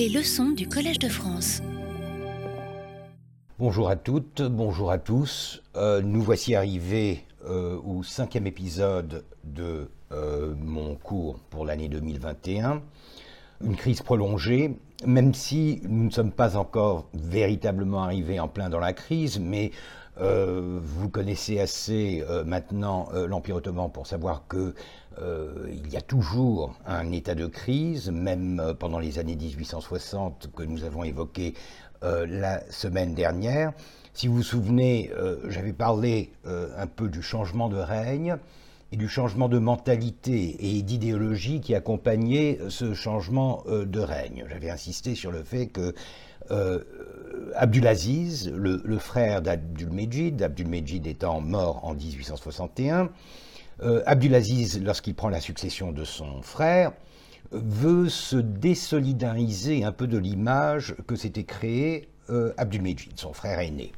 Les 0.00 0.08
leçons 0.08 0.52
du 0.52 0.66
Collège 0.66 0.98
de 0.98 1.10
France. 1.10 1.60
Bonjour 3.58 3.90
à 3.90 3.96
toutes, 3.96 4.40
bonjour 4.40 4.90
à 4.90 4.96
tous. 4.96 5.62
Euh, 5.76 6.00
nous 6.00 6.22
voici 6.22 6.54
arrivés 6.54 7.26
euh, 7.44 7.78
au 7.84 8.02
cinquième 8.02 8.46
épisode 8.46 9.26
de 9.44 9.90
euh, 10.10 10.54
mon 10.56 10.94
cours 10.94 11.38
pour 11.50 11.66
l'année 11.66 11.90
2021. 11.90 12.80
Une 13.62 13.76
crise 13.76 14.00
prolongée, 14.00 14.74
même 15.04 15.34
si 15.34 15.82
nous 15.86 16.04
ne 16.04 16.10
sommes 16.10 16.32
pas 16.32 16.56
encore 16.56 17.10
véritablement 17.12 18.02
arrivés 18.02 18.40
en 18.40 18.48
plein 18.48 18.70
dans 18.70 18.80
la 18.80 18.94
crise, 18.94 19.38
mais 19.38 19.70
vous 20.16 21.08
connaissez 21.08 21.60
assez 21.60 22.24
maintenant 22.44 23.08
l'Empire 23.12 23.56
ottoman 23.56 23.90
pour 23.90 24.06
savoir 24.06 24.46
que 24.48 24.74
il 25.18 25.88
y 25.90 25.96
a 25.96 26.00
toujours 26.02 26.74
un 26.86 27.10
état 27.12 27.34
de 27.34 27.46
crise, 27.46 28.10
même 28.10 28.74
pendant 28.78 28.98
les 28.98 29.18
années 29.18 29.36
1860 29.36 30.50
que 30.54 30.62
nous 30.62 30.84
avons 30.84 31.04
évoquées 31.04 31.54
la 32.02 32.62
semaine 32.70 33.14
dernière. 33.14 33.72
Si 34.12 34.28
vous 34.28 34.36
vous 34.36 34.42
souvenez, 34.42 35.10
j'avais 35.48 35.72
parlé 35.72 36.32
un 36.44 36.86
peu 36.86 37.08
du 37.08 37.22
changement 37.22 37.68
de 37.68 37.78
règne 37.78 38.36
et 38.92 38.96
du 38.96 39.08
changement 39.08 39.48
de 39.48 39.58
mentalité 39.58 40.56
et 40.58 40.82
d'idéologie 40.82 41.60
qui 41.60 41.74
accompagnait 41.74 42.58
ce 42.68 42.94
changement 42.94 43.62
euh, 43.66 43.84
de 43.84 44.00
règne. 44.00 44.44
J'avais 44.48 44.70
insisté 44.70 45.14
sur 45.14 45.30
le 45.30 45.42
fait 45.42 45.68
que 45.68 45.94
euh, 46.50 46.80
Abdulaziz, 47.54 48.50
le, 48.54 48.80
le 48.84 48.98
frère 48.98 49.42
d'Abdulmejid, 49.42 50.42
Abdulmejid 50.42 51.06
étant 51.06 51.40
mort 51.40 51.84
en 51.84 51.94
1861, 51.94 53.10
euh, 53.82 54.02
Abdulaziz, 54.06 54.82
lorsqu'il 54.82 55.14
prend 55.14 55.28
la 55.28 55.40
succession 55.40 55.92
de 55.92 56.04
son 56.04 56.42
frère, 56.42 56.92
veut 57.50 58.08
se 58.08 58.36
désolidariser 58.36 59.84
un 59.84 59.92
peu 59.92 60.06
de 60.06 60.18
l'image 60.18 60.94
que 61.06 61.16
s'était 61.16 61.44
créée 61.44 62.08
euh, 62.28 62.52
Abdulmejid, 62.56 63.18
son 63.18 63.32
frère 63.32 63.58
aîné. 63.58 63.92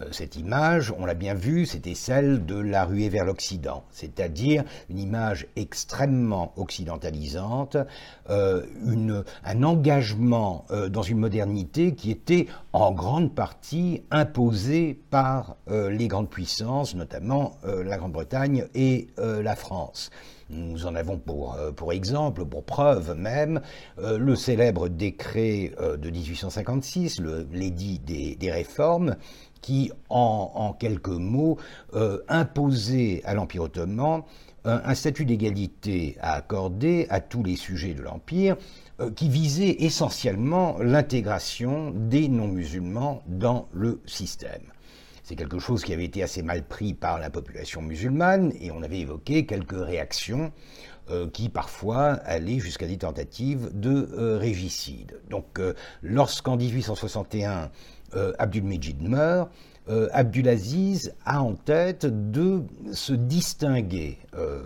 Euh, 0.00 0.06
cette 0.12 0.36
image, 0.36 0.92
on 0.98 1.04
l'a 1.04 1.14
bien 1.14 1.34
vu, 1.34 1.66
c'était 1.66 1.94
celle 1.94 2.46
de 2.46 2.56
la 2.56 2.84
ruée 2.84 3.08
vers 3.08 3.24
l'Occident, 3.24 3.84
c'est-à-dire 3.90 4.64
une 4.88 4.98
image 4.98 5.46
extrêmement 5.56 6.52
occidentalisante, 6.56 7.76
euh, 8.28 8.64
un 9.44 9.62
engagement 9.62 10.64
euh, 10.70 10.88
dans 10.88 11.02
une 11.02 11.18
modernité 11.18 11.94
qui 11.94 12.10
était 12.10 12.46
en 12.72 12.92
grande 12.92 13.34
partie 13.34 14.02
imposée 14.10 14.98
par 15.10 15.56
les 15.68 16.08
grandes 16.08 16.30
puissances, 16.30 16.94
notamment 16.94 17.56
la 17.64 17.96
Grande-Bretagne 17.96 18.66
et 18.74 19.08
la 19.18 19.56
France. 19.56 20.10
Nous 20.50 20.86
en 20.86 20.94
avons 20.94 21.18
pour, 21.18 21.56
pour 21.76 21.92
exemple, 21.92 22.44
pour 22.44 22.64
preuve 22.64 23.14
même, 23.16 23.60
le 23.98 24.34
célèbre 24.34 24.88
décret 24.88 25.72
de 25.98 26.10
1856, 26.10 27.22
l'édit 27.52 27.98
des, 28.00 28.36
des 28.36 28.50
réformes, 28.50 29.16
qui, 29.60 29.90
en, 30.08 30.74
quelques 30.78 31.08
mots, 31.08 31.58
euh, 31.94 32.18
imposait 32.28 33.22
à 33.24 33.34
l'Empire 33.34 33.62
ottoman 33.62 34.22
un, 34.64 34.94
statut 34.94 35.24
d'égalité 35.24 36.18
à 36.20 36.34
accorder 36.34 37.06
à 37.08 37.20
tous 37.20 37.42
les 37.42 37.56
sujets 37.56 37.94
de 37.94 38.02
l'Empire, 38.02 38.56
euh, 39.00 39.10
qui 39.10 39.30
visait 39.30 39.76
essentiellement 39.80 40.76
l'intégration 40.80 41.92
des 41.94 42.28
non-musulmans 42.28 43.22
dans 43.26 43.68
le 43.72 44.00
système. 44.04 44.62
C'est 45.22 45.36
quelque 45.36 45.58
chose 45.58 45.82
qui 45.82 45.94
avait 45.94 46.04
été 46.04 46.22
assez 46.22 46.42
mal 46.42 46.62
pris 46.62 46.92
par 46.92 47.18
la 47.18 47.30
population 47.30 47.80
musulmane 47.80 48.52
et 48.60 48.70
on 48.70 48.82
avait 48.82 48.98
évoqué 48.98 49.46
quelques 49.46 49.80
réactions 49.80 50.52
euh, 51.08 51.30
qui 51.30 51.48
parfois 51.48 52.14
allaient 52.24 52.58
jusqu'à 52.58 52.86
des 52.86 52.98
tentatives 52.98 53.70
de 53.72 54.36
régicide. 54.36 55.20
Donc 55.30 55.58
lorsqu'en 56.02 56.58
1861 56.58 57.70
euh, 58.14 58.32
Abdulmejid 58.38 59.02
meurt, 59.02 59.50
euh, 59.88 60.08
Abdulaziz 60.12 61.14
a 61.24 61.42
en 61.42 61.54
tête 61.54 62.06
de 62.30 62.62
se 62.92 63.12
distinguer, 63.12 64.18
euh, 64.36 64.62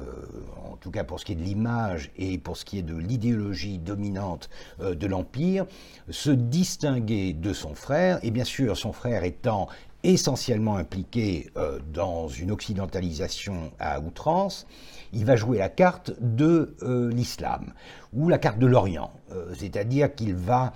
en 0.70 0.76
tout 0.76 0.90
cas 0.90 1.04
pour 1.04 1.20
ce 1.20 1.24
qui 1.24 1.32
est 1.32 1.36
de 1.36 1.42
l'image 1.42 2.10
et 2.16 2.36
pour 2.38 2.56
ce 2.56 2.64
qui 2.64 2.78
est 2.78 2.82
de 2.82 2.96
l'idéologie 2.96 3.78
dominante 3.78 4.50
de 4.80 5.06
l'Empire, 5.06 5.66
se 6.10 6.30
distinguer 6.30 7.32
de 7.32 7.52
son 7.52 7.74
frère, 7.74 8.18
et 8.22 8.30
bien 8.30 8.44
sûr 8.44 8.76
son 8.76 8.92
frère 8.92 9.24
étant 9.24 9.68
essentiellement 10.02 10.76
impliqué 10.76 11.50
dans 11.92 12.28
une 12.28 12.50
occidentalisation 12.50 13.72
à 13.78 14.00
outrance, 14.00 14.66
il 15.14 15.24
va 15.24 15.36
jouer 15.36 15.58
la 15.58 15.68
carte 15.68 16.12
de 16.20 16.74
euh, 16.82 17.10
l'islam 17.10 17.72
ou 18.12 18.28
la 18.28 18.38
carte 18.38 18.58
de 18.58 18.66
l'Orient, 18.66 19.12
euh, 19.32 19.52
c'est-à-dire 19.56 20.14
qu'il 20.14 20.34
va, 20.34 20.72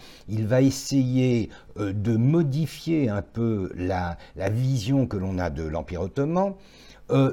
essayer 0.60 1.50
euh, 1.78 1.93
de 1.93 2.16
modifier 2.16 3.09
un 3.09 3.22
peu 3.22 3.71
la, 3.77 4.16
vision 4.50 5.06
que 5.06 5.16
l'on 5.16 5.38
a 5.38 5.50
de 5.50 5.62
l'Empire 5.62 6.03
ottoman 6.03 6.54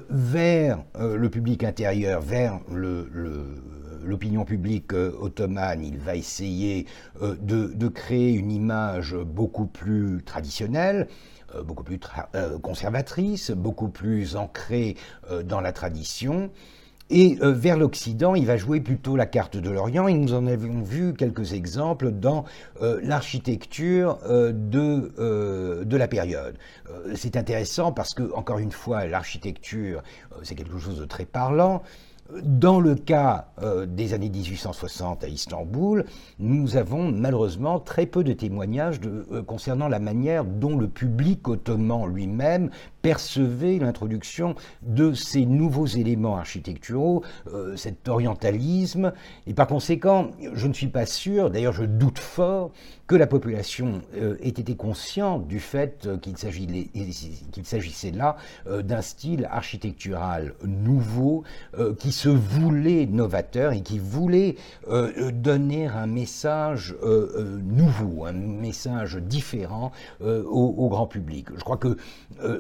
vers 0.10 0.86
le 0.98 1.28
public 1.28 1.66
intérieur, 1.66 2.22
vers 2.22 2.62
l'opinion 4.04 4.46
publique 4.46 4.94
ottomane, 4.94 5.84
il 5.84 5.98
va 5.98 6.16
essayer 6.16 6.86
de, 7.22 7.88
créer 7.90 8.32
une 8.32 8.52
image 8.54 9.18
beaucoup 9.18 9.66
plus 9.66 10.24
traditionnelle, 10.24 11.10
beaucoup 11.66 11.84
plus 11.84 12.00
conservatrice, 12.62 13.52
beaucoup 13.52 13.90
plus 13.90 14.38
ancrée 14.38 14.96
dans 15.44 15.60
la 15.60 15.74
tradition. 15.74 16.52
Et 17.12 17.38
euh, 17.42 17.52
vers 17.52 17.78
l'Occident, 17.78 18.34
il 18.34 18.48
va 18.48 18.58
jouer 18.58 18.82
plutôt 18.82 19.16
la 19.16 19.28
carte 19.28 19.58
de 19.58 19.70
l'Orient, 19.70 20.08
et 20.08 20.14
nous 20.14 20.34
en 20.34 20.48
avons 20.48 20.82
vu 20.82 21.14
quelques 21.14 21.54
exemples 21.54 22.10
dans 22.12 22.46
euh, 22.82 23.00
l'architecture 23.04 24.18
euh, 24.28 24.52
de, 24.52 25.84
de 25.84 25.98
la 25.98 26.08
période. 26.08 26.58
c'est 27.14 27.38
intéressant 27.38 27.92
parce 27.92 28.14
que, 28.14 28.34
encore 28.34 28.58
une 28.58 28.72
fois, 28.72 29.06
l'architecture, 29.06 30.02
c'est 30.42 30.56
quelque 30.56 30.80
chose 30.80 31.00
de 31.00 31.06
très 31.06 31.26
parlant. 31.26 31.84
Dans 32.42 32.80
le 32.80 32.96
cas 32.96 33.50
des 33.88 34.14
années 34.14 34.30
1860 34.30 35.24
à 35.24 35.28
Istanbul, 35.28 36.06
nous 36.40 36.76
avons 36.76 37.12
malheureusement 37.12 37.80
très 37.80 38.08
peu 38.08 38.24
de 38.24 38.34
témoignages 38.34 39.00
de, 39.00 39.42
concernant 39.42 39.88
la 39.88 40.00
manière 40.00 40.44
dont 40.44 40.76
le 40.76 40.88
public 40.88 41.48
ottoman 41.48 42.08
lui-même 42.08 42.72
percevait 43.06 43.78
l'introduction 43.78 44.56
de 44.82 45.14
ces 45.14 45.46
nouveaux 45.46 45.86
éléments 45.86 46.38
architecturaux, 46.38 47.24
euh, 47.54 47.76
cet 47.76 48.08
orientalisme, 48.10 49.14
et 49.46 49.54
par 49.54 49.68
conséquent, 49.68 50.32
je 50.54 50.66
ne 50.66 50.74
suis 50.74 50.88
pas 50.88 51.06
sûr, 51.06 51.52
d'ailleurs 51.52 51.74
je 51.74 51.84
doute 51.84 52.18
fort, 52.18 52.72
que 53.06 53.14
la 53.14 53.28
population 53.28 54.02
euh, 54.16 54.38
ait 54.42 54.50
été 54.50 54.76
consciente 54.76 55.48
du 55.48 55.60
fait 55.60 56.10
qu'il 56.24 56.36
s'agissait 57.68 58.10
là 58.10 58.38
euh, 58.66 58.82
d'un 58.82 59.04
style 59.04 59.48
architectural 59.52 60.56
nouveau 60.64 61.44
qui 62.00 62.12
se 62.16 62.30
voulait 62.30 63.06
novateur 63.06 63.74
et 63.74 63.82
qui 63.82 64.00
voulait 64.00 64.56
donner 65.34 65.88
un 65.88 66.08
message 66.08 66.96
nouveau, 67.04 68.26
un 68.26 68.34
message 68.34 69.18
différent 69.18 69.92
au, 70.22 70.88
grand 70.90 71.08
public. 71.08 71.48
Je 71.56 71.64
crois 71.64 71.78
que 71.78 71.98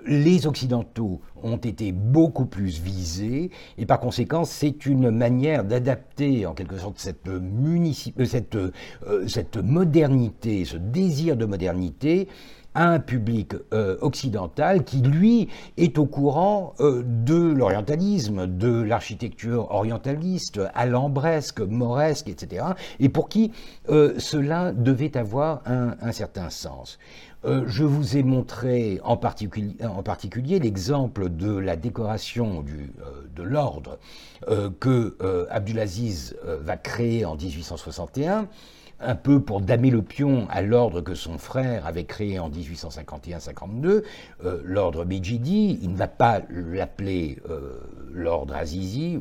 les 0.05 0.47
Occidentaux 0.47 1.21
ont 1.43 1.57
été 1.57 1.91
beaucoup 1.91 2.45
plus 2.45 2.79
visés, 2.79 3.51
et 3.77 3.85
par 3.85 3.99
conséquent, 3.99 4.45
c'est 4.45 4.85
une 4.85 5.11
manière 5.11 5.63
d'adapter 5.63 6.45
en 6.45 6.53
quelque 6.53 6.77
sorte 6.77 6.95
euh, 7.27 8.71
euh, 9.07 9.27
cette 9.27 9.57
modernité, 9.57 10.65
ce 10.65 10.77
désir 10.77 11.37
de 11.37 11.45
modernité, 11.45 12.27
un 12.75 12.99
public 12.99 13.53
euh, 13.73 13.97
occidental 14.01 14.83
qui, 14.83 15.01
lui, 15.01 15.49
est 15.77 15.97
au 15.97 16.05
courant 16.05 16.73
de 16.79 17.35
l'orientalisme, 17.35 18.47
de 18.47 18.81
l'architecture 18.81 19.71
orientaliste, 19.71 20.59
alambresque, 20.73 21.61
moresque, 21.61 22.27
etc., 22.29 22.65
et 22.99 23.09
pour 23.09 23.29
qui 23.29 23.51
cela 23.87 24.71
devait 24.73 25.17
avoir 25.17 25.61
un 25.65 26.11
certain 26.11 26.49
sens. 26.49 26.97
Euh, 27.45 27.63
je 27.67 27.83
vous 27.83 28.17
ai 28.17 28.23
montré 28.23 28.99
en 29.03 29.17
particulier, 29.17 30.59
l'exemple 30.59 31.29
de 31.29 31.55
la 31.55 31.75
décoration 31.75 32.65
euh, 32.67 33.27
de 33.35 33.43
l'ordre 33.43 33.99
euh, 34.47 34.71
que 34.79 35.15
Abdulaziz 35.51 36.35
va 36.43 36.77
créer 36.77 37.25
en 37.25 37.35
1861 37.35 38.47
un 38.99 39.15
peu 39.15 39.39
pour 39.39 39.61
damer 39.61 39.91
le 39.91 40.01
pion 40.01 40.47
à 40.49 40.61
l'ordre 40.61 41.01
que 41.01 41.15
son 41.15 41.37
frère 41.37 41.85
avait 41.85 42.05
créé 42.05 42.39
en 42.39 42.49
1851-52, 42.49 44.03
l'ordre 44.63 45.05
Bejidi. 45.05 45.79
Il 45.81 45.91
ne 45.91 45.97
va 45.97 46.07
pas 46.07 46.41
l'appeler 46.49 47.37
l'ordre 48.13 48.55
Azizi, 48.55 49.19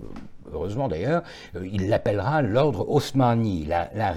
heureusement 0.53 0.89
d'ailleurs, 0.89 1.23
il 1.63 1.89
l'appellera 1.89 2.43
l'ordre 2.43 2.89
Osmani, 2.89 3.67
la, 3.67 4.13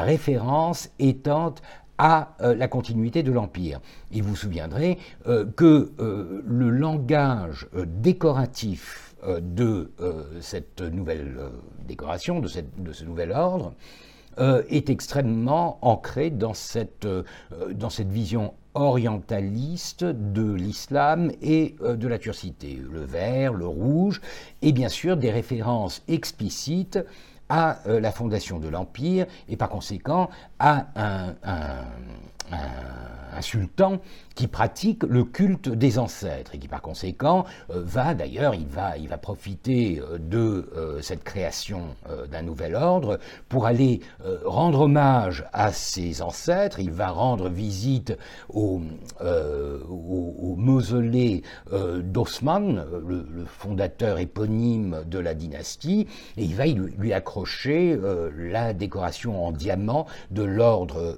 référence 0.00 0.90
étant 0.98 1.54
à 1.98 2.34
euh, 2.40 2.54
la 2.54 2.68
continuité 2.68 3.22
de 3.22 3.32
l'Empire. 3.32 3.80
Et 4.12 4.20
vous 4.20 4.30
vous 4.30 4.36
souviendrez 4.36 4.98
euh, 5.26 5.46
que 5.56 5.92
euh, 6.00 6.42
le 6.46 6.70
langage 6.70 7.68
décoratif 7.86 9.08
de 9.40 9.92
cette 10.40 10.80
nouvelle 10.80 11.38
décoration, 11.86 12.40
de, 12.40 12.48
ce 12.48 13.04
nouvel 13.04 13.30
ordre, 13.30 13.72
est 14.38 14.90
extrêmement 14.90 15.78
ancré 15.82 16.30
dans 16.30 16.54
cette, 16.54 17.06
dans 17.72 17.90
cette 17.90 18.10
vision 18.10 18.54
orientaliste 18.74 20.04
de 20.04 20.52
l'islam 20.52 21.30
et 21.42 21.76
de 21.80 22.08
la 22.08 22.18
turcité. 22.18 22.80
Le 22.90 23.02
vert, 23.02 23.52
le 23.52 23.66
rouge, 23.66 24.20
et 24.62 24.72
bien 24.72 24.88
sûr 24.88 25.16
des 25.16 25.30
références 25.30 26.02
explicites 26.08 26.98
à 27.48 27.80
la 27.86 28.12
fondation 28.12 28.58
de 28.58 28.68
l'Empire 28.68 29.26
et 29.48 29.56
par 29.56 29.68
conséquent 29.68 30.30
à 30.58 30.86
un 33.32 33.40
sultan 33.42 34.00
qui 34.34 34.46
pratique 34.46 35.02
le 35.04 35.24
culte 35.24 35.68
des 35.68 35.98
ancêtres 35.98 36.54
et 36.54 36.58
qui 36.58 36.68
par 36.68 36.82
conséquent 36.82 37.44
euh, 37.70 37.82
va 37.84 38.14
d'ailleurs, 38.14 38.54
il 38.54 38.66
va, 38.66 38.96
il 38.96 39.08
va 39.08 39.18
profiter 39.18 40.00
euh, 40.00 40.18
de 40.18 40.70
euh, 40.76 41.00
cette 41.02 41.24
création 41.24 41.82
d'un 42.30 42.42
nouvel 42.42 42.74
ordre 42.74 43.18
pour 43.48 43.66
aller 43.66 44.00
rendre 44.44 44.82
hommage 44.82 45.44
à 45.52 45.72
ses 45.72 46.22
ancêtres, 46.22 46.80
il 46.80 46.90
va 46.90 47.08
rendre 47.10 47.48
visite 47.48 48.16
au, 48.48 48.80
au, 49.20 50.54
mausolée 50.56 51.42
d'Osman, 51.70 52.84
le, 53.06 53.44
fondateur 53.46 54.18
éponyme 54.18 55.02
de 55.06 55.18
la 55.18 55.34
dynastie, 55.34 56.06
et 56.36 56.44
il 56.44 56.54
va 56.54 56.66
lui, 56.66 57.12
accrocher 57.12 57.98
la 58.36 58.72
décoration 58.72 59.46
en 59.46 59.52
diamant 59.52 60.06
de 60.30 60.42
l'ordre 60.42 61.16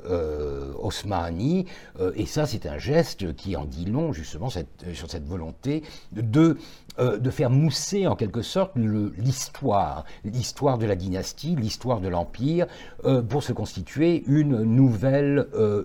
osmani, 0.82 1.66
et 2.14 2.26
ça 2.26 2.46
c'est 2.46 2.66
un 2.66 2.78
geste 2.78 3.03
qui 3.36 3.56
en 3.56 3.64
dit 3.64 3.84
long 3.84 4.12
justement 4.12 4.48
sur 4.50 5.10
cette 5.10 5.26
volonté 5.26 5.82
de, 6.12 6.56
euh, 6.98 7.18
de 7.18 7.30
faire 7.30 7.50
mousser 7.50 8.06
en 8.06 8.16
quelque 8.16 8.42
sorte 8.42 8.72
l'histoire, 8.76 10.04
l'histoire 10.24 10.78
de 10.78 10.86
la 10.86 10.96
dynastie, 10.96 11.56
l'histoire 11.56 12.00
de 12.00 12.08
l'Empire, 12.08 12.66
euh, 13.04 13.22
pour 13.22 13.42
se 13.42 13.52
constituer 13.52 14.24
une 14.26 14.62
nouvelle, 14.62 15.46
euh, 15.54 15.84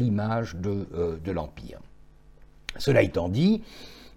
image 0.00 0.56
de 0.56 1.32
l'Empire. 1.32 1.78
Cela 2.78 3.02
étant 3.02 3.28
dit, 3.28 3.62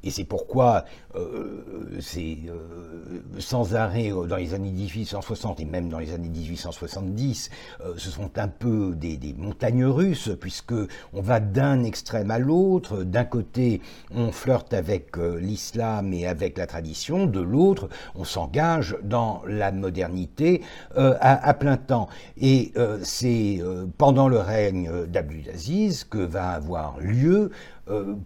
et 0.06 0.12
c'est 0.12 0.24
pourquoi 0.24 0.86
euh, 1.16 1.64
c'est 2.00 2.38
euh, 2.48 3.40
sans 3.40 3.76
arrêt 3.76 4.12
euh, 4.12 4.28
dans 4.28 4.36
les 4.36 4.54
années 4.54 4.72
1860 4.72 5.60
et 5.60 5.66
même 5.66 5.90
dans 5.90 5.98
les 5.98 6.14
années 6.14 6.30
1870, 6.30 7.50
ce 7.98 8.10
sont 8.10 8.38
un 8.38 8.48
peu 8.48 8.94
des, 8.96 9.18
montagnes 9.38 9.86
russes, 9.86 10.30
puisque 10.40 10.74
on 11.14 11.22
va 11.22 11.40
d'un 11.40 11.84
extrême 11.84 12.30
à 12.30 12.38
l'autre. 12.38 13.04
D'un 13.04 13.24
côté, 13.24 13.82
on 14.14 14.32
flirte 14.32 14.74
avec 14.74 15.18
l'islam 15.18 16.14
et 16.14 16.28
avec 16.28 16.58
la 16.58 16.68
tradition, 16.68 17.26
de 17.26 17.40
l'autre, 17.40 17.90
on 18.14 18.24
s'engage 18.24 18.98
dans 19.04 19.42
la 19.48 19.72
modernité 19.72 20.62
à, 20.96 21.54
plein 21.54 21.78
temps. 21.78 22.08
Et 22.38 22.74
c'est 23.02 23.62
pendant 23.98 24.28
le 24.28 24.40
règne 24.40 25.06
d'Abdulaziz 25.08 26.04
que 26.04 26.20
va 26.20 26.50
avoir 26.50 27.00
lieu 27.00 27.16
euh, 27.46 27.50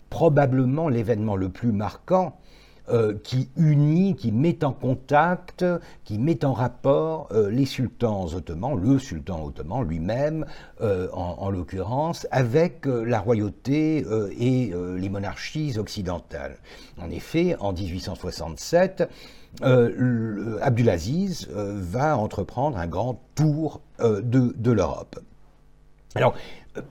probablement 0.09 0.89
l'événement 0.89 1.35
le 1.35 1.49
plus 1.49 1.71
marquant 1.71 2.37
euh, 2.91 3.13
qui 3.23 3.49
unit, 3.55 4.15
qui 4.15 4.31
met 4.31 4.63
en 4.63 4.71
contact, 4.71 5.63
qui 6.05 6.17
met 6.17 6.43
en 6.43 6.53
rapport 6.53 7.27
euh, 7.31 7.51
les 7.51 7.65
sultans 7.65 8.33
ottomans, 8.33 8.75
le 8.75 8.97
sultan 8.97 9.45
ottoman 9.45 9.83
lui-même 9.83 10.45
en, 10.81 11.49
l'occurrence, 11.51 12.25
avec 12.31 12.85
la 12.85 13.19
royauté 13.19 14.03
et 14.39 14.73
les 14.97 15.09
monarchies 15.09 15.77
occidentales. 15.77 16.57
En 16.99 17.09
effet, 17.11 17.55
en 17.59 17.73
1867, 17.73 19.07
Abdulaziz 20.61 21.47
va 21.51 22.17
entreprendre 22.17 22.77
un 22.77 22.87
grand 22.87 23.21
tour 23.35 23.81
de, 23.99 24.21
de 24.57 24.71
l'Europe. 24.71 25.19
Alors, 26.15 26.33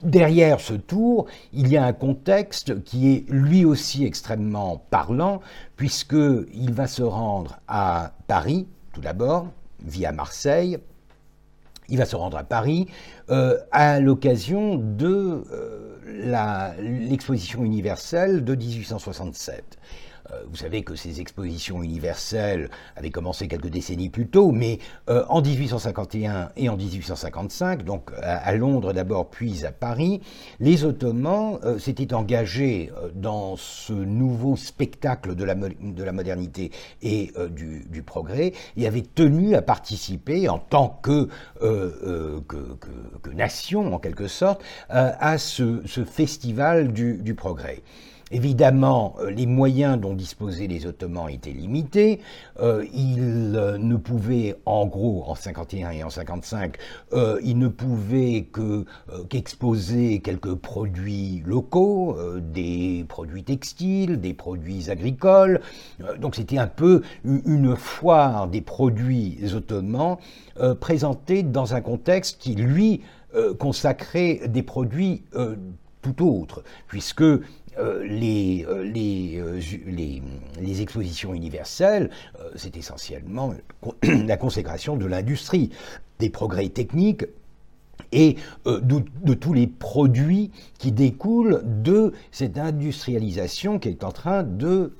derrière 0.01 0.59
ce 0.59 0.73
tour, 0.73 1.27
il 1.53 1.67
y 1.67 1.77
a 1.77 1.85
un 1.85 1.93
contexte 1.93 2.83
qui 2.83 3.13
est 3.13 3.25
lui 3.29 3.65
aussi 3.65 4.05
extrêmement 4.05 4.83
parlant, 4.89 5.41
puisqu'il 5.75 6.73
va 6.73 6.87
se 6.87 7.03
rendre 7.03 7.59
à 7.67 8.13
Paris, 8.27 8.67
tout 8.93 9.01
d'abord, 9.01 9.47
via 9.83 10.11
Marseille. 10.11 10.77
Il 11.89 11.97
va 11.97 12.05
se 12.05 12.15
rendre 12.15 12.37
à 12.37 12.43
Paris 12.43 12.87
euh, 13.29 13.57
à 13.71 13.99
l'occasion 13.99 14.75
de 14.75 15.43
euh, 15.51 16.73
l'exposition 17.09 17.63
universelle 17.63 18.43
de 18.43 18.55
1867. 18.55 19.77
Euh, 20.31 20.43
vous 20.49 20.55
savez 20.55 20.83
que 20.83 20.95
ces 20.95 21.21
expositions 21.21 21.83
universelles 21.83 22.69
avaient 22.95 23.09
commencé 23.09 23.47
quelques 23.47 23.69
décennies 23.69 24.09
plus 24.09 24.27
tôt, 24.27 24.51
mais 24.51 24.79
euh, 25.09 25.23
en 25.29 25.41
1851 25.41 26.51
et 26.55 26.69
en 26.69 26.77
1855, 26.77 27.83
donc 27.83 28.11
à, 28.21 28.53
Londres 28.53 28.93
d'abord, 28.93 29.29
puis 29.29 29.65
à 29.65 29.71
Paris, 29.71 30.21
les 30.59 30.85
Ottomans 30.85 31.59
euh, 31.63 31.79
s'étaient 31.79 32.13
engagés 32.13 32.91
dans 33.15 33.55
ce 33.55 33.93
nouveau 33.93 34.55
spectacle 34.55 35.35
de 35.35 35.43
la, 35.43 35.55
de 35.55 36.03
la 36.03 36.11
modernité 36.11 36.71
et 37.01 37.31
du, 37.51 38.03
progrès 38.03 38.53
et 38.77 38.87
avaient 38.87 39.01
tenu 39.01 39.55
à 39.55 39.61
participer 39.61 40.47
en 40.47 40.57
tant 40.57 40.99
que, 41.01 41.27
nation, 43.33 43.93
en 43.93 43.99
quelque 43.99 44.27
sorte, 44.27 44.61
à 44.89 45.37
ce, 45.37 45.81
festival 46.05 46.91
du 46.91 47.35
progrès. 47.35 47.81
Évidemment, 48.31 49.15
euh, 49.19 49.31
les 49.31 49.47
moyens 49.47 49.99
dont 49.99 50.13
disposaient 50.13 50.67
les 50.67 50.85
Ottomans 50.85 51.29
étaient 51.29 51.51
limités. 51.51 52.19
Euh, 52.59 52.85
ils 52.93 53.55
euh, 53.55 53.77
ne 53.77 53.95
pouvaient, 53.95 54.55
en 54.65 54.85
gros, 54.85 55.23
en 55.27 55.35
51 55.35 55.91
et 55.91 56.03
en 56.03 56.09
55, 56.09 56.77
ils 57.43 57.57
ne 57.57 57.67
pouvaient 57.67 58.47
que 58.51 58.85
qu'exposer 59.29 60.19
quelques 60.19 60.55
produits 60.55 61.41
locaux, 61.45 62.17
des 62.39 63.05
produits 63.07 63.43
textiles, 63.43 64.19
des 64.19 64.33
produits 64.33 64.89
agricoles. 64.89 65.61
donc 66.19 66.35
c'était 66.35 66.57
un 66.57 66.67
peu 66.67 67.01
une 67.23 67.75
foire 67.75 68.47
des 68.47 68.61
produits 68.61 69.39
ottomans 69.53 70.17
présentés 70.79 71.43
dans 71.43 71.73
un 71.75 71.81
contexte 71.81 72.39
qui, 72.39 72.55
lui, 72.55 73.01
consacrait 73.57 74.41
des 74.47 74.63
produits 74.63 75.23
tout 76.01 76.25
autres, 76.25 76.63
puisque 76.87 77.23
euh, 77.79 78.05
les, 78.05 78.65
euh, 78.67 78.83
euh, 78.95 79.59
les, 80.61 80.81
expositions 80.81 81.33
universelles, 81.33 82.09
c'est 82.55 82.77
essentiellement 82.77 83.53
la 84.03 84.37
consécration 84.37 84.97
de 84.97 85.05
l'industrie, 85.05 85.71
des 86.19 86.29
progrès 86.29 86.69
techniques 86.69 87.25
et 88.11 88.37
de, 88.65 89.33
tous 89.33 89.53
les 89.53 89.67
produits 89.67 90.51
qui 90.79 90.91
découlent 90.91 91.61
de 91.63 92.13
cette 92.31 92.57
industrialisation 92.57 93.77
qui 93.77 93.89
est 93.89 94.03
en 94.03 94.11
train 94.11 94.43
de, 94.43 94.93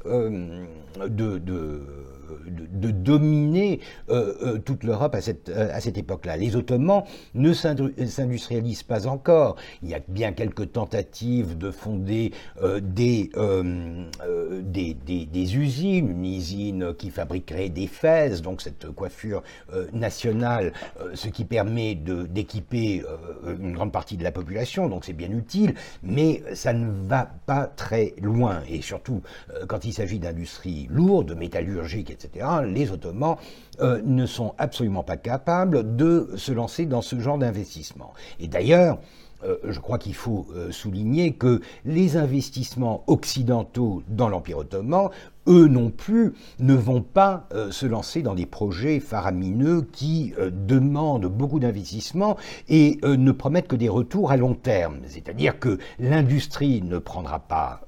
dominer 3.10 3.80
euh, 4.10 4.34
euh, 4.42 4.58
toute 4.60 4.84
l'Europe 4.84 5.16
à 5.16 5.22
cette, 5.22 5.50
euh, 5.50 5.76
cette 5.80 5.98
époque-là. 5.98 6.38
Les 6.38 6.56
Ottomans 6.56 7.04
ne 7.34 7.54
s'industrialisent 7.54 8.84
pas 8.84 9.08
encore. 9.08 9.56
Il 9.82 9.90
y 9.90 9.96
a 9.96 10.00
bien 10.08 10.34
quelques 10.34 10.72
tentatives 10.72 11.58
de 11.58 11.72
fonder 11.72 12.32
des, 12.82 13.30
des, 14.64 15.58
usines, 15.58 16.10
une 16.10 16.26
usine 16.26 16.94
qui 16.98 17.10
fabriquerait 17.10 17.70
des 17.70 17.88
fès, 17.88 18.42
donc 18.42 18.62
cette 18.62 18.92
coiffure 18.92 19.44
nationale, 19.94 20.74
ce 21.14 21.28
qui 21.30 21.46
permet 21.46 21.96
d'équiper 21.96 23.04
une 23.60 23.74
grande 23.74 23.92
partie 23.92 24.18
de 24.18 24.24
la 24.24 24.32
population, 24.32 24.90
donc 24.90 25.06
c'est 25.06 25.14
bien 25.14 25.32
utile, 25.32 25.74
mais 26.04 26.44
ça 26.54 26.74
ne 26.74 27.08
va 27.08 27.30
pas 27.46 27.66
très 27.66 28.14
loin. 28.22 28.62
Et 28.70 28.82
surtout, 28.82 29.22
quand 29.68 29.86
il 29.86 29.94
s'agit 29.94 30.20
d'industries 30.20 30.88
lourdes, 30.92 31.36
métallurgiques, 31.36 32.12
etc., 32.24 32.46
les 32.66 32.92
Ottomans 32.92 33.38
euh, 33.80 34.02
ne 34.04 34.26
sont 34.26 34.54
absolument 34.58 35.04
pas 35.04 35.18
capables 35.18 35.96
de 35.96 36.30
se 36.36 36.52
lancer 36.52 36.86
dans 36.86 37.02
ce 37.02 37.20
genre 37.20 37.38
d'investissement. 37.38 38.14
Et 38.40 38.48
d'ailleurs, 38.48 39.00
euh, 39.44 39.58
je 39.64 39.80
crois 39.80 39.98
qu'il 39.98 40.16
faut 40.16 40.48
euh, 40.54 40.72
souligner 40.72 41.34
que 41.34 41.62
les 41.86 42.18
investissements 42.18 43.04
occidentaux 43.08 44.04
dans 44.10 44.28
l'Empire 44.28 44.58
ottoman 44.58 45.10
eux 45.50 45.68
non 45.68 45.90
plus 45.90 46.34
ne 46.60 46.74
vont 46.74 47.02
pas 47.02 47.48
euh, 47.54 47.72
se 47.72 47.86
lancer 47.86 48.22
dans 48.22 48.36
des 48.36 48.46
projets 48.46 49.00
faramineux 49.00 49.82
qui 49.92 50.34
euh, 50.38 50.52
demandent 50.52 51.26
beaucoup 51.26 51.60
d'investissement 51.60 52.38
et 52.70 53.00
euh, 53.04 53.18
ne 53.18 53.32
promettent 53.32 53.68
que 53.68 53.76
des 53.76 53.90
retours 53.90 54.32
à 54.32 54.38
long 54.38 54.54
terme. 54.54 55.00
C'est-à-dire 55.08 55.60
que 55.60 55.80
l'industrie 56.00 56.82
ne 56.82 57.00
prendra 57.00 57.40
pas 57.40 57.82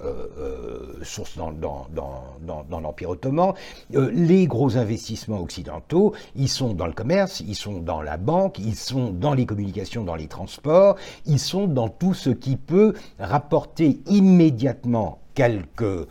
source 1.04 1.38
dans, 1.38 1.52
dans, 1.52 2.80
l'Empire 2.80 3.12
ottoman. 3.12 3.54
les 3.92 4.48
gros 4.48 4.78
investissements 4.78 5.40
occidentaux, 5.42 6.14
ils 6.36 6.50
sont 6.50 6.74
dans 6.74 6.88
le 6.88 6.94
commerce, 6.94 7.42
ils 7.42 7.56
sont 7.56 7.80
dans 7.80 8.02
la 8.02 8.18
banque, 8.18 8.58
ils 8.60 8.76
sont 8.76 9.12
dans 9.12 9.34
les 9.34 9.46
communications, 9.46 10.04
dans 10.04 10.16
les 10.16 10.28
transports, 10.28 10.96
ils 11.26 11.40
sont 11.40 11.68
dans 11.68 11.90
tout 11.90 12.14
ce 12.14 12.30
qui 12.30 12.58
peut 12.58 12.94
rapporter 13.20 14.00
immédiatement 14.08 15.21
quelques, 15.34 16.08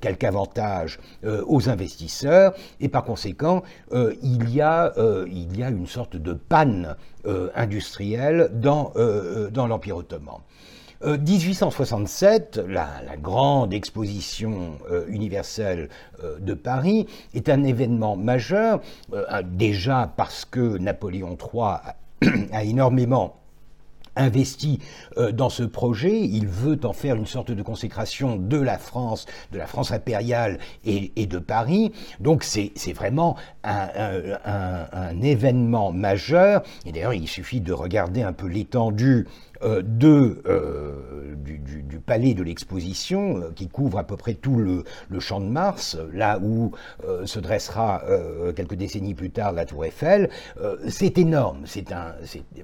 quelques 0.00 0.24
avantages 0.24 0.98
aux 1.46 1.68
investisseurs 1.68 2.54
et 2.80 2.88
par 2.88 3.04
conséquent 3.04 3.62
il, 3.92 4.50
y 4.50 4.60
a, 4.60 4.92
il 5.26 5.58
y 5.58 5.62
a 5.62 5.70
une 5.70 5.86
sorte 5.86 6.16
de 6.16 6.32
panne 6.32 6.96
industrielle 7.54 8.50
dans, 8.52 8.92
dans 9.52 9.66
l'Empire 9.66 9.96
ottoman. 9.96 10.40
1867, 11.04 12.60
la, 12.66 12.88
grande 13.20 13.74
exposition 13.74 14.78
universelle 15.08 15.88
de 16.40 16.54
Paris, 16.54 17.06
est 17.34 17.48
un 17.48 17.62
événement 17.64 18.16
majeur, 18.16 18.80
déjà 19.44 20.12
parce 20.16 20.44
que 20.44 20.78
Napoléon 20.78 21.36
III 21.36 22.30
a 22.52 22.64
énormément 22.64 23.36
investi 24.16 24.78
euh, 25.16 25.32
dans 25.32 25.48
ce 25.48 25.62
projet. 25.62 26.20
Il 26.20 26.46
veut 26.46 26.78
en 26.84 26.92
faire 26.92 27.16
une 27.16 27.26
sorte 27.26 27.50
de 27.50 27.62
consécration 27.62 28.36
de 28.36 28.58
la 28.58 28.78
France, 28.78 29.26
de 29.52 29.58
la 29.58 29.66
France 29.66 29.92
impériale 29.92 30.58
et, 30.84 31.26
de 31.26 31.38
Paris. 31.38 31.92
Donc 32.20 32.44
c'est 32.44 32.92
vraiment 32.92 33.36
un, 33.62 35.20
événement 35.22 35.92
majeur. 35.92 36.62
Et 36.86 36.92
d'ailleurs, 36.92 37.14
il 37.14 37.28
suffit 37.28 37.60
de 37.60 37.72
regarder 37.72 38.22
un 38.22 38.32
peu 38.32 38.46
l'étendue 38.46 39.26
de, 39.62 40.42
euh, 40.46 41.34
du, 41.36 41.98
palais 42.00 42.34
de 42.34 42.42
l'exposition, 42.42 43.38
euh, 43.38 43.50
qui 43.54 43.68
couvre 43.68 43.98
à 43.98 44.04
peu 44.04 44.16
près 44.16 44.34
tout 44.34 44.56
le, 44.56 44.84
champ 45.20 45.40
de 45.40 45.46
Mars, 45.46 45.96
là 46.12 46.38
où 46.42 46.72
se 47.24 47.38
dressera 47.38 48.02
quelques 48.54 48.74
décennies 48.74 49.14
plus 49.14 49.30
tard 49.30 49.52
la 49.52 49.64
tour 49.64 49.84
Eiffel, 49.84 50.28
c'est 50.88 51.16
énorme, 51.18 51.62
c'est 51.64 51.86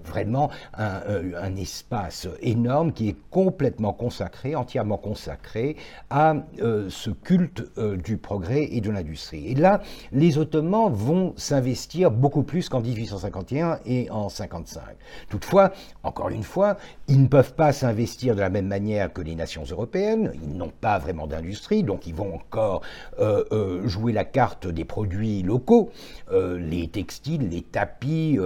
vraiment 0.05 0.51
un, 0.75 1.01
un, 1.41 1.57
espace 1.57 2.29
énorme 2.43 2.93
qui 2.93 3.09
est 3.09 3.17
complètement 3.31 3.93
consacré, 3.93 4.55
entièrement 4.55 4.99
consacré 4.99 5.77
à 6.11 6.35
ce 6.59 7.11
culte 7.11 7.63
du 8.05 8.19
progrès 8.19 8.69
et 8.73 8.81
de 8.81 8.91
l'industrie. 8.91 9.47
Et 9.47 9.55
là, 9.55 9.81
les 10.13 10.37
Ottomans 10.37 10.93
vont 10.93 11.33
s'investir 11.37 12.11
beaucoup 12.11 12.43
plus 12.43 12.69
qu'en 12.69 12.81
1851 12.81 13.81
et 13.87 14.11
en 14.11 14.29
55. 14.29 14.83
Toutefois, 15.29 15.73
encore 16.03 16.31
une 16.31 16.43
fois, 16.43 16.77
ils 17.11 17.21
ne 17.21 17.27
peuvent 17.27 17.55
pas 17.55 17.73
s'investir 17.73 18.37
de 18.37 18.41
la 18.41 18.51
même 18.51 18.69
manière 18.69 19.13
que 19.13 19.21
les 19.21 19.35
nations 19.35 19.65
européennes, 19.69 20.33
ils 20.45 20.57
n'ont 20.57 20.71
pas 20.81 21.01
vraiment 21.01 21.27
d'industrie, 21.27 21.83
donc 21.83 22.07
ils 22.07 22.15
vont 22.15 22.37
encore 22.37 22.83
euh, 23.19 23.43
euh, 23.51 23.89
jouer 23.89 24.13
la 24.13 24.25
carte 24.25 24.69
des 24.69 24.85
produits 24.85 25.43
locaux, 25.43 25.91
euh, 26.31 26.57
les 26.57 26.87
textiles, 26.87 27.49
les 27.49 27.63
tapis, 27.63 28.39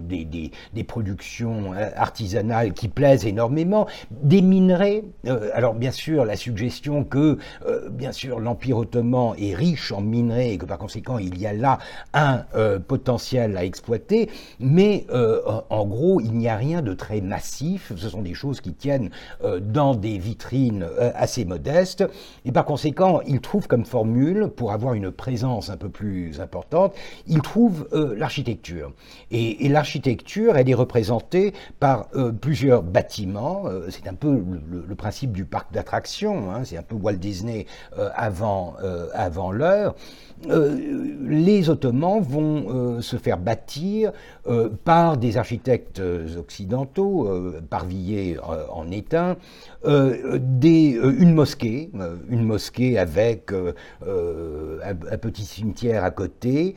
des, 0.00 0.24
des, 0.24 0.84
productions 0.84 1.72
artisanales 1.96 2.72
qui 2.72 2.88
plaisent 2.88 3.24
énormément, 3.24 3.86
des 4.10 4.42
minerais. 4.42 5.04
alors 5.52 5.74
bien 5.74 5.92
sûr, 5.92 6.24
la 6.24 6.36
suggestion 6.36 7.04
que 7.04 7.38
bien 7.90 8.12
sûr 8.12 8.40
l'Empire 8.40 8.78
ottoman 8.78 9.34
est 9.38 9.54
riche 9.54 9.92
en 9.92 10.00
minerais 10.00 10.54
et 10.54 10.58
que 10.58 10.64
par 10.64 10.78
conséquent 10.78 11.18
il 11.18 11.38
y 11.38 11.46
a 11.46 11.52
là 11.52 11.78
un 12.14 12.44
potentiel 12.86 13.56
à 13.56 13.64
exploiter, 13.64 14.30
mais 14.58 15.06
en 15.12 15.86
gros 15.86 16.20
il 16.20 16.32
n'y 16.32 16.48
a 16.48 16.56
rien 16.56 16.82
de 16.82 16.94
très 16.94 17.20
massif 17.20 17.77
ce 17.96 18.08
sont 18.08 18.22
des 18.22 18.34
choses 18.34 18.60
qui 18.60 18.72
tiennent 18.72 19.10
euh, 19.44 19.60
dans 19.60 19.94
des 19.94 20.18
vitrines 20.18 20.82
euh, 20.82 21.10
assez 21.14 21.44
modestes, 21.44 22.04
et 22.44 22.52
par 22.52 22.64
conséquent, 22.64 23.20
il 23.26 23.40
trouve 23.40 23.66
comme 23.66 23.84
formule, 23.84 24.48
pour 24.48 24.72
avoir 24.72 24.94
une 24.94 25.10
présence 25.10 25.70
un 25.70 25.76
peu 25.76 25.88
plus 25.88 26.40
importante, 26.40 26.94
il 27.26 27.40
trouve 27.40 27.88
euh, 27.92 28.14
l'architecture. 28.16 28.92
Et, 29.30 29.68
l'architecture, 29.68 30.56
elle 30.56 30.70
est 30.70 30.74
représentée 30.74 31.52
par 31.78 32.08
plusieurs 32.40 32.82
bâtiments, 32.82 33.64
c'est 33.90 34.08
un 34.08 34.14
peu 34.14 34.42
le, 34.70 34.94
principe 34.94 35.32
du 35.32 35.44
parc 35.44 35.72
d'attractions, 35.72 36.50
hein. 36.50 36.64
c'est 36.64 36.78
un 36.78 36.82
peu 36.82 36.94
Walt 36.94 37.14
Disney 37.14 37.66
avant, 38.14 38.74
avant 39.12 39.52
l'heure. 39.52 39.94
les 40.48 41.68
Ottomans 41.68 42.20
vont 42.20 43.02
se 43.02 43.16
faire 43.16 43.36
bâtir 43.38 44.12
par 44.84 45.18
des 45.18 45.36
architectes 45.36 46.00
occidentaux, 46.38 47.28
par 47.68 47.84
euh, 47.84 48.66
en 48.70 48.90
étain, 48.90 49.36
euh, 49.84 50.38
des, 50.40 50.96
euh, 50.96 51.14
une 51.18 51.34
mosquée, 51.34 51.90
une 52.28 52.44
mosquée 52.44 52.98
avec 52.98 53.52
un, 53.52 55.16
petit 55.18 55.44
cimetière 55.44 56.04
à 56.04 56.10
côté, 56.10 56.74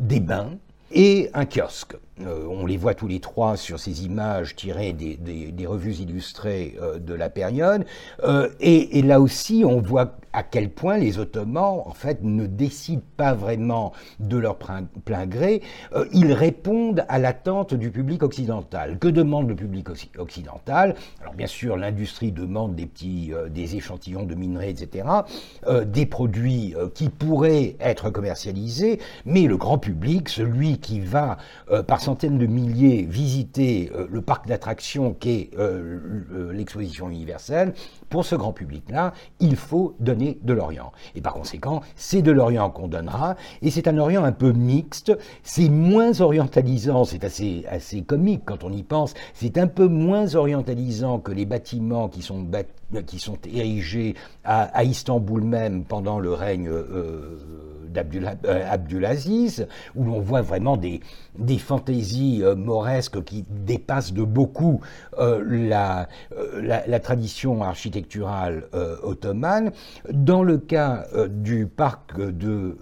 des 0.00 0.20
bains 0.20 0.52
et 0.92 1.30
un 1.34 1.44
kiosque. 1.44 1.96
On 2.20 2.66
les 2.66 2.76
voit 2.76 2.94
tous 2.94 3.08
les 3.08 3.20
trois 3.20 3.56
sur 3.56 3.78
ces 3.78 4.04
images 4.04 4.56
tirées 4.56 4.92
des, 4.92 5.66
revues 5.66 5.94
illustrées 5.94 6.76
de 6.98 7.14
la 7.14 7.28
période. 7.28 7.84
et, 8.60 9.02
là 9.02 9.20
aussi, 9.20 9.64
on 9.66 9.80
voit 9.80 10.16
à 10.36 10.42
quel 10.42 10.68
point 10.68 10.98
les 10.98 11.18
Ottomans, 11.18 11.80
en 11.86 11.92
fait, 11.92 12.22
ne 12.22 12.46
décident 12.46 13.02
pas 13.16 13.32
vraiment 13.32 13.94
de 14.20 14.36
leur 14.36 14.58
plein 14.58 15.26
gré. 15.26 15.62
Euh, 15.94 16.04
ils 16.12 16.30
répondent 16.34 17.06
à 17.08 17.18
l'attente 17.18 17.72
du 17.72 17.90
public 17.90 18.22
occidental. 18.22 18.98
Que 18.98 19.08
demande 19.08 19.48
le 19.48 19.56
public 19.56 19.88
occidental? 20.18 20.94
Alors, 21.22 21.32
bien 21.32 21.46
sûr, 21.46 21.78
l'industrie 21.78 22.32
demande 22.32 22.74
des 22.74 22.84
petits, 22.84 23.32
euh, 23.32 23.48
des 23.48 23.76
échantillons 23.76 24.24
de 24.24 24.34
minerais, 24.34 24.68
etc., 24.68 25.08
euh, 25.68 25.86
des 25.86 26.04
produits 26.04 26.74
qui 26.94 27.08
pourraient 27.08 27.76
être 27.80 28.10
commercialisés, 28.10 29.00
mais 29.24 29.44
le 29.44 29.56
grand 29.56 29.78
public, 29.78 30.28
celui 30.28 30.78
qui 30.78 31.00
va 31.00 31.38
par 31.86 32.00
centaines 32.06 32.38
de 32.38 32.46
milliers 32.46 33.02
visiter 33.08 33.90
le 34.08 34.20
parc 34.22 34.46
d'attractions 34.46 35.12
qu'est 35.12 35.50
l'exposition 36.52 37.10
universelle, 37.10 37.74
pour 38.08 38.24
ce 38.24 38.34
grand 38.34 38.52
public-là, 38.52 39.12
il 39.40 39.56
faut 39.56 39.94
donner 40.00 40.38
de 40.42 40.52
l'Orient. 40.52 40.92
Et 41.14 41.20
par 41.20 41.34
conséquent, 41.34 41.82
c'est 41.96 42.22
de 42.22 42.32
l'Orient 42.32 42.70
qu'on 42.70 42.88
donnera, 42.88 43.36
et 43.62 43.70
c'est 43.70 43.88
un 43.88 43.98
Orient 43.98 44.24
un 44.24 44.32
peu 44.32 44.52
mixte, 44.52 45.16
c'est 45.42 45.68
moins 45.68 46.20
orientalisant, 46.20 47.04
c'est 47.04 47.24
assez, 47.24 47.64
assez 47.68 48.02
comique 48.02 48.42
quand 48.44 48.64
on 48.64 48.72
y 48.72 48.82
pense, 48.82 49.14
c'est 49.34 49.58
un 49.58 49.66
peu 49.66 49.88
moins 49.88 50.34
orientalisant 50.34 51.18
que 51.18 51.32
les 51.32 51.44
bâtiments 51.46 52.08
qui 52.08 52.22
sont, 52.22 52.46
qui 53.06 53.18
sont 53.18 53.38
érigés 53.52 54.14
à, 54.44 54.84
Istanbul 54.84 55.42
même 55.42 55.84
pendant 55.84 56.18
le 56.18 56.32
règne 56.32 56.68
euh, 56.68 57.38
d'Abdulaziz, 57.88 59.60
euh, 59.60 59.66
où 59.96 60.04
l'on 60.04 60.20
voit 60.20 60.42
vraiment 60.42 60.76
des, 60.76 61.00
des 61.38 61.58
fantaisies 61.58 62.42
euh, 62.42 62.54
mauresques 62.54 63.22
qui 63.24 63.44
dépassent 63.48 64.12
de 64.12 64.22
beaucoup 64.22 64.80
la, 65.18 66.08
la, 66.60 67.00
tradition 67.00 67.62
architecturale 67.62 67.95
ottomane. 69.02 69.72
Dans 70.10 70.42
le 70.42 70.58
cas 70.58 71.06
du 71.28 71.66
parc 71.66 72.18
de 72.18 72.76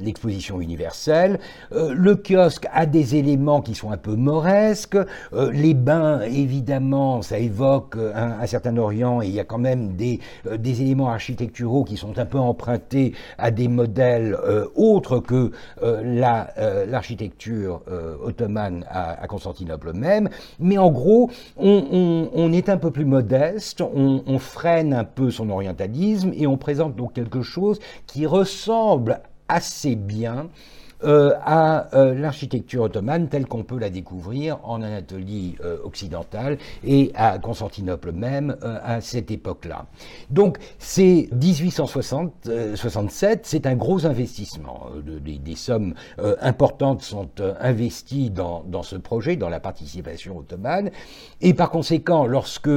l'exposition 0.00 0.60
universelle, 0.60 1.38
le 1.72 2.14
kiosque 2.16 2.66
a 2.72 2.86
des 2.86 3.16
éléments 3.16 3.60
qui 3.60 3.74
sont 3.74 3.90
un 3.90 3.96
peu 3.96 4.14
mauresques, 4.14 4.98
les 5.32 5.74
bains, 5.74 6.20
évidemment, 6.22 7.22
ça 7.22 7.38
évoque 7.38 7.96
un, 7.96 8.38
un 8.40 8.46
certain 8.46 8.76
Orient 8.76 9.22
et 9.22 9.26
il 9.26 9.32
y 9.32 9.40
a 9.40 9.44
quand 9.44 9.58
même 9.58 9.94
des, 9.96 10.20
des 10.58 10.82
éléments 10.82 11.08
architecturaux 11.08 11.84
qui 11.84 11.96
sont 11.96 12.18
un 12.18 12.26
peu 12.26 12.38
empruntés 12.38 13.14
à 13.38 13.50
des 13.50 13.68
modèles 13.68 14.34
euh, 14.34 14.66
autres 14.74 15.18
que 15.18 15.52
euh, 15.82 16.02
euh, 16.58 16.86
l'architecture 16.86 17.82
ottomane 18.22 18.84
à, 18.88 19.26
Constantinople 19.26 19.92
même. 19.92 20.28
Mais 20.58 20.78
en 20.78 20.90
gros, 20.90 21.30
on, 21.56 22.52
est 22.52 22.68
un 22.68 22.76
peu 22.76 22.90
plus 22.90 23.04
modeste, 23.04 23.80
on, 23.80 24.22
on 24.26 24.38
freine 24.38 24.94
un 24.94 25.04
peu 25.04 25.30
son 25.30 25.50
orientalisme 25.50 26.32
et 26.34 26.46
on 26.46 26.56
présente 26.56 26.96
donc 26.96 27.12
quelque 27.14 27.42
chose 27.42 27.78
qui 28.06 28.26
ressemble 28.26 29.20
assez 29.48 29.96
bien 29.96 30.48
euh, 31.04 31.34
à 31.44 31.94
euh, 31.94 32.14
l'architecture 32.14 32.84
ottomane 32.84 33.28
telle 33.28 33.46
qu'on 33.46 33.64
peut 33.64 33.78
la 33.78 33.90
découvrir 33.90 34.60
en 34.62 34.80
Anatolie 34.80 35.56
euh, 35.62 35.76
occidentale 35.84 36.56
et 36.84 37.12
à 37.14 37.38
Constantinople 37.38 38.12
même 38.12 38.56
à 38.62 39.02
cette 39.02 39.30
époque-là. 39.30 39.84
Donc 40.30 40.56
c'est 40.78 41.28
1867, 41.32 43.44
c'est 43.44 43.66
un 43.66 43.74
gros 43.74 44.06
investissement. 44.06 44.86
des, 45.04 45.54
sommes 45.54 45.92
importantes 46.40 47.02
sont 47.02 47.28
investies 47.60 48.30
dans, 48.30 48.64
dans, 48.66 48.82
ce 48.82 48.96
projet, 48.96 49.36
dans 49.36 49.50
la 49.50 49.60
participation 49.60 50.38
ottomane, 50.38 50.90
et 51.40 51.52
par 51.52 51.70
conséquent, 51.70 52.26
lorsque 52.26 52.70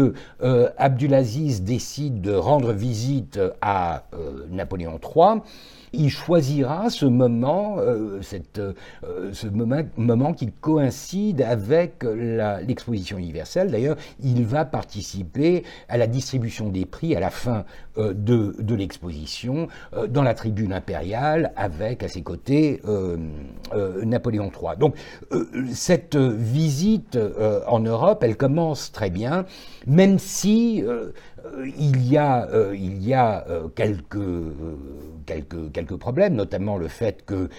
Abdulaziz 0.78 1.64
décide 1.64 2.20
de 2.22 2.34
rendre 2.34 2.74
visite 2.74 3.40
à 3.62 4.04
Napoléon 4.50 5.00
III, 5.04 5.42
il 5.94 6.10
choisira 6.10 6.90
ce 6.90 7.06
moment, 7.06 7.78
euh, 7.80 8.22
cette, 8.22 8.60
euh, 8.60 8.74
ce 9.34 9.48
moment, 9.48 9.82
moment, 9.98 10.34
qui 10.34 10.52
coïncide 10.52 11.42
avec 11.42 12.04
l'exposition 12.04 13.18
universelle. 13.18 13.72
D'ailleurs, 13.72 13.98
il 14.22 14.46
va 14.46 14.66
participer 14.66 15.64
à 15.88 15.98
la 15.98 16.08
distribution 16.08 16.70
des 16.70 16.86
prix 16.86 17.16
à 17.16 17.20
la 17.20 17.30
fin 17.30 17.66
euh, 17.98 18.14
de, 18.14 18.56
de 18.60 18.76
l'exposition 18.76 19.68
dans 20.10 20.24
la 20.24 20.34
tribune 20.34 20.74
impériale 20.74 21.52
avec 21.56 22.04
à 22.04 22.08
ses 22.08 22.22
côtés 22.22 22.82
Napoléon 24.04 24.52
III. 24.52 24.78
Donc 24.78 24.96
cette 25.74 26.16
visite 26.16 27.18
en 27.68 27.80
Europe, 27.80 28.24
elle 28.24 28.38
commence 28.38 28.92
très 28.92 29.10
bien, 29.10 29.46
même 29.88 30.20
si 30.20 30.84
il 31.78 32.08
y 32.08 32.18
a, 32.18 32.48
il 32.74 33.04
y 33.04 33.14
a 33.14 33.46
quelques, 33.76 34.18
quelques, 35.26 35.72
quelques 35.72 35.98
problèmes, 35.98 36.36
notamment 36.36 36.78
le 36.78 36.88
fait 36.88 37.26
que 37.26 37.50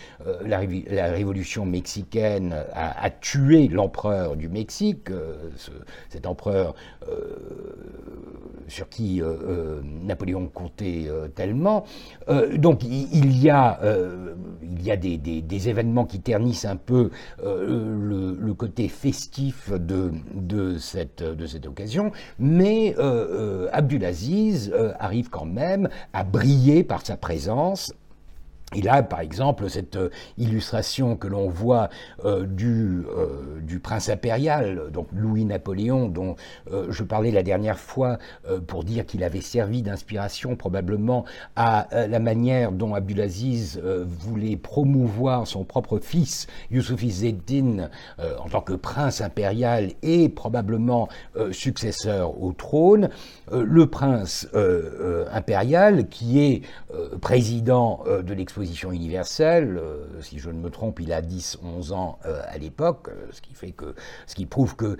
la, 0.45 0.59
révolution 0.59 1.65
mexicaine 1.65 2.55
a, 2.73 3.11
tué 3.11 3.69
l'empereur 3.69 4.37
du 4.37 4.49
Mexique, 4.49 5.09
ce, 5.57 5.71
cet 6.09 6.27
empereur 6.27 6.75
sur 8.69 8.89
qui 8.89 9.23
Napoléon 10.05 10.49
comptait 10.49 11.09
tellement. 11.35 11.85
donc 12.57 12.83
il 12.85 13.43
y 13.43 13.51
a, 13.51 13.81
il 14.63 14.83
y 14.83 14.91
a 14.91 14.97
des, 14.97 15.69
événements 15.69 16.07
qui 16.07 16.21
ternissent 16.21 16.65
un 16.65 16.77
peu 16.77 17.11
le, 17.43 18.37
le, 18.39 18.55
côté 18.55 18.89
festif 18.89 19.71
de, 19.71 20.13
de, 20.35 20.79
cette, 20.79 21.23
de 21.23 21.47
cette 21.47 21.67
occasion, 21.67 22.13
mais 22.39 22.95
euh, 22.99 23.67
euh, 23.67 23.69
Abdulaziz 23.81 24.71
euh, 24.75 24.93
arrive 25.01 25.31
quand 25.31 25.47
même 25.47 25.89
à 26.13 26.23
briller 26.23 26.85
par 26.85 27.01
sa 27.05 27.17
présence 27.17 27.95
il 28.77 28.89
a, 28.89 29.03
par 29.03 29.21
exemple, 29.21 29.69
cette 29.69 29.97
euh, 29.97 30.11
illustration 30.39 31.17
que 31.17 31.27
l'on 31.27 31.49
voit 31.49 31.91
euh, 32.25 32.47
du, 32.47 33.03
euh, 33.17 33.61
du, 33.61 33.81
prince 33.81 34.09
impérial, 34.09 34.91
donc 34.93 35.09
Louis-Napoléon, 35.13 36.09
dont 36.09 36.37
je 36.89 37.03
parlais 37.03 37.31
la 37.31 37.43
dernière 37.43 37.79
fois 37.79 38.19
pour 38.67 38.85
dire 38.85 39.07
qu'il 39.07 39.25
avait 39.25 39.41
servi 39.41 39.83
d'inspiration 39.83 40.55
probablement 40.55 41.25
à 41.57 41.89
la 41.93 42.19
manière 42.19 42.73
dont 42.73 42.95
Abdulaziz 42.95 43.81
voulait 44.05 44.57
promouvoir 44.57 45.47
son 45.47 45.65
propre 45.65 45.99
fils, 45.99 46.47
Youssouf 46.71 47.03
Izzeddin, 47.03 47.89
en 48.19 48.49
tant 48.49 48.61
que 48.61 48.75
prince 48.75 49.21
impérial 49.21 49.93
et 50.03 50.29
probablement 50.29 51.09
successeur 51.53 52.41
au 52.43 52.53
trône. 52.53 53.09
le 53.51 53.87
prince 53.87 54.49
impérial, 55.33 56.09
qui 56.09 56.41
est 56.41 56.63
président 57.21 58.05
de 58.07 58.35
l'exposition 58.35 58.60
universelle. 58.93 59.79
Euh, 59.79 60.21
si 60.23 60.39
je 60.39 60.51
ne 60.51 60.59
me 60.59 60.71
trompe, 60.71 61.01
il 61.01 61.13
a 61.13 61.23
10-11 61.23 61.93
ans 61.93 62.19
euh, 62.27 62.41
à 62.49 62.59
l'époque, 62.59 63.09
euh, 63.09 63.27
ce 63.33 63.41
qui 63.41 63.55
que, 63.73 63.95
ce 64.27 64.43
prouve 64.45 64.75
que 64.75 64.97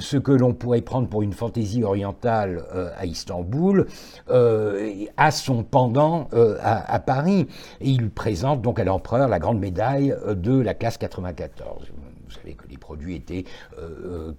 ce 0.00 0.16
que 0.16 0.32
l'on 0.32 0.52
pourrait 0.52 0.82
prendre 0.82 1.08
pour 1.08 1.22
une 1.22 1.32
fantaisie 1.32 1.82
orientale 1.82 2.62
à 2.98 3.06
Istanbul 3.06 3.86
a 4.28 5.30
son 5.30 5.64
pendant 5.64 6.28
à, 6.60 6.98
Paris. 7.00 7.46
Il 7.80 8.10
présente 8.10 8.60
donc 8.60 8.78
à 8.78 8.84
l'empereur 8.84 9.28
la 9.28 9.38
grande 9.38 9.58
médaille 9.58 10.14
de 10.28 10.60
la 10.60 10.74
classe 10.74 10.98
94 10.98 11.86
vous 12.28 12.34
savez 12.34 12.54
que 12.54 12.68
les 12.68 12.76
produits 12.76 13.14
étaient 13.14 13.44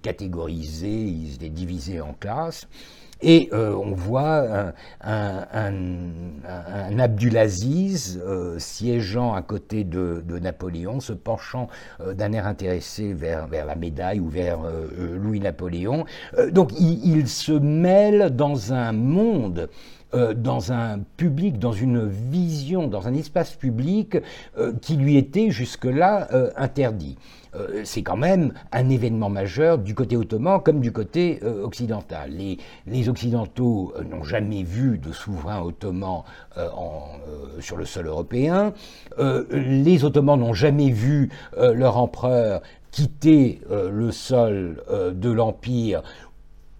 catégorisés, 0.02 1.02
ils 1.02 1.34
étaient 1.34 1.48
divisés 1.48 2.00
en 2.00 2.12
classes. 2.12 2.68
Et 3.20 3.48
euh, 3.52 3.74
on 3.74 3.92
voit 3.92 4.72
un, 5.00 5.72
Abdulaziz 6.98 8.20
euh, 8.24 8.58
siégeant 8.58 9.34
à 9.34 9.42
côté 9.42 9.84
de, 9.84 10.22
Napoléon, 10.40 11.00
se 11.00 11.12
penchant 11.12 11.68
euh, 12.00 12.14
d'un 12.14 12.32
air 12.32 12.46
intéressé 12.46 13.12
vers, 13.12 13.48
vers, 13.48 13.66
la 13.66 13.74
médaille 13.74 14.20
ou 14.20 14.28
vers 14.28 14.58
Louis-Napoléon. 14.98 16.04
donc 16.50 16.70
il, 16.78 17.28
se 17.28 17.52
mêle 17.52 18.30
dans 18.34 18.72
un 18.72 18.92
monde 18.92 19.68
dans 20.12 20.72
un 20.72 21.00
public, 21.16 21.58
dans 21.58 21.72
une 21.72 22.08
vision, 22.08 22.86
dans 22.86 23.06
un 23.06 23.14
espace 23.14 23.54
public 23.54 24.16
qui 24.80 24.96
lui 24.96 25.16
était 25.16 25.50
jusque-là 25.50 26.28
interdit. 26.56 27.16
Euh, 27.54 27.82
c'est 27.84 28.02
quand 28.02 28.16
même 28.16 28.52
un 28.72 28.88
événement 28.90 29.30
majeur 29.30 29.78
du 29.78 29.94
côté 29.94 30.16
ottoman 30.16 30.60
comme 30.60 30.80
du 30.80 30.92
côté 30.92 31.40
euh, 31.42 31.64
occidental. 31.64 32.30
Les, 32.86 33.08
Occidentaux 33.08 33.92
euh, 33.96 34.04
n'ont 34.04 34.24
jamais 34.24 34.62
vu 34.62 34.98
de 34.98 35.12
souverain 35.12 35.62
ottoman 35.62 36.24
sur 37.60 37.76
le 37.76 37.84
sol 37.84 38.06
européen. 38.06 38.72
les 39.18 40.04
Ottomans 40.04 40.38
n'ont 40.38 40.54
jamais 40.54 40.90
vu 40.90 41.30
leur 41.56 41.98
empereur 41.98 42.62
quitter 42.90 43.60
le 43.70 44.10
sol 44.10 44.82
de 45.14 45.30
l'Empire 45.30 46.02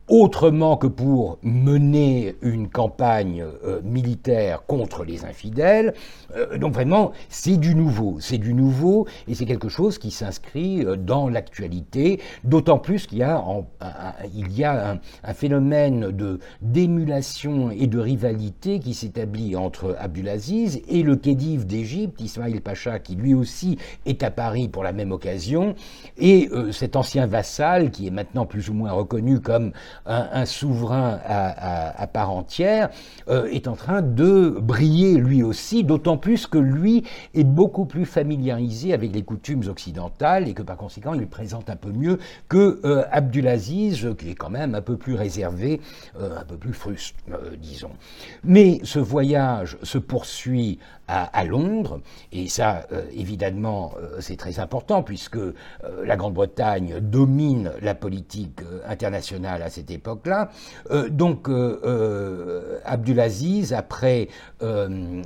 autrement 0.09 0.77
que 0.77 0.87
pour 0.87 1.39
mener 1.43 2.37
une 2.43 2.69
campagne 2.69 3.45
euh, 3.65 3.81
militaire 3.83 4.65
contre 4.67 5.05
les 5.05 5.25
infidèles. 5.25 5.95
Euh, 6.35 6.57
donc 6.59 6.75
vraiment, 6.75 7.13
c'est 7.29 7.57
du 7.57 7.75
nouveau, 7.75 8.17
c'est 8.21 8.39
du 8.39 8.55
nouveau, 8.55 9.07
et 9.27 9.35
c'est 9.35 9.45
quelque 9.45 9.69
chose 9.69 9.99
qui 9.99 10.11
s'inscrit 10.11 10.85
euh, 10.85 10.97
dans 10.97 11.29
l'actualité, 11.29 12.21
d'autant 12.45 12.79
plus 12.79 13.07
qu'il 13.07 13.19
y 13.19 13.23
a, 13.23 13.43
un, 13.83 15.35
phénomène 15.35 16.11
de 16.11 16.41
d'émulation 16.63 17.71
et 17.71 17.87
de 17.87 17.99
rivalité 17.99 18.81
qui 18.81 18.95
s'établit 18.95 19.57
entre 19.57 19.97
Abdulaziz 19.99 20.81
et 20.89 21.03
le 21.03 21.17
Khedive 21.17 21.67
d'Égypte, 21.67 22.21
Ismail 22.21 22.61
Pacha, 22.61 22.99
qui 22.99 23.15
lui 23.15 23.35
aussi 23.35 23.79
est 24.07 24.23
à 24.23 24.31
Paris 24.31 24.69
pour 24.69 24.83
la 24.83 24.93
même 24.93 25.13
occasion, 25.13 25.75
et 26.17 26.49
cet 26.73 26.97
ancien 26.97 27.27
vassal, 27.27 27.91
qui 27.91 28.07
est 28.07 28.11
maintenant 28.11 28.47
plus 28.47 28.69
ou 28.71 28.75
moins 28.75 28.93
reconnu 28.93 29.41
comme 29.41 29.73
un, 30.09 30.47
souverain 30.47 31.21
à, 31.25 32.07
part 32.07 32.31
entière, 32.31 32.89
euh, 33.29 33.47
est 33.47 33.69
en 33.69 33.77
train 33.77 34.03
de 34.03 34.57
briller 34.61 35.17
lui 35.19 35.43
aussi, 35.43 35.85
d'autant 35.85 36.17
plus 36.17 36.47
que 36.47 36.59
lui 36.59 37.05
est 37.35 37.45
beaucoup 37.45 37.85
plus 37.85 38.07
familiarisé 38.07 38.95
avec 38.95 39.13
les 39.15 39.23
coutumes 39.23 39.69
occidentales 39.69 40.49
et 40.49 40.55
que 40.55 40.63
par 40.63 40.77
conséquent 40.77 41.15
il 41.15 41.27
présente 41.27 41.69
un 41.71 41.77
peu 41.77 41.93
mieux 41.93 42.19
que 42.49 42.81
euh, 42.85 43.05
Abdulaziz, 43.11 44.09
qui 44.19 44.31
est 44.31 44.35
quand 44.35 44.51
même 44.51 44.75
un 44.75 44.81
peu 44.81 44.97
plus 44.97 45.15
réservé, 45.15 45.81
euh, 46.21 46.41
un 46.41 46.45
peu 46.45 46.57
plus 46.57 46.73
fruste, 46.73 47.17
disons. 47.61 47.91
Mais 48.45 48.81
ce 48.85 48.99
voyage 48.99 49.77
se 49.83 49.99
poursuit 49.99 50.79
à, 51.09 51.45
Londres, 51.45 52.01
et 52.33 52.49
ça, 52.49 52.87
évidemment, 53.13 53.93
c'est 54.21 54.37
très 54.37 54.61
important 54.61 55.03
puisque 55.03 55.39
la 56.05 56.17
Grande-Bretagne 56.17 57.01
domine 57.01 57.73
la 57.81 57.95
politique 57.95 58.61
internationale 58.87 59.63
à 59.63 59.71
cette 59.71 59.91
époque-là. 59.91 60.51
Euh, 60.91 61.09
donc 61.09 61.49
euh, 61.49 61.81
euh, 61.85 62.79
Abdulaziz, 62.85 63.73
après, 63.73 64.29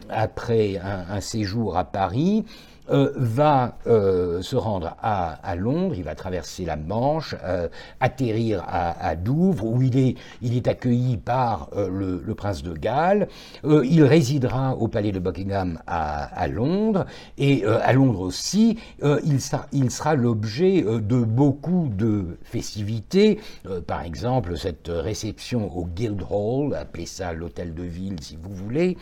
après 0.09 0.79
un, 0.79 1.21
séjour 1.21 1.77
à 1.77 1.85
Paris, 1.85 2.45
euh, 2.90 3.12
va 3.14 3.79
euh, 3.87 4.42
se 4.42 4.57
rendre 4.57 4.97
à, 5.01 5.55
Londres, 5.55 5.95
il 5.97 6.03
va 6.03 6.16
traverser 6.16 6.64
la 6.64 6.75
Manche, 6.77 7.37
euh, 7.45 7.68
atterrir 8.01 8.64
à, 8.66 9.14
Douvres, 9.14 9.66
où 9.66 9.83
il 9.83 9.97
est, 9.97 10.16
il 10.40 10.57
est 10.57 10.66
accueilli 10.66 11.16
par 11.16 11.71
le, 11.77 12.21
prince 12.35 12.62
de 12.62 12.73
Galles. 12.73 13.29
il 13.64 14.03
résidera 14.03 14.75
au 14.75 14.88
palais 14.88 15.12
de 15.12 15.21
Buckingham 15.21 15.79
à, 15.87 16.49
Londres, 16.49 17.07
et 17.38 17.64
à 17.64 17.92
Londres 17.92 18.21
aussi, 18.21 18.79
il, 19.03 19.40
sera, 19.40 19.66
il 19.73 19.90
sera 19.90 20.14
l'objet 20.14 20.83
de 20.83 21.18
beaucoup 21.18 21.88
de 21.95 22.38
festivités, 22.42 23.38
par 23.87 24.03
exemple 24.03 24.57
cette 24.57 24.88
réception 24.88 25.77
au 25.77 25.85
Guildhall, 25.85 26.75
appelez 26.75 27.07
ça 27.07 27.33
l'hôtel 27.33 27.75
de 27.75 27.83
ville 27.83 28.16
si 28.21 28.37
vous 28.37 28.55
voulez, 28.55 28.97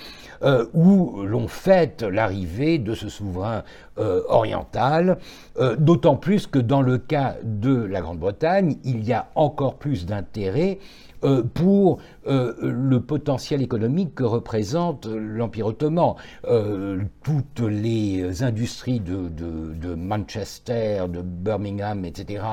où 0.75 1.23
l'on 1.23 1.49
fête 1.49 2.03
l'arrivée 2.03 2.79
de 2.79 2.95
ce 2.95 3.09
souverain 3.09 3.63
euh, 3.99 4.23
orientale, 4.29 5.19
euh, 5.59 5.77
d'autant 5.77 6.17
plus 6.17 6.47
que 6.47 6.59
dans 6.59 6.81
le 6.81 6.97
cas 6.97 7.35
de 7.43 7.75
la 7.75 8.01
Grande-Bretagne, 8.01 8.77
il 8.85 9.05
y 9.05 9.13
a 9.13 9.27
encore 9.35 9.75
plus 9.75 10.07
d'intérêt 10.07 10.79
euh, 11.23 11.43
pour 11.43 11.99
euh, 12.27 12.53
le 12.61 13.01
potentiel 13.01 13.63
économique 13.63 14.15
que 14.15 14.25
représente 14.25 15.07
l'Empire 15.07 15.67
ottoman. 15.67 16.15
Euh, 16.45 17.03
toutes 17.25 17.61
les 17.61 18.43
industries 18.43 19.01
de, 19.01 19.95
Manchester, 19.95 21.05
de 21.09 21.23
Birmingham, 21.23 22.05
etc., 22.05 22.45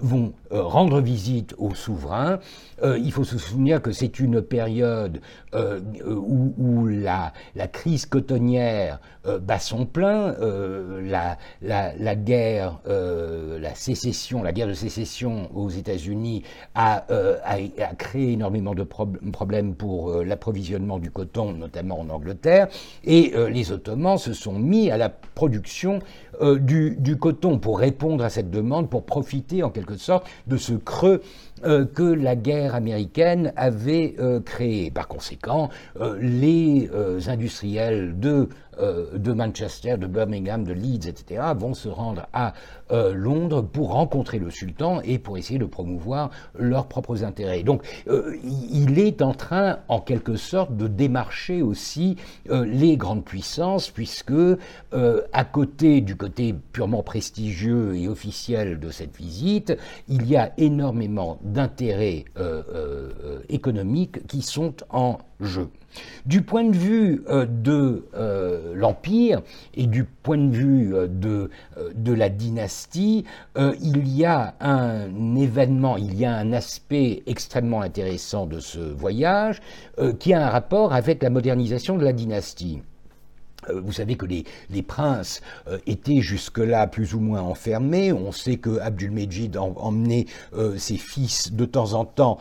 vont 0.00 0.32
rendre 0.50 1.00
visite 1.00 1.54
aux 1.58 1.74
souverains. 1.74 2.38
il 2.82 3.12
faut 3.12 3.24
se 3.24 3.38
souvenir 3.38 3.80
que 3.80 3.92
c'est 3.92 4.18
une 4.20 4.42
période 4.42 5.20
où, 5.54 6.86
la, 6.86 7.32
crise 7.72 8.06
cotonnière 8.06 9.00
bat 9.24 9.58
son 9.58 9.86
plein, 9.86 10.34
la, 11.02 12.16
guerre, 12.16 12.80
la 12.86 13.74
sécession, 13.74 14.42
la 14.42 14.52
guerre 14.52 14.68
de 14.68 14.74
sécession 14.74 15.50
aux 15.54 15.70
États-Unis 15.70 16.42
a, 16.74 17.04
a 17.44 17.94
créé 17.96 18.32
énormément 18.32 18.74
de 18.74 18.82
problèmes 18.82 19.01
pour 19.76 20.10
euh, 20.10 20.24
l'approvisionnement 20.24 20.98
du 20.98 21.10
coton, 21.10 21.52
notamment 21.52 22.00
en 22.00 22.08
Angleterre, 22.08 22.68
et 23.04 23.32
euh, 23.34 23.48
les 23.48 23.72
Ottomans 23.72 24.18
se 24.18 24.32
sont 24.32 24.58
mis 24.58 24.90
à 24.90 24.96
la 24.96 25.08
production 25.08 26.00
euh, 26.40 26.58
du, 26.58 27.16
coton 27.16 27.58
pour 27.58 27.78
répondre 27.78 28.24
à 28.24 28.30
cette 28.30 28.50
demande, 28.50 28.88
pour 28.88 29.04
profiter 29.04 29.62
en 29.62 29.70
quelque 29.70 29.96
sorte 29.96 30.26
de 30.46 30.56
ce 30.56 30.72
creux 30.72 31.22
que 31.62 32.02
la 32.02 32.36
guerre 32.36 32.74
américaine 32.74 33.52
avait 33.56 34.16
créé. 34.44 34.90
Par 34.90 35.08
conséquent, 35.08 35.70
les 36.20 36.90
industriels 37.28 38.18
de 38.18 38.48
de 38.80 39.32
Manchester, 39.32 39.98
de 39.98 40.06
Birmingham, 40.06 40.64
de 40.64 40.72
Leeds, 40.72 41.06
etc., 41.06 41.42
vont 41.54 41.74
se 41.74 41.88
rendre 41.88 42.26
à 42.32 42.54
Londres 42.90 43.60
pour 43.60 43.92
rencontrer 43.92 44.38
le 44.38 44.50
sultan 44.50 45.00
et 45.02 45.18
pour 45.18 45.36
essayer 45.36 45.58
de 45.58 45.66
promouvoir 45.66 46.30
leurs 46.58 46.86
propres 46.86 47.22
intérêts. 47.22 47.62
Donc 47.62 47.82
il 48.06 48.98
est 48.98 49.20
en 49.20 49.34
train, 49.34 49.78
en 49.88 50.00
quelque 50.00 50.36
sorte, 50.36 50.74
de 50.76 50.88
démarcher 50.88 51.60
aussi 51.60 52.16
les 52.50 52.96
grandes 52.96 53.24
puissances, 53.24 53.90
puisque 53.90 54.32
à 54.92 55.44
côté 55.44 56.00
du 56.00 56.16
côté 56.16 56.54
purement 56.72 57.02
prestigieux 57.02 57.94
et 57.94 58.08
officiel 58.08 58.80
de 58.80 58.90
cette 58.90 59.14
visite, 59.16 59.76
il 60.08 60.26
y 60.26 60.36
a 60.36 60.52
énormément 60.56 61.38
d'intérêts 61.52 62.24
économiques 63.48 64.26
qui 64.26 64.42
sont 64.42 64.74
en 64.90 65.18
jeu. 65.40 65.68
Du 66.24 66.42
point 66.42 66.64
de 66.64 66.76
vue 66.76 67.22
euh, 67.28 67.46
de 67.46 68.06
euh, 68.14 68.74
l'Empire 68.74 69.42
et 69.74 69.86
du 69.86 70.04
point 70.04 70.38
de 70.38 70.54
vue 70.54 70.94
euh, 70.94 71.06
de, 71.06 71.50
de, 71.94 72.12
la 72.12 72.28
dynastie, 72.28 73.24
il 73.56 74.08
y 74.08 74.24
a 74.24 74.54
un 74.60 75.36
événement, 75.36 75.96
il 75.96 76.14
y 76.18 76.24
a 76.24 76.34
un 76.34 76.52
aspect 76.52 77.22
extrêmement 77.26 77.82
intéressant 77.82 78.46
de 78.46 78.60
ce 78.60 78.78
voyage 78.78 79.60
qui 80.18 80.32
a 80.32 80.46
un 80.46 80.50
rapport 80.50 80.92
avec 80.92 81.22
la 81.22 81.30
modernisation 81.30 81.96
de 81.96 82.04
la 82.04 82.12
dynastie. 82.12 82.82
Vous 83.72 83.92
savez 83.92 84.16
que 84.16 84.26
les, 84.26 84.44
les 84.70 84.82
princes 84.82 85.40
étaient 85.86 86.20
jusque-là 86.20 86.86
plus 86.86 87.14
ou 87.14 87.20
moins 87.20 87.42
enfermés. 87.42 88.12
On 88.12 88.32
sait 88.32 88.56
que 88.56 88.78
Abdulmejid 88.80 89.56
emmenait 89.56 90.26
ses 90.76 90.96
fils 90.96 91.52
de 91.52 91.64
temps 91.64 91.94
en 91.94 92.04
temps 92.04 92.38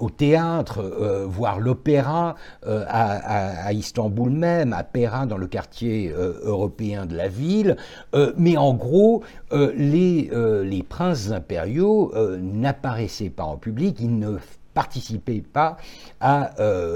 au 0.00 0.10
théâtre, 0.10 0.80
euh, 0.80 1.26
voir 1.26 1.60
l'opéra 1.60 2.34
euh, 2.66 2.84
à, 2.88 3.72
Istanbul 3.72 4.30
même, 4.30 4.72
à 4.72 4.82
Pera 4.82 5.26
dans 5.26 5.36
le 5.36 5.46
quartier 5.46 6.10
euh, 6.10 6.40
européen 6.42 7.06
de 7.06 7.14
la 7.14 7.28
ville. 7.28 7.76
mais 8.36 8.56
en 8.56 8.74
gros, 8.74 9.22
les, 9.52 10.30
les 10.64 10.82
princes 10.82 11.30
impériaux 11.30 12.12
n'apparaissaient 12.40 13.30
pas 13.30 13.44
en 13.44 13.56
public, 13.56 13.98
ils 14.00 14.18
ne 14.18 14.38
participaient 14.74 15.42
pas 15.42 15.76
à, 16.20 16.50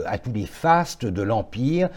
à, 0.06 0.18
tous 0.18 0.32
les 0.32 0.46
fastes 0.46 1.04
de 1.04 1.22
l'Empire 1.22 1.88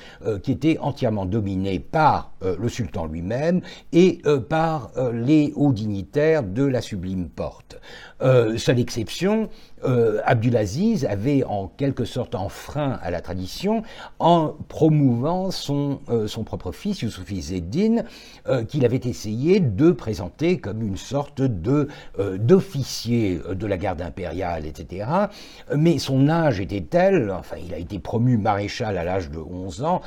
qui 0.43 0.51
étaient 0.51 0.77
entièrement 0.79 1.25
dominés 1.25 1.79
par 1.79 2.31
le 2.41 2.69
sultan 2.69 3.05
lui-même 3.05 3.61
et 3.91 4.21
par 4.49 4.91
les 5.13 5.53
hauts 5.55 5.73
dignitaires 5.73 6.43
de 6.43 6.63
la 6.63 6.81
sublime 6.81 7.29
porte. 7.29 7.79
Seule 8.19 8.79
exception, 8.79 9.49
euh, 9.83 10.21
Abdulaziz 10.25 11.05
avait 11.05 11.43
en 11.43 11.67
quelque 11.67 12.03
sorte 12.03 12.33
enfreint 12.33 12.97
à 13.03 13.11
la 13.11 13.21
tradition 13.21 13.83
en 14.17 14.55
promouvant 14.69 15.51
son, 15.51 15.99
euh, 16.09 16.27
son 16.27 16.43
propre 16.43 16.71
fils, 16.71 17.03
Youssouf 17.03 17.31
Zeddin, 17.31 18.03
euh, 18.47 18.63
qu'il 18.63 18.85
avait 18.85 19.01
essayé 19.03 19.59
de 19.59 19.91
présenter 19.91 20.57
comme 20.57 20.81
une 20.81 20.97
sorte 20.97 21.41
de 21.41 21.87
d'officier 22.39 23.39
de 23.51 23.67
la 23.67 23.77
garde 23.77 24.01
impériale, 24.01 24.65
etc. 24.65 25.07
Mais 25.75 25.99
son 25.99 26.29
âge 26.29 26.59
était 26.59 26.81
tel, 26.81 27.31
enfin 27.31 27.57
il 27.63 27.73
a 27.73 27.77
été 27.77 27.99
promu 27.99 28.37
maréchal 28.37 28.97
à 28.97 29.03
l'âge 29.03 29.29
de 29.29 29.37
11 29.37 29.83
ans, 29.83 30.01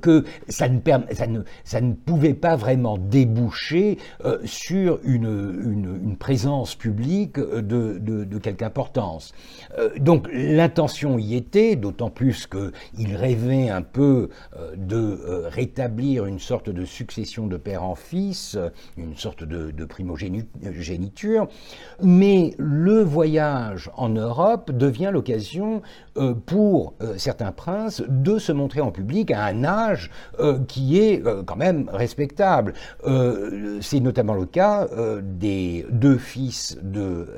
que 0.00 0.24
ça 0.48 0.68
ne, 0.68 0.78
ça, 1.12 1.26
ne, 1.26 1.40
ça 1.64 1.80
ne, 1.80 1.92
pouvait 1.94 2.34
pas 2.34 2.56
vraiment 2.56 2.98
déboucher 2.98 3.98
sur 4.44 5.00
une, 5.04 6.00
une, 6.04 6.16
présence 6.16 6.74
publique 6.74 7.39
de, 7.40 7.98
de, 7.98 8.24
de 8.24 8.38
quelque 8.38 8.60
importance. 8.62 9.32
Euh, 9.78 9.90
donc 9.98 10.28
l'intention 10.32 11.18
y 11.18 11.34
était, 11.34 11.76
d'autant 11.76 12.10
plus 12.10 12.46
qu'il 12.46 13.16
rêvait 13.16 13.68
un 13.68 13.82
peu 13.82 14.28
euh, 14.56 14.74
de 14.76 14.96
euh, 14.96 15.48
rétablir 15.48 16.26
une 16.26 16.38
sorte 16.38 16.70
de 16.70 16.84
succession 16.84 17.46
de 17.46 17.56
père 17.56 17.82
en 17.82 17.94
fils, 17.94 18.58
une 18.96 19.16
sorte 19.16 19.44
de, 19.44 19.70
de 19.70 19.84
primogéniture, 19.84 21.48
mais 22.02 22.54
le 22.58 23.02
voyage 23.02 23.90
en 23.96 24.08
Europe 24.08 24.70
devient 24.70 25.10
l'occasion 25.12 25.82
pour 26.46 26.94
certains 27.16 27.52
princes 27.52 28.02
de 28.08 28.38
se 28.38 28.52
montrer 28.52 28.80
en 28.80 28.90
public 28.90 29.30
à 29.30 29.44
un 29.44 29.64
âge 29.64 30.10
qui 30.68 30.98
est 30.98 31.22
quand 31.46 31.56
même 31.56 31.88
respectable. 31.92 32.74
C'est 33.80 34.00
notamment 34.00 34.34
le 34.34 34.46
cas 34.46 34.88
des 35.22 35.86
deux 35.90 36.18
fils 36.18 36.78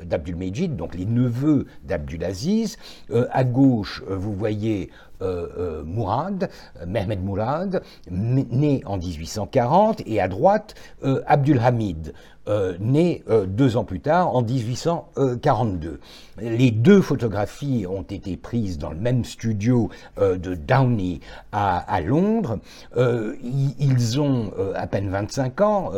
d'Abdulmejid, 0.03 0.75
donc 0.75 0.95
les 0.95 1.05
neveux 1.05 1.65
d'Abdulaziz. 1.83 2.77
Euh, 3.11 3.27
à 3.31 3.43
gauche, 3.43 4.03
euh, 4.09 4.15
vous 4.15 4.33
voyez 4.33 4.89
Mourad, 5.21 6.49
Mehmed 6.85 7.23
Mourad, 7.23 7.81
né 8.09 8.81
en 8.85 8.97
1840, 8.97 10.01
et 10.05 10.19
à 10.19 10.27
droite, 10.27 10.75
Abdulhamid, 11.27 12.13
né 12.79 13.23
deux 13.47 13.77
ans 13.77 13.85
plus 13.85 14.01
tard, 14.01 14.35
en 14.35 14.41
1842. 14.41 15.99
Les 16.41 16.71
deux 16.71 17.01
photographies 17.01 17.85
ont 17.87 18.01
été 18.01 18.35
prises 18.35 18.77
dans 18.77 18.89
le 18.89 18.97
même 18.97 19.23
studio 19.23 19.89
de 20.17 20.55
Downey 20.55 21.21
à, 21.53 22.01
Londres. 22.01 22.59
ils 22.97 24.19
ont 24.19 24.51
à 24.75 24.87
peine 24.87 25.09
25 25.09 25.61
ans, 25.61 25.91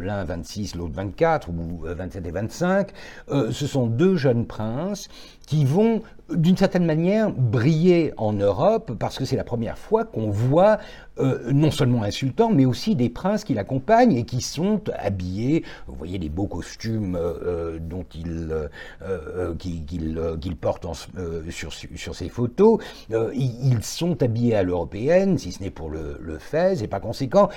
l'un 0.00 0.24
26, 0.24 0.76
l'autre 0.76 0.94
24, 0.94 1.50
ou 1.50 1.82
27 1.84 2.26
et 2.26 2.30
25. 2.30 2.88
ce 3.28 3.66
sont 3.66 3.86
deux 3.86 4.16
jeunes 4.16 4.46
princes 4.46 5.08
qui 5.46 5.64
vont 5.64 6.00
d'une 6.34 6.56
certaine 6.56 6.84
manière 6.84 7.30
briller 7.30 8.12
en 8.16 8.32
Europe 8.32 8.92
parce 8.98 9.18
que 9.18 9.24
c'est 9.24 9.36
la 9.36 9.44
première 9.44 9.78
fois 9.78 10.04
qu'on 10.04 10.30
voit 10.30 10.78
euh, 11.18 11.52
non 11.52 11.70
seulement 11.70 12.02
un 12.04 12.10
sultan, 12.10 12.50
mais 12.50 12.64
aussi 12.64 12.96
des 12.96 13.10
princes 13.10 13.44
qui 13.44 13.52
l'accompagnent 13.52 14.16
et 14.16 14.24
qui 14.24 14.40
sont 14.40 14.80
habillés. 14.98 15.62
Vous 15.86 15.94
voyez 15.94 16.18
les 16.18 16.30
beaux 16.30 16.46
costumes 16.46 17.16
euh, 17.16 17.34
euh, 17.44 17.78
dont 17.78 18.06
ils 18.14 18.48
qu'il 19.58 20.56
portent 20.56 20.86
sur, 21.50 21.72
sur 21.72 22.14
ces 22.14 22.28
photos. 22.28 22.78
ils 23.34 23.82
sont 23.82 24.22
habillés 24.22 24.54
à 24.54 24.62
l'européenne, 24.62 25.36
si 25.38 25.52
ce 25.52 25.62
n'est 25.62 25.70
pour 25.70 25.90
le, 25.90 26.18
le 26.20 26.38
fez, 26.38 26.82
et 26.82 26.88
par 26.88 27.00
conséquent, 27.00 27.48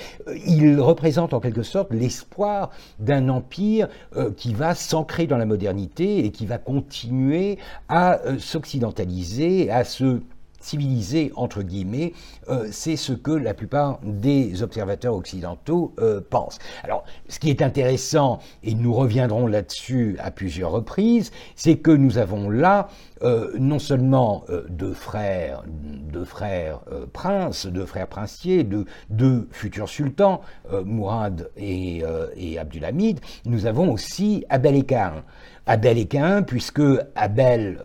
ils 0.46 0.78
représentent 0.78 1.32
en 1.32 1.40
quelque 1.40 1.62
sorte 1.62 1.92
l'espoir 1.92 2.70
d'un 2.98 3.28
empire 3.28 3.88
qui 4.36 4.54
va 4.54 4.74
s'ancrer 4.74 5.26
dans 5.26 5.38
la 5.38 5.46
modernité 5.46 6.24
et 6.24 6.30
qui 6.30 6.46
va 6.46 6.58
continuer 6.58 7.58
à 7.88 8.20
s'occidentaliser, 8.38 9.70
à 9.70 9.84
se 9.84 10.20
civilisé, 10.66 11.32
entre 11.36 11.62
guillemets, 11.62 12.12
euh, 12.48 12.68
c'est 12.70 12.96
ce 12.96 13.12
que 13.12 13.30
la 13.30 13.54
plupart 13.54 14.00
des 14.02 14.62
observateurs 14.62 15.14
occidentaux 15.14 15.94
euh, 15.98 16.20
pensent. 16.28 16.58
Alors, 16.82 17.04
ce 17.28 17.38
qui 17.38 17.50
est 17.50 17.62
intéressant, 17.62 18.40
et 18.62 18.74
nous 18.74 18.92
reviendrons 18.92 19.46
là-dessus 19.46 20.16
à 20.18 20.30
plusieurs 20.30 20.72
reprises, 20.72 21.30
c'est 21.54 21.76
que 21.76 21.90
nous 21.90 22.18
avons 22.18 22.50
là 22.50 22.88
euh, 23.22 23.52
non 23.58 23.78
seulement 23.78 24.44
deux 24.68 24.92
frères, 24.92 25.62
deux 25.66 26.24
frères 26.24 26.80
princes, 27.12 27.66
deux 27.66 27.86
frères 27.86 28.08
princiers, 28.08 28.64
deux, 28.64 29.48
futurs 29.50 29.88
sultans, 29.88 30.40
Mourad 30.84 31.50
et, 31.56 32.02
et 32.36 32.58
Abdulhamid, 32.58 33.20
nous 33.44 33.66
avons 33.66 33.92
aussi 33.92 34.44
Abel 34.48 34.76
Ekhar. 34.76 35.22
Abel 35.66 35.98
Ekhar, 35.98 36.44
puisque 36.44 36.82
Abel, 37.14 37.78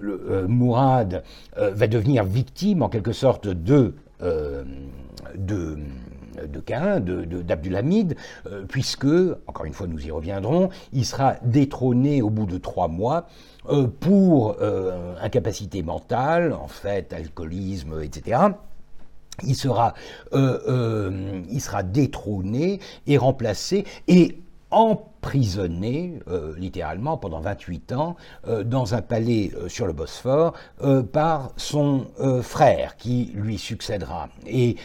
le, 0.00 0.20
euh, 0.28 0.48
Mourad 0.48 1.22
euh, 1.56 1.70
va 1.72 1.86
devenir 1.86 2.24
victime 2.24 2.82
en 2.82 2.88
quelque 2.88 3.12
sorte 3.12 3.48
de, 3.48 3.94
euh, 4.22 4.64
de 5.36 5.76
Cain, 6.64 7.00
d'Abdulhamid, 7.00 8.14
puisque, 8.68 9.06
encore 9.46 9.64
une 9.64 9.72
fois 9.72 9.88
nous 9.88 10.06
y 10.06 10.10
reviendrons, 10.10 10.68
il 10.92 11.04
sera 11.04 11.34
détrôné 11.42 12.22
au 12.22 12.30
bout 12.30 12.46
de 12.46 12.58
trois 12.58 12.86
mois 12.86 13.26
pour 14.00 14.56
incapacité 15.20 15.82
mentale, 15.82 16.52
en 16.52 16.68
fait, 16.68 17.12
alcoolisme, 17.12 18.02
etc. 18.02 18.40
Il 19.42 19.56
sera, 19.56 19.94
il 20.32 21.60
sera 21.60 21.82
détrôné 21.82 22.78
et 23.08 23.18
remplacé, 23.18 23.84
et 24.06 24.38
emprisonné, 24.70 26.20
euh, 26.28 26.54
littéralement, 26.58 27.16
pendant 27.16 27.40
28 27.40 27.92
ans, 27.92 28.16
euh, 28.46 28.64
dans 28.64 28.94
un 28.94 29.02
palais 29.02 29.50
euh, 29.56 29.68
sur 29.68 29.86
le 29.86 29.92
Bosphore, 29.92 30.52
par 31.12 31.52
son 31.56 32.06
frère, 32.42 32.96
qui 32.96 33.32
lui 33.34 33.58
succédera. 33.58 34.28
Et 34.46 34.76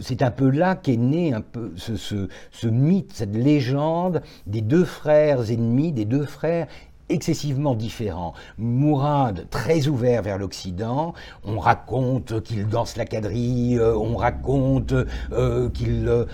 c'est 0.00 0.22
un 0.22 0.30
peu 0.30 0.50
là 0.50 0.74
qu'est 0.74 0.96
né 0.96 1.32
un 1.32 1.40
peu 1.40 1.72
ce, 1.76 1.96
ce, 1.96 2.66
mythe, 2.66 3.12
cette 3.14 3.34
légende 3.34 4.22
des 4.46 4.60
deux 4.60 4.84
frères 4.84 5.50
ennemis, 5.50 5.92
des 5.92 6.04
deux 6.04 6.24
frères 6.24 6.66
excessivement 7.10 7.74
différents. 7.74 8.32
Mourad, 8.58 9.46
très 9.50 9.88
ouvert 9.88 10.22
vers 10.22 10.38
l'Occident, 10.38 11.12
on 11.44 11.58
raconte 11.58 12.42
qu'il 12.42 12.68
danse 12.68 12.96
la 12.96 13.04
quadrille, 13.04 13.78
euh, 13.78 13.94
on 13.96 14.16
raconte 14.16 14.94
euh, 15.32 15.68
qu'il 15.70 16.08
euh, 16.08 16.26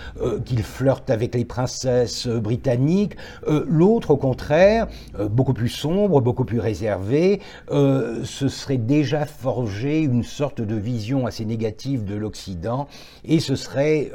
qu'il 0.45 0.63
flirte 0.63 1.11
avec 1.11 1.35
les 1.35 1.45
princesses 1.45 2.27
britanniques. 2.27 3.17
L'autre, 3.47 4.11
au 4.11 4.17
contraire, 4.17 4.87
beaucoup 5.31 5.55
plus 5.55 5.69
sombre, 5.69 6.21
beaucoup 6.21 6.45
plus 6.45 6.61
réservé, 6.61 7.41
se 7.71 8.49
serait 8.49 8.77
déjà 8.77 9.25
forgé 9.25 10.01
une 10.01 10.23
sorte 10.23 10.61
de 10.61 10.75
vision 10.75 11.27
assez 11.27 11.45
négative 11.45 12.05
de 12.05 12.15
l'Occident 12.15 12.89
et 13.25 13.41
se 13.41 13.57
serait 13.57 14.11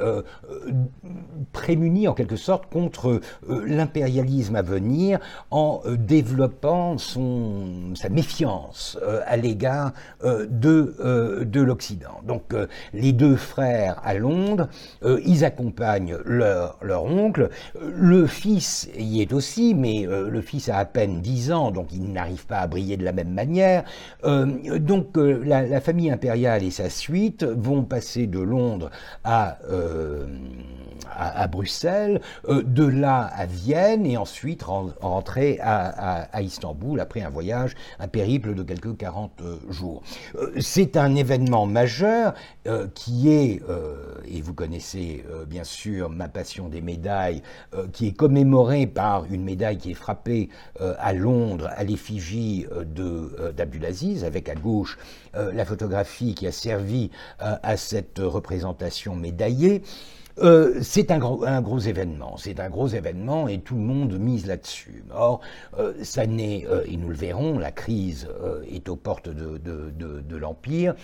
prémuni 1.52 2.08
en 2.08 2.14
quelque 2.14 2.36
sorte 2.36 2.66
contre 2.66 3.20
l'impérialisme 3.48 4.56
à 4.56 4.62
venir 4.62 5.18
en 5.50 5.82
développant 5.86 6.51
son, 6.98 7.94
sa 7.94 8.08
méfiance 8.08 8.98
à 9.26 9.36
l'égard 9.36 9.92
de, 10.22 11.44
de 11.44 11.60
l'Occident. 11.60 12.20
Donc 12.26 12.54
les 12.92 13.12
deux 13.12 13.36
frères 13.36 14.00
à 14.04 14.14
Londres, 14.14 14.68
ils 15.04 15.44
accompagnent 15.44 16.16
leur, 16.24 16.78
leur 16.82 17.04
oncle. 17.04 17.50
Le 17.80 18.26
fils 18.26 18.88
y 18.98 19.20
est 19.20 19.32
aussi, 19.32 19.74
mais 19.74 20.06
le 20.06 20.40
fils 20.40 20.68
a 20.68 20.78
à 20.78 20.84
peine 20.84 21.20
10 21.20 21.52
ans, 21.52 21.70
donc 21.70 21.88
il 21.92 22.12
n'arrive 22.12 22.46
pas 22.46 22.58
à 22.58 22.66
briller 22.66 22.96
de 22.96 23.04
la 23.04 23.12
même 23.12 23.32
manière. 23.32 23.84
donc 24.22 25.16
la, 25.16 25.80
famille 25.80 26.10
impériale 26.10 26.62
et 26.62 26.70
sa 26.70 26.90
suite 26.90 27.44
vont 27.44 27.82
passer 27.82 28.26
de 28.26 28.40
Londres 28.40 28.90
à 29.24 29.58
à, 31.10 31.46
Bruxelles, 31.46 32.20
euh, 32.48 32.62
de 32.62 32.84
là 32.84 33.30
à 33.34 33.46
Vienne 33.46 34.06
et 34.06 34.16
ensuite 34.16 34.62
rentrer 34.62 35.58
à, 35.60 36.40
Istanbul 36.40 37.00
après 37.00 37.22
un 37.22 37.30
voyage, 37.30 37.74
un 37.98 38.08
périple 38.08 38.54
de 38.54 38.62
quelques 38.62 38.96
40 38.96 39.32
euh, 39.40 39.56
jours. 39.70 40.02
Euh, 40.36 40.52
c'est 40.60 40.96
un 40.96 41.14
événement 41.14 41.66
majeur 41.66 42.34
qui 42.94 43.28
est, 43.28 43.60
et 44.24 44.40
vous 44.40 44.54
connaissez 44.54 45.24
bien 45.48 45.64
sûr 45.64 46.10
ma 46.10 46.28
passion 46.28 46.68
des 46.68 46.80
médailles, 46.80 47.42
qui 47.92 48.06
est 48.06 48.12
commémoré 48.12 48.86
par 48.86 49.24
une 49.24 49.42
médaille 49.42 49.78
qui 49.78 49.90
est 49.90 49.94
frappée 49.94 50.48
à 50.78 51.12
Londres 51.12 51.68
à 51.76 51.82
l'effigie 51.82 52.66
d'Abdulaziz, 53.56 54.24
avec 54.24 54.48
à 54.48 54.54
gauche 54.54 54.96
la 55.34 55.64
photographie 55.64 56.36
qui 56.36 56.46
a 56.46 56.52
servi 56.52 57.10
à 57.40 57.76
cette 57.76 58.20
représentation 58.20 59.16
médaillée. 59.16 59.82
Euh, 60.38 60.78
c'est 60.82 61.10
un 61.10 61.18
gros, 61.18 61.78
événement, 61.78 62.36
c'est 62.36 62.58
un 62.60 62.70
gros 62.70 62.88
événement 62.88 63.48
et 63.48 63.60
tout 63.60 63.74
le 63.74 63.82
monde 63.82 64.18
mise 64.18 64.46
là-dessus. 64.46 65.04
Or, 65.14 65.40
euh, 65.78 65.92
ça 66.02 66.26
n'est, 66.26 66.66
euh, 66.66 66.84
et 66.86 66.96
nous 66.96 67.08
le 67.08 67.14
verrons, 67.14 67.58
la 67.58 67.70
crise 67.70 68.28
est 68.70 68.88
aux 68.88 68.96
portes 68.96 69.28
de, 69.28 70.36
l'Empire, 70.36 70.94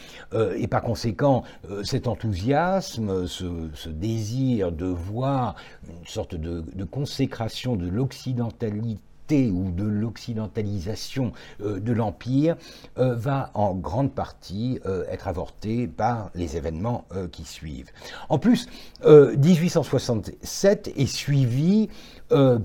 et 0.57 0.67
par 0.67 0.83
conséquent, 0.83 1.43
cet 1.85 2.09
enthousiasme, 2.09 3.27
ce, 3.27 3.89
désir 3.89 4.73
de 4.73 4.87
voir 4.87 5.55
une 5.89 6.07
sorte 6.07 6.35
de, 6.35 6.85
consécration 6.85 7.77
de 7.77 7.89
l'occidentalité 7.89 8.99
ou 9.37 9.71
de 9.71 9.85
l'occidentalisation 9.85 11.33
euh, 11.61 11.81
de 11.81 11.93
l'Empire 11.93 12.57
euh, 12.99 13.15
va 13.15 13.51
en 13.55 13.75
grande 13.75 14.13
partie 14.13 14.81
euh, 14.87 15.05
être 15.11 15.29
avorté 15.29 15.87
par 15.87 16.31
les 16.35 16.57
événements 16.57 17.05
qui 17.33 17.45
suivent. 17.45 17.91
En 18.29 18.39
plus, 18.39 18.69
1867 19.05 20.93
est 20.97 21.07
suivi 21.07 21.89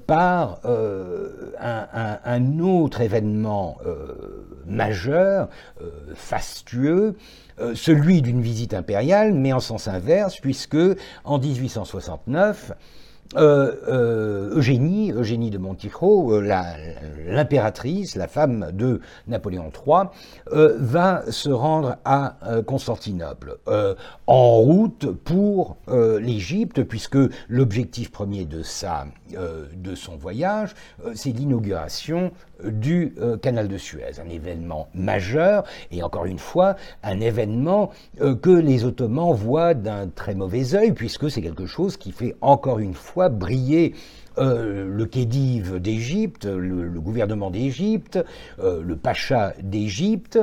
par 0.07 0.59
un, 0.65 2.59
autre 2.59 3.01
événement 3.01 3.77
majeur, 4.65 5.49
fastueux, 6.15 7.15
celui 7.73 8.21
d'une 8.21 8.41
visite 8.41 8.73
impériale, 8.73 9.33
mais 9.33 9.53
en 9.53 9.59
sens 9.59 9.87
inverse, 9.87 10.39
puisque 10.39 10.77
en 11.23 11.39
1869, 11.39 12.73
euh, 13.35 13.75
euh, 13.87 14.55
Eugénie, 14.55 15.11
Eugénie 15.11 15.49
de 15.49 15.57
Montijo, 15.57 16.33
euh, 16.33 16.41
l'impératrice, 17.27 18.15
la, 18.15 18.27
femme 18.27 18.69
de 18.71 19.01
Napoléon 19.27 19.71
III, 19.85 20.07
va 20.77 21.23
se 21.29 21.49
rendre 21.49 21.97
à 22.05 22.37
Constantinople 22.65 23.57
en 24.27 24.57
route 24.57 25.11
pour 25.11 25.77
l'Égypte, 25.87 26.83
puisque 26.83 27.17
l'objectif 27.49 28.11
premier 28.11 28.45
de, 28.45 28.63
sa, 28.63 29.05
de 29.75 29.95
son 29.95 30.15
voyage, 30.15 30.73
c'est 31.13 31.31
l'inauguration 31.31 32.31
du 32.63 33.15
canal 33.41 33.67
de 33.67 33.77
Suez, 33.77 34.19
un 34.25 34.29
événement 34.29 34.87
majeur 34.93 35.63
et 35.91 36.01
encore 36.01 36.25
une 36.25 36.39
fois 36.39 36.75
un 37.03 37.19
événement 37.19 37.91
que 38.19 38.49
les 38.49 38.85
Ottomans 38.85 39.33
voient 39.33 39.73
d'un 39.73 40.07
très 40.07 40.35
mauvais 40.35 40.75
œil 40.75 40.93
puisque 40.93 41.29
c'est 41.29 41.41
quelque 41.41 41.65
chose 41.65 41.97
qui 41.97 42.11
fait 42.11 42.35
encore 42.41 42.79
une 42.79 42.93
fois 42.93 43.22
briller 43.29 43.93
euh, 44.39 44.85
le 44.87 45.05
Khedive 45.05 45.79
d'Égypte, 45.79 46.45
le, 46.45 46.99
gouvernement 46.99 47.51
d'Égypte, 47.51 48.23
euh, 48.59 48.81
le 48.83 48.95
pacha 48.95 49.53
d'Égypte, 49.61 50.39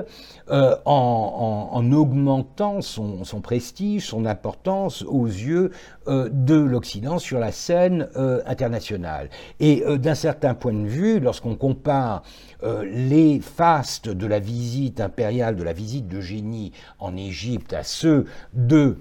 euh, 0.50 0.76
en, 0.84 1.90
augmentant 1.92 2.82
son, 2.82 3.24
prestige, 3.42 4.06
son 4.06 4.26
importance 4.26 5.02
aux 5.02 5.26
yeux 5.26 5.70
de 6.06 6.54
l'Occident 6.54 7.18
sur 7.18 7.38
la 7.38 7.52
scène 7.52 8.08
internationale. 8.46 9.30
Et 9.58 9.82
d'un 9.98 10.14
certain 10.14 10.54
point 10.54 10.72
de 10.72 10.86
vue, 10.86 11.20
lorsqu'on 11.20 11.56
compare 11.56 12.22
les 12.62 13.40
fastes 13.40 14.08
de 14.08 14.26
la 14.26 14.38
visite 14.38 15.00
impériale, 15.00 15.56
de 15.56 15.62
la 15.62 15.72
visite 15.72 16.08
de 16.08 16.20
génie 16.20 16.72
en 16.98 17.16
Égypte 17.16 17.72
à 17.72 17.82
ceux 17.82 18.26
de 18.52 18.96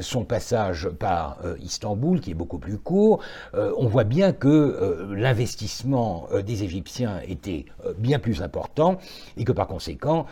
son 0.00 0.24
passage 0.24 0.88
par 0.88 1.38
Istanbul, 1.62 2.20
qui 2.20 2.30
est 2.30 2.34
beaucoup 2.34 2.58
plus 2.58 2.78
court, 2.78 3.20
on 3.54 3.86
voit 3.86 4.04
bien 4.04 4.32
que 4.32 4.48
euh, 4.48 5.14
l'investissement 5.16 6.28
euh, 6.32 6.42
des 6.42 6.62
Égyptiens 6.62 7.20
était 7.26 7.66
euh, 7.86 7.92
bien 7.96 8.18
plus 8.18 8.42
important 8.42 8.98
et 9.36 9.44
que 9.44 9.52
par 9.52 9.66
conséquent, 9.66 10.26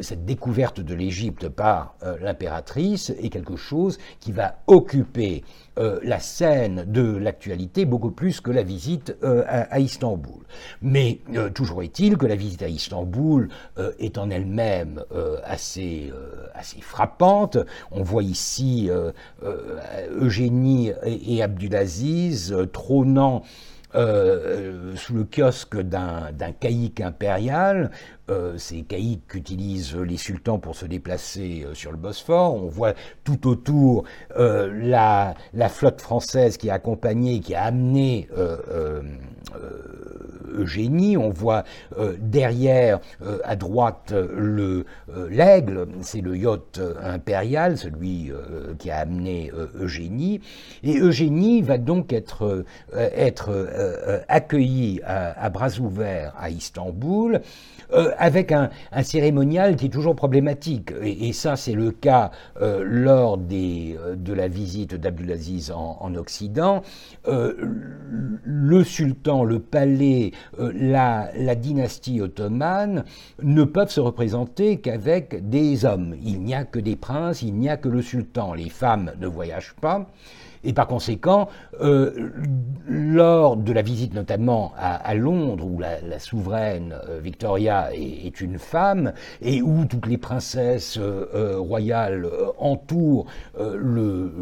cette 0.00 0.24
découverte 0.24 0.80
de 0.80 0.94
l'Égypte 0.94 1.48
par 1.48 1.94
l'impératrice 2.20 3.10
est 3.10 3.30
quelque 3.30 3.56
chose 3.56 3.98
qui 4.20 4.32
va 4.32 4.56
occuper 4.66 5.44
la 5.76 6.20
scène 6.20 6.84
de 6.86 7.16
l'actualité 7.16 7.84
beaucoup 7.84 8.10
plus 8.10 8.40
que 8.40 8.50
la 8.50 8.62
visite 8.62 9.16
à, 9.22 9.78
Istanbul. 9.80 10.42
Mais 10.82 11.20
toujours 11.54 11.82
est-il 11.82 12.18
que 12.18 12.26
la 12.26 12.36
visite 12.36 12.62
à 12.62 12.68
Istanbul 12.68 13.48
est 13.98 14.18
en 14.18 14.28
elle-même 14.30 15.02
assez, 15.44 16.12
frappante. 16.80 17.56
On 17.90 18.02
voit 18.02 18.22
ici 18.22 18.90
Eugénie 20.10 20.92
et 21.04 21.42
Abdulaziz 21.42 22.54
trônant 22.72 23.42
euh, 23.94 24.96
sous 24.96 25.14
le 25.14 25.24
kiosque 25.24 25.78
d'un 25.78 26.52
caïque 26.58 27.00
impérial, 27.00 27.90
euh, 28.30 28.56
ces 28.56 28.82
caïques 28.82 29.26
qu'utilisent 29.28 29.96
les 29.96 30.16
sultans 30.16 30.58
pour 30.58 30.76
se 30.76 30.86
déplacer 30.86 31.64
euh, 31.66 31.74
sur 31.74 31.90
le 31.90 31.98
Bosphore. 31.98 32.54
On 32.54 32.68
voit 32.68 32.94
tout 33.24 33.46
autour 33.48 34.04
la, 34.34 35.34
la, 35.52 35.68
flotte 35.68 36.00
française 36.00 36.56
qui 36.56 36.70
a 36.70 36.74
accompagné, 36.74 37.40
qui 37.40 37.54
a 37.54 37.64
amené 37.64 38.28
Eugénie. 40.54 41.16
On 41.16 41.30
voit 41.30 41.64
derrière, 42.18 43.00
à 43.44 43.56
droite, 43.56 44.12
le 44.12 44.84
l'aigle, 45.30 45.86
c'est 46.00 46.20
le 46.20 46.36
yacht 46.36 46.80
impérial, 47.02 47.76
celui 47.76 48.30
qui 48.78 48.90
a 48.90 48.98
amené 48.98 49.50
Eugénie. 49.74 50.40
Et 50.82 50.98
Eugénie 50.98 51.62
va 51.62 51.78
donc 51.78 52.12
être, 52.12 52.64
être 52.92 53.50
euh, 53.50 54.20
accueilli 54.28 55.00
à, 55.04 55.48
bras 55.50 55.78
ouverts 55.78 56.32
à 56.38 56.50
Istanbul, 56.50 57.40
euh, 57.92 58.10
avec 58.18 58.52
un, 58.52 58.70
cérémonial 59.02 59.76
qui 59.76 59.86
est 59.86 59.90
toujours 59.90 60.14
problématique. 60.14 60.92
Et, 61.02 61.32
ça, 61.32 61.56
c'est 61.56 61.74
le 61.74 61.90
cas 61.90 62.30
euh, 62.60 62.82
lors 62.84 63.38
des, 63.38 63.96
de 64.16 64.32
la 64.32 64.48
visite 64.48 64.94
d'Abdulaziz 64.94 65.70
en, 65.70 65.98
en, 66.00 66.14
Occident. 66.14 66.82
le 67.26 68.84
sultan, 68.84 69.44
le 69.44 69.58
palais, 69.58 70.32
la, 70.58 71.30
la 71.36 71.54
dynastie 71.54 72.20
ottomane 72.20 73.04
ne 73.42 73.64
peuvent 73.64 73.90
se 73.90 74.00
représenter 74.00 74.78
qu'avec 74.78 75.48
des 75.48 75.84
hommes. 75.84 76.14
Il 76.22 76.42
n'y 76.42 76.54
a 76.54 76.64
que 76.64 76.78
des 76.78 76.96
princes, 76.96 77.42
il 77.42 77.54
n'y 77.54 77.68
a 77.68 77.76
que 77.76 77.88
le 77.88 78.02
sultan. 78.02 78.54
Les 78.54 78.68
femmes 78.68 79.12
ne 79.20 79.26
voyagent 79.26 79.74
pas. 79.80 80.06
Et 80.64 80.72
par 80.72 80.86
conséquent, 80.86 81.48
euh, 81.80 82.30
lors 82.86 83.56
de 83.56 83.72
la 83.72 83.82
visite 83.82 84.14
notamment 84.14 84.72
à, 84.76 85.14
Londres, 85.14 85.64
où 85.66 85.78
la, 85.78 86.18
souveraine 86.18 86.94
euh, 87.08 87.18
Victoria 87.20 87.90
est, 87.92 88.40
une 88.40 88.58
femme, 88.58 89.12
et 89.40 89.60
où 89.60 89.84
toutes 89.84 90.06
les 90.06 90.18
princesses 90.18 90.98
euh, 90.98 91.56
royales 91.58 92.28
entourent 92.58 93.26
le, 93.58 94.32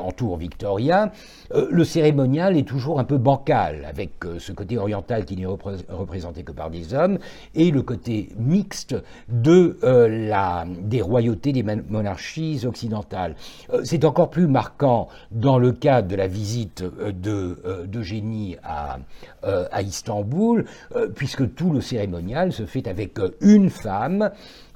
entourent 0.00 0.36
Victoria, 0.36 1.12
le 1.52 1.84
cérémonial 1.84 2.56
est 2.56 2.66
toujours 2.66 2.98
un 2.98 3.04
peu 3.04 3.18
bancal, 3.18 3.84
avec 3.88 4.12
ce 4.38 4.52
côté 4.52 4.78
oriental 4.78 5.24
qui 5.24 5.36
n'est 5.36 5.46
représenté 5.46 6.42
que 6.42 6.52
par 6.52 6.70
des 6.70 6.94
hommes, 6.94 7.18
et 7.54 7.70
le 7.70 7.82
côté 7.82 8.30
mixte 8.38 8.96
de 9.28 9.78
la, 9.82 10.64
des 10.66 11.02
royautés, 11.02 11.52
des 11.52 11.62
monarchies 11.62 12.66
occidentales. 12.66 13.36
C'est 13.84 14.04
encore 14.04 14.30
plus 14.30 14.46
marquant 14.46 15.08
dans 15.30 15.58
le 15.58 15.72
cas 15.72 16.02
de 16.02 16.16
la 16.16 16.26
visite 16.26 16.84
d'Eugénie 17.84 18.56
à, 18.62 18.98
à 19.42 19.82
Istanbul, 19.82 20.64
puisque 21.14 21.54
tout 21.54 21.70
le 21.70 21.80
cérémonial 21.80 22.52
se 22.52 22.66
fait 22.66 22.88
avec 22.88 23.18
une 23.40 23.70
femme 23.70 24.30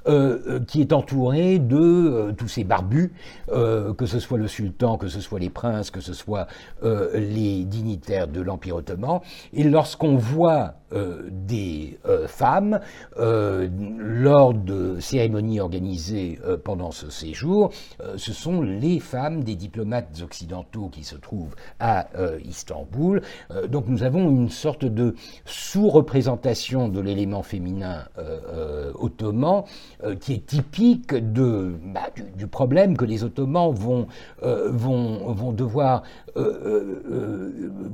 euh, 0.09 0.39
euh, 0.47 0.59
qui 0.59 0.81
est 0.81 0.91
entouré 0.91 1.59
de 1.59 1.77
euh, 1.77 2.31
tous 2.31 2.47
ces 2.47 2.63
barbus, 2.63 3.13
que 3.47 4.05
ce 4.07 4.19
soit 4.19 4.39
le 4.39 4.47
sultan, 4.47 4.97
que 4.97 5.07
ce 5.07 5.21
soit 5.21 5.39
les 5.39 5.49
princes, 5.49 5.91
que 5.91 6.01
ce 6.01 6.13
soit 6.13 6.47
les 6.81 7.65
dignitaires 7.65 8.27
de 8.27 8.41
l'Empire 8.41 8.77
ottoman. 8.77 9.19
Et 9.53 9.63
lorsqu'on 9.63 10.15
voit 10.15 10.78
des 10.91 11.99
femmes 12.27 12.79
lors 13.17 14.53
de 14.53 14.99
cérémonies 14.99 15.59
organisées 15.59 16.39
pendant 16.63 16.91
ce 16.91 17.09
séjour, 17.09 17.71
ce 18.17 18.33
sont 18.33 18.61
les 18.61 18.99
femmes 18.99 19.43
des 19.43 19.55
diplomates 19.55 20.21
occidentaux 20.23 20.89
qui 20.89 21.03
se 21.03 21.15
trouvent 21.15 21.55
à 21.79 22.07
Istanbul. 22.43 23.21
donc 23.69 23.87
nous 23.87 24.03
avons 24.03 24.29
une 24.29 24.49
sorte 24.49 24.85
de 24.85 25.15
sous-représentation 25.45 26.89
de 26.89 26.99
l'élément 26.99 27.43
féminin 27.43 28.05
ottoman 28.95 29.63
euh, 30.03 30.15
qui 30.15 30.33
est 30.33 30.45
typique 30.45 31.13
de, 31.13 31.73
bah, 31.93 32.09
du, 32.35 32.47
problème 32.47 32.97
que 32.97 33.05
les 33.05 33.23
Ottomans 33.23 33.73
vont, 33.73 34.07
euh, 34.43 34.69
vont, 34.71 35.31
vont 35.33 35.51
devoir 35.51 36.03
euh, 36.37 37.51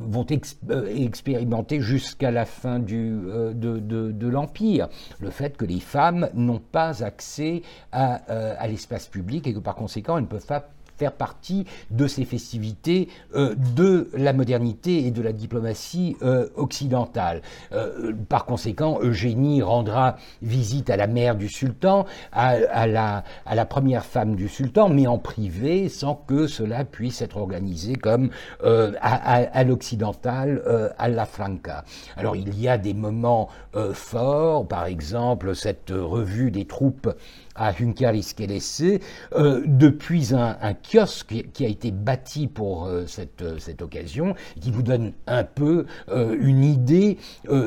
vont 0.07 0.25
expérimenter 0.25 1.81
jusqu'à 1.81 2.31
la 2.31 2.45
fin 2.45 2.79
de, 2.79 4.27
l'Empire. 4.27 4.89
Le 5.19 5.29
fait 5.29 5.57
que 5.57 5.65
les 5.65 5.79
femmes 5.79 6.29
n'ont 6.33 6.59
pas 6.59 7.03
accès 7.03 7.61
à, 7.91 8.15
à 8.15 8.67
l'espace 8.67 9.07
public 9.07 9.47
et 9.47 9.53
que 9.53 9.59
par 9.59 9.75
conséquent 9.75 10.17
elles 10.17 10.23
ne 10.23 10.29
peuvent 10.29 10.45
pas 10.45 10.69
faire 10.97 11.13
partie 11.13 11.65
de 11.91 12.07
ces 12.07 12.25
festivités 12.25 13.09
euh, 13.35 13.55
de 13.75 14.09
la 14.13 14.33
modernité 14.33 15.05
et 15.05 15.11
de 15.11 15.21
la 15.21 15.33
diplomatie 15.33 16.15
euh, 16.21 16.47
occidentale. 16.55 17.41
Euh, 17.73 18.13
par 18.29 18.45
conséquent, 18.45 18.99
Eugénie 19.01 19.61
rendra 19.61 20.17
visite 20.41 20.89
à 20.89 20.97
la 20.97 21.07
mère 21.07 21.35
du 21.35 21.49
sultan, 21.49 22.05
à, 22.31 22.87
la, 22.87 23.23
à 23.45 23.55
la 23.55 23.65
première 23.65 24.05
femme 24.05 24.35
du 24.35 24.47
sultan, 24.47 24.89
mais 24.89 25.07
en 25.07 25.17
privé, 25.17 25.89
sans 25.89 26.15
que 26.15 26.47
cela 26.47 26.85
puisse 26.85 27.21
être 27.21 27.37
organisé 27.37 27.95
comme 27.95 28.29
à, 28.63 29.63
l'occidental, 29.63 30.93
à 30.97 31.07
la 31.07 31.25
Franca. 31.25 31.83
Alors 32.17 32.35
il 32.35 32.59
y 32.59 32.67
a 32.67 32.77
des 32.77 32.93
moments 32.93 33.49
forts, 33.93 34.67
par 34.67 34.85
exemple 34.85 35.55
cette 35.55 35.91
revue 35.91 36.51
des 36.51 36.65
troupes 36.65 37.09
à 37.55 37.71
Hunkar 37.71 38.13
euh, 38.13 39.63
depuis 39.65 40.33
un, 40.33 40.73
kiosque 40.73 41.45
qui 41.53 41.65
a 41.65 41.67
été 41.67 41.91
bâti 41.91 42.47
pour 42.47 42.85
euh, 42.85 43.05
cette, 43.07 43.41
euh, 43.41 43.57
cette, 43.59 43.81
occasion, 43.81 44.35
qui 44.59 44.71
vous 44.71 44.83
donne 44.83 45.13
un 45.27 45.43
peu 45.43 45.85
une 46.07 46.63
idée 46.63 47.17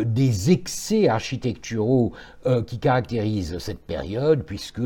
des 0.04 0.50
excès 0.50 1.08
architecturaux 1.08 2.12
qui 2.66 2.78
caractérisent 2.78 3.58
cette 3.58 3.80
période, 3.80 4.42
puisque 4.42 4.80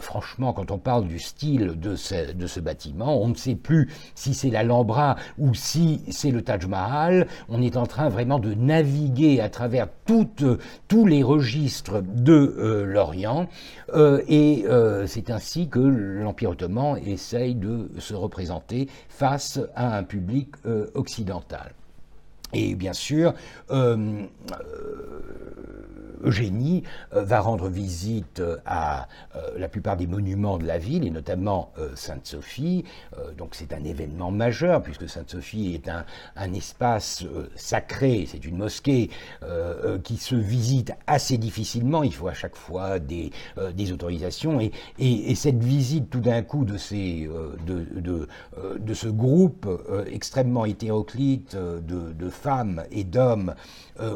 franchement, 0.00 0.52
quand 0.52 0.70
on 0.70 0.78
parle 0.78 1.06
du 1.06 1.18
style 1.18 1.78
de 1.78 1.94
ce, 1.96 2.60
bâtiment, 2.60 3.20
on 3.22 3.28
ne 3.28 3.34
sait 3.34 3.54
plus 3.54 3.90
si 4.14 4.34
c'est 4.34 4.50
l'Alhambra 4.50 5.16
ou 5.38 5.54
si 5.54 6.02
c'est 6.10 6.30
le 6.30 6.42
Taj 6.42 6.66
Mahal. 6.66 7.26
On 7.48 7.62
est 7.62 7.76
en 7.76 7.86
train 7.86 8.08
vraiment 8.08 8.38
de 8.38 8.54
naviguer 8.54 9.40
à 9.40 9.48
travers 9.48 9.88
tous 10.06 11.06
les 11.06 11.22
registres 11.22 12.02
de 12.02 12.84
l'Orient. 12.86 13.48
et 14.28 14.64
euh, 14.76 15.06
c'est 15.06 15.30
ainsi 15.30 15.68
que 15.68 15.78
l'Empire 15.78 16.50
ottoman 16.50 16.96
essaye 16.98 17.54
de 17.54 17.88
se 17.98 18.14
représenter 18.14 18.88
face 19.08 19.60
à 19.74 19.96
un 19.96 20.04
public 20.04 20.48
euh, 20.66 20.86
occidental. 20.94 21.72
Et 22.52 22.74
bien 22.74 22.92
sûr, 22.92 23.34
euh, 23.70 24.24
Eugénie 26.22 26.82
euh, 27.14 27.24
va 27.24 27.40
rendre 27.40 27.68
visite 27.68 28.40
euh, 28.40 28.56
à 28.66 29.08
euh, 29.34 29.50
la 29.58 29.68
plupart 29.68 29.96
des 29.96 30.06
monuments 30.06 30.58
de 30.58 30.66
la 30.66 30.78
ville, 30.78 31.06
et 31.06 31.10
notamment 31.10 31.72
Sainte-Sophie. 31.94 32.84
donc 33.36 33.54
c'est 33.54 33.72
un 33.72 33.84
événement 33.84 34.30
majeur, 34.30 34.82
puisque 34.82 35.08
Sainte-Sophie 35.08 35.74
est 35.74 35.88
un, 35.88 36.04
espace 36.52 37.24
sacré, 37.54 38.26
c'est 38.30 38.44
une 38.44 38.56
mosquée 38.56 39.10
qui 40.04 40.16
se 40.16 40.34
visite 40.34 40.92
assez 41.06 41.38
difficilement. 41.38 42.02
Il 42.02 42.14
faut 42.14 42.28
à 42.28 42.34
chaque 42.34 42.56
fois 42.56 42.98
des, 42.98 43.30
autorisations. 43.92 44.60
Et, 44.60 44.72
et, 44.98 45.34
cette 45.34 45.62
visite 45.62 46.10
tout 46.10 46.20
d'un 46.20 46.42
coup 46.42 46.64
de, 46.64 46.76
ce 48.94 49.08
groupe 49.08 49.68
extrêmement 50.10 50.64
hétéroclite 50.64 51.56
de 51.56 52.28
femmes 52.30 52.84
et 52.90 53.04
d'hommes 53.04 53.54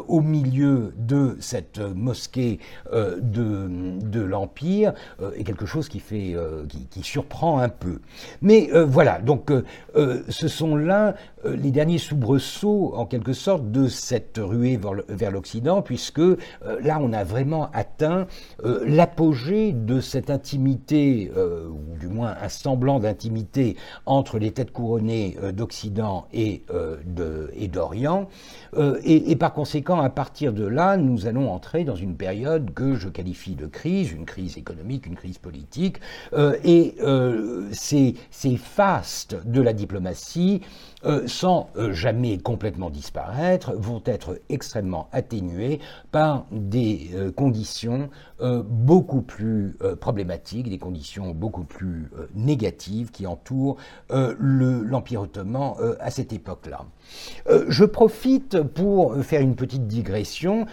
au 0.08 0.20
milieu 0.20 0.92
de 0.96 1.36
cette 1.40 1.78
mosquée 1.78 2.58
euh, 2.92 3.18
de, 3.20 3.68
de 4.00 4.20
l'Empire 4.20 4.92
euh, 5.20 5.32
est 5.36 5.44
quelque 5.44 5.66
chose 5.66 5.88
qui, 5.88 6.00
fait, 6.00 6.32
euh, 6.34 6.64
qui, 6.90 7.02
surprend 7.02 7.58
un 7.58 7.68
peu. 7.68 8.00
Mais 8.42 8.70
voilà, 8.86 9.18
donc 9.20 9.50
ce 9.94 10.48
sont 10.48 10.76
là 10.76 11.14
les 11.44 11.70
derniers 11.70 11.98
soubresauts, 11.98 12.92
en 12.94 13.06
quelque 13.06 13.32
sorte, 13.32 13.70
de 13.70 13.88
cette 13.88 14.38
ruée 14.38 14.78
vers 15.08 15.30
l'Occident, 15.30 15.82
puisque 15.82 16.20
là, 16.20 16.98
on 17.00 17.12
a 17.12 17.24
vraiment 17.24 17.70
atteint 17.72 18.26
l'apogée 18.62 19.72
de 19.72 20.00
cette 20.00 20.30
intimité, 20.30 21.32
ou 21.34 21.96
du 21.98 22.08
moins 22.08 22.34
un 22.40 22.48
semblant 22.48 23.00
d'intimité 23.00 23.76
entre 24.04 24.38
les 24.38 24.52
têtes 24.52 24.72
couronnées 24.72 25.36
d'Occident 25.54 26.26
et 26.32 26.62
d'Orient. 27.72 28.28
Et, 28.76 29.30
et 29.30 29.36
par 29.36 29.54
conséquent, 29.54 29.69
à 29.74 30.10
partir 30.10 30.52
de 30.52 30.64
là, 30.64 30.96
nous 30.96 31.26
allons 31.26 31.50
entrer 31.50 31.84
dans 31.84 31.94
une 31.94 32.16
période 32.16 32.74
que 32.74 32.94
je 32.96 33.08
qualifie 33.08 33.54
de 33.54 33.66
crise, 33.66 34.10
une 34.12 34.24
crise 34.24 34.58
économique, 34.58 35.06
une 35.06 35.14
crise 35.14 35.38
politique, 35.38 36.00
euh, 36.32 36.56
et 36.64 36.96
euh, 37.02 37.68
ces 37.72 38.16
fastes 38.56 39.36
de 39.44 39.60
la 39.60 39.72
diplomatie 39.72 40.60
euh, 41.06 41.26
sans 41.26 41.70
euh, 41.76 41.94
jamais 41.94 42.36
complètement 42.36 42.90
disparaître, 42.90 43.72
vont 43.74 44.02
être 44.04 44.38
extrêmement 44.50 45.08
atténués 45.12 45.80
par 46.12 46.44
des 46.52 47.10
euh, 47.14 47.32
conditions 47.32 48.10
beaucoup 48.70 49.20
plus 49.20 49.76
problématiques, 50.00 50.70
des 50.70 50.78
conditions 50.78 51.32
beaucoup 51.32 51.64
plus 51.64 52.10
négatives 52.34 53.10
qui 53.10 53.26
entourent 53.26 53.76
l'Empire 54.08 55.20
ottoman 55.20 55.74
à 56.00 56.10
cette 56.10 56.32
époque-là. 56.32 56.86
je 57.68 57.84
profite 57.84 58.62
pour 58.62 59.14
faire 59.22 59.42
une 59.42 59.56
petite 59.56 59.86
digression 59.86 60.64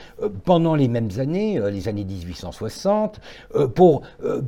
pendant 0.45 0.75
les 0.75 0.87
mêmes 0.87 1.09
années, 1.17 1.59
les 1.69 1.89
années 1.89 2.05
1860, 2.05 3.19
pour 3.75 4.03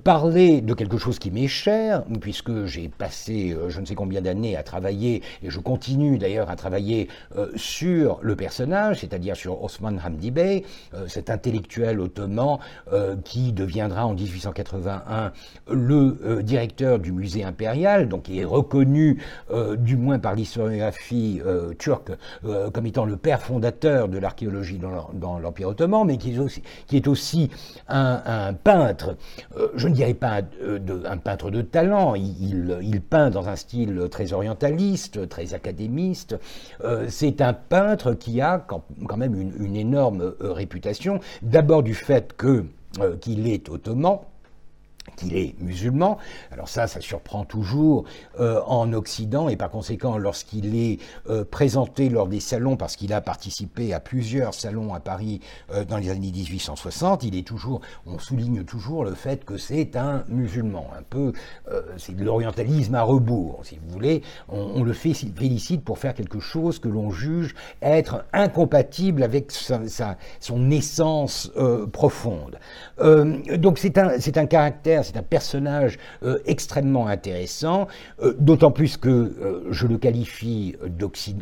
parler 0.06 0.62
de 0.62 0.74
quelque 0.74 0.98
chose 0.98 1.20
qui 1.20 1.30
m'est 1.30 1.50
cher, 1.50 2.06
puisque 2.22 2.63
j'ai 2.68 2.88
passé 2.88 3.54
je 3.68 3.82
ne 3.82 3.86
sais 3.86 3.96
combien 3.96 4.22
d'années 4.22 4.56
à 4.56 4.63
travailler 4.63 5.24
et 5.44 5.50
je 5.50 5.60
continue 5.69 6.17
d'ailleurs 6.17 6.49
à 6.49 6.55
travailler 6.55 7.10
euh, 7.38 7.51
sur 7.55 8.17
le 8.23 8.36
personnage, 8.36 9.01
c'est-à-dire 9.01 9.36
sur 9.36 9.63
Osman 9.63 9.99
Hamdi 10.03 10.32
Bey, 10.32 10.63
euh, 10.95 11.08
cet 11.08 11.29
intellectuel 11.29 11.99
ottoman 11.99 12.58
euh, 12.91 13.15
qui 13.23 13.53
deviendra 13.53 14.08
en 14.08 14.15
1881 14.15 15.32
le 15.71 16.41
directeur 16.41 16.97
du 16.97 17.12
musée 17.12 17.43
impérial, 17.43 18.10
donc 18.10 18.23
qui 18.23 18.39
est 18.39 18.45
reconnu 18.45 19.21
du 19.77 19.95
moins 19.95 20.17
par 20.19 20.34
l'historiographie 20.34 21.41
turque 21.77 22.12
comme 22.73 22.86
étant 22.86 23.05
le 23.05 23.17
père 23.17 23.41
fondateur 23.41 24.08
de 24.08 24.17
l'archéologie 24.17 24.79
dans 24.79 25.39
l'Empire 25.39 25.69
ottoman, 25.69 26.05
mais 26.08 26.17
qui 26.17 26.34
est 26.34 26.39
aussi, 26.39 26.63
qui 26.88 26.97
est 26.97 27.08
aussi 27.08 27.49
un, 27.88 28.53
peintre, 28.53 29.15
je 29.75 29.88
ne 29.88 29.93
dirais 29.93 30.13
pas 30.13 30.41
un, 31.05 31.17
peintre 31.17 31.51
de 31.51 31.62
talent, 31.62 32.15
il, 32.15 32.79
il, 32.82 33.01
peint 33.01 33.29
dans 33.29 33.47
un 33.49 33.55
style 33.55 34.08
très 34.10 34.34
orientaliste, 34.34 35.27
très 35.29 35.53
académiste. 35.60 36.38
Euh, 36.84 37.08
c'est 37.10 37.41
un 37.41 37.54
peintre 37.54 38.13
qui 38.13 38.41
a 38.41 38.65
quand, 38.67 39.17
même 39.17 39.36
une, 39.36 39.76
énorme 39.76 40.22
euh, 40.22 40.54
réputation, 40.54 41.19
d'abord 41.41 41.84
du 41.84 41.93
fait 41.93 42.34
euh, 42.43 43.17
qu'il 43.17 43.48
est 43.48 43.69
ottoman, 43.69 44.19
qu'il 45.19 45.36
est 45.36 45.55
musulman. 45.60 46.17
Alors 46.51 46.69
ça, 46.69 46.88
ça 46.88 47.01
surprend 47.01 47.45
toujours 47.45 48.05
euh, 48.39 48.62
en 48.65 48.93
Occident 48.93 49.49
et 49.49 49.55
par 49.55 49.69
conséquent, 49.69 50.17
lorsqu'il 50.17 50.75
est 50.75 50.99
euh, 51.29 51.43
présenté 51.43 52.10
lors 52.10 52.27
des 52.27 52.39
salons, 52.39 52.77
parce 52.77 52.95
qu'il 52.95 53.13
a 53.13 53.21
participé 53.21 53.93
à 53.93 53.99
plusieurs 53.99 54.53
salons 54.53 54.93
à 54.93 54.99
Paris 54.99 55.41
euh, 55.71 55.84
dans 55.84 55.97
les 55.97 56.10
années 56.10 56.32
1860, 56.32 57.23
il 57.23 57.36
est 57.36 57.45
toujours, 57.45 57.82
on 58.05 58.17
souligne 58.17 58.63
toujours 58.63 59.03
le 59.03 59.13
fait 59.13 59.43
que 59.43 59.58
c'est 59.58 59.95
un 59.95 60.23
musulman. 60.29 60.88
Un 60.97 61.03
peu, 61.03 61.34
c'est 61.97 62.15
de 62.15 62.23
l'orientalisme 62.23 62.96
à 62.96 63.04
rebours, 63.04 63.62
si 63.63 63.77
vous 63.77 63.91
voulez. 63.91 64.21
On, 64.48 64.83
le 64.83 64.94
fait, 64.94 65.13
félicite 65.13 65.83
pour 65.83 65.98
faire 65.98 66.13
quelque 66.13 66.39
chose 66.39 66.79
que 66.79 66.87
l'on 66.87 67.12
juge 67.12 67.56
être 67.81 68.25
incompatible 68.33 69.23
avec 69.23 69.52
sa, 69.52 70.17
son 70.39 70.71
essence 70.71 71.52
profonde. 71.91 72.60
donc 73.58 73.79
c'est 73.79 73.98
un, 73.98 74.19
c'est 74.19 74.37
un 74.37 74.46
caractère 74.46 75.04
c'est 75.10 75.17
un 75.17 75.23
personnage 75.23 75.97
euh, 76.23 76.37
extrêmement 76.45 77.07
intéressant, 77.07 77.87
euh, 78.21 78.35
d'autant 78.39 78.71
plus 78.71 78.97
que 78.97 79.10
euh, 79.10 79.67
je 79.71 79.87
le 79.87 79.97
qualifie 79.97 80.75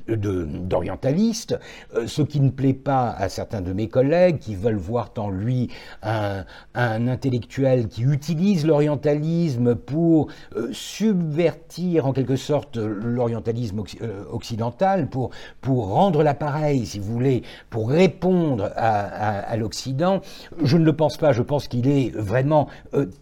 d'orientaliste, 0.07 1.59
ce 2.05 2.21
qui 2.21 2.39
ne 2.39 2.49
plaît 2.49 2.73
pas 2.73 3.09
à 3.09 3.29
certains 3.29 3.61
de 3.61 3.73
mes 3.73 3.89
collègues 3.89 4.39
qui 4.39 4.55
veulent 4.55 4.75
voir 4.75 5.11
en 5.17 5.29
lui 5.29 5.69
un, 6.03 6.45
intellectuel 6.75 7.87
qui 7.87 8.03
utilise 8.03 8.65
l'orientalisme 8.65 9.75
pour 9.75 10.27
subvertir 10.71 12.05
en 12.05 12.13
quelque 12.13 12.35
sorte 12.35 12.77
l'orientalisme 12.77 13.83
occidental, 14.31 15.09
pour, 15.09 15.31
rendre 15.67 16.23
l'appareil, 16.23 16.85
si 16.85 16.99
vous 16.99 17.11
voulez, 17.11 17.43
pour 17.69 17.89
répondre 17.89 18.71
à 18.75 19.55
l'Occident. 19.57 20.21
Je 20.63 20.77
ne 20.77 20.85
le 20.85 20.95
pense 20.95 21.17
pas, 21.17 21.31
je 21.31 21.41
pense 21.41 21.67
qu'il 21.67 21.87
est 21.87 22.11
vraiment 22.15 22.67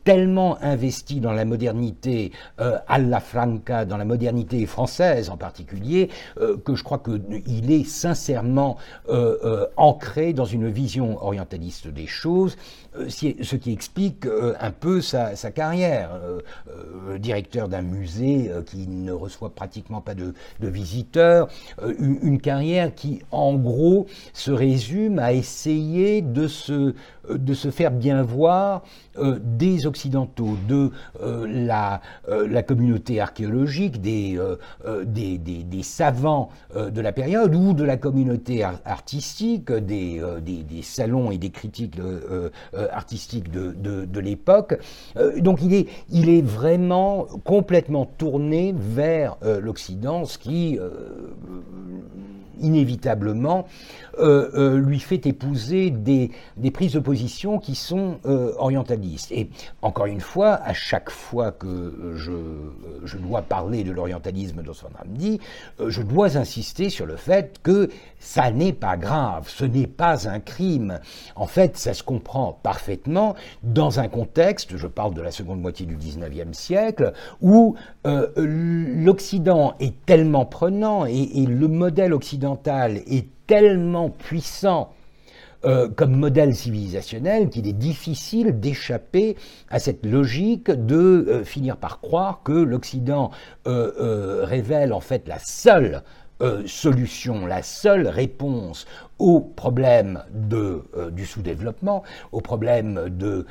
tellement 0.03 0.34
investi 0.61 1.19
dans 1.19 1.31
la 1.31 1.45
modernité 1.45 2.31
euh, 2.59 2.77
alla 2.87 3.19
franca, 3.19 3.85
dans 3.85 3.97
la 3.97 4.05
modernité 4.05 4.65
française 4.65 5.29
en 5.29 5.37
particulier, 5.37 6.09
euh, 6.39 6.57
que 6.57 6.75
je 6.75 6.83
crois 6.83 6.99
qu'il 6.99 7.71
est 7.71 7.87
sincèrement 7.87 8.77
euh, 9.09 9.65
ancré 9.77 10.33
dans 10.33 10.45
une 10.45 10.69
vision 10.69 11.23
orientaliste 11.23 11.87
des 11.87 12.07
choses, 12.07 12.57
ce 13.07 13.55
qui 13.55 13.71
explique 13.71 14.25
un 14.59 14.71
peu 14.71 15.01
sa, 15.01 15.35
carrière. 15.51 16.11
directeur 17.19 17.67
d'un 17.69 17.81
musée 17.81 18.51
qui 18.65 18.87
ne 18.87 19.11
reçoit 19.11 19.53
pratiquement 19.53 20.01
pas 20.01 20.15
de, 20.15 20.33
visiteurs, 20.61 21.47
une, 21.99 22.39
carrière 22.39 22.93
qui, 22.93 23.21
en 23.31 23.55
gros, 23.55 24.07
se 24.33 24.51
résume 24.51 25.19
à 25.19 25.33
essayer 25.33 26.21
de 26.21 26.47
se, 26.47 26.93
faire 27.71 27.91
bien 27.91 28.23
voir 28.23 28.83
des 29.17 29.85
Occidentaux, 29.85 30.57
de 30.67 30.91
euh, 31.21 31.47
la, 31.47 32.01
euh, 32.29 32.61
communauté 32.61 33.19
archéologique, 33.21 34.01
des, 34.01 34.37
euh, 34.37 34.55
savants 35.83 36.49
de 36.75 37.01
la 37.01 37.11
période 37.11 37.53
ou 37.53 37.73
de 37.73 37.83
la 37.83 37.97
communauté 37.97 38.63
artistique, 38.63 39.71
des, 39.71 40.21
salons 40.81 41.31
et 41.31 41.37
des 41.37 41.51
critiques 41.51 41.97
artistiques 42.91 43.51
de, 43.51 43.71
de, 43.71 44.05
de 44.05 44.19
l'époque. 44.19 44.79
donc 45.37 45.59
il 45.61 45.73
est, 45.73 45.87
il 46.09 46.29
est 46.29 46.41
vraiment 46.41 47.27
complètement 47.43 48.05
tourné 48.05 48.73
vers 48.77 49.37
l'Occident, 49.61 50.25
ce 50.25 50.37
qui 50.37 50.79
inévitablement 52.59 53.65
euh, 54.17 54.49
euh, 54.53 54.79
lui 54.79 54.99
fait 54.99 55.25
épouser 55.25 55.89
des, 55.89 56.31
des, 56.55 56.71
prises 56.71 56.93
de 56.93 56.99
position 56.99 57.59
qui 57.59 57.75
sont 57.75 58.19
euh, 58.25 58.53
orientalistes. 58.57 59.31
Et 59.31 59.49
encore 59.81 60.05
une 60.05 60.21
fois, 60.21 60.53
à 60.63 60.73
chaque 60.73 61.09
fois 61.09 61.51
que 61.51 62.13
je, 62.15 62.31
je 63.03 63.17
dois 63.17 63.41
parler 63.41 63.83
de 63.83 63.91
l'orientalisme 63.91 64.61
d'Osman 64.61 64.93
Hamdi, 65.01 65.41
je 65.85 66.01
dois 66.01 66.37
insister 66.37 66.89
sur 66.89 67.05
le 67.05 67.17
fait 67.17 67.59
que 67.61 67.89
ça 68.19 68.51
n'est 68.51 68.73
pas 68.73 68.95
grave, 68.95 69.49
ce 69.49 69.65
n'est 69.65 69.87
pas 69.87 70.29
un 70.29 70.39
crime. 70.39 70.99
En 71.35 71.47
fait, 71.47 71.75
ça 71.77 71.93
se 71.93 72.03
comprend 72.03 72.57
parfaitement 72.63 73.35
dans 73.63 73.99
un 73.99 74.07
contexte, 74.07 74.77
je 74.77 74.87
parle 74.87 75.13
de 75.13 75.21
la 75.21 75.31
seconde 75.31 75.61
moitié 75.61 75.85
du 75.85 75.97
19e 75.97 76.53
siècle, 76.53 77.11
où 77.41 77.75
l'Occident 78.05 79.75
est 79.79 80.05
tellement 80.05 80.45
prenant 80.45 81.05
et, 81.05 81.41
et 81.41 81.45
le 81.45 81.67
modèle 81.67 82.13
occidental 82.13 82.44
est 83.07 83.27
tellement 83.47 84.09
puissant 84.09 84.93
euh, 85.65 85.89
comme 85.89 86.15
modèle 86.15 86.53
civilisationnel 86.53 87.49
qu'il 87.49 87.67
est 87.67 87.73
difficile 87.73 88.59
d'échapper 88.59 89.35
à 89.69 89.79
cette 89.79 90.05
logique 90.05 90.69
de 90.69 91.25
euh, 91.27 91.43
finir 91.43 91.77
par 91.77 92.01
croire 92.01 92.41
que 92.43 92.51
l'Occident 92.51 93.31
euh, 93.65 94.41
révèle 94.43 94.93
en 94.93 94.99
fait 94.99 95.27
la 95.27 95.39
seule 95.39 96.03
solution, 96.65 97.45
la 97.45 97.63
seule 97.63 98.09
réponse 98.09 98.87
au 99.19 99.39
problème 99.39 100.21
du 100.33 101.25
sous-développement, 101.25 102.03
au 102.33 102.41
problème 102.41 103.07
de 103.07 103.45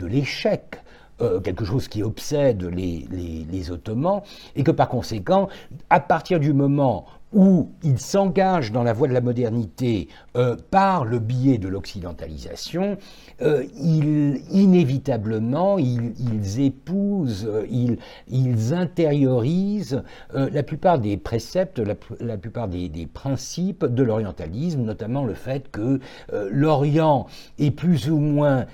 l'échec 0.00 0.82
euh, 1.20 1.38
quelque 1.38 1.64
chose 1.64 1.86
qui 1.86 2.02
obsède 2.02 2.64
les, 2.64 3.70
Ottomans, 3.70 4.22
et 4.56 4.64
que 4.64 4.72
par 4.72 4.88
conséquent, 4.88 5.48
à 5.88 6.00
partir 6.00 6.40
du 6.40 6.52
moment 6.52 7.06
où 7.32 7.70
ils 7.84 8.00
s'engagent 8.00 8.72
dans 8.72 8.82
la 8.82 8.92
voie 8.92 9.06
de 9.06 9.12
la 9.12 9.20
modernité 9.20 10.08
euh, 10.36 10.56
par 10.72 11.04
le 11.04 11.20
biais 11.20 11.58
de 11.58 11.68
l'occidentalisation, 11.68 12.98
euh, 13.42 13.64
inévitablement, 13.76 15.78
ils, 15.78 16.60
épousent, 16.60 17.48
ils, 17.70 18.74
intériorisent 18.74 20.02
la 20.32 20.62
plupart 20.64 20.98
des 20.98 21.16
préceptes, 21.16 21.80
la, 22.20 22.36
plupart 22.36 22.66
des, 22.66 23.08
principes 23.12 23.84
de 23.84 24.02
l'orientalisme, 24.02 24.82
notamment 24.82 25.24
le 25.24 25.34
fait 25.34 25.70
que 25.70 26.00
l'Orient 26.50 27.26
est 27.58 27.70
plus 27.70 28.10
ou 28.10 28.18
moins 28.18 28.66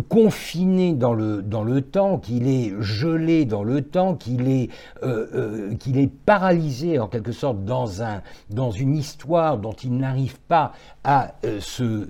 confiné 0.00 0.94
dans 0.94 1.12
le, 1.12 1.42
dans 1.42 1.62
le 1.62 1.82
temps, 1.82 2.18
qu'il 2.18 2.48
est 2.48 2.72
gelé 2.80 3.44
dans 3.44 3.64
le 3.64 3.82
temps, 3.82 4.14
qu'il 4.14 4.48
est, 4.48 4.70
euh, 5.02 5.26
euh, 5.34 5.74
qu'il 5.74 5.98
est 5.98 6.10
paralysé 6.10 6.98
en 6.98 7.08
quelque 7.08 7.32
sorte 7.32 7.64
dans, 7.64 8.02
un, 8.02 8.22
dans 8.50 8.70
une 8.70 8.96
histoire 8.96 9.58
dont 9.58 9.72
il 9.72 9.96
n'arrive 9.96 10.38
pas 10.40 10.72
à 11.04 11.34
euh, 11.44 11.60
se, 11.60 12.06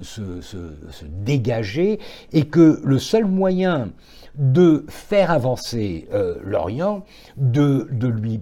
dégager, 1.09 1.99
et 2.33 2.45
que 2.45 2.81
le 2.85 2.99
seul 2.99 3.25
moyen 3.25 3.91
de 4.37 4.85
faire 4.89 5.31
avancer 5.31 6.09
l'Orient, 6.43 7.05
de, 7.37 7.89
de 7.93 8.09
lui 8.09 8.41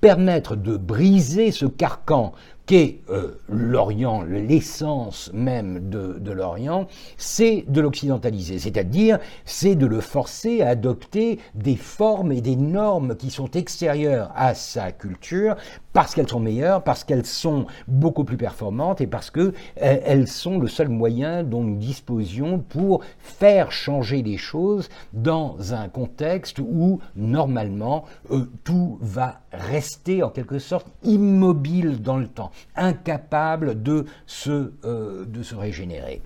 permettre 0.00 0.56
de 0.56 0.76
briser 0.76 1.52
ce 1.52 1.64
carcan 1.64 2.32
euh, 2.72 3.38
l'Orient, 3.50 4.22
l'essence 4.22 5.30
même 5.34 5.90
de, 5.90 6.32
l'Orient, 6.32 6.86
c'est 7.18 7.64
de 7.68 7.80
l'occidentaliser, 7.82 8.58
c'est-à-dire 8.58 9.18
c'est 9.44 9.74
de 9.74 9.84
le 9.84 10.00
forcer 10.00 10.62
à 10.62 10.68
adopter 10.68 11.38
des 11.54 11.76
formes 11.76 12.32
et 12.32 12.40
des 12.40 12.56
normes 12.56 13.16
qui 13.16 13.30
sont 13.30 13.50
extérieures 13.50 14.30
à 14.34 14.54
sa 14.54 14.90
culture 14.90 15.56
parce 15.92 16.14
qu'elles 16.14 16.28
sont 16.28 16.40
meilleures, 16.40 16.82
parce 16.82 17.04
qu'elles 17.04 17.26
sont 17.26 17.66
beaucoup 17.88 18.24
plus 18.24 18.38
performantes 18.38 19.02
et 19.02 19.06
parce 19.06 19.30
que 19.30 19.52
euh, 19.82 20.26
sont 20.26 20.58
le 20.58 20.68
seul 20.68 20.88
moyen 20.88 21.42
dont 21.42 21.62
nous 21.62 21.76
disposions 21.76 22.58
pour 22.58 23.02
faire 23.18 23.70
changer 23.70 24.22
les 24.22 24.38
choses 24.38 24.88
dans 25.12 25.74
un 25.74 25.88
contexte 25.88 26.58
où 26.58 27.00
normalement 27.16 28.04
euh, 28.30 28.46
tout 28.64 28.98
va 29.02 29.41
rester 29.52 30.22
en 30.22 30.30
quelque 30.30 30.58
sorte 30.58 30.86
immobile 31.02 32.00
dans 32.02 32.16
le 32.16 32.26
temps 32.26 32.50
incapable 32.76 33.82
de 33.82 34.06
se, 34.26 34.72
euh, 34.84 35.24
de 35.26 35.42
se 35.42 35.54
régénérer. 35.54 36.22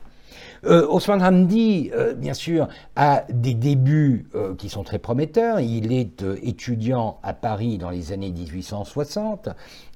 Euh, 0.64 0.86
Osman 0.88 1.22
Hamdi, 1.22 1.90
euh, 1.94 2.14
bien 2.14 2.34
sûr, 2.34 2.68
a 2.96 3.24
des 3.30 3.54
débuts 3.54 4.26
euh, 4.34 4.54
qui 4.54 4.68
sont 4.68 4.82
très 4.82 4.98
prometteurs. 4.98 5.60
Il 5.60 5.92
est 5.92 6.24
étudiant 6.42 7.18
à 7.22 7.32
Paris 7.32 7.78
dans 7.78 7.90
les 7.90 8.12
années 8.12 8.30
1860. 8.30 9.48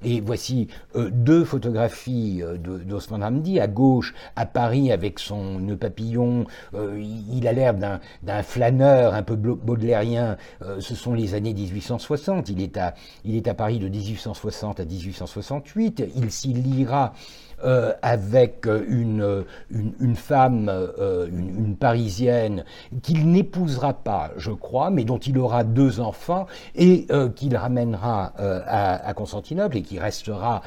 Et 0.03 0.21
voici 0.21 0.67
deux 0.95 1.43
photographies 1.43 2.41
d'Osman 2.59 3.23
Hamdi. 3.23 3.59
À 3.59 3.67
gauche, 3.67 4.13
à 4.35 4.45
Paris, 4.45 4.91
avec 4.91 5.19
son 5.19 5.59
nœud 5.59 5.77
papillon, 5.77 6.45
il 6.73 7.47
a 7.47 7.53
l'air 7.53 7.73
d'un 7.73 8.43
flâneur 8.43 9.13
un 9.13 9.21
peu 9.21 9.35
baudelairien. 9.35 10.37
ce 10.79 10.95
sont 10.95 11.13
les 11.13 11.35
années 11.35 11.53
1860. 11.53 12.49
Il 12.49 12.61
est, 12.61 12.77
à, 12.77 13.53
Paris 13.53 13.79
de 13.79 13.87
1860 13.87 14.79
à 14.79 14.85
1868. 14.85 16.03
Il 16.15 16.31
s'y 16.31 16.53
liera 16.53 17.13
avec 18.01 18.67
une, 18.87 19.45
une, 19.69 20.15
femme, 20.15 20.71
une, 20.99 21.75
parisienne, 21.75 22.63
qu'il 23.01 23.29
n'épousera 23.31 23.93
pas, 23.93 24.31
je 24.37 24.51
crois, 24.51 24.89
mais 24.89 25.03
dont 25.03 25.17
il 25.17 25.37
aura 25.37 25.63
deux 25.63 25.99
enfants 25.99 26.47
et 26.75 27.07
qu'il 27.35 27.55
ramènera 27.55 28.33
à, 28.37 29.13
Constantinople 29.13 29.77
et 29.77 29.81
qui 29.81 29.99
restera 29.99 30.61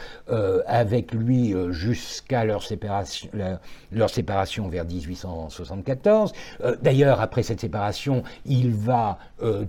avec 0.66 1.12
lui 1.12 1.54
jusqu'à 1.70 2.44
leur 2.44 2.62
séparation, 2.62 3.28
leur 3.92 4.10
séparation 4.10 4.68
vers 4.68 4.84
1874. 4.84 6.32
D'ailleurs, 6.82 7.20
après 7.20 7.42
cette 7.42 7.60
séparation, 7.60 8.22
il 8.46 8.72
va 8.72 9.18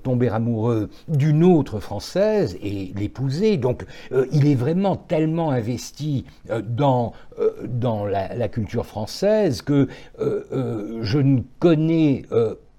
tomber 0.03 0.29
amoureux 0.29 0.89
d'une 1.07 1.43
autre 1.43 1.79
française 1.79 2.57
et 2.61 2.91
l'épouser. 2.95 3.57
Donc 3.57 3.85
euh, 4.11 4.25
il 4.31 4.47
est 4.47 4.55
vraiment 4.55 4.95
tellement 4.95 5.51
investi 5.51 6.25
euh, 6.49 6.61
dans, 6.61 7.13
euh, 7.39 7.51
dans 7.65 8.05
la, 8.05 8.47
culture 8.47 8.85
française 8.85 9.61
que 9.61 9.87
je 10.19 11.17
ne 11.17 11.41
connais 11.59 12.23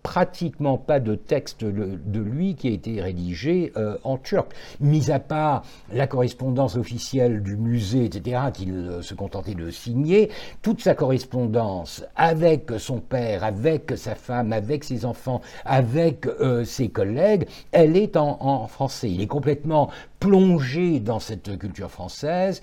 pratiquement 0.06 0.78
pas 0.78 1.00
de 1.00 1.16
texte 1.16 1.64
de 1.64 2.20
lui 2.20 2.54
qui 2.54 2.68
a 2.68 2.70
été 2.70 3.02
rédigé 3.02 3.72
euh, 3.76 3.98
en 4.04 4.18
turc, 4.18 4.52
mis 4.78 5.10
à 5.10 5.18
part 5.18 5.64
la 5.92 6.06
correspondance 6.06 6.76
officielle 6.76 7.42
du 7.42 7.56
musée, 7.56 8.04
etc., 8.04 8.42
qu'il 8.54 8.72
euh, 8.72 9.02
se 9.02 9.14
contentait 9.14 9.56
de 9.56 9.68
signer, 9.68 10.30
toute 10.62 10.80
sa 10.80 10.94
correspondance 10.94 12.04
avec 12.14 12.70
son 12.78 13.00
père, 13.00 13.42
avec 13.42 13.94
sa 13.96 14.14
femme, 14.14 14.52
avec 14.52 14.84
ses 14.84 15.04
enfants, 15.04 15.40
avec 15.64 16.24
euh, 16.26 16.62
ses 16.62 16.88
collègues, 16.88 17.48
elle 17.72 17.96
est 17.96 18.16
en, 18.16 18.68
français. 18.68 19.10
Il 19.10 19.20
est 19.20 19.26
complètement 19.26 19.90
plongé 20.26 21.00
dans 21.00 21.20
cette 21.20 21.58
culture 21.58 21.90
française, 21.90 22.62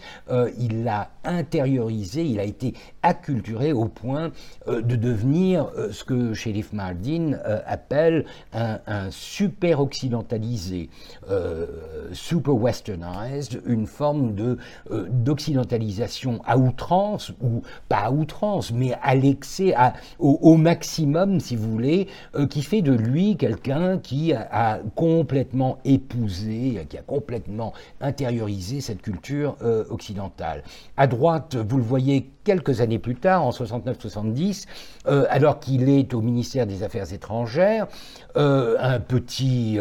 il 0.59 0.83
l'a 0.83 1.09
intériorisé, 1.23 2.25
il 2.25 2.39
a 2.39 2.43
été 2.43 2.73
acculturé 3.01 3.71
au 3.71 3.85
point 3.85 4.31
de 4.67 4.95
devenir 4.95 5.69
ce 5.91 6.03
que 6.03 6.33
Shérif 6.33 6.73
Mardin 6.73 7.33
euh, 7.45 7.59
appelle 7.65 8.25
un, 8.53 9.09
super 9.09 9.79
occidentalisé, 9.79 10.89
euh, 11.29 11.65
super 12.11 12.55
westernized, 12.55 13.61
une 13.65 13.87
forme 13.87 14.35
de 14.35 14.57
euh, 14.91 15.07
d'occidentalisation 15.09 16.41
à 16.45 16.57
outrance 16.57 17.31
ou 17.41 17.61
pas 17.89 17.97
à 17.97 18.11
outrance, 18.11 18.71
mais 18.71 18.93
à 19.01 19.15
l'excès, 19.15 19.73
au, 20.19 20.55
maximum, 20.57 21.39
si 21.39 21.55
vous 21.55 21.69
voulez, 21.71 22.07
qui 22.49 22.61
fait 22.61 22.81
de 22.81 22.93
lui 22.93 23.37
quelqu'un 23.37 23.97
qui 23.97 24.33
a, 24.33 24.79
complètement 24.95 25.77
épousé, 25.85 26.85
qui 26.89 26.97
a 26.97 27.01
complètement 27.01 27.52
intériorisé 28.01 28.81
cette 28.81 29.01
culture 29.01 29.55
occidentale. 29.89 30.63
À 30.97 31.07
droite, 31.07 31.55
vous 31.55 31.77
le 31.77 31.83
voyez 31.83 32.29
quelques 32.43 32.81
années 32.81 32.99
plus 32.99 33.15
tard, 33.15 33.45
en 33.45 33.51
69-70, 33.51 34.65
alors 35.05 35.59
qu'il 35.59 35.89
est 35.89 36.13
au 36.13 36.21
ministère 36.21 36.67
des 36.67 36.83
Affaires 36.83 37.11
étrangères 37.13 37.87
euh, 38.35 38.77
un, 38.79 38.99
petit, 38.99 39.79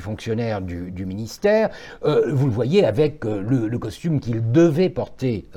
fonctionnaire 0.00 0.60
du, 0.62 1.06
ministère, 1.06 1.70
euh, 2.04 2.32
vous 2.32 2.46
le 2.46 2.52
voyez 2.52 2.84
avec 2.84 3.24
euh, 3.24 3.42
le, 3.42 3.78
costume 3.78 4.20
qu'il 4.20 4.52
devait 4.52 4.88
porter 4.88 5.48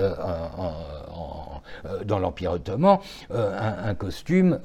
dans 2.05 2.19
l'Empire 2.19 2.53
ottoman, 2.53 2.99
un, 3.31 3.95
costume 3.95 4.59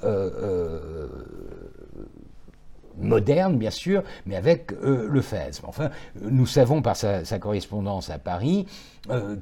moderne, 3.01 3.57
bien 3.57 3.71
sûr, 3.71 4.03
mais 4.27 4.37
avec 4.37 4.73
le 4.83 5.21
fez. 5.21 5.51
Enfin, 5.65 5.91
nous 6.21 6.47
savons 6.47 6.83
par 6.83 6.97
sa, 6.97 7.39
correspondance 7.39 8.11
à 8.11 8.19
Paris 8.19 8.67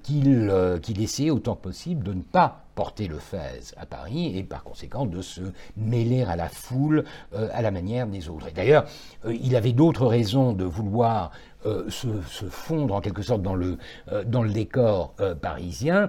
qu'il 0.02 1.02
essayait 1.02 1.30
autant 1.30 1.54
que 1.56 1.62
possible 1.62 2.04
de 2.04 2.12
ne 2.12 2.22
pas 2.22 2.68
porter 2.78 3.09
le 3.09 3.18
fez 3.18 3.74
à 3.76 3.86
Paris 3.86 4.38
et 4.38 4.44
par 4.44 4.62
conséquent 4.62 5.04
de 5.04 5.20
se 5.20 5.40
mêler 5.76 6.22
à 6.22 6.36
la 6.36 6.48
foule 6.48 7.02
euh, 7.34 7.48
à 7.52 7.61
la 7.61 7.72
manière 7.72 8.06
des 8.06 8.28
autres. 8.28 8.46
Et 8.46 8.52
d'ailleurs, 8.52 8.84
euh, 9.24 9.36
il 9.42 9.56
avait 9.56 9.72
d'autres 9.72 10.06
raisons 10.06 10.52
de 10.52 10.62
vouloir 10.62 11.32
euh, 11.66 11.88
se, 11.90 12.06
fondre 12.46 12.94
en 12.94 13.00
quelque 13.00 13.22
sorte 13.22 13.42
dans 13.42 13.54
le, 13.54 13.78
dans 14.26 14.42
le 14.42 14.50
décor 14.50 15.14
parisien, 15.40 16.09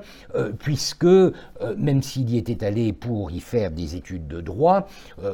puisque 0.59 1.05
même 1.77 2.01
s'il 2.01 2.29
y 2.29 2.37
était 2.37 2.63
allé 2.63 2.93
pour 2.93 3.31
y 3.31 3.39
faire 3.39 3.71
des 3.71 3.95
études 3.95 4.27
de 4.27 4.41
droit, 4.41 4.87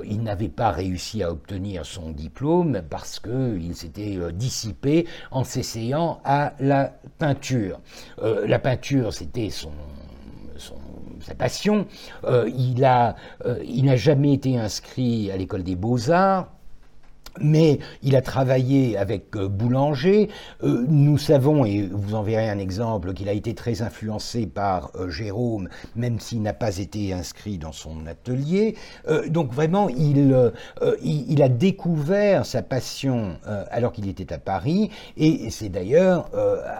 il 0.05 0.24
n'avait 0.24 0.49
pas 0.49 0.72
réussi 0.72 1.24
à 1.24 1.32
obtenir 1.32 1.86
son 1.86 2.11
diplôme 2.11 2.82
parce 2.89 3.20
qu'il 3.20 3.76
s'était 3.76 4.20
dissipé 4.34 5.05
en 5.32 5.43
s'essayant 5.43 6.20
à 6.24 6.53
la 6.59 6.93
peinture. 7.18 7.80
la 8.22 8.59
peinture, 8.59 9.13
c'était 9.13 9.49
son 9.49 9.72
sa 11.26 11.36
passion. 11.36 11.88
Euh, 12.24 12.49
euh, 13.45 13.63
il 13.63 13.86
n'a 13.86 13.95
jamais 13.95 14.34
été 14.34 14.57
inscrit 14.57 15.32
à 15.32 15.38
l'école 15.38 15.63
des 15.63 15.76
beaux-arts 15.76 16.51
mais 17.41 17.79
il 18.01 18.15
a 18.15 18.21
travaillé 18.21 18.97
avec 18.97 19.36
euh, 19.36 19.47
Boulanger. 19.47 20.29
Euh, 20.63 20.86
nous 20.88 21.17
savons, 21.17 21.65
et 21.65 21.88
vous 21.91 22.15
en 22.15 22.23
verrez 22.23 22.49
un 22.49 22.59
exemple, 22.59 23.13
qu'il 23.13 23.29
a 23.29 23.33
été 23.33 23.53
très 23.53 23.81
influencé 23.81 24.45
par 24.45 24.91
euh, 24.95 25.09
Jérôme, 25.09 25.69
même 25.95 26.19
s'il 26.19 26.41
n'a 26.41 26.53
pas 26.53 26.77
été 26.77 27.13
inscrit 27.13 27.57
dans 27.57 27.71
son 27.71 28.07
atelier. 28.07 28.75
donc 29.27 29.53
vraiment, 29.53 29.89
il, 29.89 30.33
a 31.41 31.49
découvert 31.49 32.45
sa 32.45 32.61
passion 32.61 33.38
alors 33.71 33.91
qu'il 33.91 34.07
était 34.07 34.33
à 34.33 34.38
Paris, 34.38 34.89
et 35.17 35.49
c'est 35.49 35.69
d'ailleurs 35.69 36.29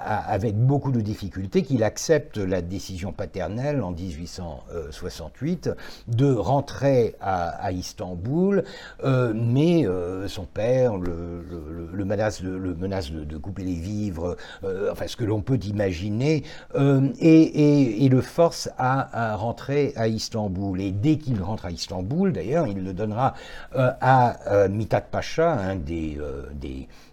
avec 0.05 0.55
beaucoup 0.55 0.91
de 0.91 1.01
difficultés 1.01 1.63
qu'il 1.63 1.83
accepte 1.83 2.37
la 2.37 2.61
décision 2.61 3.11
paternelle 3.11 3.81
en 3.81 3.91
1868 3.91 5.69
de 6.07 6.33
rentrer 6.33 7.15
à, 7.21 7.49
à 7.49 7.71
Istanbul, 7.71 8.63
mais 9.03 9.85
son 10.27 10.44
père, 10.45 10.97
le, 10.97 12.05
menace, 12.05 12.41
de, 12.41 13.37
couper 13.37 13.63
les 13.63 13.73
vivres, 13.73 14.35
euh, 14.63 14.89
enfin 14.91 15.07
ce 15.07 15.15
que 15.15 15.23
l'on 15.23 15.41
peut 15.41 15.59
imaginer, 15.63 16.43
euh, 16.75 17.09
et, 17.19 18.07
le 18.09 18.21
force 18.21 18.69
à, 18.77 19.35
rentrer 19.35 19.93
à 19.95 20.07
Istanbul. 20.07 20.79
Et 20.79 20.91
dès 20.91 21.17
qu'il 21.17 21.41
rentre 21.41 21.65
à 21.65 21.71
Istanbul, 21.71 22.31
d'ailleurs, 22.31 22.67
il 22.67 22.83
le 22.83 22.93
donnera 22.93 23.33
euh, 23.75 23.91
à 23.99 24.67
Mithat 24.69 25.01
Pacha, 25.01 25.53
un 25.53 25.75
des, 25.75 26.17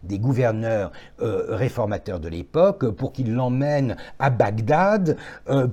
des, 0.03 0.19
gouverneurs 0.19 0.93
réformateurs 1.19 2.21
de 2.21 2.29
l'époque, 2.29 2.89
pour 2.91 3.13
qu'il 3.13 3.35
l'emmène 3.35 3.97
à 4.19 4.31
Bagdad 4.31 5.17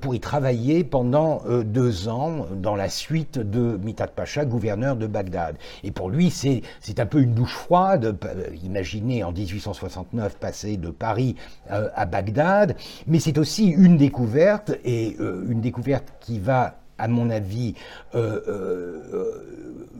pour 0.01 0.15
y 0.15 0.19
travailler 0.19 0.83
pendant 0.83 1.41
deux 1.63 2.07
ans 2.07 2.47
dans 2.55 2.75
la 2.75 2.89
suite 2.89 3.37
de 3.37 3.77
Mithat 3.77 4.07
Pacha, 4.07 4.45
gouverneur 4.45 4.95
de 4.95 5.07
Bagdad. 5.07 5.57
Et 5.83 5.91
pour 5.91 6.09
lui, 6.09 6.29
c'est 6.31 6.99
un 6.99 7.05
peu 7.05 7.21
une 7.21 7.33
douche 7.33 7.53
froide, 7.53 8.17
imaginez 8.63 9.23
en 9.23 9.31
1869 9.31 10.37
passer 10.37 10.77
de 10.77 10.89
Paris 10.89 11.35
euh, 11.71 11.89
à 11.95 12.05
Bagdad, 12.05 12.75
mais 13.07 13.19
c'est 13.19 13.37
aussi 13.37 13.67
une 13.67 13.97
découverte, 13.97 14.71
et 14.83 15.15
euh, 15.19 15.45
une 15.49 15.61
découverte 15.61 16.13
qui 16.19 16.39
va 16.39 16.75
à 16.99 17.07
mon 17.07 17.29
avis, 17.29 17.73
euh, 18.15 18.99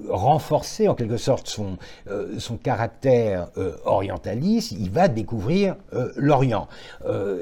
renforcer 0.08 0.88
en 0.88 0.96
quelque 0.96 1.18
sorte 1.18 1.48
son, 1.48 1.78
son 2.40 2.58
caractère 2.58 3.50
orientaliste, 3.86 4.72
il 4.72 4.90
va 4.90 5.08
découvrir 5.08 5.76
l'Orient. 6.16 6.68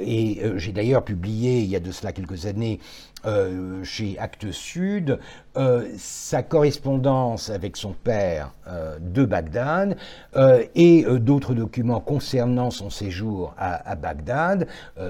et 0.02 0.42
j'ai 0.56 0.74
d'ailleurs 0.74 1.06
publié, 1.06 1.60
il 1.60 1.70
y 1.70 1.76
a 1.78 1.80
de 1.80 1.92
cela 1.92 2.12
quelques 2.12 2.46
années, 2.46 2.80
euh, 3.28 3.84
chez 3.84 4.18
Actes 4.20 4.52
Sud, 4.52 5.20
euh, 5.58 5.90
sa 5.98 6.44
correspondance 6.44 7.50
avec 7.50 7.76
son 7.76 7.92
père 7.92 8.54
euh, 8.68 8.98
de 9.02 9.26
Bagdad 9.26 9.98
et 10.76 11.04
d'autres 11.20 11.54
documents 11.54 12.00
concernant 12.00 12.72
son 12.72 12.90
séjour 12.90 13.54
à, 13.58 13.96
Bagdad, 13.96 14.68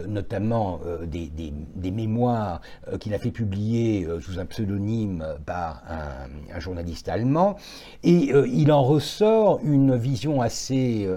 notamment 0.07 0.79
des, 1.03 1.91
mémoires 1.91 2.61
qu'il 2.99 3.13
a 3.13 3.19
fait 3.19 3.31
publier 3.31 4.07
sous 4.21 4.39
un 4.39 4.45
pseudonyme 4.45 5.25
par 5.45 5.83
un, 5.89 6.59
journaliste 6.59 7.09
allemand. 7.09 7.57
Et 8.03 8.31
il 8.31 8.71
en 8.71 8.83
ressort 8.83 9.59
une 9.63 9.97
vision 9.97 10.41
assez 10.41 11.09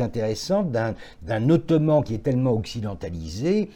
intéressante 0.00 0.72
d'un 0.72 1.50
ottoman 1.50 2.02
qui 2.02 2.14
est 2.14 2.22
tellement 2.22 2.52
occidentalisé 2.52 3.68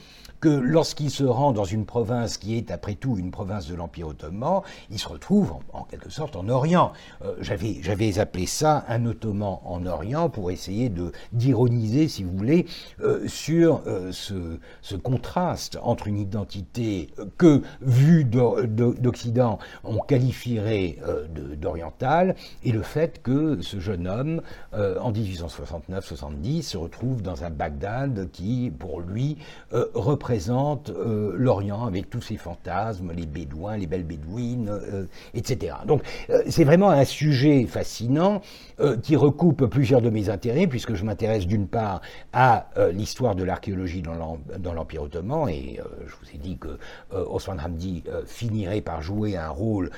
que 0.42 0.48
lorsqu'il 0.48 1.08
se 1.08 1.22
rend 1.22 1.52
dans 1.52 1.64
une 1.64 1.86
province 1.86 2.36
qui 2.36 2.58
est 2.58 2.72
après 2.72 2.96
tout 2.96 3.16
une 3.16 3.30
province 3.30 3.68
de 3.68 3.76
l'Empire 3.76 4.08
ottoman, 4.08 4.62
il 4.90 4.98
se 4.98 5.06
retrouve 5.06 5.54
en, 5.72 5.84
quelque 5.84 6.10
sorte 6.10 6.34
en 6.34 6.48
Orient. 6.48 6.92
Euh, 7.24 7.36
j'avais, 7.40 8.18
appelé 8.18 8.46
ça 8.46 8.84
un 8.88 9.06
ottoman 9.06 9.60
en 9.64 9.86
Orient 9.86 10.28
pour 10.28 10.50
essayer 10.50 10.92
d'ironiser, 11.32 12.08
si 12.08 12.24
vous 12.24 12.36
voulez, 12.36 12.66
euh, 13.02 13.26
sur 13.28 13.82
euh, 13.86 14.10
ce, 14.10 14.58
ce, 14.80 14.96
contraste 14.96 15.78
entre 15.80 16.08
une 16.08 16.18
identité 16.18 17.10
que, 17.38 17.62
vue 17.80 18.24
d'Occident, 18.24 19.60
on 19.84 19.98
qualifierait 19.98 20.98
d'orientale, 21.56 22.34
et 22.64 22.72
le 22.72 22.82
fait 22.82 23.22
que 23.22 23.60
ce 23.60 23.78
jeune 23.78 24.08
homme, 24.08 24.42
en 24.72 25.12
1869-70, 25.12 26.62
se 26.62 26.76
retrouve 26.76 27.22
dans 27.22 27.44
un 27.44 27.50
Bagdad 27.50 28.28
qui, 28.32 28.72
pour 28.76 29.00
lui, 29.00 29.38
représente 29.70 30.31
représente 30.32 30.88
euh, 30.88 31.34
l'Orient 31.36 31.84
avec 31.84 32.08
tous 32.08 32.22
ses 32.22 32.38
fantasmes, 32.38 33.12
les 33.14 33.26
bédouins, 33.26 33.76
les 33.76 33.86
belles 33.86 34.02
bédouines, 34.02 34.70
euh, 34.70 35.04
etc. 35.34 35.74
Donc 35.86 36.02
c'est 36.48 36.64
vraiment 36.64 36.88
un 36.88 37.04
sujet 37.04 37.66
fascinant 37.66 38.40
qui 39.02 39.14
recoupe 39.14 39.66
plusieurs 39.66 40.00
de 40.00 40.10
mes 40.10 40.28
intérêts, 40.28 40.66
puisque 40.66 40.94
je 40.94 41.04
m'intéresse 41.04 41.46
d'une 41.46 41.68
part 41.68 42.00
à 42.32 42.66
l'histoire 42.92 43.34
de 43.34 43.44
l'archéologie 43.44 44.02
dans 44.02 44.74
l'Empire 44.74 45.02
ottoman, 45.02 45.48
et 45.48 45.78
je 46.06 46.12
vous 46.12 46.34
ai 46.34 46.38
dit 46.38 46.58
que 46.58 46.78
Osman 47.12 47.58
Hamdi 47.64 48.02
finirait 48.26 48.80
par 48.80 49.02
jouer 49.02 49.36
un 49.36 49.50
rôle 49.50 49.90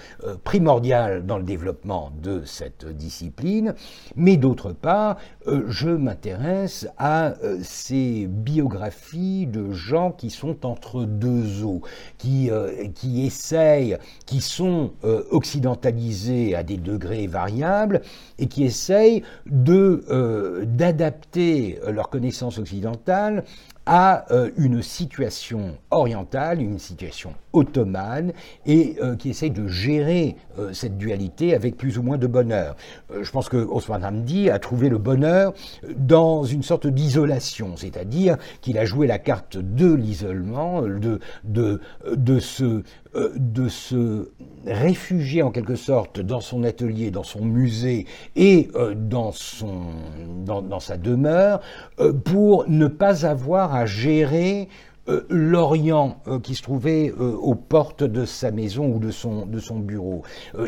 primordial 0.43 1.25
dans 1.25 1.39
le 1.39 1.45
développement 1.45 2.13
de 2.23 2.43
cette 2.45 2.87
discipline, 2.87 3.75
mais 4.17 4.37
d'autre 4.37 4.73
part, 4.73 5.17
je 5.47 5.89
m'intéresse 5.89 6.87
à 6.99 7.35
ces 7.63 8.27
biographies 8.27 9.47
de 9.47 9.73
gens 9.73 10.11
qui 10.13 10.24
sont 10.31 10.67
entre 10.67 11.05
deux 11.05 11.65
eaux, 11.65 11.83
qui, 12.19 12.51
euh, 12.51 12.89
qui 12.95 13.27
essayent, 13.27 13.99
qui 14.27 14.41
sont 14.41 14.93
euh, 15.05 15.25
occidentalisés 15.31 16.55
à 16.55 16.63
des 16.63 16.77
degrés 16.77 17.27
variables 17.27 18.03
et 18.39 18.47
qui 18.47 18.65
essayent 18.65 19.23
euh, 19.69 20.65
d'adapter 20.67 21.79
leur 21.89 22.11
connaissance 22.11 22.59
occidentale 22.59 23.45
à 23.87 24.25
une 24.57 24.83
situation 24.83 25.77
orientale, 25.91 26.63
une 26.63 26.79
situation 26.79 27.35
ottomane, 27.55 28.33
et 28.67 28.97
euh, 29.01 29.17
qui 29.17 29.31
essaye 29.31 29.51
de 29.51 29.67
gérer 29.67 30.37
euh, 30.59 30.73
cette 30.73 30.99
dualité 30.99 31.55
avec 31.55 31.77
plus 31.77 31.97
ou 31.99 32.03
moins 32.03 32.19
de 32.19 32.27
bonheur. 32.27 32.77
je 33.23 33.31
pense 33.31 33.49
que 33.49 33.57
Osman 33.57 34.05
Hamdi 34.05 34.51
a 34.51 34.59
trouvé 34.59 34.89
le 34.89 34.99
bonheur 34.99 35.55
dans 35.97 36.45
une 36.45 36.63
sorte 36.63 36.87
d'isolation, 36.87 37.77
c'est-à-dire 37.77 38.37
qu'il 38.61 38.77
a 38.79 38.85
joué 38.85 39.07
la 39.07 39.19
carte 39.19 39.57
de 39.57 39.93
l'isolement, 39.93 40.83
de, 40.83 41.81
se 43.69 44.29
réfugier 44.67 45.43
en 45.43 45.51
quelque 45.51 45.77
sorte 45.77 46.21
dans 46.21 46.41
son 46.41 46.65
atelier, 46.65 47.11
dans 47.11 47.23
son 47.23 47.45
musée 47.45 48.07
et 48.37 48.69
dans 48.97 49.33
sa 49.33 50.97
demeure 50.97 51.61
pour 52.25 52.65
ne 52.69 52.87
pas 52.87 53.27
avoir 53.27 53.75
à 53.75 53.87
gérer 53.87 54.69
euh, 55.07 55.27
l'Orient 55.29 56.23
euh, 56.29 56.41
qui 56.41 56.55
se 56.55 56.63
trouvait 56.63 57.13
euh, 57.21 57.33
aux 57.33 57.55
portes 57.55 58.05
de 58.05 58.25
sa 58.25 58.51
maison 58.51 58.87
ou 58.87 58.99
de 58.99 59.11
son, 59.11 59.45
de 59.45 59.59
son 59.59 59.79
bureau. 59.79 60.23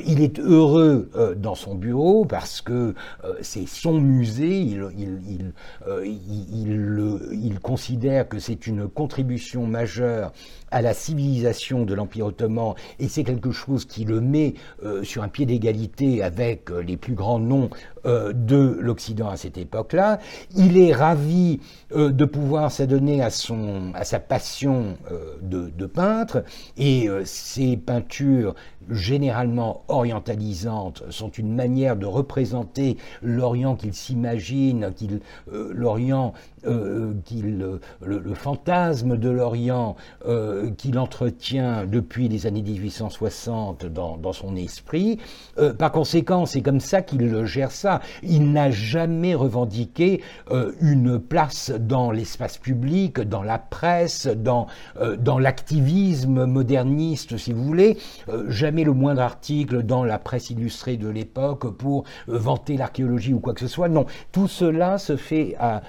il 0.07 0.21
est 0.21 0.39
heureux 0.39 1.11
dans 1.37 1.55
son 1.55 1.75
bureau 1.75 2.25
parce 2.25 2.61
que 2.61 2.95
c'est 3.41 3.67
son 3.67 4.01
musée, 4.01 4.61
il, 4.61 4.87
il, 4.99 5.53
il, 6.05 7.19
il 7.33 7.61
considère 7.61 8.29
que 8.29 8.39
c'est 8.39 8.67
une 8.67 8.89
contribution 8.89 9.67
majeure 9.67 10.33
à 10.71 10.83
la 10.83 10.95
civilisation 10.95 11.85
de 11.85 11.95
l'Empire 11.95 12.27
ottoman 12.27 12.75
et 12.99 13.09
c'est 13.09 13.25
quelque 13.25 13.53
chose 13.53 13.85
qui 13.85 14.05
le 14.05 14.21
met 14.21 14.55
sur 15.03 15.23
un 15.23 15.29
pied 15.29 15.47
d'égalité 15.47 16.23
avec 16.23 16.71
les 16.71 16.97
plus 16.97 17.15
grands 17.15 17.39
noms 17.39 17.71
de 18.05 18.77
l'Occident 18.81 19.29
à 19.29 19.37
cette 19.37 19.59
époque-là. 19.59 20.19
Il 20.57 20.79
est 20.79 20.93
ravi 20.93 21.61
de 21.95 22.25
pouvoir 22.25 22.71
s'adonner 22.71 23.23
à, 23.23 23.27
à 23.27 24.05
sa 24.05 24.21
passion 24.21 24.97
euh, 25.11 25.37
de, 25.43 25.87
peintre 25.87 26.45
et 26.77 27.09
euh, 27.09 27.23
ces 27.25 27.77
peintures 27.77 28.55
généralement 28.91 29.83
orientalisantes 29.89 31.03
sont 31.11 31.31
une 31.31 31.55
manière 31.55 31.97
de 31.97 32.07
représenter 32.07 32.97
l'Orient 33.23 33.77
qu'il 33.77 33.95
s'imagine, 33.95 34.93
qu'il 34.95 35.21
euh, 35.53 35.71
l'Orient 35.75 36.33
qu'il 37.25 37.59
le, 38.01 38.35
fantasme 38.35 39.17
de 39.17 39.31
l'Orient 39.31 39.95
qu'il 40.77 40.99
entretient 40.99 41.87
depuis 41.87 42.29
les 42.29 42.49
années 42.49 42.63
1860 42.63 43.87
dans, 43.87 44.17
dans 44.17 44.33
son 44.33 44.57
esprit. 44.57 45.21
par 45.79 45.93
conséquent, 45.93 46.45
c'est 46.45 46.63
comme 46.63 46.81
ça 46.81 47.03
qu'il 47.03 47.45
gère 47.47 47.71
ça. 47.71 48.01
Il 48.25 48.51
n'a 48.51 48.73
jamais 48.73 49.37
revendiqué 49.37 50.23
une 50.81 51.21
place 51.21 51.71
dans 51.71 52.11
l'espace 52.11 52.59
public, 52.59 53.21
dans 53.21 53.43
la 53.43 53.59
presse, 53.59 54.27
dans, 54.27 54.67
euh, 55.01 55.17
dans 55.17 55.39
l'activisme 55.39 56.47
moderniste, 56.47 57.37
si 57.37 57.53
vous 57.53 57.65
voulez. 57.65 57.99
Euh, 58.29 58.45
le 58.85 58.93
moindre 58.93 59.23
article 59.23 59.83
dans 59.83 60.05
la 60.05 60.19
presse 60.19 60.51
illustrée 60.51 60.97
de 60.97 61.09
l'époque 61.09 61.77
pour 61.77 62.05
euh, 62.29 62.39
vanter 62.39 62.77
l'archéologie 62.77 63.35
ou 63.35 63.41
quoi 63.41 63.55
que 63.55 63.61
ce 63.61 63.69
soit. 63.69 63.89
Non, 63.89 64.07
tout 64.33 64.49
cela 64.49 64.99
se 64.99 65.17
fait 65.17 65.57
à, 65.59 65.83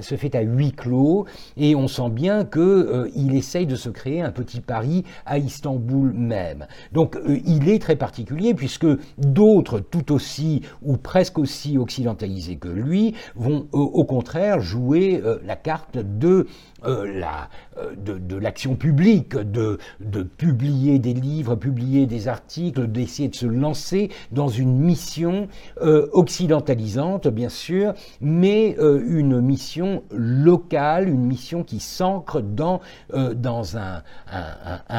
se 0.00 0.14
fait 0.14 0.34
à 0.34 0.40
huis 0.40 0.72
clos 0.72 1.26
et 1.56 1.74
on 1.74 1.88
sent 1.88 2.10
bien 2.10 2.44
qu'il 2.44 3.10
il 3.14 3.34
essaye 3.34 3.66
de 3.66 3.76
se 3.76 3.88
créer 3.88 4.20
un 4.20 4.30
petit 4.30 4.60
Paris 4.60 5.04
à 5.26 5.38
Istanbul 5.38 6.12
même. 6.12 6.66
Donc 6.92 7.18
il 7.44 7.68
est 7.68 7.80
très 7.80 7.96
particulier 7.96 8.54
puisque 8.54 8.86
d'autres 9.18 9.80
tout 9.80 10.12
aussi 10.12 10.62
ou 10.82 10.96
presque 10.96 11.38
aussi 11.38 11.78
occidentalisés 11.78 12.56
que 12.56 12.68
lui 12.68 13.14
vont 13.34 13.66
au 13.72 14.04
contraire 14.04 14.60
jouer 14.60 15.22
la 15.44 15.56
carte 15.56 15.98
de 15.98 16.46
la, 16.84 17.48
euh, 17.76 17.94
de, 17.96 18.36
l'action 18.36 18.76
publique, 18.76 19.36
de, 19.36 19.78
de, 20.00 20.22
publier 20.22 20.98
des 20.98 21.12
livres, 21.12 21.56
publier 21.56 22.06
des 22.06 22.28
articles, 22.28 22.86
d'essayer 22.86 23.28
de 23.28 23.34
se 23.34 23.46
lancer 23.46 24.10
dans 24.32 24.48
une 24.48 24.78
mission 24.78 25.48
euh, 25.82 26.08
occidentalisante, 26.12 27.28
bien 27.28 27.48
sûr, 27.48 27.94
mais 28.20 28.76
euh, 28.78 29.02
une 29.06 29.40
mission 29.48 30.02
locale, 30.10 31.08
une 31.08 31.24
mission 31.24 31.64
qui 31.64 31.80
s'ancre 31.80 32.40
dans, 32.40 32.80
dans 33.10 33.76
un, 33.76 34.02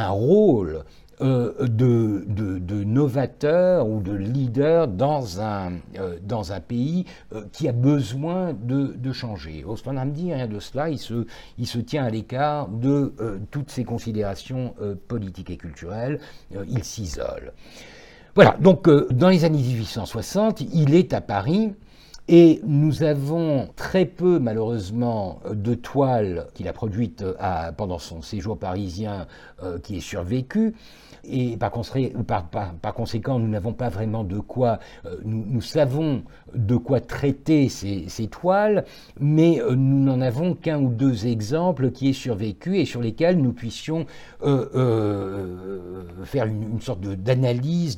rôle 0.09 0.83
euh, 1.21 1.67
de, 1.67 2.83
novateurs 2.85 3.85
ou 3.85 3.99
de 3.99 4.13
leaders 4.13 4.87
dans 4.87 5.41
un, 5.41 5.73
euh, 5.97 6.59
pays 6.65 7.05
euh, 7.33 7.43
qui 7.51 7.67
a 7.67 7.73
besoin 7.73 8.53
de, 8.53 9.11
changer. 9.11 9.65
Osman 9.65 9.97
Hamdi, 9.97 10.33
rien 10.33 10.47
de 10.47 10.59
cela, 10.61 10.89
il 10.89 10.97
se, 10.97 11.25
il 11.57 11.67
se 11.67 11.79
tient 11.79 12.05
à 12.05 12.09
l'écart 12.09 12.69
de 12.69 13.13
toutes 13.51 13.69
ces 13.69 13.83
considérations 13.83 14.75
politiques 15.09 15.49
et 15.49 15.57
culturelles, 15.57 16.19
il 16.69 16.83
s'isole. 16.85 17.51
Voilà, 18.35 18.55
donc 18.61 18.89
dans 19.11 19.29
les 19.29 19.43
années 19.43 19.57
1860, 19.57 20.61
il 20.61 20.95
est 20.95 21.11
à 21.13 21.19
Paris. 21.19 21.73
Et 22.31 22.61
nous 22.63 23.01
avons 23.01 23.69
très 23.75 24.05
peu, 24.05 24.37
malheureusement, 24.37 25.39
de 25.51 25.73
toiles 25.73 26.45
qu'il 26.53 26.67
a 26.67 26.73
produites 26.73 27.25
pendant 27.75 27.97
son 27.97 28.21
séjour 28.21 28.59
parisien 28.59 29.25
qui 29.81 29.97
est 29.97 29.99
survécu. 29.99 30.75
Et 31.23 31.57
par, 31.57 31.71
conséquent, 31.71 33.39
nous 33.39 33.47
n'avons 33.47 33.73
pas 33.73 33.89
vraiment 33.89 34.23
de 34.23 34.39
quoi, 34.39 34.79
euh, 35.05 35.17
nous, 35.25 35.61
savons 35.61 36.23
de 36.53 36.75
quoi 36.75 37.01
traiter 37.01 37.69
ces, 37.69 38.27
toiles, 38.27 38.85
mais 39.19 39.61
euh, 39.61 39.75
nous 39.75 40.03
n'en 40.03 40.21
avons 40.21 40.53
qu'un 40.55 40.79
ou 40.79 40.89
deux 40.89 41.27
exemples 41.27 41.91
qui 41.91 42.09
aient 42.09 42.13
survécu 42.13 42.77
et 42.77 42.85
sur 42.85 43.01
lesquels 43.01 43.37
nous 43.37 43.53
puissions 43.53 44.05
euh, 44.43 46.03
faire 46.23 46.45
une, 46.45 46.81
sorte 46.81 47.01
d'analyse 47.01 47.97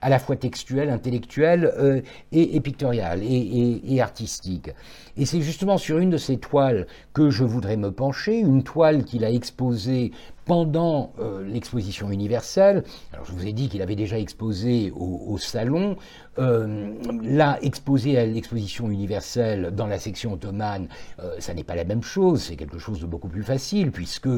à 0.00 0.08
la 0.08 0.18
fois 0.18 0.36
textuelle, 0.36 0.90
intellectuelle 0.90 2.02
et, 2.32 2.60
pictoriale 2.60 3.05
et 3.14 4.00
artistique. 4.00 4.70
Et 5.16 5.24
c'est 5.24 5.40
justement 5.40 5.78
sur 5.78 5.98
une 5.98 6.10
de 6.10 6.18
ces 6.18 6.38
toiles 6.38 6.86
que 7.14 7.30
je 7.30 7.44
voudrais 7.44 7.76
me 7.76 7.90
pencher, 7.90 8.38
une 8.38 8.62
toile 8.62 9.04
qu'il 9.04 9.24
a 9.24 9.30
exposée 9.30 10.12
pendant 10.46 11.12
euh, 11.18 11.44
l'exposition 11.44 12.10
universelle. 12.10 12.84
Alors 13.12 13.26
je 13.26 13.32
vous 13.32 13.46
ai 13.46 13.52
dit 13.52 13.68
qu'il 13.68 13.82
avait 13.82 13.96
déjà 13.96 14.18
exposé 14.18 14.92
au, 14.94 15.36
salon. 15.38 15.96
Euh, 16.38 16.92
là, 17.22 17.58
exposé 17.62 18.16
à 18.18 18.24
l'exposition 18.24 18.90
universelle 18.90 19.72
dans 19.74 19.86
la 19.86 19.98
section 19.98 20.34
ottomane, 20.34 20.88
euh, 21.18 21.34
ça 21.40 21.52
n'est 21.52 21.64
pas 21.64 21.74
la 21.74 21.84
même 21.84 22.02
chose. 22.02 22.42
C'est 22.42 22.56
quelque 22.56 22.78
chose 22.78 23.00
de 23.00 23.06
beaucoup 23.06 23.28
plus 23.28 23.42
facile 23.42 23.90
puisque 23.90 24.28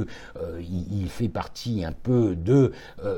il, 0.60 1.08
fait 1.08 1.28
partie 1.28 1.84
un 1.84 1.92
peu 1.92 2.34
de 2.36 2.72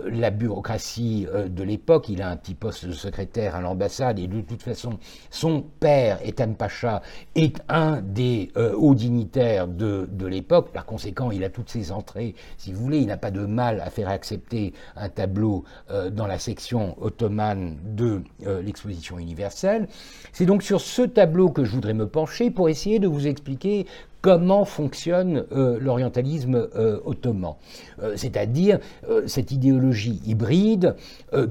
la 0.06 0.30
bureaucratie 0.30 1.26
de 1.48 1.62
l'époque. 1.62 2.08
Il 2.08 2.22
a 2.22 2.30
un 2.30 2.36
petit 2.36 2.54
poste 2.54 2.86
de 2.86 2.92
secrétaire 2.92 3.54
à 3.54 3.60
l'ambassade 3.60 4.18
et 4.18 4.26
de 4.26 4.40
toute 4.40 4.62
façon, 4.62 4.98
son 5.30 5.62
père, 5.62 6.18
Ethan 6.24 6.54
Pacha, 6.54 7.02
est 7.36 7.49
un 7.68 8.00
des 8.00 8.50
euh, 8.56 8.74
hauts 8.74 8.94
dignitaires 8.94 9.66
de, 9.66 10.08
l'époque. 10.26 10.70
Par 10.72 10.84
conséquent, 10.84 11.30
il 11.30 11.44
a 11.44 11.50
toutes 11.50 11.70
ses 11.70 11.92
entrées, 11.92 12.34
si 12.56 12.72
vous 12.72 12.82
voulez. 12.82 12.98
Il 12.98 13.06
n'a 13.06 13.16
pas 13.16 13.30
de 13.30 13.44
mal 13.46 13.80
à 13.80 13.90
faire 13.90 14.08
accepter 14.08 14.72
un 14.96 15.08
tableau 15.08 15.64
euh, 15.90 16.10
dans 16.10 16.26
la 16.26 16.38
section 16.38 16.96
ottomane 17.02 17.78
de 17.84 18.22
euh, 18.46 18.62
l'exposition 18.62 19.18
universelle. 19.18 19.88
C'est 20.32 20.46
donc 20.46 20.62
sur 20.62 20.80
ce 20.80 21.02
tableau 21.02 21.50
que 21.50 21.64
je 21.64 21.72
voudrais 21.72 21.94
me 21.94 22.06
pencher 22.06 22.50
pour 22.50 22.68
essayer 22.68 22.98
de 22.98 23.08
vous 23.08 23.26
expliquer 23.26 23.86
comment 24.20 24.64
fonctionne 24.64 25.44
euh, 25.52 25.78
l'orientalisme 25.80 26.68
euh, 26.76 26.98
ottoman, 27.04 27.54
euh, 28.02 28.14
c'est-à-dire 28.16 28.78
cette 29.26 29.52
idéologie 29.52 30.20
hybride 30.26 30.94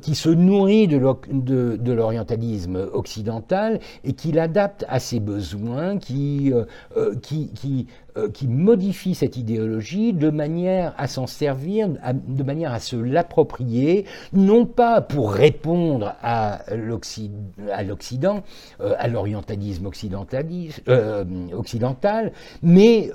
qui 0.01 0.15
se 0.15 0.29
nourrit 0.29 0.87
de 0.87 1.91
l'orientalisme 1.91 2.87
occidental 2.93 3.79
et 4.03 4.13
qui 4.13 4.31
l'adapte 4.31 4.85
à 4.87 4.99
ses 4.99 5.19
besoins, 5.19 5.97
qui, 5.97 6.53
qui 8.33 8.47
modifie 8.47 9.15
cette 9.15 9.37
idéologie 9.37 10.13
de 10.13 10.29
manière 10.29 10.93
à 10.97 11.07
s'en 11.07 11.27
servir, 11.27 11.89
de 11.89 12.43
manière 12.43 12.73
à 12.73 12.79
se 12.79 12.95
l'approprier, 12.95 14.05
non 14.33 14.65
pas 14.65 15.01
pour 15.01 15.31
répondre 15.31 16.15
à 16.21 16.59
l'Occident, 16.75 18.43
euh, 18.81 18.95
à 18.97 19.07
l'orientalisme 19.07 19.89
euh, 20.87 21.25
occidental, 21.53 22.31
mais 22.63 23.11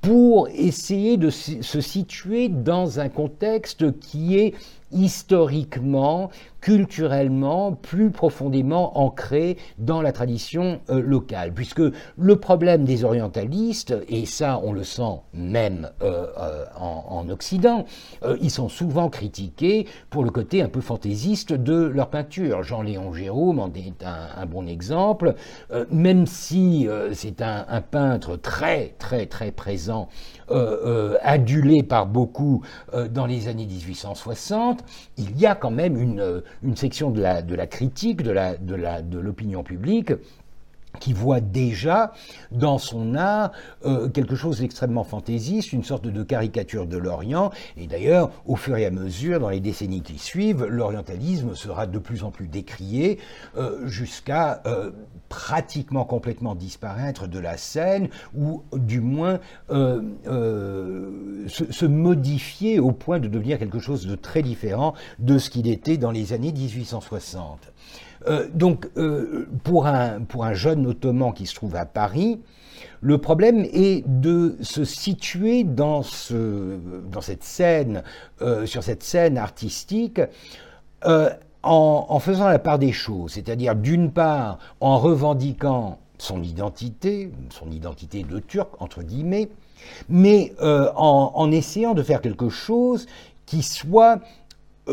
pour 0.00 0.48
essayer 0.48 1.16
de 1.16 1.30
se 1.30 1.80
situer 1.80 2.48
dans 2.48 3.00
un 3.00 3.08
contexte 3.08 3.98
qui 3.98 4.38
est 4.38 4.54
historiquement, 4.92 6.30
culturellement, 6.60 7.72
plus 7.72 8.10
profondément 8.10 8.98
ancré 8.98 9.56
dans 9.78 10.02
la 10.02 10.12
tradition 10.12 10.80
euh, 10.90 11.00
locale. 11.00 11.52
Puisque 11.52 11.82
le 12.16 12.36
problème 12.36 12.84
des 12.84 13.04
orientalistes, 13.04 13.94
et 14.08 14.26
ça 14.26 14.60
on 14.64 14.72
le 14.72 14.82
sent 14.82 15.20
même 15.32 15.90
euh, 16.02 16.26
euh, 16.38 16.64
en, 16.76 17.28
Occident, 17.28 17.84
ils 18.40 18.50
sont 18.50 18.70
souvent 18.70 19.10
critiqués 19.10 19.86
pour 20.08 20.24
le 20.24 20.30
côté 20.30 20.62
un 20.62 20.68
peu 20.68 20.80
fantaisiste 20.80 21.52
de 21.52 21.74
leur 21.74 22.08
peinture. 22.08 22.62
Jean-Léon 22.62 23.12
Gérôme 23.12 23.58
en 23.58 23.68
est 23.68 24.02
un, 24.02 24.46
bon 24.46 24.66
exemple, 24.66 25.34
même 25.90 26.26
si 26.26 26.88
c'est 27.12 27.42
un, 27.42 27.66
un, 27.68 27.80
peintre 27.82 28.36
très 28.36 28.94
très 28.98 29.26
très 29.26 29.50
présent, 29.52 29.87
adulé 31.22 31.82
par 31.82 32.06
beaucoup 32.06 32.62
dans 33.10 33.26
les 33.26 33.48
années 33.48 33.66
1860, 33.66 34.84
il 35.16 35.38
y 35.38 35.46
a 35.46 35.54
quand 35.54 35.70
même 35.70 35.96
une, 35.96 36.76
section 36.76 37.10
de 37.10 37.20
la, 37.20 37.66
critique, 37.66 38.22
de 38.22 39.18
l'opinion 39.18 39.62
publique 39.62 40.12
qui 40.98 41.12
voit 41.12 41.40
déjà 41.40 42.12
dans 42.50 42.78
son 42.78 43.14
art 43.14 43.52
euh, 43.84 44.08
quelque 44.08 44.34
chose 44.34 44.60
d'extrêmement 44.60 45.04
fantaisiste, 45.04 45.72
une 45.72 45.84
sorte 45.84 46.06
de 46.06 46.22
caricature 46.22 46.86
de 46.86 46.96
l'Orient. 46.96 47.50
Et 47.76 47.86
d'ailleurs, 47.86 48.30
au 48.46 48.56
fur 48.56 48.76
et 48.76 48.86
à 48.86 48.90
mesure, 48.90 49.40
dans 49.40 49.50
les 49.50 49.60
décennies 49.60 50.02
qui 50.02 50.18
suivent, 50.18 50.64
l'orientalisme 50.64 51.54
sera 51.54 51.86
de 51.86 51.98
plus 51.98 52.24
en 52.24 52.30
plus 52.30 52.48
décrié 52.48 53.18
euh, 53.56 53.86
jusqu'à 53.86 54.62
euh, 54.66 54.90
pratiquement 55.28 56.04
complètement 56.04 56.54
disparaître 56.54 57.26
de 57.26 57.38
la 57.38 57.56
scène, 57.56 58.08
ou 58.36 58.62
du 58.72 59.00
moins 59.00 59.40
se, 59.68 61.64
se, 61.70 61.86
modifier 61.86 62.80
au 62.80 62.92
point 62.92 63.18
de 63.18 63.28
devenir 63.28 63.58
quelque 63.58 63.78
chose 63.78 64.06
de 64.06 64.14
très 64.14 64.42
différent 64.42 64.94
de 65.18 65.38
ce 65.38 65.50
qu'il 65.50 65.68
était 65.68 65.96
dans 65.96 66.10
les 66.10 66.32
années 66.32 66.52
1860. 66.52 67.72
Euh, 68.26 68.48
donc, 68.52 68.88
euh, 68.96 69.46
pour, 69.64 69.86
un, 69.86 70.54
jeune 70.54 70.86
ottoman 70.86 71.32
qui 71.32 71.46
se 71.46 71.54
trouve 71.54 71.76
à 71.76 71.86
Paris, 71.86 72.40
le 73.00 73.18
problème 73.18 73.64
est 73.72 74.04
de 74.06 74.56
se 74.60 74.84
situer 74.84 75.64
dans, 75.64 76.02
ce, 76.02 76.78
dans 77.10 77.20
cette 77.20 77.44
scène, 77.44 78.02
euh, 78.42 78.66
sur 78.66 78.82
cette 78.82 79.02
scène 79.02 79.38
artistique, 79.38 80.20
en, 81.68 82.18
faisant 82.18 82.48
la 82.48 82.58
part 82.58 82.78
des 82.78 82.92
choses, 82.92 83.32
c'est-à-dire 83.32 83.74
d'une 83.74 84.10
part 84.10 84.58
en 84.80 84.98
revendiquant 84.98 85.98
son 86.18 86.42
identité, 86.42 87.30
son 87.50 87.70
identité 87.70 88.24
de 88.24 88.38
turc 88.38 88.70
entre 88.80 89.02
guillemets, 89.02 89.48
mais 90.08 90.52
en, 90.60 91.32
en, 91.34 91.50
essayant 91.52 91.94
de 91.94 92.02
faire 92.02 92.20
quelque 92.20 92.48
chose 92.48 93.06
qui 93.46 93.62
soit 93.62 94.20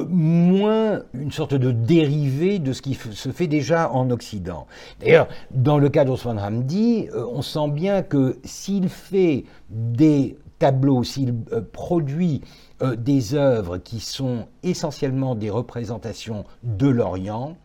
moins 0.03 1.01
une 1.13 1.32
sorte 1.32 1.53
de 1.53 1.71
dérivé 1.71 2.59
de 2.59 2.73
ce 2.73 2.82
qui 2.82 2.93
se 2.95 3.30
fait 3.30 3.47
déjà 3.47 3.91
en 3.91 4.09
Occident. 4.11 4.67
D'ailleurs, 4.99 5.28
dans 5.51 5.78
le 5.78 5.89
cas 5.89 6.05
d'Osman 6.05 6.39
Hamdi, 6.39 7.07
euh, 7.13 7.26
on 7.32 7.41
sent 7.41 7.69
bien 7.69 8.01
que 8.01 8.38
s'il 8.43 8.89
fait 8.89 9.45
des 9.69 10.38
tableaux, 10.59 11.03
s'il 11.03 11.36
euh, 11.51 11.61
produit 11.71 12.41
euh, 12.82 12.95
des 12.95 13.36
œuvres 13.36 13.78
qui 13.78 13.99
sont 13.99 14.47
essentiellement 14.63 15.36
des 15.36 15.49
représentations 15.49 16.45
de 16.63 16.88
l'Orient, 16.88 17.55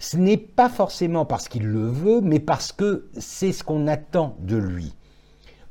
ce 0.00 0.16
n'est 0.16 0.38
pas 0.38 0.68
forcément 0.68 1.24
parce 1.24 1.48
qu'il 1.48 1.66
le 1.66 1.86
veut, 1.86 2.20
mais 2.20 2.40
parce 2.40 2.72
que 2.72 3.06
c'est 3.18 3.52
ce 3.52 3.62
qu'on 3.62 3.86
attend 3.86 4.36
de 4.40 4.56
lui. 4.56 4.94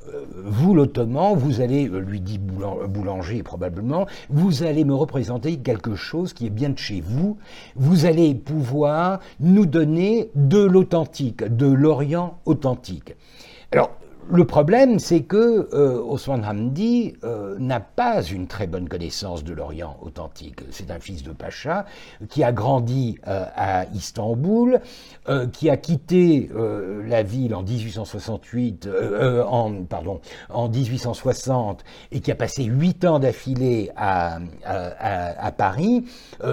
Euh, 0.08 0.24
vous 0.46 0.74
l'Ottoman, 0.74 1.36
vous 1.36 1.62
allez, 1.62 1.90
euh, 1.90 2.00
lui 2.00 2.22
dit 2.22 2.40
Boulanger 2.40 3.44
probablement, 3.44 4.06
vous 4.30 4.64
allez 4.64 4.86
me 4.86 4.94
représenter 4.94 5.58
quelque 5.58 5.96
chose 5.96 6.34
qui 6.34 6.46
est 6.46 6.52
bien 6.52 6.70
de 6.70 6.78
chez 6.78 7.02
vous, 7.02 7.38
vous 7.76 8.06
allez 8.06 8.34
pouvoir 8.36 9.20
nous 9.40 9.66
donner 9.66 10.30
de 10.36 10.60
l'authentique, 10.60 11.44
de 11.44 11.66
l'Orient 11.66 12.38
authentique. 12.46 13.16
Alors, 13.72 13.92
le 14.32 14.46
problème, 14.46 15.00
c'est 15.00 15.22
que 15.22 15.70
euh, 15.74 16.00
Osman 16.04 16.44
Hamdi 16.44 17.16
euh, 17.24 17.56
n'a 17.58 17.80
pas 17.80 18.22
une 18.22 18.46
très 18.46 18.68
bonne 18.68 18.88
connaissance 18.88 19.44
de 19.44 19.54
l'Orient 19.54 19.98
authentique. 20.02 20.62
C'est 20.70 20.92
un 20.92 21.00
fils 21.00 21.24
de 21.24 21.32
Pacha 21.32 21.86
qui 22.30 22.44
a 22.44 22.52
grandi 22.52 23.18
euh, 23.28 23.46
à 23.56 23.86
Istanbul, 23.94 24.82
qui 25.54 25.70
a 25.70 25.78
quitté 25.78 26.50
la 27.06 27.22
ville 27.22 27.54
en 27.54 27.62
1868, 27.62 28.90
en, 29.48 29.84
pardon, 29.84 30.22
en 30.50 30.70
1860, 30.70 31.84
et 32.12 32.20
qui 32.20 32.32
a 32.32 32.36
passé 32.36 32.64
huit 32.64 33.06
ans 33.06 33.20
d'affilée 33.20 33.92
à, 33.96 34.40
à, 34.66 35.52
Paris. 35.52 36.06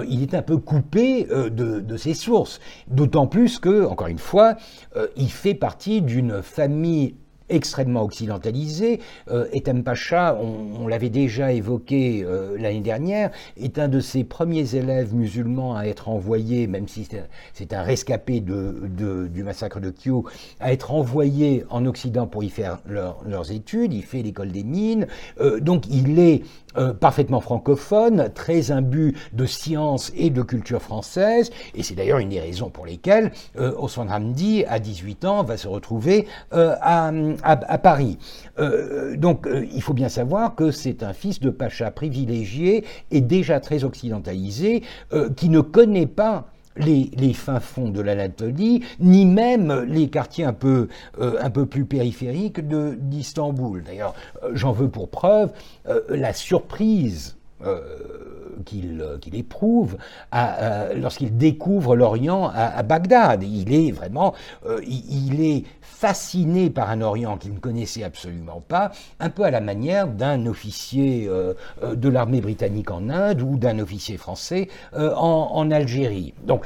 il 0.07 0.21
est 0.21 0.35
un 0.35 0.43
peu 0.43 0.57
coupé 0.57 1.23
de, 1.23 1.49
de, 1.79 1.97
ses 1.97 2.13
sources, 2.13 2.59
d'autant 2.87 3.25
plus 3.25 3.57
que, 3.57 3.85
encore 3.85 4.07
une 4.07 4.19
fois, 4.19 4.57
il 5.15 5.31
fait 5.31 5.55
partie 5.55 6.03
d'une 6.03 6.43
famille 6.43 7.15
extrêmement 7.49 8.03
occidentalisé. 8.03 8.99
Euh, 9.29 9.47
Etem 9.53 9.83
Pacha, 9.83 10.37
on, 10.39 10.87
l'avait 10.87 11.09
déjà 11.09 11.51
évoqué 11.51 12.23
euh, 12.23 12.57
l'année 12.57 12.81
dernière, 12.81 13.31
est 13.57 13.77
un 13.79 13.87
de 13.87 13.99
ses 13.99 14.23
premiers 14.23 14.75
élèves 14.75 15.13
musulmans 15.13 15.75
à 15.75 15.85
être 15.85 16.09
envoyé, 16.09 16.67
même 16.67 16.87
si 16.87 17.07
c'est 17.53 17.73
un 17.73 17.81
rescapé 17.81 18.41
du 18.41 19.43
massacre 19.43 19.79
de 19.79 19.91
Kyo, 19.91 20.25
à 20.59 20.71
être 20.71 20.93
envoyé 20.93 21.65
en 21.69 21.85
Occident 21.85 22.27
pour 22.27 22.43
y 22.43 22.49
faire 22.49 22.79
leurs 22.87 23.51
études. 23.51 23.93
Il 23.93 24.03
fait 24.03 24.21
l'école 24.21 24.51
des 24.51 24.63
mines. 24.63 25.07
Euh, 25.39 25.59
donc 25.59 25.85
il 25.89 26.19
est 26.19 26.43
euh, 26.77 26.93
parfaitement 26.93 27.41
francophone, 27.41 28.29
très 28.33 28.71
imbu 28.71 29.15
de 29.33 29.45
science 29.45 30.11
et 30.15 30.29
de 30.29 30.41
culture 30.41 30.81
française, 30.81 31.51
et 31.75 31.83
c'est 31.83 31.95
d'ailleurs 31.95 32.19
une 32.19 32.29
des 32.29 32.39
raisons 32.39 32.69
pour 32.69 32.85
lesquelles 32.85 33.31
euh, 33.57 33.73
Osman 33.77 34.09
Hamdi, 34.09 34.63
à 34.65 34.79
18 34.79 35.25
ans, 35.25 35.43
va 35.43 35.57
se 35.57 35.67
retrouver 35.67 36.27
euh, 36.53 36.75
à, 36.81 37.11
à, 37.43 37.77
Paris. 37.77 38.17
Euh, 38.59 39.15
donc 39.15 39.47
il 39.71 39.81
faut 39.81 39.93
bien 39.93 40.09
savoir 40.09 40.55
que 40.55 40.71
c'est 40.71 41.03
un 41.03 41.13
fils 41.13 41.39
de 41.39 41.49
pacha 41.49 41.91
privilégié 41.91 42.83
et 43.11 43.21
déjà 43.21 43.59
très 43.59 43.83
occidentalisé, 43.83 44.83
qui 45.35 45.49
ne 45.49 45.61
connaît 45.61 46.07
pas 46.07 46.47
les, 46.77 47.33
fins 47.33 47.59
fonds 47.59 47.89
de 47.89 48.01
l'Anatolie, 48.01 48.83
ni 48.99 49.25
même 49.25 49.85
les 49.87 50.09
quartiers 50.09 50.45
un 50.45 50.53
peu, 50.53 50.87
un 51.19 51.49
peu 51.49 51.65
plus 51.65 51.85
périphériques 51.85 52.61
d'Istanbul. 52.61 53.83
D'ailleurs, 53.83 54.13
j'en 54.53 54.71
veux 54.71 54.89
pour 54.89 55.09
preuve 55.09 55.51
euh, 55.87 56.01
la 56.09 56.33
surprise 56.33 57.37
euh, 57.65 58.26
qu'il 58.65 59.35
éprouve 59.35 59.97
lorsqu'il 60.95 61.37
découvre 61.37 61.95
l'Orient 61.95 62.51
à, 62.53 62.83
Bagdad. 62.83 63.43
Il 63.43 63.73
est 63.73 63.91
vraiment, 63.91 64.33
euh, 64.65 64.79
il, 64.87 65.41
est 65.41 65.63
fasciné 65.81 66.69
par 66.69 66.89
un 66.89 67.01
Orient 67.01 67.37
qu'il 67.37 67.53
ne 67.53 67.59
connaissait 67.59 68.03
absolument 68.03 68.61
pas, 68.65 68.91
un 69.19 69.29
peu 69.29 69.43
à 69.43 69.51
la 69.51 69.61
manière 69.61 70.07
d'un 70.07 70.45
officier 70.45 71.29
de 71.83 72.09
l'armée 72.09 72.41
britannique 72.41 72.91
en 72.91 73.09
Inde 73.09 73.41
ou 73.41 73.57
d'un 73.57 73.79
officier 73.79 74.17
français 74.17 74.67
en, 74.93 75.49
en, 75.53 75.71
Algérie. 75.71 76.33
Donc 76.45 76.65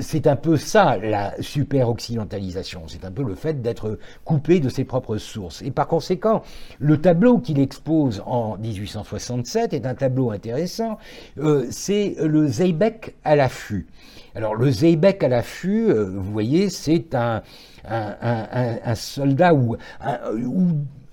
c'est 0.00 0.26
un 0.26 0.36
peu 0.36 0.56
ça 0.56 0.96
la 0.98 1.34
super 1.40 1.88
occidentalisation, 1.88 2.82
c'est 2.86 3.04
un 3.04 3.10
peu 3.10 3.22
le 3.22 3.34
fait 3.34 3.62
d'être 3.62 3.98
coupé 4.24 4.60
de 4.60 4.68
ses 4.68 4.84
propres 4.84 5.16
sources. 5.16 5.62
Et 5.62 5.70
par 5.70 5.86
conséquent, 5.86 6.42
le 6.78 7.00
tableau 7.00 7.38
qu'il 7.38 7.58
expose 7.58 8.22
en 8.26 8.56
1867 8.58 9.72
est 9.72 9.86
un 9.86 9.94
tableau 9.94 10.30
intéressant, 10.30 10.98
euh, 11.38 11.66
c'est 11.70 12.16
le 12.22 12.46
Zeybek 12.46 13.14
à 13.24 13.36
l'affût. 13.36 13.86
Alors 14.34 14.54
le 14.54 14.70
Zeybek 14.70 15.22
à 15.22 15.28
l'affût, 15.28 15.88
euh, 15.88 16.04
vous 16.04 16.32
voyez, 16.32 16.68
c'est 16.68 17.14
un, 17.14 17.42
un, 17.88 18.94
soldat 18.94 19.54
ou, 19.54 19.76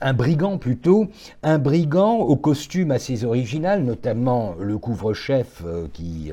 un 0.04 0.14
brigand 0.14 0.58
plutôt, 0.58 1.08
un 1.42 1.58
brigand 1.58 2.18
au 2.18 2.36
costume 2.36 2.92
assez 2.92 3.26
original, 3.26 3.84
notamment 3.84 4.56
le 4.60 4.78
couvre-chef 4.78 5.64
euh, 5.66 5.88
qui, 5.94 6.32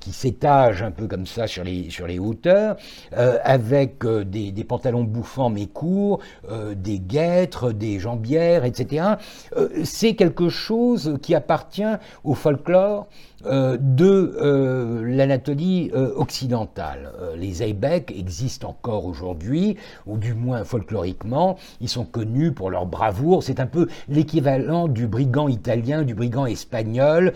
qui 0.00 0.12
s'étage 0.12 0.82
un 0.82 0.90
peu 0.90 1.06
comme 1.06 1.26
ça 1.26 1.46
sur 1.46 1.64
les, 1.64 1.90
sur 1.90 2.06
les 2.06 2.18
hauteurs, 2.18 2.76
avec 3.12 4.04
des, 4.04 4.52
des, 4.52 4.64
pantalons 4.64 5.04
bouffants 5.04 5.50
mais 5.50 5.66
courts, 5.66 6.20
des 6.74 6.98
guêtres, 6.98 7.72
des 7.72 7.98
jambières, 7.98 8.64
etc. 8.64 9.14
C'est 9.84 10.14
quelque 10.14 10.48
chose 10.48 11.18
qui 11.22 11.34
appartient 11.34 11.82
au 12.24 12.34
folklore 12.34 13.06
euh, 13.46 13.78
de 13.80 14.36
euh, 14.40 15.02
l'Anatolie 15.02 15.90
euh, 15.94 16.12
occidentale. 16.14 17.10
les 17.36 17.52
Zeybek 17.52 18.10
existent 18.10 18.68
encore 18.68 19.06
aujourd'hui, 19.06 19.76
ou 20.06 20.18
du 20.18 20.34
moins 20.34 20.64
folkloriquement. 20.64 21.56
Ils 21.80 21.88
sont 21.88 22.04
connus 22.04 22.52
pour 22.52 22.70
leur 22.70 22.86
bravoure. 22.86 23.42
C'est 23.42 23.60
un 23.60 23.66
peu 23.66 23.88
l'équivalent 24.08 24.88
du 24.88 25.06
brigand 25.06 25.48
italien, 25.48 26.02
du 26.02 26.14
brigand 26.14 26.46
espagnol. 26.46 27.32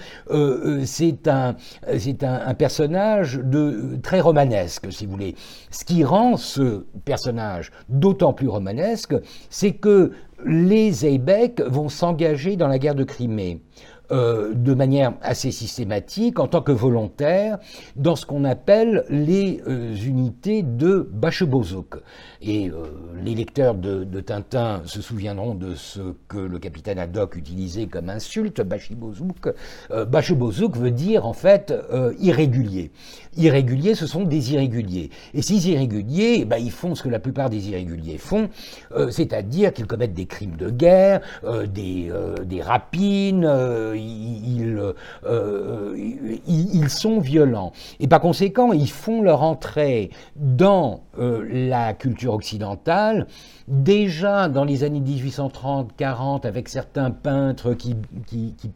c'est 0.84 1.28
un, 1.28 1.56
c'est 1.98 2.22
un, 2.22 2.54
personnage 2.54 3.40
de, 3.42 3.98
très 4.02 4.20
romanesque, 4.20 4.92
si 4.92 5.06
vous 5.06 5.12
voulez. 5.12 5.34
Ce 5.70 5.84
qui 5.84 6.04
rend 6.04 6.36
ce 6.36 6.84
personnage 7.04 7.72
d'autant 7.88 8.32
plus 8.32 8.48
romanesque, 8.48 9.14
c'est 9.48 9.72
que 9.72 10.12
les 10.44 10.92
Zeybek 10.92 11.60
vont 11.62 11.88
s'engager 11.88 12.56
dans 12.56 12.68
la 12.68 12.78
guerre 12.78 12.94
de 12.94 13.04
Crimée. 13.04 13.60
Euh, 14.14 14.52
de 14.54 14.74
manière 14.74 15.14
assez 15.22 15.50
systématique 15.50 16.38
en 16.38 16.46
tant 16.46 16.62
que 16.62 16.70
volontaire 16.70 17.58
dans 17.96 18.14
ce 18.14 18.24
qu'on 18.24 18.44
appelle 18.44 19.04
les 19.08 19.60
euh, 19.66 19.92
unités 19.96 20.62
de 20.62 21.08
Bachebozuk. 21.12 21.96
Et 22.46 22.68
euh, 22.68 22.84
les 23.22 23.34
lecteurs 23.34 23.74
de, 23.74 24.04
Tintin 24.20 24.82
se 24.84 25.00
souviendront 25.00 25.54
de 25.54 25.74
ce 25.74 26.00
que 26.28 26.38
le 26.38 26.58
capitaine 26.58 26.98
Haddock 26.98 27.36
utilisait 27.36 27.86
comme 27.86 28.10
insulte, 28.10 28.60
Bachibozuk. 28.60 29.54
Bachebozuk 29.90 30.76
veut 30.76 30.90
dire 30.90 31.26
en 31.26 31.32
fait 31.32 31.74
irrégulier. 32.20 32.90
Irrégulier, 33.36 33.94
ce 33.94 34.06
sont 34.06 34.24
des 34.24 34.52
irréguliers. 34.52 35.10
Et 35.32 35.42
ces 35.42 35.68
irréguliers, 35.70 36.38
eh 36.40 36.44
ben, 36.44 36.58
ils 36.58 36.70
font 36.70 36.94
ce 36.94 37.02
que 37.02 37.08
la 37.08 37.18
plupart 37.18 37.50
des 37.50 37.68
irréguliers 37.70 38.18
font, 38.18 38.48
c'est-à-dire 39.10 39.72
qu'ils 39.72 39.86
commettent 39.86 40.14
des 40.14 40.26
crimes 40.26 40.56
de 40.56 40.70
guerre, 40.70 41.20
des, 41.72 42.12
des 42.44 42.62
rapines, 42.62 43.46
euh, 45.26 45.94
ils, 45.96 46.40
ils, 46.74 46.88
sont 46.88 47.18
violents. 47.18 47.72
Et 48.00 48.06
par 48.06 48.20
conséquent, 48.20 48.72
ils 48.72 48.90
font 48.90 49.22
leur 49.22 49.42
entrée 49.42 50.10
dans 50.36 51.02
euh, 51.18 51.46
la 51.68 51.94
culture 51.94 52.33
occidentale. 52.34 53.26
Déjà 53.66 54.48
dans 54.48 54.64
les 54.64 54.84
années 54.84 55.00
1830-40 55.00 56.46
avec 56.46 56.68
certains 56.68 57.10
peintres 57.10 57.72
qui, 57.72 57.96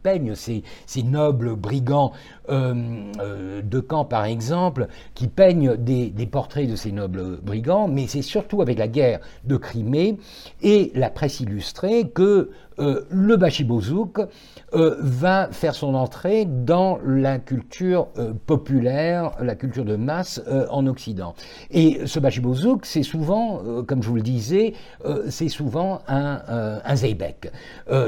peignent 0.01 0.33
ces, 0.33 0.63
ces, 0.87 1.03
nobles 1.03 1.55
brigands 1.55 2.11
euh, 2.49 3.61
de 3.61 3.85
Caen 3.87 4.05
par 4.05 4.25
exemple, 4.25 4.87
qui 5.13 5.27
peignent 5.27 5.75
des, 5.75 6.09
des, 6.09 6.25
portraits 6.25 6.67
de 6.69 6.75
ces 6.75 6.91
nobles 6.91 7.37
brigands, 7.41 7.87
mais 7.87 8.07
c'est 8.07 8.23
surtout 8.23 8.61
avec 8.61 8.79
la 8.79 8.87
guerre 8.87 9.19
de 9.43 9.57
Crimée 9.57 10.17
et 10.61 10.91
la 10.95 11.09
presse 11.09 11.39
illustrée 11.39 12.09
que 12.09 12.49
euh, 12.79 13.05
le 13.09 13.35
Bachibozouk 13.35 14.19
euh, 14.73 14.95
va 14.99 15.49
faire 15.51 15.75
son 15.75 15.95
entrée 15.95 16.45
dans 16.45 16.99
la 17.05 17.39
culture 17.39 18.07
euh, 18.17 18.33
populaire, 18.45 19.31
la 19.41 19.55
culture 19.55 19.85
de 19.85 19.95
masse 19.95 20.41
en 20.69 20.87
Occident. 20.87 21.35
Et 21.71 22.01
ce 22.05 22.19
Bachibozouk, 22.19 22.85
c'est 22.85 23.03
souvent, 23.03 23.83
comme 23.85 24.03
je 24.03 24.09
vous 24.09 24.15
le 24.15 24.21
disais, 24.21 24.73
c'est 25.29 25.49
souvent 25.49 26.01
un, 26.07 26.41
un 26.83 26.95
Zeybek. 26.95 27.51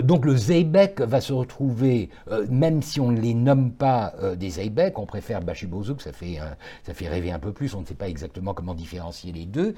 donc 0.04 0.26
le 0.26 0.36
Zeybek 0.36 1.02
va 1.02 1.22
se 1.22 1.34
retrouver, 1.34 2.10
même 2.50 2.82
si 2.82 3.00
on 3.00 3.12
ne 3.12 3.20
les 3.20 3.34
nomme 3.34 3.72
pas 3.72 4.14
des 4.38 4.52
Zeybek, 4.52 4.98
on 5.00 5.06
préfère 5.06 5.42
Bachibozouk, 5.42 6.02
ça 6.02 6.12
fait, 6.12 6.40
ça 6.84 6.94
fait 6.94 7.08
rêver 7.08 7.32
un 7.32 7.40
peu 7.40 7.52
plus, 7.52 7.74
on 7.76 7.82
ne 7.82 7.86
sait 7.86 7.94
pas 7.94 8.10
exactement 8.10 8.54
comment 8.54 8.74
différencier 8.74 9.32
les 9.32 9.46
deux. 9.46 9.76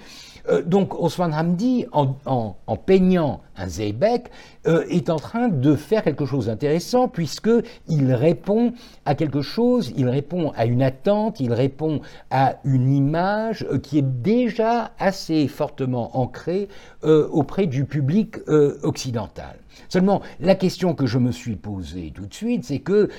donc 0.66 1.00
Osman 1.00 1.34
Hamdi, 1.34 1.86
en, 1.92 2.16
en, 2.26 2.78
peignant 2.78 3.42
un 3.58 3.68
Zeybek, 3.68 4.30
euh, 4.66 4.83
est 4.90 5.10
en 5.10 5.18
train 5.18 5.48
de 5.48 5.76
faire 5.76 6.04
quelque 6.04 6.26
chose 6.26 6.48
d'intéressant 6.48 7.08
puisqu'il 7.08 8.14
répond 8.14 8.74
à 9.06 9.16
quelque 9.16 9.42
chose, 9.42 9.94
il 9.98 10.08
répond 10.08 10.52
à 10.56 10.66
une 10.66 10.82
attente, 10.82 11.40
il 11.40 11.54
répond 11.54 12.02
à 12.32 12.56
une 12.64 12.92
image 12.92 13.66
euh, 13.72 13.80
qui 13.80 13.98
est 13.98 14.22
déjà 14.22 14.92
assez 15.00 15.48
fortement 15.48 16.18
ancrée 16.18 16.68
euh, 17.04 17.28
auprès 17.32 17.68
du 17.68 17.86
public 17.86 18.38
occidental. 18.84 19.56
Seulement, 19.90 20.22
la 20.40 20.56
question 20.56 20.94
que 20.94 21.06
je 21.06 21.18
me 21.18 21.32
suis 21.32 21.56
posée 21.56 22.12
tout 22.14 22.26
de 22.26 22.34
suite, 22.34 22.64
c'est 22.64 22.80
que, 22.80 23.10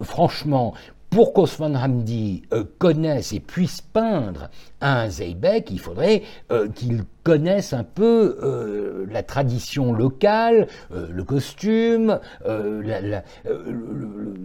franchement, 0.00 0.74
pour 1.16 1.32
qu'Osman 1.32 1.74
Hamdi 1.74 2.42
euh, 2.52 2.64
connaisse 2.78 3.32
et 3.32 3.40
puisse 3.40 3.80
peindre 3.80 4.50
un 4.82 5.08
Zeybek, 5.08 5.70
il 5.70 5.80
faudrait 5.80 6.20
euh, 6.52 6.68
qu'il 6.68 7.04
connaisse 7.22 7.72
un 7.72 7.84
peu 7.84 8.38
euh, 8.42 9.06
la 9.10 9.22
tradition 9.22 9.94
locale, 9.94 10.68
le 10.90 11.24
costume, 11.24 12.20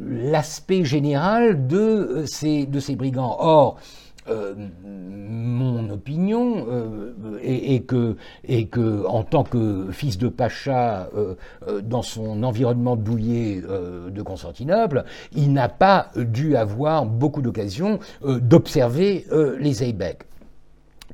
l'aspect 0.08 0.86
général 0.86 1.68
de 1.68 2.24
ces, 2.26 2.66
de 2.68 2.80
ces 2.80 2.96
brigands. 2.96 3.36
Or, 3.40 3.78
euh, 4.30 4.54
mon 4.84 5.90
opinion 5.90 6.68
euh, 6.70 7.40
et 7.42 7.82
que, 7.82 9.06
en 9.08 9.24
tant 9.24 9.44
que 9.44 9.88
fils 9.92 10.20
de 10.20 10.28
Pacha 10.28 11.10
euh, 11.16 11.82
dans 11.82 12.04
son 12.04 12.44
environnement 12.44 12.96
douillet 12.96 13.62
de 13.62 14.22
Constantinople, 14.22 15.06
il 15.36 15.54
n'a 15.54 15.70
pas 15.70 16.12
dû 16.16 16.56
avoir 16.56 17.06
beaucoup 17.06 17.42
d'occasions 17.42 18.00
d'observer 18.24 19.26
les 19.60 19.74
Zeybek. 19.74 20.24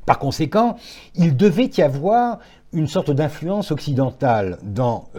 Par 0.06 0.20
conséquent, 0.20 0.78
il 1.16 1.36
devait 1.38 1.70
y 1.78 1.82
avoir 1.82 2.40
une 2.74 2.88
sorte 2.88 3.12
d'influence 3.12 3.72
occidentale 3.72 4.58
dans 4.64 5.10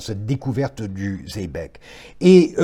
cette 0.00 0.26
découverte 0.26 0.82
du 0.82 1.24
Zeybek. 1.28 1.78
Et 2.20 2.54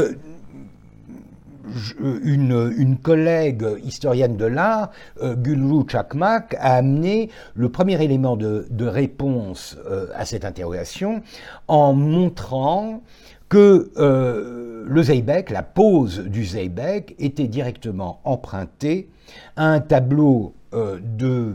une, 2.00 2.98
collègue 3.02 3.66
historienne 3.84 4.36
de 4.36 4.44
l'art, 4.44 4.90
euh, 5.22 5.34
Gulru 5.34 5.84
Chakmak, 5.88 6.54
a 6.58 6.76
amené 6.76 7.30
le 7.54 7.68
premier 7.68 8.02
élément 8.02 8.36
de, 8.36 8.66
réponse 8.84 9.76
euh, 9.86 10.06
à 10.14 10.24
cette 10.24 10.44
interrogation 10.44 11.22
en 11.68 11.94
montrant 11.94 13.02
que 13.48 13.90
euh, 13.96 14.84
le 14.86 15.02
Zeybek, 15.02 15.50
la 15.50 15.62
pose 15.62 16.20
du 16.20 16.44
Zeybek, 16.44 17.14
était 17.18 17.48
directement 17.48 18.20
empruntée 18.24 19.08
à 19.56 19.66
un 19.66 19.80
tableau 19.80 20.54
de 20.72 21.54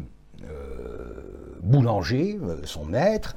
Boulanger, 1.61 2.39
son 2.63 2.85
maître, 2.85 3.35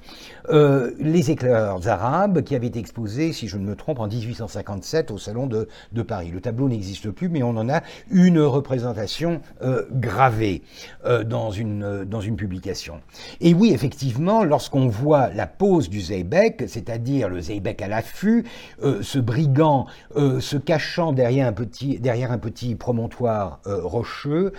euh, 0.49 0.93
les 0.99 1.31
éclaireurs 1.31 1.87
arabes 1.89 2.43
qui 2.43 2.55
avaient 2.55 2.67
été 2.67 2.79
exposés, 2.79 3.33
si 3.33 3.49
je 3.49 3.57
ne 3.57 3.65
me 3.65 3.77
trompe, 3.77 4.01
en 4.01 4.09
1857 4.09 5.11
au 5.11 5.19
Salon 5.19 5.47
de, 5.47 5.69
Paris. 6.03 6.31
Le 6.33 6.41
tableau 6.41 6.69
n'existe 6.69 7.11
plus, 7.11 7.29
mais 7.29 7.43
on 7.43 7.51
en 7.51 7.69
a 7.69 7.83
une 8.11 8.41
représentation 8.41 9.41
euh, 9.63 9.85
gravée 9.93 10.63
euh, 11.05 11.23
dans, 11.23 11.53
une, 11.53 12.05
dans 12.05 12.21
une 12.21 12.35
publication. 12.35 13.01
Et 13.41 13.55
oui, 13.55 13.73
effectivement, 13.73 14.43
lorsqu'on 14.43 14.89
voit 14.89 15.29
la 15.29 15.47
pose 15.47 15.89
du 15.89 16.01
Zeybek, 16.01 16.65
c'est-à-dire 16.67 17.29
le 17.29 17.41
Zeybek 17.41 17.81
à 17.83 17.89
l'affût, 17.89 18.45
ce 18.83 19.19
brigand 19.19 19.87
se 20.17 20.57
cachant 20.57 21.13
derrière 21.13 21.47
un 21.47 21.53
petit, 21.53 21.99
derrière 21.99 22.33
un 22.33 22.39
petit 22.39 22.75
promontoire 22.75 23.61
rocheux, 23.65 24.53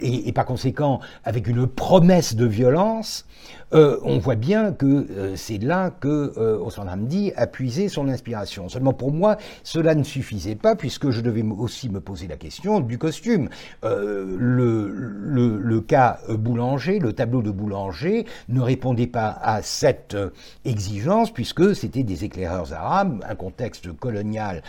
et, 0.00 0.32
par 0.32 0.46
conséquent 0.46 1.00
avec 1.24 1.46
une 1.46 1.66
promesse 1.66 2.34
de 2.34 2.46
violence, 2.46 3.26
on 3.72 4.18
voit 4.18 4.34
bien 4.34 4.72
que 4.72 5.06
euh, 5.16 5.36
c'est 5.36 5.58
là 5.58 5.90
que 5.90 6.32
euh, 6.36 6.58
Hamdi 6.78 7.32
a 7.36 7.46
puisé 7.46 7.88
son 7.88 8.08
inspiration. 8.08 8.68
Seulement 8.68 8.92
pour 8.92 9.12
moi, 9.12 9.36
cela 9.64 9.94
ne 9.94 10.02
suffisait 10.02 10.54
pas 10.54 10.76
puisque 10.76 11.10
je 11.10 11.20
devais 11.20 11.42
aussi 11.42 11.88
me 11.88 12.00
poser 12.00 12.26
la 12.26 12.36
question 12.36 12.80
du 12.80 12.98
costume. 12.98 13.48
Le, 13.82 15.80
cas 15.80 16.18
Boulanger, 16.28 16.98
le 16.98 17.12
tableau 17.12 17.42
de 17.42 17.50
Boulanger 17.50 18.26
ne 18.48 18.60
répondait 18.60 19.06
pas 19.06 19.38
à 19.42 19.62
cette 19.62 20.16
exigence 20.64 21.32
puisque 21.32 21.74
c'était 21.74 22.02
des 22.02 22.24
éclaireurs 22.24 22.72
arabes, 22.72 23.24
un 23.28 23.34
contexte 23.34 23.92
colonial 23.92 24.62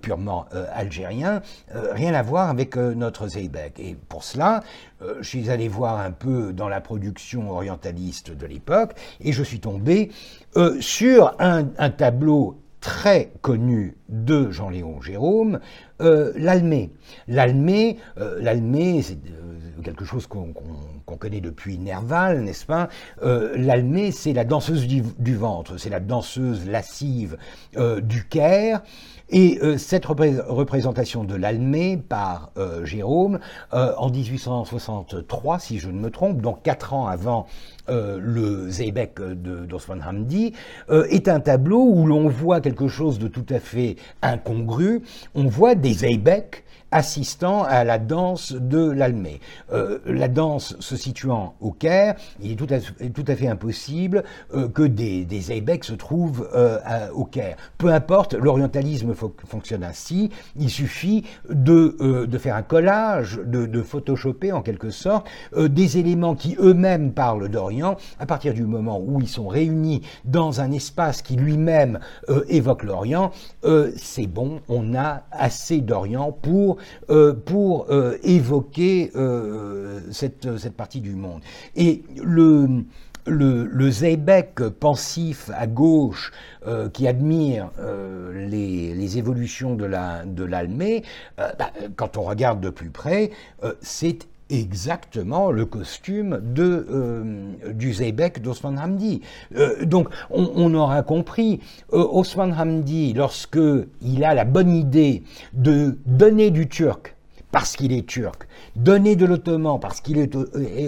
purement 0.00 0.46
algérien, 0.72 1.42
rien 1.72 2.14
à 2.14 2.22
voir 2.22 2.50
avec 2.50 2.76
notre 2.76 3.28
Zeybek. 3.28 3.78
Et 3.80 3.96
pour 4.08 4.24
cela, 4.24 4.62
je 5.20 5.26
suis 5.26 5.50
allé 5.50 5.68
voir 5.68 5.98
un 6.00 6.12
peu 6.12 6.52
dans 6.52 6.68
la 6.68 6.80
production 6.80 7.50
orientaliste 7.50 8.30
de 8.30 8.46
l'époque, 8.46 8.92
et 9.20 9.32
je 9.32 9.42
suis 9.42 9.60
tombé 9.60 9.79
euh, 10.56 10.80
sur 10.80 11.34
un, 11.38 11.64
tableau 11.90 12.60
très 12.80 13.30
connu 13.42 13.96
de 14.08 14.50
Jean-Léon 14.50 15.00
Jérôme, 15.00 15.60
euh, 16.00 16.32
l'Almé. 16.36 16.90
L'Almé, 17.28 17.98
euh, 18.18 18.40
c'est 19.02 19.18
euh, 19.18 19.82
quelque 19.82 20.04
chose 20.04 20.26
qu'on 20.26 20.54
connaît 21.18 21.40
depuis 21.40 21.78
Nerval, 21.78 22.40
n'est-ce 22.42 22.64
pas? 22.64 22.88
L'Almé, 23.22 24.12
c'est 24.12 24.32
la 24.32 24.44
danseuse 24.44 24.86
du, 24.86 25.02
du 25.18 25.36
ventre, 25.36 25.76
c'est 25.76 25.90
la 25.90 26.00
danseuse 26.00 26.66
lascive 26.66 27.36
du 28.02 28.24
Caire. 28.26 28.82
Et 29.32 29.58
euh, 29.62 29.78
cette 29.78 30.06
représentation 30.06 31.22
de 31.22 31.36
l'Almé 31.36 31.96
par 31.96 32.50
euh, 32.56 32.84
Jérôme, 32.84 33.38
euh, 33.72 33.92
en 33.96 34.10
1863, 34.10 35.58
si 35.60 35.78
je 35.78 35.88
ne 35.88 35.98
me 35.98 36.10
trompe, 36.10 36.40
donc 36.40 36.62
quatre 36.62 36.94
ans 36.94 37.06
avant 37.06 37.46
le 37.92 38.70
Zeybek 38.70 39.20
d'Osman 39.20 40.00
Hamdi, 40.00 40.52
est 40.88 41.26
un 41.26 41.40
tableau 41.40 41.82
où 41.82 42.06
l'on 42.06 42.28
voit 42.28 42.60
quelque 42.60 42.86
chose 42.86 43.18
de 43.18 43.26
tout 43.26 43.46
à 43.50 43.58
fait 43.58 43.96
incongru. 44.22 45.02
On 45.34 45.48
voit 45.48 45.74
des 45.74 45.94
Zeybek 45.94 46.62
assistant 46.90 47.62
à 47.64 47.84
la 47.84 47.98
danse 47.98 48.52
de 48.52 48.90
l'Almé. 48.90 49.40
Euh, 49.72 49.98
la 50.06 50.28
danse 50.28 50.76
se 50.80 50.96
situant 50.96 51.54
au 51.60 51.70
Caire, 51.70 52.16
il 52.40 52.52
est 52.52 52.56
tout 52.56 52.66
à, 52.70 52.78
tout 53.10 53.24
à 53.26 53.36
fait 53.36 53.48
impossible 53.48 54.24
euh, 54.54 54.68
que 54.68 54.82
des, 54.82 55.24
des 55.24 55.40
se 55.82 55.92
trouvent 55.92 56.48
euh, 56.54 56.78
au 57.14 57.24
Caire. 57.24 57.56
Peu 57.78 57.92
importe, 57.92 58.34
l'orientalisme 58.34 59.14
fonctionne 59.46 59.84
ainsi, 59.84 60.30
il 60.56 60.70
suffit 60.70 61.24
de, 61.48 62.26
de 62.26 62.38
faire 62.38 62.56
un 62.56 62.62
collage, 62.62 63.40
de, 63.44 63.66
de 63.66 63.82
photoshopper 63.82 64.52
en 64.52 64.62
quelque 64.62 64.90
sorte 64.90 65.26
des 65.56 65.98
éléments 65.98 66.34
qui 66.34 66.56
eux-mêmes 66.58 67.12
parlent 67.12 67.48
d'Orient, 67.48 67.96
à 68.18 68.26
partir 68.26 68.54
du 68.54 68.64
moment 68.64 69.00
où 69.00 69.20
ils 69.20 69.28
sont 69.28 69.48
réunis 69.48 70.02
dans 70.24 70.60
un 70.60 70.72
espace 70.72 71.22
qui 71.22 71.36
lui-même 71.36 71.98
évoque 72.48 72.82
l'Orient, 72.82 73.32
c'est 73.96 74.26
bon, 74.26 74.60
on 74.68 74.94
a 74.94 75.22
assez 75.30 75.80
d'Orient 75.80 76.32
pour 76.32 76.78
euh, 77.10 77.32
pour 77.32 77.90
euh, 77.90 78.16
évoquer 78.22 79.10
euh, 79.16 80.00
cette, 80.10 80.58
cette, 80.58 80.76
partie 80.76 81.00
du 81.00 81.14
monde. 81.14 81.40
Et 81.76 82.02
le, 82.22 82.84
le, 83.26 83.64
le 83.64 83.90
pensif 84.78 85.50
à 85.54 85.66
gauche 85.66 86.32
qui 86.92 87.06
admire 87.06 87.70
les, 88.34 88.94
les, 88.94 89.18
évolutions 89.18 89.74
de 89.74 89.84
l'Almé, 89.84 91.02
la, 91.38 91.52
de 91.52 91.56
bah, 91.58 91.70
quand 91.96 92.16
on 92.16 92.22
regarde 92.22 92.60
de 92.60 92.70
plus 92.70 92.90
près, 92.90 93.30
c'est 93.80 94.26
exactement 94.50 95.50
le 95.50 95.64
costume 95.64 96.40
euh, 96.58 97.52
du 97.72 97.92
Zeybek 97.92 98.42
d'Osman 98.42 98.78
Hamdi. 98.78 99.22
Euh, 99.56 99.84
donc 99.84 100.08
on, 100.30 100.50
on, 100.54 100.74
aura 100.74 101.02
compris, 101.02 101.60
euh, 101.92 102.04
Osman 102.10 102.52
Hamdi, 102.52 103.12
lorsque 103.12 103.58
il 104.02 104.24
a 104.24 104.34
la 104.34 104.44
bonne 104.44 104.74
idée 104.74 105.22
de 105.52 105.98
donner 106.06 106.50
du 106.50 106.68
turc 106.68 107.16
parce 107.52 107.74
qu'il 107.74 107.92
est 107.92 108.06
turc, 108.06 108.46
donner 108.76 109.16
de 109.16 109.26
l'ottoman 109.26 109.80
parce 109.80 110.00
qu'il 110.00 110.18
est 110.18 110.36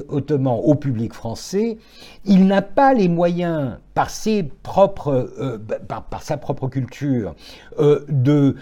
ottoman 0.08 0.60
au 0.62 0.74
public 0.76 1.12
français, 1.12 1.78
il 2.24 2.46
n'a 2.46 2.62
pas 2.62 2.94
les 2.94 3.08
moyens 3.08 3.78
euh, 3.95 5.59
par, 5.86 6.05
par, 6.05 6.22
sa 6.22 6.36
propre 6.38 6.68
culture, 6.68 7.34
euh, 7.78 8.05
de, 8.09 8.55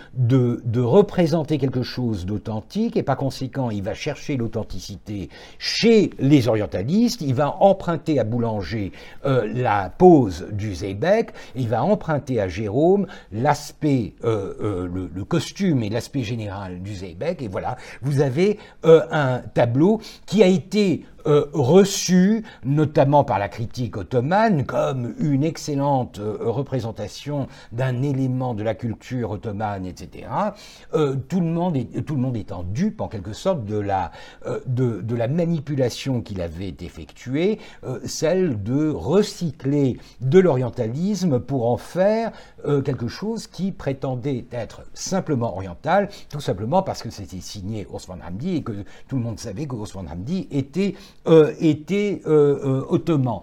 représenter 0.81 1.59
quelque 1.59 1.83
chose 1.83 2.27
d'authentique, 2.27 2.97
et 2.97 3.03
par 3.03 3.17
conséquent, 3.17 3.71
il 3.71 3.83
va 3.83 3.95
chercher 3.95 4.37
l'authenticité 4.37 5.29
chez 5.59 6.11
les 6.19 6.49
orientalistes, 6.49 7.21
il 7.21 7.35
va 7.35 7.57
emprunter 7.61 8.19
à 8.19 8.25
Boulanger 8.25 8.91
euh, 9.25 9.49
la 9.55 9.91
pose 9.91 10.47
du 10.51 10.75
Zeybek, 10.75 11.31
il 11.55 11.69
va 11.69 11.85
emprunter 11.85 12.41
à 12.41 12.49
Jérôme 12.49 13.07
l'aspect, 13.31 14.15
le, 14.23 15.25
costume 15.29 15.85
et 15.85 15.91
l'aspect 15.91 16.25
général 16.25 16.83
du 16.83 16.95
Zeybek, 16.95 17.43
et 17.43 17.49
voilà, 17.49 17.77
vous 18.03 18.21
avez 18.21 18.59
un 18.83 19.43
tableau 19.55 20.01
qui 20.27 20.43
a 20.43 20.47
été 20.47 21.05
euh, 21.27 21.47
reçu 21.53 22.45
notamment 22.65 23.25
par 23.25 23.39
la 23.39 23.49
critique 23.49 23.97
ottomane 23.97 24.65
comme 24.65 25.15
une 25.19 25.45
excellente 25.45 26.19
euh, 26.19 26.39
représentation 26.41 27.49
d'un 27.73 28.03
élément 28.03 28.55
de 28.55 28.63
la 28.63 28.75
culture 28.75 29.31
ottomane, 29.31 29.87
etc. 29.87 30.29
Euh, 30.95 31.17
tout, 31.29 31.41
le 31.41 31.47
monde 31.47 31.77
est, 31.77 32.07
tout 32.07 32.15
le 32.15 32.21
monde 32.21 32.37
étant 32.37 32.63
dupe 32.63 33.01
en 33.01 33.09
quelque 33.09 33.33
sorte 33.33 33.65
de 33.65 33.79
la, 33.79 34.13
de, 34.67 35.01
de, 35.01 35.15
la 35.15 35.29
manipulation 35.29 36.23
qu'il 36.23 36.41
avait 36.41 36.75
effectuée, 36.81 37.59
celle 38.05 38.63
de 38.63 38.89
recycler 38.91 39.99
de 40.21 40.39
l'orientalisme 40.39 41.41
pour 41.41 41.71
en 41.71 41.77
faire 41.77 42.33
quelque 42.85 43.09
chose 43.09 43.47
qui 43.47 43.73
prétendait 43.73 44.47
être 44.53 44.83
simplement 44.95 45.55
oriental, 45.57 46.09
tout 46.29 46.41
simplement 46.41 46.83
parce 46.83 47.03
que 47.03 47.11
c'était 47.11 47.41
signé 47.41 47.87
Osman 47.93 48.21
Hamdi 48.27 48.57
et 48.57 48.63
que 48.63 48.85
tout 49.09 49.17
le 49.17 49.23
monde 49.23 49.39
savait 49.39 49.67
que 49.67 49.75
Osman 49.75 50.07
Hamdi 50.11 50.49
était 50.51 50.95
euh, 51.27 51.53
était 51.61 52.23
euh, 52.27 52.81
euh, 52.81 52.87
ottoman. 52.89 53.43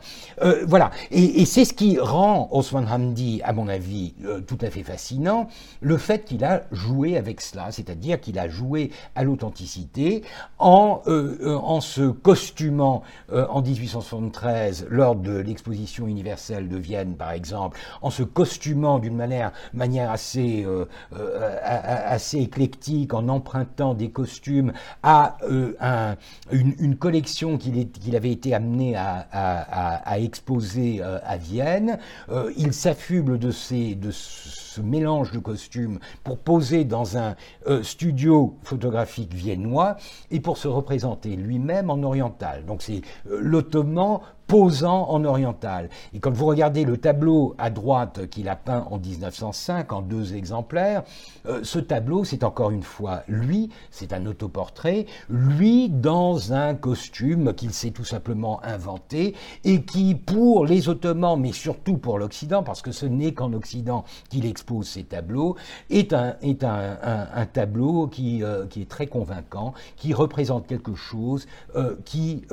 voilà, 0.65 0.89
et, 1.11 1.45
c'est 1.45 1.63
ce 1.63 1.73
qui 1.75 1.99
rend 1.99 2.49
Osman 2.51 2.87
Hamdi, 2.91 3.39
à 3.43 3.53
mon 3.53 3.67
avis, 3.67 4.15
tout 4.47 4.57
à 4.61 4.71
fait 4.71 4.81
fascinant, 4.81 5.47
le 5.81 5.97
fait 5.97 6.25
qu'il 6.25 6.43
a 6.43 6.63
joué 6.71 7.17
avec 7.17 7.39
cela, 7.39 7.71
c'est-à-dire 7.71 8.19
qu'il 8.19 8.39
a 8.39 8.49
joué 8.49 8.89
à 9.13 9.23
l'authenticité 9.23 10.23
en, 10.57 11.01
en 11.07 11.81
se 11.81 12.09
costumant 12.09 13.03
en 13.31 13.61
1873 13.61 14.87
lors 14.89 15.15
de 15.15 15.37
l'exposition 15.37 16.07
universelle 16.07 16.69
de 16.69 16.77
Vienne, 16.77 17.15
par 17.15 17.31
exemple, 17.31 17.77
en 18.01 18.09
se 18.09 18.23
costumant 18.23 18.97
d'une 18.97 19.15
manière, 19.15 19.51
manière 19.73 20.09
assez, 20.09 20.65
assez 21.71 22.39
éclectique, 22.39 23.13
en 23.13 23.27
empruntant 23.27 23.93
des 23.93 24.09
costumes 24.09 24.73
à 25.03 25.37
un, 25.79 26.15
une 26.51 26.95
collection 26.95 27.56
qu'il 27.57 28.15
avait 28.15 28.31
été 28.31 28.53
amené 28.53 28.95
à, 28.95 30.19
exposer 30.19 30.99
euh, 31.01 31.19
à 31.23 31.37
Vienne. 31.37 31.99
Euh, 32.29 32.51
il 32.57 32.73
s'affuble 32.73 33.37
de, 33.37 33.51
de 33.93 34.11
mélange 34.81 35.31
de 35.31 35.39
costumes 35.39 35.99
pour 36.23 36.37
poser 36.37 36.85
dans 36.85 37.17
un 37.17 37.35
euh, 37.67 37.83
studio 37.83 38.57
photographique 38.63 39.33
viennois 39.33 39.97
et 40.31 40.39
pour 40.39 40.57
se 40.57 40.67
représenter 40.67 41.35
lui-même 41.35 41.89
en 41.89 42.01
oriental. 42.03 42.65
Donc 42.65 42.81
c'est 42.81 43.01
l'ottoman 43.25 44.21
posant 44.47 45.09
en 45.09 45.23
oriental. 45.25 45.89
Et 46.13 46.19
quand 46.19 46.31
vous 46.31 46.45
regardez 46.45 46.85
le 46.85 46.97
tableau 46.97 47.53
à 47.57 47.69
droite 47.69 48.29
qu'il 48.29 48.49
a 48.49 48.55
peint 48.55 48.87
en 48.89 48.97
1905 48.97 49.91
en 49.91 50.01
deux 50.01 50.35
exemplaires, 50.35 51.03
euh, 51.47 51.59
ce 51.63 51.79
tableau, 51.79 52.23
c'est 52.23 52.43
encore 52.43 52.71
une 52.71 52.83
fois 52.83 53.23
lui, 53.27 53.69
c'est 53.91 54.13
un 54.13 54.25
autoportrait, 54.25 55.05
lui 55.29 55.89
dans 55.89 56.53
un 56.53 56.75
costume 56.75 57.53
qu'il 57.53 57.73
s'est 57.73 57.91
tout 57.91 58.05
simplement 58.05 58.63
inventé 58.63 59.35
et 59.65 59.83
qui, 59.83 60.15
pour 60.15 60.65
les 60.65 60.87
Ottomans, 60.87 61.39
mais 61.39 61.51
surtout 61.51 61.97
pour 61.97 62.17
l'Occident, 62.17 62.63
parce 62.63 62.81
que 62.81 62.91
ce 62.91 63.05
n'est 63.05 63.33
qu'en 63.33 63.51
Occident 63.53 64.05
qu'il 64.29 64.45
expose 64.67 64.87
ces 64.87 65.03
tableaux, 65.03 65.55
est 65.89 66.13
un, 66.13 66.35
est 66.41 66.63
un, 66.63 66.97
un, 67.33 67.45
tableau 67.45 68.07
qui, 68.07 68.43
euh, 68.43 68.65
qui 68.67 68.81
est 68.81 68.89
très 68.89 69.07
convaincant, 69.07 69.73
qui 69.95 70.13
représente 70.13 70.67
quelque 70.67 70.95
chose 70.95 71.47
euh, 71.75 71.95
qui 72.03 72.43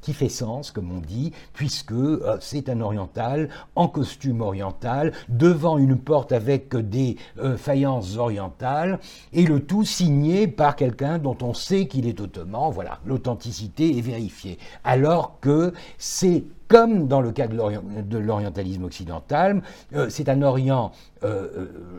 qui 0.00 0.12
fait 0.12 0.28
sens, 0.28 0.70
comme 0.70 0.92
on 0.92 1.00
dit, 1.00 1.32
puisque 1.54 1.92
euh, 1.92 2.38
c'est 2.40 2.68
un 2.68 2.80
oriental 2.80 3.48
en 3.74 3.88
costume 3.88 4.40
oriental, 4.40 5.12
devant 5.28 5.76
une 5.76 5.98
porte 5.98 6.32
avec 6.32 6.76
des 6.76 7.16
euh, 7.38 7.56
faïences 7.56 8.16
orientales, 8.16 9.00
et 9.32 9.44
le 9.44 9.60
tout 9.60 9.84
signé 9.84 10.46
par 10.46 10.76
quelqu'un 10.76 11.18
dont 11.18 11.36
on 11.42 11.52
sait 11.52 11.86
qu'il 11.88 12.06
est 12.06 12.20
ottoman. 12.20 12.70
Voilà, 12.70 13.00
l'authenticité 13.04 13.98
est 13.98 14.02
vérifiée. 14.02 14.58
Alors 14.84 15.38
que 15.40 15.72
c'est 15.98 16.44
comme 16.68 17.08
dans 17.08 17.20
le 17.20 17.32
cas 17.32 17.48
de 17.48 18.18
l'orientalisme 18.18 18.84
occidental, 18.84 19.62
euh, 19.94 20.08
c'est 20.10 20.28
un 20.28 20.42
Orient, 20.42 20.92
euh, 21.17 21.17
euh, 21.17 21.17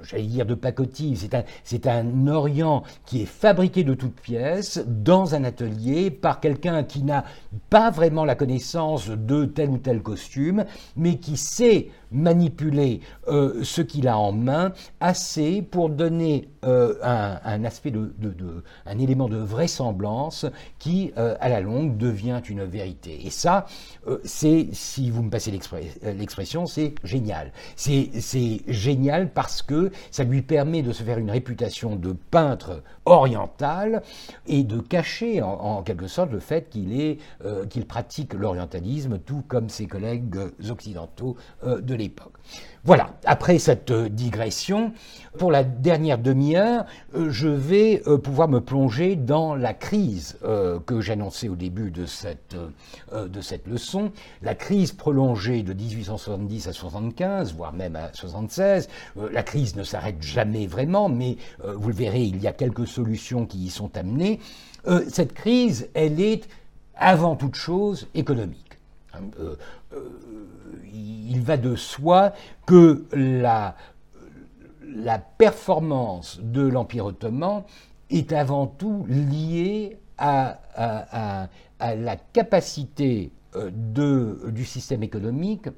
j'allais 0.04 0.24
dire 0.24 0.46
de 0.46 0.56
pacotille, 0.56 1.18
c'est 1.64 1.88
un, 1.88 2.00
un 2.00 2.28
Orient 2.28 2.84
qui 3.06 3.24
est 3.24 3.26
fabriqué 3.26 3.84
de 3.84 3.94
toutes 3.94 4.20
pièces 4.20 4.84
dans 4.88 5.36
un 5.36 5.44
atelier 5.44 6.12
par 6.12 6.40
quelqu'un 6.40 6.84
qui 6.84 7.04
n'a 7.04 7.26
pas 7.70 7.92
vraiment 7.92 8.26
la 8.26 8.36
connaissance 8.36 9.10
de 9.10 9.46
tel 9.46 9.70
ou 9.70 9.78
tel 9.78 10.02
costume, 10.02 10.66
mais 10.96 11.18
qui 11.18 11.38
sait 11.38 11.90
manipuler 12.12 13.02
ce 13.28 13.82
qu'il 13.82 14.08
a 14.08 14.18
en 14.18 14.32
main 14.32 14.74
assez 15.00 15.62
pour 15.62 15.90
donner 15.90 16.50
un, 16.64 17.64
aspect 17.64 17.92
de, 17.92 18.12
un 18.86 18.98
élément 18.98 19.30
de 19.30 19.38
vraisemblance 19.38 20.46
qui, 20.80 21.12
à 21.16 21.50
la 21.50 21.62
longue, 21.62 21.98
devient 21.98 22.42
une 22.50 22.64
vérité. 22.64 23.26
Et 23.26 23.30
ça, 23.30 23.66
c'est 24.24 24.70
si 24.72 25.10
vous 25.10 25.24
me 25.24 25.30
passez 25.30 25.52
euh, 26.04 26.14
l'expression, 26.14 26.66
c'est 26.66 26.96
génial. 27.04 27.52
C'est 27.76 28.10
génial 28.68 29.09
parce 29.34 29.62
que 29.62 29.92
ça 30.12 30.24
lui 30.24 30.42
permet 30.42 30.82
de 30.82 30.92
se 30.92 31.04
faire 31.04 31.18
une 31.18 31.32
réputation 31.32 31.96
de 31.96 32.14
peintre 32.14 32.84
oriental 33.06 34.04
et 34.48 34.64
de 34.64 34.80
cacher 34.80 35.42
en, 35.42 35.82
quelque 35.84 36.08
sorte 36.08 36.32
le 36.32 36.40
fait 36.40 36.70
qu'il 36.70 37.18
euh, 37.46 37.66
qu'il 37.66 37.86
pratique 37.86 38.34
l'orientalisme 38.34 39.20
tout 39.20 39.44
comme 39.48 39.70
ses 39.70 39.88
collègues 39.88 40.38
occidentaux 40.70 41.36
euh, 41.64 41.82
de 41.82 41.96
l'époque. 41.96 42.34
Voilà, 42.86 43.14
après 43.26 43.60
cette 43.60 43.92
euh, 43.92 44.08
digression, 44.08 44.94
pour 45.38 45.52
la 45.52 45.66
dernière 45.66 46.18
demi-heure, 46.18 46.86
euh, 47.14 47.30
je 47.30 47.50
vais 47.50 48.02
euh, 48.08 48.18
pouvoir 48.18 48.48
me 48.48 48.62
plonger 48.62 49.18
dans 49.18 49.54
la 49.54 49.74
crise 49.74 50.38
que 50.86 51.02
j'annonçais 51.02 51.50
au 51.50 51.56
début 51.56 51.92
de 51.92 52.06
cette, 52.06 52.56
de 53.14 53.42
cette 53.42 53.68
leçon, 53.68 54.12
la 54.42 54.56
crise 54.56 54.92
prolongée 54.92 55.64
de 55.64 55.74
1870 55.74 56.68
à 56.68 56.74
75, 56.74 57.54
voire 57.54 57.74
même 57.74 57.96
à 57.96 58.14
76. 58.14 58.88
La 59.32 59.44
crise 59.44 59.76
ne 59.76 59.84
s'arrête 59.84 60.22
jamais 60.22 60.68
vraiment, 60.68 61.10
mais 61.10 61.38
vous 61.64 61.90
le 61.90 61.94
verrez, 61.94 62.24
il 62.24 62.42
y 62.42 62.48
a 62.48 62.54
quelques 62.54 62.88
solutions 62.88 63.46
qui 63.46 63.60
y 63.60 63.70
sont 63.70 63.96
amenées. 63.98 64.40
Cette 65.10 65.34
crise, 65.34 65.90
elle 65.94 66.20
est 66.22 66.48
avant 66.96 67.36
toute 67.36 67.56
chose 67.56 68.08
économique. 68.14 68.78
Il 71.00 71.42
va 71.42 71.58
de 71.58 71.76
soi 71.76 72.34
que 72.66 73.06
la, 73.14 73.76
performance 75.38 76.40
de 76.42 76.62
l'Empire 76.62 77.06
ottoman 77.06 77.64
est 78.10 78.34
avant 78.34 78.68
tout 78.68 79.06
liée 79.08 79.98
à, 80.18 80.60
la 81.80 82.16
capacité 82.34 83.32
euh, 83.56 83.72
du 84.52 84.66
système 84.66 85.04
économique 85.04 85.70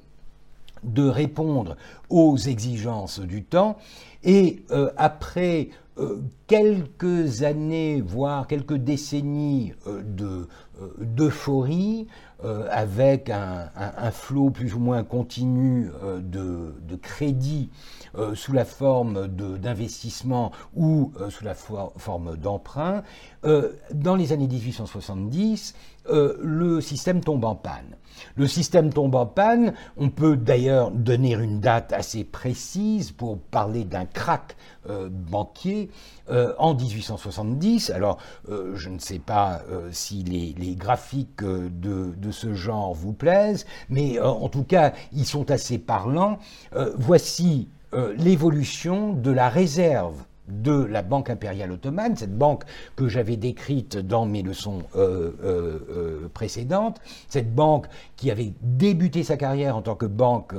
de 0.82 1.08
répondre 1.08 1.76
aux 2.10 2.36
exigences 2.36 3.20
du 3.20 3.44
temps. 3.44 3.78
Et 4.24 4.64
euh, 4.72 4.90
après 4.96 5.68
euh, 5.98 6.22
quelques 6.48 7.44
années, 7.44 8.00
voire 8.00 8.48
quelques 8.48 8.76
décennies 8.76 9.74
d'euphorie, 10.98 12.08
euh, 12.44 12.66
avec 12.70 13.30
un, 13.30 13.70
flot 14.10 14.50
plus 14.50 14.74
ou 14.74 14.80
moins 14.80 15.04
continu 15.04 15.90
euh, 16.02 16.20
de, 16.20 16.96
crédits 16.96 17.70
euh, 18.16 18.34
sous 18.34 18.52
la 18.52 18.64
forme 18.64 19.28
d'investissement 19.28 20.50
ou 20.74 21.12
sous 21.30 21.44
la 21.44 21.54
forme 21.54 22.36
d'emprunt, 22.36 23.02
dans 23.92 24.16
les 24.16 24.32
années 24.32 24.46
1870, 24.46 25.74
le 26.08 26.80
système 26.80 27.20
tombe 27.20 27.44
en 27.44 27.54
panne. 27.54 27.96
Le 28.36 28.46
système 28.46 28.92
tombe 28.92 29.14
en 29.14 29.26
panne. 29.26 29.74
On 29.96 30.10
peut 30.10 30.36
d'ailleurs 30.36 30.90
donner 30.90 31.32
une 31.32 31.60
date 31.60 31.92
assez 31.92 32.24
précise 32.24 33.10
pour 33.10 33.38
parler 33.38 33.84
d'un 33.84 34.04
crack 34.04 34.56
banquier 34.86 35.90
en 36.28 36.74
1870. 36.74 37.90
Alors, 37.90 38.18
je 38.48 38.88
ne 38.88 38.98
sais 38.98 39.18
pas 39.18 39.62
si 39.90 40.22
les, 40.24 40.74
graphiques 40.74 41.42
de, 41.42 42.30
ce 42.30 42.54
genre 42.54 42.94
vous 42.94 43.12
plaisent, 43.12 43.66
mais 43.88 44.18
euh, 44.18 44.26
en 44.26 44.48
tout 44.48 44.64
cas, 44.64 44.92
ils 45.12 45.26
sont 45.26 45.50
assez 45.50 45.78
parlants. 45.78 46.38
Euh, 46.74 46.92
voici 46.96 47.68
euh, 47.94 48.14
l'évolution 48.16 49.12
de 49.12 49.30
la 49.30 49.48
réserve 49.48 50.24
de 50.48 50.72
la 50.72 51.02
Banque 51.02 51.30
impériale 51.30 51.72
ottomane, 51.72 52.16
cette 52.16 52.36
banque 52.36 52.64
que 52.96 53.08
j'avais 53.08 53.36
décrite 53.36 53.96
dans 53.96 54.26
mes 54.26 54.42
leçons 54.42 54.82
précédentes, 56.34 57.00
cette 57.28 57.54
banque 57.54 57.86
qui 58.16 58.30
avait 58.30 58.52
débuté 58.60 59.22
sa 59.22 59.36
carrière 59.36 59.76
en 59.76 59.82
tant 59.82 59.94
que 59.94 60.06
banque 60.06 60.54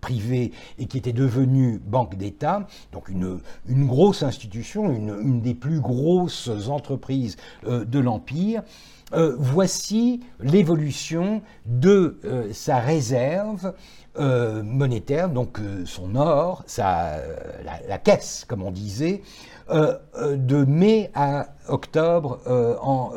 privée 0.00 0.52
et 0.78 0.86
qui 0.86 0.98
était 0.98 1.12
devenue 1.12 1.80
banque 1.84 2.16
d'État, 2.16 2.66
donc 2.92 3.08
une, 3.08 3.40
grosse 3.86 4.22
institution, 4.22 4.90
une, 4.92 5.16
une, 5.20 5.40
des 5.40 5.54
plus 5.54 5.80
grosses 5.80 6.48
entreprises 6.68 7.36
de 7.66 7.98
l'Empire, 7.98 8.62
euh, 9.14 9.36
voici 9.38 10.20
l'évolution 10.40 11.42
de 11.66 12.18
euh, 12.24 12.52
sa 12.52 12.78
réserve 12.78 13.74
euh, 14.18 14.62
monétaire, 14.62 15.28
donc 15.28 15.58
son 15.84 16.16
or, 16.16 16.62
sa, 16.66 17.18
la, 17.88 17.98
caisse, 17.98 18.44
comme 18.48 18.62
on 18.62 18.70
disait, 18.70 19.22
de 19.70 20.64
mai 20.66 21.10
à 21.14 21.48
octobre, 21.68 22.38
en 22.82 23.12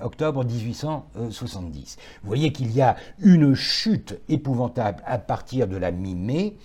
octobre 0.00 0.42
1870. 0.42 1.96
Vous 2.22 2.28
voyez 2.28 2.50
qu'il 2.50 2.72
y 2.72 2.80
a 2.80 2.96
une 3.20 3.54
chute 3.54 4.18
épouvantable 4.28 5.02
à 5.04 5.18
partir 5.18 5.68
de 5.68 5.76
la 5.76 5.90
mi-mai 5.90 6.56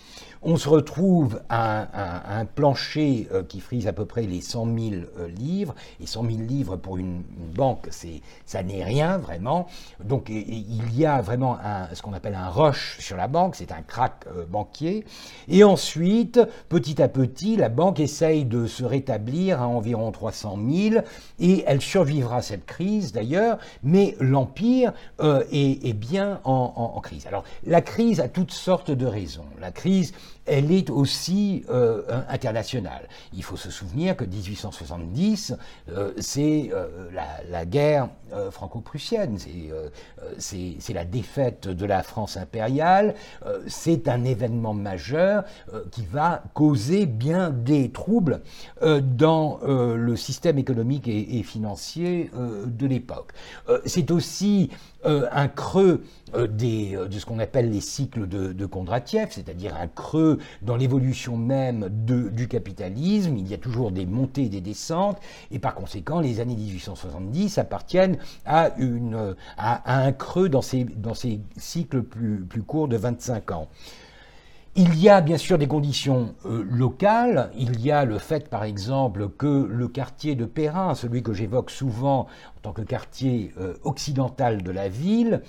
on 0.46 0.58
se 0.58 0.70
retrouve 0.70 1.42
à, 1.50 2.38
un 2.40 2.46
plancher 2.46 3.28
euh, 3.34 3.44
qui 3.44 3.60
frise 3.60 3.88
à 3.88 3.94
peu 3.94 4.06
près 4.06 4.22
les 4.22 4.42
100 4.42 4.66
000 4.66 4.78
euh, 5.18 5.28
livres. 5.28 5.74
Et 6.00 6.06
100 6.06 6.24
000 6.24 6.38
livres 6.44 6.76
pour 6.76 6.98
une, 6.98 7.24
banque, 7.56 7.88
ça 8.46 8.64
n'est 8.64 8.84
rien 8.84 9.18
vraiment. 9.18 9.68
Donc 10.04 10.30
il 10.30 10.98
y 10.98 11.06
a 11.06 11.22
vraiment 11.22 11.58
ce 11.94 12.02
qu'on 12.02 12.12
appelle 12.12 12.36
un 12.36 12.50
rush 12.50 12.98
sur 13.00 13.16
la 13.16 13.28
banque, 13.28 13.56
c'est 13.56 13.72
un 13.72 13.82
crack 13.82 14.26
euh, 14.28 14.46
banquier. 14.46 15.06
Et 15.48 15.64
ensuite, 15.64 16.40
petit 16.68 17.02
à 17.02 17.08
petit, 17.08 17.56
la 17.56 17.70
banque 17.70 18.02
essaye 18.02 18.44
de 18.44 18.68
se 18.68 18.84
rétablir 18.84 19.62
à 19.62 19.68
environ 19.68 20.12
300 20.12 20.60
000 20.70 21.04
et 21.40 21.64
elle 21.66 21.82
survivra 21.82 22.42
cette 22.42 22.66
crise 22.66 23.14
d'ailleurs, 23.14 23.58
mais 23.84 24.16
l'Empire 24.20 24.92
est, 25.20 25.94
bien 25.94 26.42
en, 26.44 26.92
en 26.94 27.00
crise. 27.00 27.26
Alors 27.26 27.46
la 27.66 27.82
crise 27.82 28.20
a 28.20 28.28
toutes 28.28 28.52
sortes 28.52 28.92
de 28.92 29.06
raisons. 29.06 29.46
La 29.62 29.72
crise 29.72 30.14
elle 30.46 30.72
est 30.72 30.90
aussi 30.90 31.64
euh, 31.70 32.04
internationale. 32.30 33.08
Il 33.34 33.44
faut 33.44 33.58
se 33.58 33.72
souvenir 33.72 34.16
que 34.16 34.24
1870, 34.24 35.56
euh, 35.90 36.14
c'est 36.20 36.70
euh, 36.74 36.88
la, 37.50 37.66
guerre 37.66 38.10
franco-prussienne, 38.52 39.38
c'est 40.38 40.94
la 40.94 41.06
défaite 41.06 41.68
de 41.68 41.86
la 41.86 42.04
France 42.04 42.38
impériale, 42.38 43.16
c'est 43.66 44.08
un 44.08 44.24
événement 44.24 44.74
majeur 44.74 45.46
qui 45.92 46.06
va 46.06 46.44
causer 46.54 47.06
bien 47.06 47.50
des 47.50 47.92
troubles 47.92 48.42
dans 48.82 49.60
le 49.64 50.16
système 50.16 50.58
économique 50.58 51.08
et, 51.08 51.44
financier 51.44 52.30
de 52.66 52.86
l'époque. 52.86 53.32
c'est 53.86 54.12
aussi 54.12 54.70
un 55.06 55.48
creux 55.48 56.04
des, 56.50 56.98
de 57.10 57.20
ce 57.20 57.26
qu'on 57.26 57.40
appelle 57.40 57.72
les 57.72 57.82
cycles 57.82 58.28
de, 58.28 58.52
de 58.52 58.66
Kondratiev, 58.66 59.28
c'est-à-dire 59.32 59.76
un 59.76 59.88
creux 59.88 60.40
dans 60.62 60.76
l'évolution 60.76 61.38
même 61.38 61.90
du 61.90 62.48
capitalisme, 62.48 63.38
il 63.38 63.48
y 63.48 63.54
a 63.54 63.58
toujours 63.58 63.92
des 63.92 64.06
montées 64.06 64.44
et 64.44 64.50
des 64.50 64.62
descentes, 64.62 65.20
et 65.52 65.60
par 65.60 65.76
conséquent, 65.76 66.20
les 66.20 66.40
années 66.40 66.56
1870 66.56 67.58
appartiennent 67.58 68.18
à, 68.46 68.72
une, 68.78 69.36
à, 69.58 70.04
un 70.06 70.12
creux 70.12 70.50
dans 70.50 70.62
ces, 70.62 70.84
dans 70.84 71.14
ces 71.14 71.40
cycles 71.58 72.04
plus, 72.04 72.40
plus 72.42 72.64
courts 72.64 72.88
de 72.88 72.98
25 72.98 73.52
ans. 73.52 73.68
Il 74.78 75.00
y 75.00 75.08
a 75.08 75.22
bien 75.22 75.38
sûr 75.38 75.58
des 75.58 75.70
conditions 75.70 76.36
euh, 76.46 76.62
locales. 76.70 77.50
Il 77.58 77.80
y 77.80 77.92
a 77.92 78.04
le 78.04 78.18
fait, 78.18 78.50
par 78.50 78.66
exemple, 78.66 79.30
que 79.30 79.66
le 79.72 79.88
quartier 79.88 80.36
de 80.36 80.44
Perrin, 80.44 80.96
celui 80.96 81.24
que 81.24 81.32
j'évoque 81.32 81.72
souvent 81.72 82.28
en 82.58 82.60
tant 82.62 82.74
que 82.74 82.82
quartier 82.82 83.54
euh, 83.58 83.76
occidental 83.86 84.64
de 84.64 84.72
la 84.72 84.90
ville, 84.90 85.44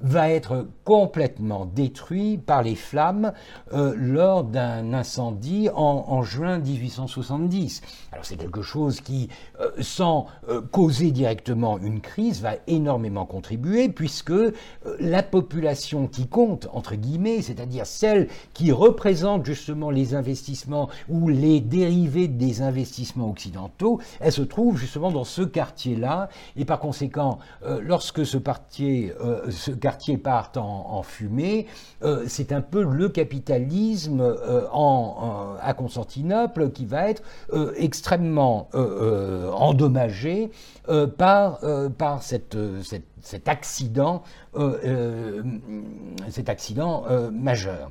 va 0.00 0.30
être 0.30 0.66
complètement 0.84 1.66
détruit 1.66 2.38
par 2.38 2.62
les 2.62 2.74
flammes 2.74 3.32
euh, 3.72 3.94
lors 3.96 4.44
d'un 4.44 4.92
incendie 4.92 5.68
en, 5.74 6.22
juin 6.22 6.58
1870. 6.58 7.82
Alors 8.12 8.24
c'est 8.24 8.36
quelque 8.36 8.62
chose 8.62 9.00
qui, 9.00 9.28
euh, 9.60 9.70
sans 9.80 10.26
euh, 10.48 10.60
causer 10.60 11.10
directement 11.10 11.78
une 11.78 12.00
crise, 12.00 12.40
va 12.40 12.54
énormément 12.66 13.26
contribuer 13.26 13.88
puisque 13.88 14.32
la 14.98 15.22
population 15.22 16.06
qui 16.06 16.26
compte, 16.26 16.68
entre 16.72 16.94
guillemets, 16.94 17.42
c'est-à-dire 17.42 17.86
celle 17.86 18.28
qui 18.54 18.72
représente 18.72 19.44
justement 19.44 19.90
les 19.90 20.14
investissements 20.14 20.88
ou 21.08 21.28
les 21.28 21.60
dérivés 21.60 22.28
des 22.28 22.62
investissements 22.62 23.30
occidentaux, 23.30 24.00
elle 24.20 24.32
se 24.32 24.42
trouve 24.42 24.78
justement 24.78 25.10
dans 25.10 25.24
ce 25.24 25.42
quartier-là 25.42 26.28
et 26.56 26.64
par 26.64 26.80
conséquent, 26.80 27.38
lorsque 27.82 28.24
ce 28.24 28.38
quartier, 28.38 29.12
ce 29.50 29.70
quartier 29.82 30.16
partent 30.16 30.56
en, 30.56 31.02
fumée. 31.02 31.66
Euh, 32.02 32.24
c'est 32.28 32.52
un 32.52 32.60
peu 32.60 32.84
le 32.84 33.08
capitalisme 33.08 34.20
euh, 34.20 34.66
en, 34.72 35.56
à 35.60 35.74
Constantinople 35.74 36.70
qui 36.70 36.86
va 36.86 37.10
être 37.10 37.22
euh, 37.52 37.72
extrêmement 37.76 38.68
endommagé 38.72 40.50
par, 41.18 41.60
par 41.98 42.22
cet 42.22 42.56
accident, 43.46 44.22
cet 46.28 46.48
accident 46.48 47.04
majeur. 47.32 47.90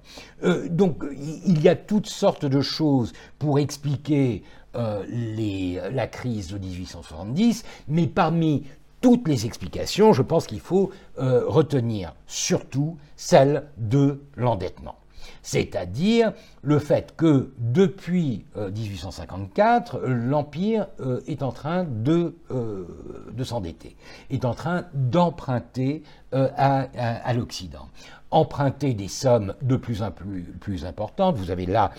donc 0.70 1.04
il 1.46 1.62
y 1.62 1.68
a 1.68 1.76
toutes 1.76 2.08
sortes 2.08 2.46
de 2.46 2.62
choses 2.62 3.12
pour 3.38 3.60
expliquer 3.60 4.44
la 4.74 6.08
crise 6.08 6.48
de 6.50 6.58
1870, 6.58 7.66
mais 7.88 8.08
parmi 8.08 8.64
toutes 9.02 9.28
les 9.28 9.46
explications, 9.46 10.14
je 10.14 10.22
pense 10.22 10.48
qu'il 10.48 10.60
faut 10.60 10.92
euh, 11.20 11.44
retenir 11.46 12.14
surtout 12.28 12.98
celle 13.18 13.66
de 13.78 14.22
l'endettement. 14.38 14.96
C'est-à-dire 15.44 16.34
le 16.62 16.78
fait 16.78 17.16
que 17.16 17.52
depuis 17.58 18.46
1854, 18.56 19.96
euh, 19.96 20.08
l'Empire 20.08 20.88
euh, 21.00 21.20
est 21.28 21.42
en 21.42 21.52
train 21.52 21.84
de, 21.84 22.36
de 22.50 23.44
s'endetter, 23.44 23.96
est 24.30 24.46
en 24.46 24.54
train 24.54 24.86
d'emprunter 24.94 26.04
à, 26.32 27.34
l'Occident. 27.34 27.90
emprunter 28.30 28.94
des 28.94 29.10
sommes 29.10 29.54
de 29.62 29.76
plus 29.76 30.02
en 30.02 30.12
plus 30.12 30.86
importantes. 30.86 31.36
Vous 31.36 31.52
avez 31.52 31.66
là 31.66 31.92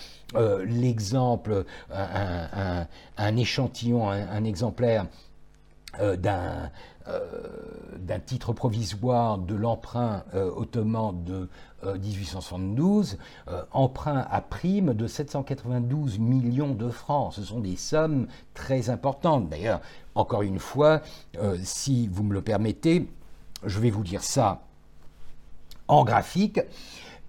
l'exemple, 0.65 1.65
un, 1.91 3.37
échantillon, 3.37 4.09
un, 4.09 4.43
exemplaire 4.43 5.05
d'un 5.99 6.71
d'un 7.05 8.19
titre 8.19 8.53
provisoire 8.53 9.37
de 9.37 9.55
l'emprunt 9.55 10.23
ottoman 10.33 11.23
de 11.23 11.49
1872, 11.83 13.17
emprunt 13.71 14.25
à 14.29 14.41
prime 14.41 14.93
de 14.93 15.07
792 15.07 16.19
millions 16.19 16.73
de 16.73 16.89
francs. 16.89 17.33
Ce 17.33 17.43
sont 17.43 17.59
des 17.59 17.75
sommes 17.75 18.27
très 18.53 18.89
importantes. 18.89 19.49
D'ailleurs, 19.49 19.81
encore 20.15 20.43
une 20.43 20.59
fois, 20.59 21.01
si 21.63 22.07
vous 22.07 22.23
me 22.23 22.33
le 22.33 22.41
permettez, 22.41 23.09
je 23.65 23.79
vais 23.79 23.89
vous 23.89 24.03
dire 24.03 24.23
ça 24.23 24.61
en 25.89 26.05
graphique, 26.05 26.61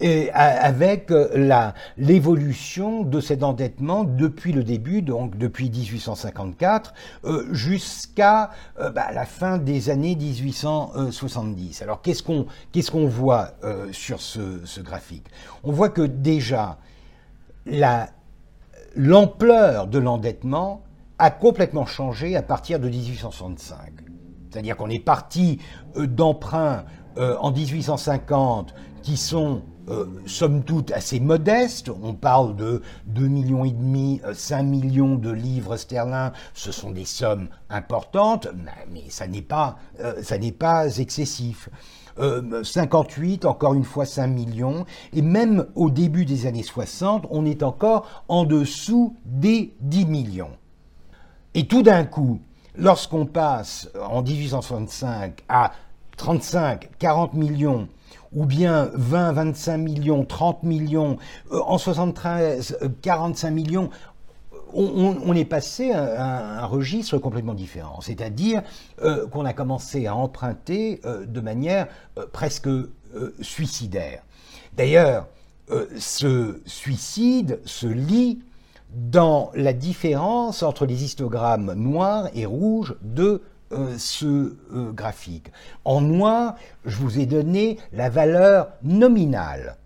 et 0.00 0.30
avec 0.32 1.10
euh, 1.10 1.70
l'évolution 1.96 3.04
de 3.04 3.20
cet 3.20 3.42
endettement 3.42 4.04
depuis 4.04 4.52
le 4.52 4.64
début, 4.64 5.02
donc 5.02 5.38
depuis 5.38 5.70
1854, 5.70 6.94
euh, 7.24 7.46
jusqu'à 7.52 8.50
euh, 8.80 8.90
bah, 8.90 9.12
la 9.12 9.24
fin 9.24 9.58
des 9.58 9.90
années 9.90 10.16
1870. 10.16 11.82
Alors 11.82 12.02
qu'est-ce 12.02 12.22
qu'on 12.22 12.46
qu'est-ce 12.72 12.92
voit 12.92 13.52
sur 13.92 14.20
ce, 14.20 14.80
graphique? 14.80 15.26
On 15.62 15.72
voit 15.72 15.90
que 15.90 16.02
déjà 16.02 16.78
l'ampleur 18.96 19.86
de 19.86 19.98
l'endettement 19.98 20.82
a 21.18 21.30
complètement 21.30 21.86
changé 21.86 22.36
à 22.36 22.42
partir 22.42 22.80
de 22.80 22.88
1865. 22.88 23.76
C'est-à-dire 24.50 24.76
qu'on 24.76 24.90
est 24.90 25.04
parti 25.04 25.60
d'emprunts 25.96 26.84
euh, 27.16 27.36
en 27.38 27.52
1850 27.52 28.74
qui 29.02 29.16
sont 29.16 29.62
euh, 29.88 30.06
somme 30.26 30.64
toute 30.64 30.90
assez 30.90 31.20
modestes. 31.20 31.90
On 32.02 32.14
parle 32.14 32.56
de 32.56 32.82
2 33.06 33.28
millions 33.28 33.64
et 33.64 33.70
demi, 33.70 34.20
5 34.32 34.58
euh, 34.58 34.62
millions 34.64 35.14
de 35.14 35.30
livres 35.30 35.76
sterling. 35.76 36.32
Ce 36.54 36.72
sont 36.72 36.90
des 36.90 37.04
sommes 37.04 37.48
importantes, 37.70 38.48
mais 38.90 39.04
ça 39.10 39.28
n'est 39.28 39.42
pas, 39.42 39.76
ça 40.22 40.38
n'est 40.38 40.52
pas 40.52 40.98
excessif. 40.98 41.68
58, 42.62 43.44
encore 43.44 43.74
une 43.74 43.82
fois 43.82 44.06
5 44.06 44.28
millions, 44.28 44.86
et 45.12 45.20
même 45.20 45.66
au 45.74 45.90
début 45.90 46.24
des 46.24 46.46
années 46.46 46.62
60, 46.62 47.26
on 47.30 47.44
est 47.44 47.64
encore 47.64 48.24
en 48.28 48.44
dessous 48.44 49.16
des 49.24 49.74
10 49.80 50.06
millions. 50.06 50.56
Et 51.54 51.66
tout 51.66 51.82
d'un 51.82 52.04
coup, 52.04 52.40
lorsqu'on 52.76 53.26
passe 53.26 53.88
en 54.00 54.22
1865 54.22 55.42
à 55.48 55.72
35, 56.16 56.90
40 56.98 57.34
millions, 57.34 57.88
ou 58.32 58.46
bien 58.46 58.90
20, 58.94 59.32
25 59.32 59.78
millions, 59.78 60.24
30 60.24 60.62
millions, 60.62 61.18
euh, 61.52 61.60
en 61.60 61.78
73, 61.78 62.78
45 63.02 63.48
euh, 63.48 63.50
millions, 63.50 63.90
on, 64.76 65.34
est 65.36 65.44
passé 65.44 65.92
à, 65.92 66.64
un 66.64 66.66
registre 66.66 67.18
complètement 67.18 67.54
différent. 67.54 68.00
C'est-à-dire 68.00 68.62
euh, 69.02 69.28
qu'on 69.28 69.44
a 69.44 69.52
commencé 69.52 70.08
à 70.08 70.16
emprunter 70.16 71.00
de 71.04 71.40
manière 71.40 71.86
presque 72.32 72.68
suicidaire. 73.40 74.24
D'ailleurs, 74.76 75.28
ce 75.96 76.60
suicide 76.66 77.60
se 77.64 77.86
lit 77.86 78.40
dans 78.94 79.52
la 79.54 79.72
différence 79.72 80.64
entre 80.64 80.86
les 80.86 81.04
histogrammes 81.04 81.72
noirs 81.74 82.28
et 82.34 82.44
rouges 82.44 82.96
de 83.02 83.42
euh, 83.74 83.94
ce 83.98 84.54
euh, 84.72 84.92
graphique. 84.92 85.50
En 85.84 86.00
noir, 86.00 86.54
je 86.84 86.96
vous 86.96 87.18
ai 87.18 87.26
donné 87.26 87.78
la 87.92 88.08
valeur 88.08 88.68
nominale 88.82 89.76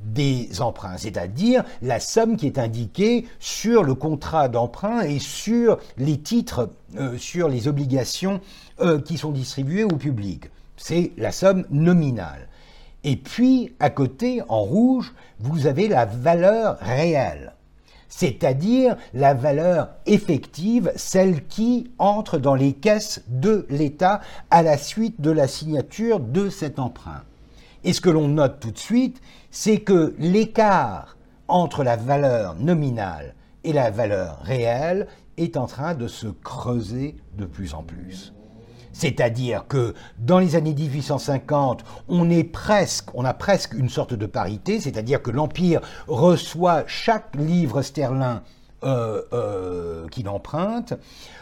des 0.00 0.60
emprunts, 0.60 0.96
c'est-à-dire 0.96 1.64
la 1.82 2.00
somme 2.00 2.36
qui 2.36 2.46
est 2.46 2.58
indiquée 2.58 3.26
sur 3.40 3.82
le 3.82 3.94
contrat 3.94 4.48
d'emprunt 4.48 5.00
et 5.00 5.18
sur 5.18 5.78
les 5.96 6.18
titres, 6.18 6.70
euh, 6.96 7.16
sur 7.18 7.48
les 7.48 7.68
obligations 7.68 8.40
qui 9.04 9.18
sont 9.18 9.32
distribuées 9.32 9.82
au 9.82 9.96
public. 9.96 10.50
C'est 10.76 11.10
la 11.16 11.32
somme 11.32 11.64
nominale. 11.68 12.46
Et 13.02 13.16
puis, 13.16 13.74
à 13.80 13.90
côté, 13.90 14.40
en 14.48 14.62
rouge, 14.62 15.14
vous 15.40 15.66
avez 15.66 15.88
la 15.88 16.04
valeur 16.04 16.78
réelle 16.78 17.54
c'est-à-dire 18.08 18.96
la 19.14 19.34
valeur 19.34 19.90
effective, 20.06 20.92
celle 20.96 21.46
qui 21.46 21.90
entre 21.98 22.38
dans 22.38 22.54
les 22.54 22.72
caisses 22.72 23.22
de 23.28 23.66
l'État 23.70 24.20
à 24.50 24.62
la 24.62 24.78
suite 24.78 25.20
de 25.20 25.30
la 25.30 25.46
signature 25.46 26.20
de 26.20 26.48
cet 26.48 26.78
emprunt. 26.78 27.22
Et 27.84 27.92
ce 27.92 28.00
que 28.00 28.10
l'on 28.10 28.28
note 28.28 28.60
tout 28.60 28.70
de 28.70 28.78
suite, 28.78 29.20
c'est 29.50 29.80
que 29.80 30.14
l'écart 30.18 31.16
entre 31.46 31.84
la 31.84 31.96
valeur 31.96 32.54
nominale 32.56 33.34
et 33.64 33.72
la 33.72 33.90
valeur 33.90 34.40
réelle 34.42 35.06
est 35.36 35.56
en 35.56 35.66
train 35.66 35.94
de 35.94 36.08
se 36.08 36.26
creuser 36.26 37.16
de 37.36 37.44
plus 37.44 37.74
en 37.74 37.82
plus. 37.82 38.32
C'est-à-dire 38.98 39.64
que 39.68 39.94
dans 40.18 40.40
les 40.40 40.56
années 40.56 40.74
1850, 40.74 41.84
on 42.08 42.28
a 42.28 43.32
presque 43.32 43.74
une 43.74 43.88
sorte 43.88 44.14
de 44.14 44.26
parité, 44.26 44.80
c'est-à-dire 44.80 45.22
que 45.22 45.30
l'Empire 45.30 45.80
reçoit 46.08 46.82
chaque 46.88 47.36
livre 47.36 47.82
sterling 47.82 48.40
euh, 48.82 49.22
euh, 49.32 50.08
qu'il 50.08 50.28
emprunte. 50.28 50.94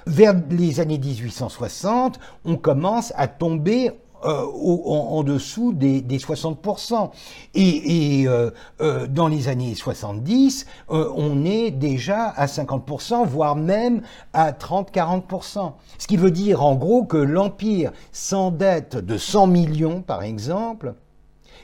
Vers 0.06 0.34
les 0.50 0.80
années 0.80 0.98
1860, 0.98 2.20
on 2.44 2.56
commence 2.56 3.14
à 3.16 3.26
tomber 3.26 3.90
euh, 4.26 4.44
en, 4.86 5.22
dessous 5.22 5.72
des, 5.72 6.02
60%. 6.02 7.10
Et, 7.54 8.24
euh, 8.26 8.50
euh, 8.80 9.06
dans 9.06 9.28
les 9.28 9.48
années 9.48 9.74
70, 9.74 10.66
on 10.88 11.44
est 11.44 11.70
déjà 11.70 12.28
à 12.30 12.46
50%, 12.46 13.24
voire 13.26 13.56
même 13.56 14.02
à 14.32 14.52
30-40%. 14.52 15.72
Ce 15.98 16.06
qui 16.06 16.16
veut 16.16 16.30
dire 16.30 16.64
en 16.64 16.74
gros 16.74 17.04
que 17.04 17.16
l'Empire 17.16 17.92
s'endette 18.12 18.96
de 18.96 19.16
100 19.16 19.46
millions, 19.46 20.02
par 20.02 20.22
exemple, 20.22 20.94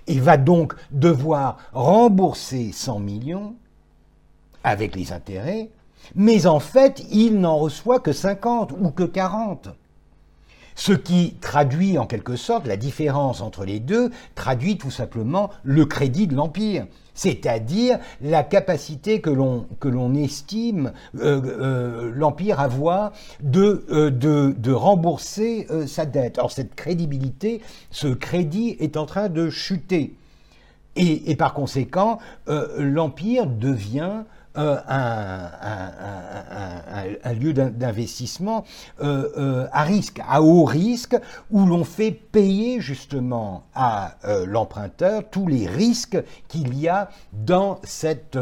et 0.06 0.20
va 0.20 0.36
donc 0.36 0.74
devoir 0.90 1.56
rembourser 1.72 2.70
100 2.72 3.00
millions 3.00 3.54
avec 4.64 4.94
les 4.94 5.12
intérêts, 5.12 5.68
mais 6.14 6.46
en 6.46 6.60
fait, 6.60 7.04
il 7.10 7.40
n'en 7.40 7.56
reçoit 7.56 8.00
que 8.00 8.12
50 8.12 8.72
ou 8.80 8.90
que 8.90 9.04
40. 9.04 9.68
Ce 10.84 10.92
qui 10.92 11.36
traduit 11.40 11.96
en 11.96 12.06
quelque 12.06 12.34
sorte 12.34 12.66
la 12.66 12.76
différence 12.76 13.40
entre 13.40 13.64
les 13.64 13.78
deux, 13.78 14.10
traduit 14.34 14.78
tout 14.78 14.90
simplement 14.90 15.48
le 15.62 15.86
crédit 15.86 16.26
de 16.26 16.34
l'Empire, 16.34 16.86
c'est-à-dire 17.14 18.00
la 18.20 18.42
capacité 18.42 19.20
que 19.20 19.30
l'on, 19.30 20.14
estime 20.16 20.90
euh, 21.14 21.40
euh, 21.44 22.12
l'Empire 22.12 22.58
avoir 22.58 23.12
de, 23.44 23.86
euh, 23.92 24.10
de, 24.10 24.72
rembourser 24.72 25.68
sa 25.86 26.04
dette. 26.04 26.38
Or 26.38 26.50
cette 26.50 26.74
crédibilité, 26.74 27.60
ce 27.92 28.08
crédit 28.08 28.76
est 28.80 28.96
en 28.96 29.06
train 29.06 29.28
de 29.28 29.50
chuter. 29.50 30.16
Et 30.96 31.36
par 31.36 31.54
conséquent, 31.54 32.18
l'Empire 32.48 33.46
devient 33.46 34.24
euh, 34.58 34.76
un, 37.24 37.32
lieu 37.32 37.54
d'investissement 37.54 38.64
euh, 39.00 39.30
euh, 39.38 39.66
à 39.72 39.82
risque, 39.84 40.20
à 40.28 40.42
haut 40.42 40.64
risque, 40.64 41.16
où 41.50 41.64
l'on 41.64 41.84
fait 41.84 42.10
payer 42.10 42.80
justement 42.80 43.64
à 43.74 44.16
l'emprunteur 44.46 45.22
tous 45.30 45.46
les 45.46 45.66
risques 45.66 46.22
qu'il 46.48 46.78
y 46.78 46.88
a 46.88 47.08
dans 47.32 47.80
cet 47.84 48.36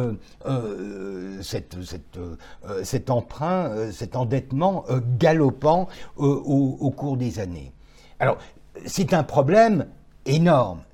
emprunt, 3.08 3.92
cet 3.92 4.16
endettement 4.16 4.84
galopant 5.18 5.88
au 6.16 6.90
cours 6.90 7.16
des 7.16 7.38
années. 7.38 7.72
Alors, 8.18 8.38
c'est 8.86 9.14
un 9.14 9.22
problème 9.22 9.86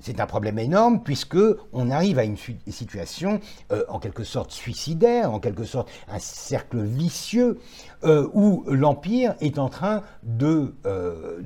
C'est 0.00 0.20
un 0.20 0.26
problème 0.26 0.58
énorme 0.58 1.02
puisque 1.02 1.38
on 1.72 1.90
arrive 1.90 2.18
à 2.18 2.24
une 2.24 2.36
situation 2.68 3.40
euh, 3.72 3.84
en 3.88 3.98
quelque 3.98 4.24
sorte 4.24 4.50
suicidaire, 4.50 5.32
en 5.32 5.40
quelque 5.40 5.64
sorte 5.64 5.90
un 6.08 6.18
cercle 6.18 6.82
vicieux 6.82 7.58
euh, 8.04 8.28
où 8.34 8.64
l'empire 8.68 9.34
est 9.40 9.58
en 9.58 9.68
train 9.68 10.02
de, 10.22 10.74
euh, 10.86 11.40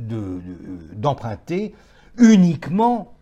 d'emprunter 0.93 1.75
uniquement 2.19 3.13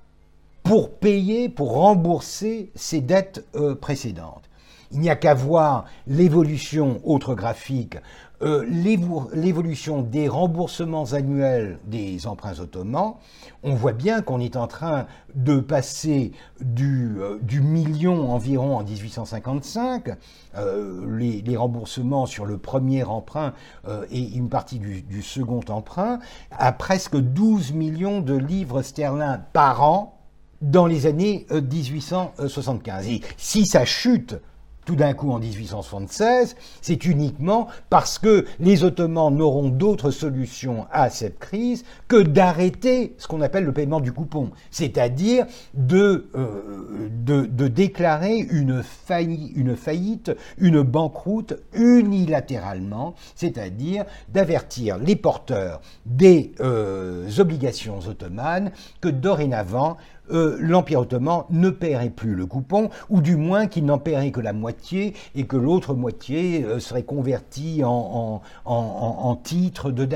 pour 0.62 0.90
payer, 0.98 1.48
pour 1.48 1.72
rembourser 1.72 2.70
ses 2.74 3.00
dettes 3.00 3.46
précédentes. 3.80 4.47
Il 4.92 5.00
n'y 5.00 5.10
a 5.10 5.16
qu'à 5.16 5.34
voir 5.34 5.84
l'évolution 6.06 7.00
autre 7.04 7.34
graphique 7.34 7.96
euh, 8.40 8.64
l'évolution 9.32 10.02
des 10.02 10.28
remboursements 10.28 11.06
annuels 11.06 11.80
des 11.86 12.28
emprunts 12.28 12.60
ottomans, 12.60 13.14
on 13.64 13.74
voit 13.74 13.92
bien 13.92 14.22
qu'on 14.22 14.38
est 14.38 14.54
en 14.54 14.68
train 14.68 15.06
de 15.34 15.58
passer 15.58 16.30
du, 16.60 17.16
euh, 17.18 17.40
million 17.60 18.30
environ 18.30 18.76
en 18.76 18.84
1855, 18.84 20.16
euh, 20.56 21.18
les, 21.18 21.56
remboursements 21.56 22.26
sur 22.26 22.46
le 22.46 22.58
premier 22.58 23.02
emprunt 23.02 23.54
et 24.12 24.22
une 24.36 24.48
partie 24.48 24.78
du, 24.78 25.02
du, 25.02 25.22
second 25.22 25.62
emprunt, 25.68 26.20
à 26.52 26.70
presque 26.70 27.16
12 27.16 27.72
millions 27.72 28.20
de 28.20 28.34
livres 28.34 28.82
sterling 28.82 29.38
par 29.52 29.82
an 29.82 30.14
dans 30.62 30.86
les 30.86 31.06
années 31.06 31.44
1875. 31.50 33.08
Et 33.08 33.20
si 33.36 33.66
ça 33.66 33.84
chute 33.84 34.36
tout 34.88 34.96
d'un 34.96 35.12
coup 35.12 35.32
en 35.32 35.38
1876, 35.38 36.56
c'est 36.80 37.04
uniquement 37.04 37.68
parce 37.90 38.18
que 38.18 38.46
les 38.58 38.84
Ottomans 38.84 39.30
n'auront 39.36 39.68
d'autre 39.68 40.10
solution 40.10 40.86
à 40.90 41.10
cette 41.10 41.38
crise 41.38 41.84
que 42.08 42.22
d'arrêter 42.22 43.14
ce 43.18 43.28
qu'on 43.28 43.42
appelle 43.42 43.64
le 43.64 43.74
paiement 43.74 44.00
du 44.00 44.12
coupon, 44.12 44.50
c'est-à-dire 44.70 45.44
de, 45.74 46.30
euh, 46.34 47.10
de, 47.10 47.68
déclarer 47.68 48.38
une 48.38 48.82
faillite, 48.82 49.52
une 49.54 49.76
faillite, 49.76 50.34
une 50.56 50.80
banqueroute 50.80 51.52
unilatéralement, 51.74 53.14
c'est-à-dire 53.34 54.06
d'avertir 54.30 54.96
les 54.96 55.16
porteurs 55.16 55.82
des 56.06 56.52
euh, 56.60 57.28
obligations 57.36 57.98
ottomanes 58.08 58.72
que 59.02 59.08
dorénavant, 59.08 59.98
euh, 60.30 60.56
l'Empire 60.60 61.00
ottoman 61.00 61.44
ne 61.50 61.70
paierait 61.70 62.10
plus 62.10 62.34
le 62.34 62.46
coupon, 62.46 62.90
ou 63.08 63.20
du 63.20 63.36
moins 63.36 63.66
qu'il 63.66 63.84
n'en 63.84 63.98
paierait 63.98 64.30
que 64.30 64.40
la 64.40 64.52
moitié 64.52 65.14
et 65.34 65.46
que 65.46 65.56
l'autre 65.56 65.94
moitié 65.94 66.64
euh, 66.64 66.78
serait 66.80 67.02
convertie 67.04 67.82
en, 67.84 68.42
en, 68.64 69.36
titre 69.36 69.90
de... 69.90 70.08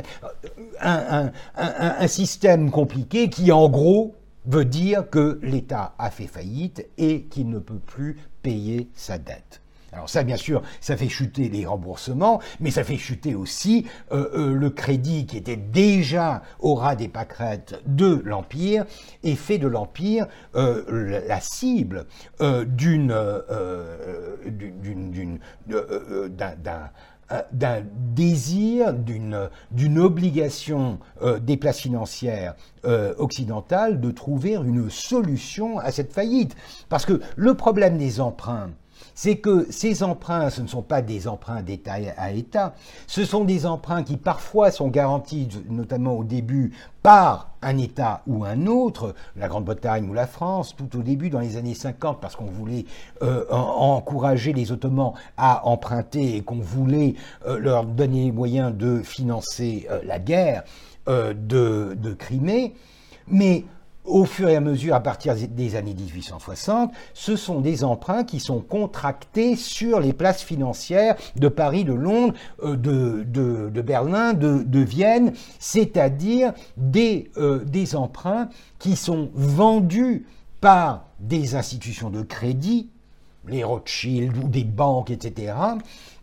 Un, 0.80 1.30
un, 1.56 2.06
système 2.06 2.70
compliqué 2.70 3.30
qui, 3.30 3.52
en 3.52 3.68
gros, 3.68 4.14
veut 4.46 4.64
dire 4.64 5.08
que 5.08 5.38
l'État 5.42 5.94
a 5.98 6.10
fait 6.10 6.26
faillite 6.26 6.86
et 6.98 7.22
qu'il 7.24 7.48
ne 7.48 7.58
peut 7.58 7.78
plus 7.78 8.18
payer 8.42 8.90
sa 8.94 9.18
dette. 9.18 9.61
Alors 9.92 10.08
ça, 10.08 10.22
bien 10.22 10.36
sûr, 10.36 10.62
ça 10.80 10.96
fait 10.96 11.10
chuter 11.10 11.50
les 11.50 11.66
remboursements, 11.66 12.40
mais 12.60 12.70
ça 12.70 12.82
fait 12.82 12.96
chuter 12.96 13.34
aussi 13.34 13.86
euh, 14.10 14.30
euh, 14.34 14.54
le 14.54 14.70
crédit 14.70 15.26
qui 15.26 15.36
était 15.36 15.56
déjà 15.56 16.42
au 16.60 16.74
ras 16.74 16.96
des 16.96 17.08
pâquerettes 17.08 17.82
de 17.86 18.22
l'Empire 18.24 18.86
et 19.22 19.36
fait 19.36 19.58
de 19.58 19.68
l'Empire 19.68 20.26
euh, 20.54 21.20
la 21.28 21.40
cible 21.40 22.06
d'une 22.40 23.14
d'un 27.52 27.82
désir, 28.14 28.94
d'une 28.94 29.98
obligation 29.98 30.98
des 31.40 31.56
places 31.56 31.78
financières 31.78 32.54
occidentales 32.84 34.00
de 34.00 34.10
trouver 34.10 34.54
une 34.54 34.90
solution 34.90 35.78
à 35.78 35.92
cette 35.92 36.12
faillite. 36.12 36.56
Parce 36.88 37.06
que 37.06 37.20
le 37.36 37.54
problème 37.54 37.96
des 37.96 38.20
emprunts, 38.20 38.70
c'est 39.14 39.36
que 39.36 39.66
ces 39.70 40.02
emprunts, 40.02 40.50
ce 40.50 40.62
ne 40.62 40.66
sont 40.66 40.82
pas 40.82 41.02
des 41.02 41.28
emprunts 41.28 41.62
d'État 41.62 41.96
à 42.16 42.32
État, 42.32 42.74
ce 43.06 43.24
sont 43.24 43.44
des 43.44 43.66
emprunts 43.66 44.02
qui 44.02 44.16
parfois 44.16 44.70
sont 44.70 44.88
garantis, 44.88 45.48
notamment 45.68 46.14
au 46.14 46.24
début, 46.24 46.72
par 47.02 47.50
un 47.62 47.78
État 47.78 48.22
ou 48.26 48.44
un 48.44 48.66
autre, 48.66 49.14
la 49.36 49.48
Grande-Bretagne 49.48 50.08
ou 50.08 50.14
la 50.14 50.26
France, 50.26 50.74
tout 50.76 50.98
au 50.98 51.02
début 51.02 51.30
dans 51.30 51.40
les 51.40 51.56
années 51.56 51.74
50, 51.74 52.20
parce 52.20 52.36
qu'on 52.36 52.46
voulait 52.46 52.84
euh, 53.22 53.44
encourager 53.50 54.52
les 54.52 54.72
Ottomans 54.72 55.12
à 55.36 55.66
emprunter 55.66 56.36
et 56.36 56.42
qu'on 56.42 56.60
voulait 56.60 57.14
euh, 57.46 57.58
leur 57.58 57.84
donner 57.84 58.24
les 58.24 58.32
moyens 58.32 58.74
de 58.74 59.02
financer 59.02 59.86
euh, 59.90 60.00
la 60.04 60.18
guerre 60.18 60.64
de, 61.08 61.96
de 62.00 62.14
Crimée. 62.14 62.74
Mais 63.26 63.64
au 64.04 64.24
fur 64.24 64.48
et 64.48 64.56
à 64.56 64.60
mesure, 64.60 64.94
à 64.94 65.00
partir 65.00 65.34
des 65.36 65.76
années 65.76 65.94
1860, 65.94 66.92
ce 67.14 67.36
sont 67.36 67.60
des 67.60 67.84
emprunts 67.84 68.24
qui 68.24 68.40
sont 68.40 68.60
contractés 68.60 69.54
sur 69.54 70.00
les 70.00 70.12
places 70.12 70.42
financières 70.42 71.16
de 71.36 71.48
Paris, 71.48 71.84
de 71.84 71.92
Londres, 71.92 72.34
euh, 72.64 72.76
de, 72.76 73.80
Berlin, 73.80 74.32
de, 74.32 74.80
Vienne, 74.80 75.32
c'est-à-dire 75.58 76.52
des, 76.76 77.30
euh, 77.36 77.64
des 77.64 77.94
emprunts 77.94 78.48
qui 78.78 78.96
sont 78.96 79.30
vendus 79.34 80.26
par 80.60 81.06
des 81.20 81.54
institutions 81.54 82.10
de 82.10 82.22
crédit, 82.22 82.88
les 83.46 83.64
Rothschild 83.64 84.36
ou 84.36 84.48
des 84.48 84.64
banques, 84.64 85.10
etc., 85.10 85.54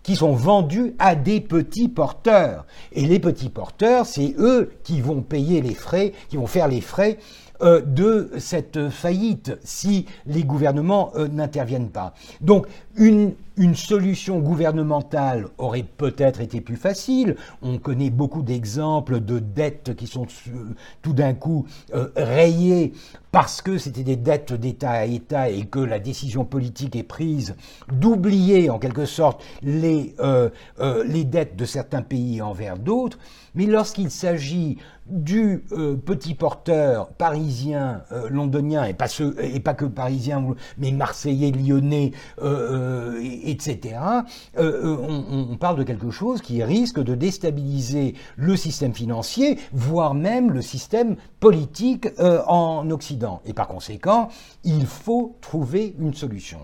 qui 0.04 0.16
sont 0.16 0.34
vendus 0.34 0.96
à 0.98 1.16
des 1.16 1.42
petits 1.42 1.90
porteurs. 1.90 2.66
Et 2.94 3.06
les 3.06 3.20
petits 3.20 3.50
porteurs, 3.50 4.06
c'est 4.06 4.34
eux 4.38 4.72
qui 4.84 5.02
vont 5.02 5.22
payer 5.22 5.62
les 5.62 5.74
frais, 5.74 6.14
qui 6.30 6.38
vont 6.38 6.48
faire 6.48 6.68
les 6.68 6.82
frais 6.82 7.20
de 7.62 8.32
cette 8.38 8.90
faillite 8.90 9.58
si 9.64 10.06
les 10.26 10.44
gouvernements 10.44 11.12
euh, 11.16 11.28
n'interviennent 11.28 11.90
pas. 11.90 12.14
Donc 12.42 12.68
une, 13.00 13.34
solution 13.74 14.40
gouvernementale 14.40 15.48
aurait 15.58 15.84
peut-être 15.84 16.40
été 16.40 16.62
plus 16.62 16.78
facile. 16.78 17.36
On 17.62 17.78
connaît 17.78 18.10
beaucoup 18.10 18.42
d'exemples 18.42 19.20
de 19.20 19.40
dettes 19.40 19.96
qui 19.98 20.08
sont 20.08 20.28
euh, 20.48 20.76
tout 21.02 21.12
d'un 21.12 21.34
coup 21.34 21.66
rayées 22.16 22.94
parce 23.34 23.62
que 23.62 23.78
c'était 23.78 24.04
des 24.04 24.16
dettes 24.16 24.54
d'État 24.54 24.92
à 24.92 25.06
État 25.06 25.50
et 25.50 25.66
que 25.66 25.80
la 25.80 26.00
décision 26.00 26.46
politique 26.46 26.96
est 26.96 27.04
prise 27.04 27.56
d'oublier 27.92 28.70
en 28.70 28.80
quelque 28.80 29.06
sorte 29.06 29.44
les, 29.62 30.16
les 31.06 31.24
dettes 31.26 31.56
de 31.56 31.66
certains 31.66 32.02
pays 32.02 32.42
envers 32.42 32.78
d'autres. 32.78 33.20
Mais 33.56 33.66
lorsqu'il 33.66 34.10
s'agit 34.10 34.78
du 35.10 35.64
euh, 35.72 35.96
petit 35.96 36.36
porteur 36.36 37.10
parisien, 37.10 38.04
euh, 38.12 38.30
londonien, 38.30 38.86
et 38.86 38.94
pas 38.94 39.74
que 39.74 39.86
parisien, 39.86 40.56
mais 40.78 40.92
marseillais, 40.92 41.52
lyonnais, 41.52 42.12
euh, 42.90 43.20
etc., 43.44 44.00
on, 44.58 45.58
parle 45.60 45.78
de 45.78 45.84
quelque 45.84 46.12
chose 46.12 46.42
qui 46.42 46.64
risque 46.64 47.02
de 47.02 47.16
déstabiliser 47.16 48.16
le 48.36 48.56
système 48.56 48.94
financier, 48.94 49.58
voire 49.74 50.14
même 50.14 50.52
le 50.52 50.62
système 50.62 51.16
politique 51.40 52.08
en 52.20 52.90
Occident. 52.92 53.42
Et 53.46 53.54
par 53.54 53.68
conséquent, 53.68 54.30
il 54.64 54.86
faut 54.86 55.36
trouver 55.42 55.96
une 56.00 56.14
solution 56.14 56.60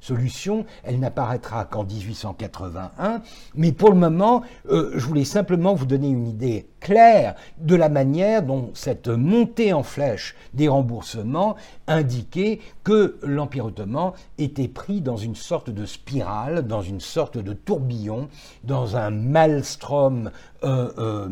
solution. 0.00 0.64
Elle 0.84 1.00
n'apparaîtra 1.00 1.64
qu'en 1.64 1.84
1881. 1.84 3.22
Mais 3.54 3.72
pour 3.72 3.90
le 3.90 3.96
moment, 3.96 4.42
euh, 4.70 4.92
je 4.94 5.06
voulais 5.06 5.24
simplement 5.24 5.74
vous 5.74 5.86
donner 5.86 6.08
une 6.08 6.26
idée 6.26 6.68
claire 6.80 7.34
de 7.58 7.74
la 7.74 7.88
manière 7.88 8.42
dont 8.42 8.70
cette 8.74 9.08
montée 9.08 9.72
en 9.72 9.82
flèche 9.82 10.34
des 10.54 10.68
remboursements 10.68 11.56
indiquait 11.86 12.60
que 12.84 13.18
l'Empire 13.22 13.66
ottoman 13.66 14.12
était 14.38 14.68
pris 14.68 15.00
dans 15.00 15.16
une 15.16 15.34
sorte 15.34 15.70
de 15.70 15.84
spirale, 15.86 16.66
dans 16.66 16.82
une 16.82 17.00
sorte 17.00 17.38
de 17.38 17.52
tourbillon, 17.52 18.28
dans 18.64 18.96
un 18.96 19.10
maelstrom 19.10 20.30
euh, 20.64 20.90
euh, 20.98 21.28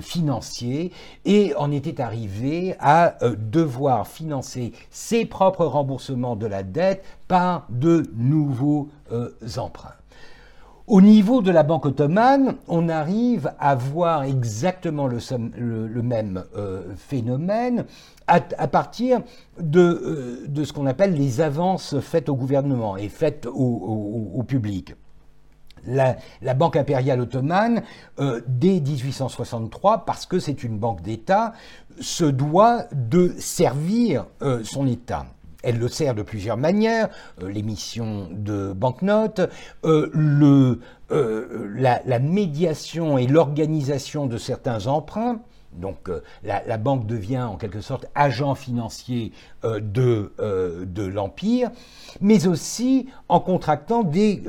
financier, 0.00 0.92
et 1.24 1.54
en 1.56 1.70
était 1.70 2.00
arrivé 2.00 2.74
à 2.80 3.16
devoir 3.36 4.06
financer 4.06 4.72
ses 4.90 5.26
propres 5.26 5.66
remboursements 5.66 6.36
de 6.36 6.46
la 6.46 6.62
dette 6.62 7.04
par 7.28 7.66
de 7.70 8.04
nouveaux 8.16 8.88
euh, 9.12 9.30
emprunts. 9.56 9.94
Au 10.86 11.00
niveau 11.00 11.42
de 11.42 11.50
la 11.50 11.64
Banque 11.64 11.86
ottomane, 11.86 12.58
on 12.68 12.88
arrive 12.88 13.52
à 13.58 13.74
voir 13.74 14.22
exactement 14.22 15.08
le, 15.08 16.02
même 16.02 16.44
euh, 16.56 16.94
phénomène 16.96 17.86
à, 18.28 18.40
partir 18.68 19.18
euh, 19.74 20.44
de, 20.46 20.64
ce 20.64 20.72
qu'on 20.72 20.86
appelle 20.86 21.14
les 21.14 21.40
avances 21.40 21.98
faites 21.98 22.28
au 22.28 22.36
gouvernement 22.36 22.96
et 22.96 23.08
faites 23.08 23.48
au, 23.52 24.44
public. 24.46 24.94
La, 25.86 26.14
Banque 26.54 26.76
impériale 26.76 27.20
ottomane, 27.20 27.82
dès 28.46 28.80
1863, 28.80 30.04
parce 30.04 30.24
que 30.24 30.38
c'est 30.38 30.62
une 30.62 30.78
banque 30.78 31.02
d'État, 31.02 31.52
se 32.00 32.24
doit 32.24 32.84
de 32.92 33.34
servir 33.38 34.26
son 34.62 34.86
État. 34.86 35.26
Elle 35.66 35.78
le 35.78 35.88
sert 35.88 36.14
de 36.14 36.22
plusieurs 36.22 36.56
manières, 36.56 37.08
euh, 37.42 37.50
l'émission 37.50 38.28
de 38.30 38.72
banknotes, 38.72 39.40
euh, 39.84 40.08
le, 40.14 40.78
euh, 41.10 41.68
la, 41.74 42.18
médiation 42.20 43.18
et 43.18 43.26
l'organisation 43.26 44.26
de 44.26 44.38
certains 44.38 44.86
emprunts. 44.86 45.40
Donc 45.76 46.10
la, 46.44 46.78
banque 46.78 47.06
devient 47.06 47.42
en 47.42 47.56
quelque 47.56 47.80
sorte 47.80 48.06
agent 48.14 48.54
financier 48.54 49.32
de, 49.64 50.32
de 50.38 51.02
l'Empire, 51.04 51.70
mais 52.20 52.46
aussi 52.46 53.06
en 53.28 53.40
contractant 53.40 54.02
des, 54.02 54.42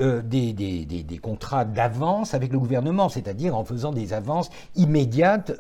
contrats 1.22 1.66
d'avance 1.66 2.34
avec 2.34 2.52
le 2.52 2.60
gouvernement, 2.60 3.10
c'est-à-dire 3.10 3.56
en 3.58 3.64
faisant 3.64 3.92
des 3.92 4.14
avances 4.14 4.50
immédiates 4.76 5.54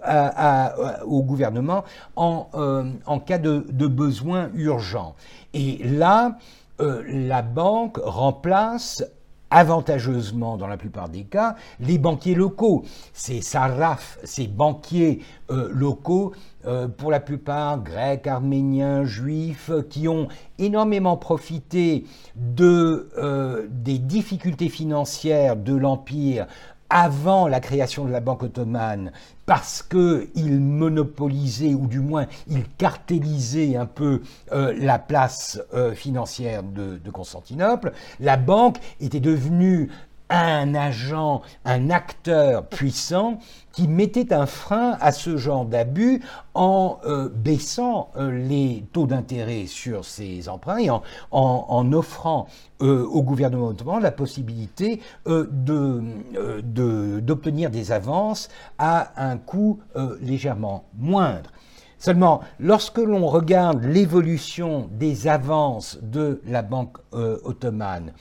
au 1.05 1.23
gouvernement 1.23 1.83
en, 2.15 3.19
cas 3.25 3.37
de, 3.37 3.87
besoin 3.87 4.49
urgent. 4.55 5.15
Et 5.53 5.79
là, 5.83 6.37
euh, 6.79 7.03
la 7.07 7.41
banque 7.41 7.97
remplace 7.97 9.03
avantageusement, 9.49 10.57
dans 10.57 10.67
la 10.67 10.77
plupart 10.77 11.09
des 11.09 11.23
cas, 11.23 11.55
les 11.79 11.97
banquiers 11.97 12.35
locaux. 12.35 12.83
Ces 13.13 13.41
sarrafs, 13.41 14.19
ces 14.23 14.47
banquiers 14.47 15.21
euh, 15.49 15.69
locaux, 15.71 16.33
euh, 16.65 16.87
pour 16.87 17.11
la 17.11 17.19
plupart 17.19 17.81
grecs, 17.81 18.27
arméniens, 18.27 19.05
juifs, 19.05 19.71
qui 19.89 20.07
ont 20.07 20.27
énormément 20.59 21.17
profité 21.17 22.05
de, 22.35 23.67
des 23.69 23.99
difficultés 23.99 24.69
financières 24.69 25.55
de 25.55 25.75
l'Empire 25.75 26.47
avant 26.89 27.47
la 27.47 27.59
création 27.59 28.05
de 28.05 28.11
la 28.11 28.19
Banque 28.19 28.43
ottomane 28.43 29.11
parce 29.45 29.81
qu'il 29.81 30.59
monopolisait 30.59 31.73
ou 31.73 31.87
du 31.87 31.99
moins 32.01 32.27
il 32.47 32.63
cartélisait 32.77 33.77
un 33.77 33.85
peu 33.85 34.21
euh, 34.51 34.73
la 34.77 34.99
place 34.99 35.59
euh, 35.73 35.93
financière 35.93 36.63
de, 36.63 36.97
de, 36.97 37.11
Constantinople, 37.11 37.93
la 38.19 38.35
banque 38.35 38.77
était 38.99 39.21
devenue 39.21 39.89
un 40.29 40.75
agent, 40.75 41.41
un 41.65 41.89
acteur 41.89 42.67
puissant 42.67 43.39
qui 43.71 43.87
mettait 43.87 44.33
un 44.33 44.45
frein 44.45 44.97
à 44.99 45.11
ce 45.11 45.37
genre 45.37 45.65
d'abus 45.65 46.21
en 46.53 46.99
euh, 47.05 47.29
baissant 47.29 48.09
euh, 48.17 48.31
les 48.31 48.83
taux 48.91 49.05
d'intérêt 49.05 49.67
sur 49.67 50.03
ces 50.03 50.49
emprunts 50.49 50.79
et 50.79 50.89
en, 50.89 51.93
offrant 51.93 52.47
euh, 52.81 53.05
au 53.05 53.21
gouvernement 53.21 53.67
ottoman 53.67 54.01
la 54.01 54.11
possibilité 54.11 54.99
d'obtenir 55.25 57.69
des 57.69 57.91
avances 57.91 58.49
à 58.77 59.11
un 59.15 59.37
coût 59.37 59.79
légèrement 60.21 60.85
moindre. 60.97 61.51
Seulement, 61.99 62.41
lorsque 62.59 62.99
l'on 62.99 63.27
regarde 63.27 63.83
l'évolution 63.83 64.87
des 64.91 65.27
avances 65.27 65.97
de 66.01 66.41
la 66.45 66.61
Banque 66.61 66.97
ottomane, 67.11 68.13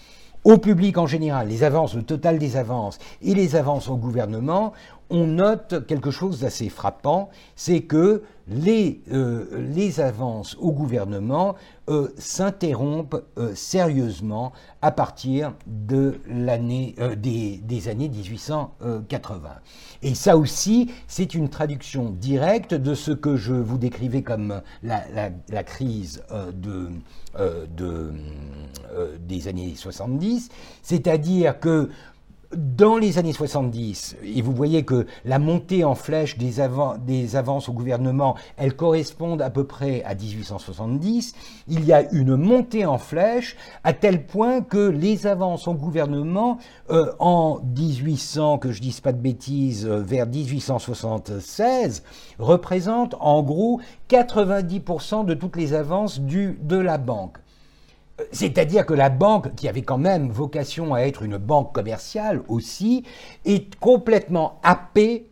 au 0.46 0.58
public 0.58 0.96
en 0.96 1.08
général, 1.08 1.48
les 1.48 1.64
avances, 1.64 1.96
le 1.96 2.04
total 2.04 2.38
des 2.38 2.56
avances 2.56 3.00
et 3.20 3.34
les 3.34 3.56
avances 3.56 3.88
au 3.88 3.96
gouvernement, 3.96 4.72
on 5.10 5.26
note 5.26 5.84
quelque 5.88 6.12
chose 6.12 6.38
d'assez 6.38 6.68
frappant, 6.68 7.30
c'est 7.56 7.80
que 7.80 8.22
les, 8.48 9.00
euh, 9.12 9.46
les, 9.74 10.00
avances 10.00 10.56
au 10.60 10.70
gouvernement 10.70 11.56
euh, 11.88 12.08
s'interrompent 12.16 13.24
euh, 13.38 13.54
sérieusement 13.54 14.52
à 14.82 14.92
partir 14.92 15.54
de 15.66 16.20
des, 17.16 17.60
des, 17.62 17.88
années 17.88 18.08
1880. 18.08 19.48
Et 20.02 20.14
ça 20.14 20.36
aussi, 20.36 20.92
c'est 21.08 21.34
une 21.34 21.48
traduction 21.48 22.10
directe 22.10 22.74
de 22.74 22.94
ce 22.94 23.10
que 23.10 23.36
je 23.36 23.54
vous 23.54 23.78
décrivais 23.78 24.22
comme 24.22 24.62
la, 24.82 25.02
la, 25.12 25.30
la 25.48 25.64
crise 25.64 26.22
de, 26.54 26.90
de, 27.76 28.12
des 29.20 29.48
années 29.48 29.74
70, 29.74 30.50
c'est-à-dire 30.82 31.58
que 31.58 31.90
dans 32.54 32.96
les 32.96 33.18
années 33.18 33.32
70, 33.32 34.16
et 34.22 34.42
vous 34.42 34.52
voyez 34.52 34.84
que 34.84 35.06
la 35.24 35.38
montée 35.38 35.84
en 35.84 35.94
flèche 35.94 36.38
des, 36.38 36.60
avances 36.60 37.68
au 37.68 37.72
gouvernement, 37.72 38.36
elles 38.56 38.76
correspondent 38.76 39.42
à 39.42 39.50
peu 39.50 39.64
près 39.64 40.02
à 40.04 40.14
1870, 40.14 41.34
il 41.68 41.84
y 41.84 41.92
a 41.92 42.10
une 42.12 42.36
montée 42.36 42.86
en 42.86 42.98
flèche 42.98 43.56
à 43.84 43.92
tel 43.92 44.26
point 44.26 44.60
que 44.60 44.88
les 44.88 45.26
avances 45.26 45.66
au 45.68 45.74
gouvernement 45.74 46.58
euh, 46.90 47.12
en 47.18 47.60
1800, 47.76 48.58
que 48.58 48.72
je 48.72 48.80
dise 48.80 49.00
pas 49.00 49.12
de 49.12 49.20
bêtises, 49.20 49.86
euh, 49.86 50.00
vers 50.00 50.26
1876, 50.26 52.02
représentent 52.38 53.16
en 53.20 53.42
gros 53.42 53.80
90% 54.08 55.24
de 55.24 55.34
toutes 55.34 55.56
les 55.56 55.74
avances 55.74 56.20
du, 56.20 56.58
de 56.62 56.76
la 56.76 56.98
banque. 56.98 57.38
C'est-à-dire 58.32 58.86
que 58.86 58.94
la 58.94 59.10
banque, 59.10 59.54
qui 59.54 59.68
avait 59.68 59.82
quand 59.82 59.98
même 59.98 60.30
vocation 60.30 60.94
à 60.94 61.00
être 61.00 61.22
une 61.22 61.36
banque 61.36 61.74
commerciale 61.74 62.42
aussi, 62.48 63.04
est 63.44 63.74
complètement 63.76 64.58
happée 64.62 65.26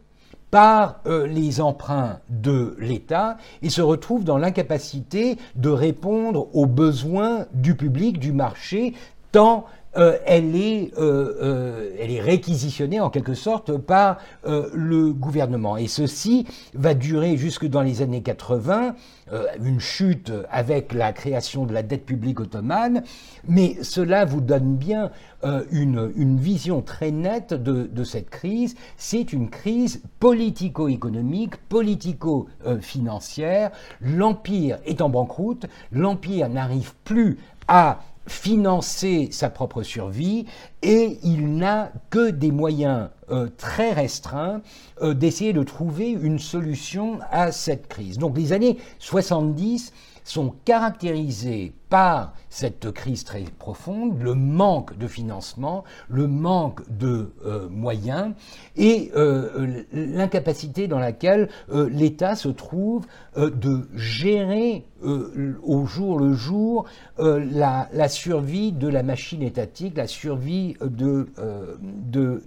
par 0.50 1.00
euh, 1.06 1.26
les 1.26 1.60
emprunts 1.60 2.20
de 2.28 2.76
l'État 2.78 3.38
et 3.62 3.70
se 3.70 3.82
retrouve 3.82 4.22
dans 4.22 4.38
l'incapacité 4.38 5.36
de 5.56 5.70
répondre 5.70 6.48
aux 6.54 6.66
besoins 6.66 7.46
du 7.54 7.74
public, 7.74 8.20
du 8.20 8.32
marché, 8.32 8.94
tant 9.32 9.64
euh, 9.96 10.18
elle, 10.26 10.56
est, 10.56 10.92
euh, 10.98 11.90
elle 11.98 12.10
est 12.10 12.20
réquisitionnée 12.20 13.00
en 13.00 13.10
quelque 13.10 13.34
sorte 13.34 13.76
par 13.76 14.18
le 14.44 15.12
gouvernement. 15.12 15.76
Et 15.76 15.86
ceci 15.86 16.46
va 16.74 16.94
durer 16.94 17.36
jusque 17.36 17.66
dans 17.66 17.82
les 17.82 18.02
années 18.02 18.22
80 18.22 18.94
euh, 19.32 19.46
une 19.62 19.80
chute 19.80 20.30
avec 20.50 20.92
la 20.92 21.14
création 21.14 21.64
de 21.64 21.72
la 21.72 21.82
dette 21.82 22.04
publique 22.04 22.40
ottomane, 22.40 23.04
mais 23.48 23.82
cela 23.82 24.26
vous 24.26 24.42
donne 24.42 24.76
bien 24.76 25.10
euh, 25.44 25.64
une, 25.70 26.36
vision 26.36 26.82
très 26.82 27.10
nette 27.10 27.54
de 27.54 28.04
cette 28.04 28.28
crise. 28.28 28.74
C'est 28.98 29.32
une 29.32 29.48
crise 29.48 30.02
politico-économique, 30.20 31.56
politico-financière. 31.68 33.70
L'Empire 34.02 34.76
est 34.84 35.00
en 35.00 35.08
banqueroute, 35.08 35.64
l'Empire 35.90 36.50
n'arrive 36.50 36.92
plus 37.04 37.38
à 37.66 38.00
financer 38.26 39.28
sa 39.30 39.50
propre 39.50 39.82
survie 39.82 40.46
et 40.82 41.18
il 41.22 41.56
n'a 41.56 41.92
que 42.10 42.30
des 42.30 42.50
moyens 42.50 43.08
euh, 43.30 43.48
très 43.56 43.92
restreints 43.92 44.62
euh, 45.02 45.14
d'essayer 45.14 45.52
de 45.52 45.62
trouver 45.62 46.10
une 46.10 46.38
solution 46.38 47.18
à 47.30 47.52
cette 47.52 47.86
crise. 47.88 48.18
Donc 48.18 48.36
les 48.36 48.52
années 48.52 48.78
70 48.98 49.92
sont 50.24 50.54
caractérisées 50.64 51.74
par 51.90 52.32
cette 52.48 52.90
crise 52.90 53.24
très 53.24 53.42
profonde, 53.42 54.20
le 54.20 54.34
manque 54.34 54.98
de 54.98 55.06
financement, 55.06 55.84
le 56.08 56.26
manque 56.26 56.80
de 56.90 57.32
euh, 57.44 57.68
moyens 57.68 58.32
et 58.76 59.12
euh, 59.14 59.84
l'incapacité 59.92 60.88
dans 60.88 60.98
laquelle 60.98 61.48
euh, 61.70 61.88
l'État 61.90 62.34
se 62.34 62.48
trouve 62.48 63.06
de 63.36 63.88
gérer 63.94 64.84
au 65.02 65.84
jour 65.86 66.18
le 66.18 66.32
jour 66.32 66.86
la, 67.18 68.08
survie 68.08 68.72
de 68.72 68.88
la 68.88 69.02
machine 69.02 69.42
étatique, 69.42 69.96
la 69.96 70.06
survie 70.06 70.76
de, 70.80 71.28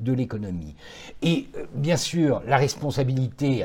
l'économie. 0.05 0.75
Et 1.21 1.47
bien 1.75 1.97
sûr, 1.97 2.41
la 2.47 2.57
responsabilité, 2.57 3.63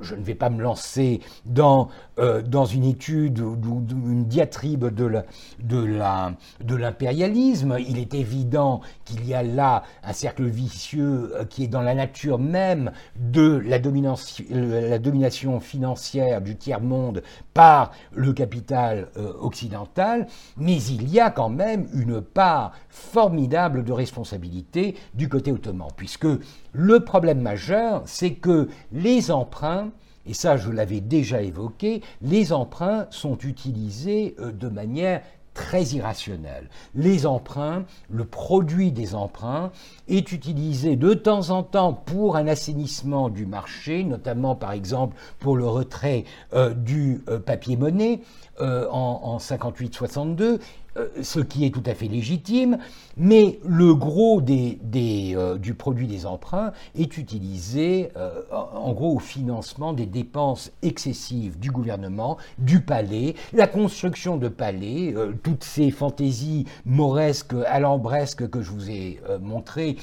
je 0.00 0.14
ne 0.14 0.22
vais 0.22 0.34
pas 0.34 0.50
me 0.50 0.62
lancer 0.62 1.20
dans, 1.44 1.88
euh, 2.18 2.42
une 2.72 2.84
étude 2.84 3.40
ou 3.40 3.84
une 3.90 4.24
diatribe 4.24 4.86
de 4.86 6.74
l'impérialisme. 6.74 7.76
Il 7.78 7.98
est 7.98 8.14
évident 8.14 8.80
qu'il 9.04 9.26
y 9.26 9.34
a 9.34 9.42
là 9.42 9.84
un 10.02 10.12
cercle 10.12 10.44
vicieux 10.44 11.32
euh, 11.34 11.44
qui 11.44 11.64
est 11.64 11.68
dans 11.68 11.82
la 11.82 11.94
nature 11.94 12.38
même 12.38 12.92
de 13.16 13.62
la 13.64 13.78
domination, 13.78 14.44
la 14.50 14.98
domination 14.98 15.60
financière 15.60 16.40
du 16.40 16.56
tiers-monde 16.56 17.22
par 17.54 17.92
le 18.12 18.32
capital 18.32 19.08
euh, 19.16 19.32
occidental, 19.40 20.26
mais 20.56 20.76
il 20.76 21.08
y 21.10 21.20
a 21.20 21.30
quand 21.30 21.48
même 21.48 21.88
une 21.92 22.20
part 22.20 22.72
formidable 22.88 23.84
de 23.84 23.92
responsabilité 23.92 24.94
du 25.14 25.28
côté 25.28 25.52
ottoman, 25.52 25.88
puisque 25.96 26.26
le 26.72 27.00
problème 27.00 27.40
majeur, 27.40 28.02
c'est 28.06 28.32
que 28.32 28.68
les 28.92 29.30
emprunts, 29.30 29.90
et 30.26 30.34
ça 30.34 30.56
je 30.56 30.70
l'avais 30.70 31.00
déjà 31.00 31.42
évoqué, 31.42 32.02
les 32.22 32.52
emprunts 32.52 33.06
sont 33.10 33.38
utilisés 33.38 34.34
euh, 34.38 34.52
de 34.52 34.68
manière 34.68 35.22
très 35.54 35.82
irrationnelle. 35.86 36.68
Les 36.94 37.26
emprunts, 37.26 37.84
le 38.10 38.24
produit 38.24 38.92
des 38.92 39.16
emprunts 39.16 39.72
est 40.06 40.30
utilisé 40.30 40.94
de 40.94 41.14
temps 41.14 41.50
en 41.50 41.64
temps 41.64 41.92
pour 41.92 42.36
un 42.36 42.46
assainissement 42.46 43.28
du 43.28 43.44
marché, 43.44 44.04
notamment 44.04 44.54
par 44.54 44.70
exemple 44.70 45.16
pour 45.40 45.56
le 45.56 45.66
retrait 45.66 46.24
euh, 46.52 46.72
du 46.74 47.22
euh, 47.28 47.40
papier-monnaie 47.40 48.20
en, 48.60 49.20
en 49.22 49.38
58-62, 49.38 50.58
euh, 50.98 51.08
ce 51.22 51.40
qui 51.40 51.64
est 51.64 51.70
tout 51.70 51.82
à 51.86 51.94
fait 51.94 52.08
légitime, 52.08 52.78
mais 53.18 53.58
le 53.64 53.94
gros 53.94 54.40
euh, 54.40 55.58
du 55.58 55.74
produit 55.74 56.06
des 56.06 56.26
emprunts 56.26 56.72
est 56.96 57.18
utilisé 57.18 58.10
euh, 58.16 58.42
en 58.50 58.92
gros 58.92 59.16
au 59.16 59.18
financement 59.18 59.92
des 59.92 60.06
dépenses 60.06 60.70
excessives 60.82 61.58
du 61.58 61.70
gouvernement, 61.70 62.38
du 62.58 62.80
palais, 62.80 63.34
la 63.52 63.66
construction 63.66 64.36
de 64.36 64.48
palais, 64.48 65.14
toutes 65.42 65.64
ces 65.64 65.90
fantaisies 65.90 66.66
mauresques, 66.84 67.54
alambresques 67.66 68.48
que 68.48 68.62
je 68.62 68.70
vous 68.70 68.90
ai 68.90 69.20
montrées, 69.40 69.96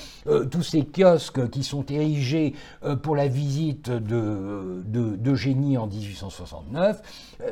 tous 0.51 0.63
ces 0.63 0.85
kiosques 0.85 1.49
qui 1.49 1.63
sont 1.63 1.85
érigés 1.85 2.53
pour 3.01 3.15
la 3.15 3.27
visite 3.27 3.89
de, 3.89 4.83
de, 4.85 5.15
de 5.15 5.77
en 5.77 5.87
1869, 5.87 7.01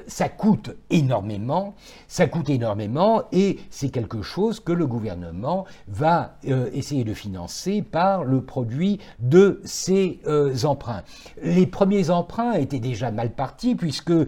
ça 0.08 0.30
coûte 0.30 0.72
énormément, 0.90 1.76
ça 2.08 2.28
coûte 2.28 2.50
énormément 2.50 3.24
et 3.32 3.60
c'est 3.70 3.90
quelque 3.90 4.22
chose 4.22 4.60
que 4.60 4.72
le 4.72 4.88
gouvernement 4.88 5.53
va 5.88 6.38
euh, 6.48 6.70
essayer 6.74 7.04
de 7.04 7.14
financer 7.14 7.82
par 7.82 8.24
le 8.24 8.42
produit 8.42 9.00
de 9.20 9.62
ces 9.64 10.20
euh, 10.28 10.56
emprunts. 10.64 11.04
Les 11.42 11.68
premiers 11.68 12.10
emprunts 12.10 12.54
étaient 12.54 12.80
déjà 12.80 13.12
mal 13.12 13.32
partis 13.32 13.76
puisque, 13.76 14.12
euh, 14.12 14.28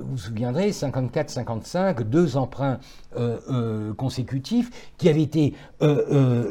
vous 0.00 0.12
vous 0.12 0.18
souviendrez, 0.18 0.70
54-55, 0.70 2.02
deux 2.02 2.36
emprunts 2.36 2.78
consécutifs 3.96 4.92
qui 4.98 5.08
avaient 5.08 5.22
été, 5.22 5.54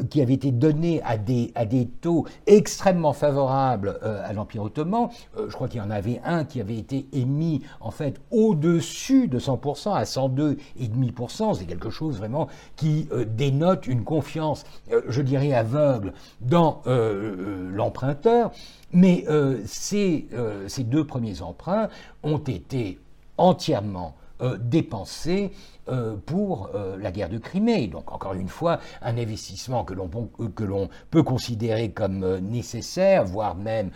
qui 0.09 0.21
avaient 0.21 0.33
été 0.33 0.51
donnés 0.51 1.01
à 1.03 1.17
des, 1.17 1.51
à 1.55 1.65
des 1.65 1.87
taux 1.87 2.25
extrêmement 2.47 3.13
favorables 3.13 3.99
à 4.01 4.33
l'Empire 4.33 4.63
ottoman. 4.63 5.09
je 5.35 5.53
crois 5.53 5.67
qu'il 5.67 5.79
y 5.79 5.83
en 5.83 5.91
avait 5.91 6.21
un 6.23 6.45
qui 6.45 6.61
avait 6.61 6.77
été 6.77 7.07
émis 7.13 7.61
en 7.79 7.91
fait 7.91 8.19
au-dessus 8.31 9.27
de 9.27 9.39
100%, 9.39 9.93
à 9.93 10.03
102,5%. 10.03 11.55
C'est 11.55 11.65
quelque 11.65 11.89
chose 11.89 12.17
vraiment 12.17 12.47
qui 12.75 13.07
dénote 13.35 13.87
une 13.87 14.03
confiance, 14.03 14.63
je 15.07 15.21
dirais, 15.21 15.53
aveugle 15.53 16.13
dans 16.41 16.81
l'emprunteur. 16.85 18.51
Mais 18.93 19.25
ces, 19.65 20.27
ces 20.67 20.83
deux 20.83 21.05
premiers 21.05 21.41
emprunts 21.41 21.89
ont 22.23 22.37
été 22.37 22.99
entièrement 23.37 24.15
euh, 24.41 24.57
dépensés 24.57 25.51
euh, 25.91 26.15
pour 26.25 26.69
euh, 26.73 26.97
la 26.97 27.11
guerre 27.11 27.29
de 27.29 27.37
Crimée. 27.37 27.87
Donc 27.87 28.11
encore 28.11 28.33
une 28.33 28.47
fois, 28.47 28.79
un 29.01 29.17
investissement 29.17 29.83
que 29.83 29.93
l'on 29.93 30.09
que 30.55 30.63
l'on 30.63 30.89
peut 31.09 31.23
considérer 31.23 31.91
comme 31.91 32.39
nécessaire, 32.39 33.25
voire 33.25 33.55
même 33.55 33.91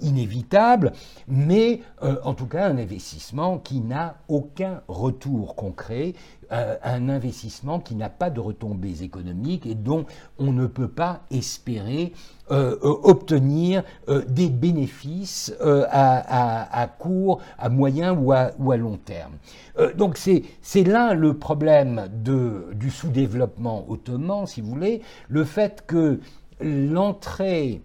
inévitable, 0.00 0.92
mais 1.28 1.80
en 2.00 2.34
tout 2.34 2.46
cas 2.46 2.66
un 2.68 2.78
investissement 2.78 3.58
qui 3.58 3.80
n'a 3.80 4.16
aucun 4.28 4.82
retour 4.88 5.56
concret, 5.56 6.14
un 6.50 7.08
investissement 7.08 7.80
qui 7.80 7.94
n'a 7.94 8.10
pas 8.10 8.30
de 8.30 8.40
retombées 8.40 9.02
économiques 9.02 9.66
et 9.66 9.74
dont 9.74 10.06
on 10.38 10.52
ne 10.52 10.66
peut 10.66 10.88
pas 10.88 11.22
espérer 11.30 12.12
euh, 12.50 12.76
euh, 12.84 12.94
obtenir 13.04 13.82
euh, 14.10 14.22
des 14.28 14.50
bénéfices 14.50 15.54
à, 15.62 16.88
court, 16.98 17.40
à 17.58 17.70
moyen 17.70 18.12
ou 18.12 18.32
à, 18.32 18.76
long 18.76 18.98
terme. 18.98 19.32
donc 19.96 20.18
c'est 20.18 20.84
là 20.84 21.14
le 21.14 21.38
problème 21.38 22.06
du 22.12 22.90
sous-développement 22.90 23.86
ottoman, 23.88 24.46
si 24.46 24.60
vous 24.60 24.68
voulez, 24.68 25.00
le 25.28 25.44
fait 25.44 25.84
que 25.86 26.20
l'entrée 26.60 27.80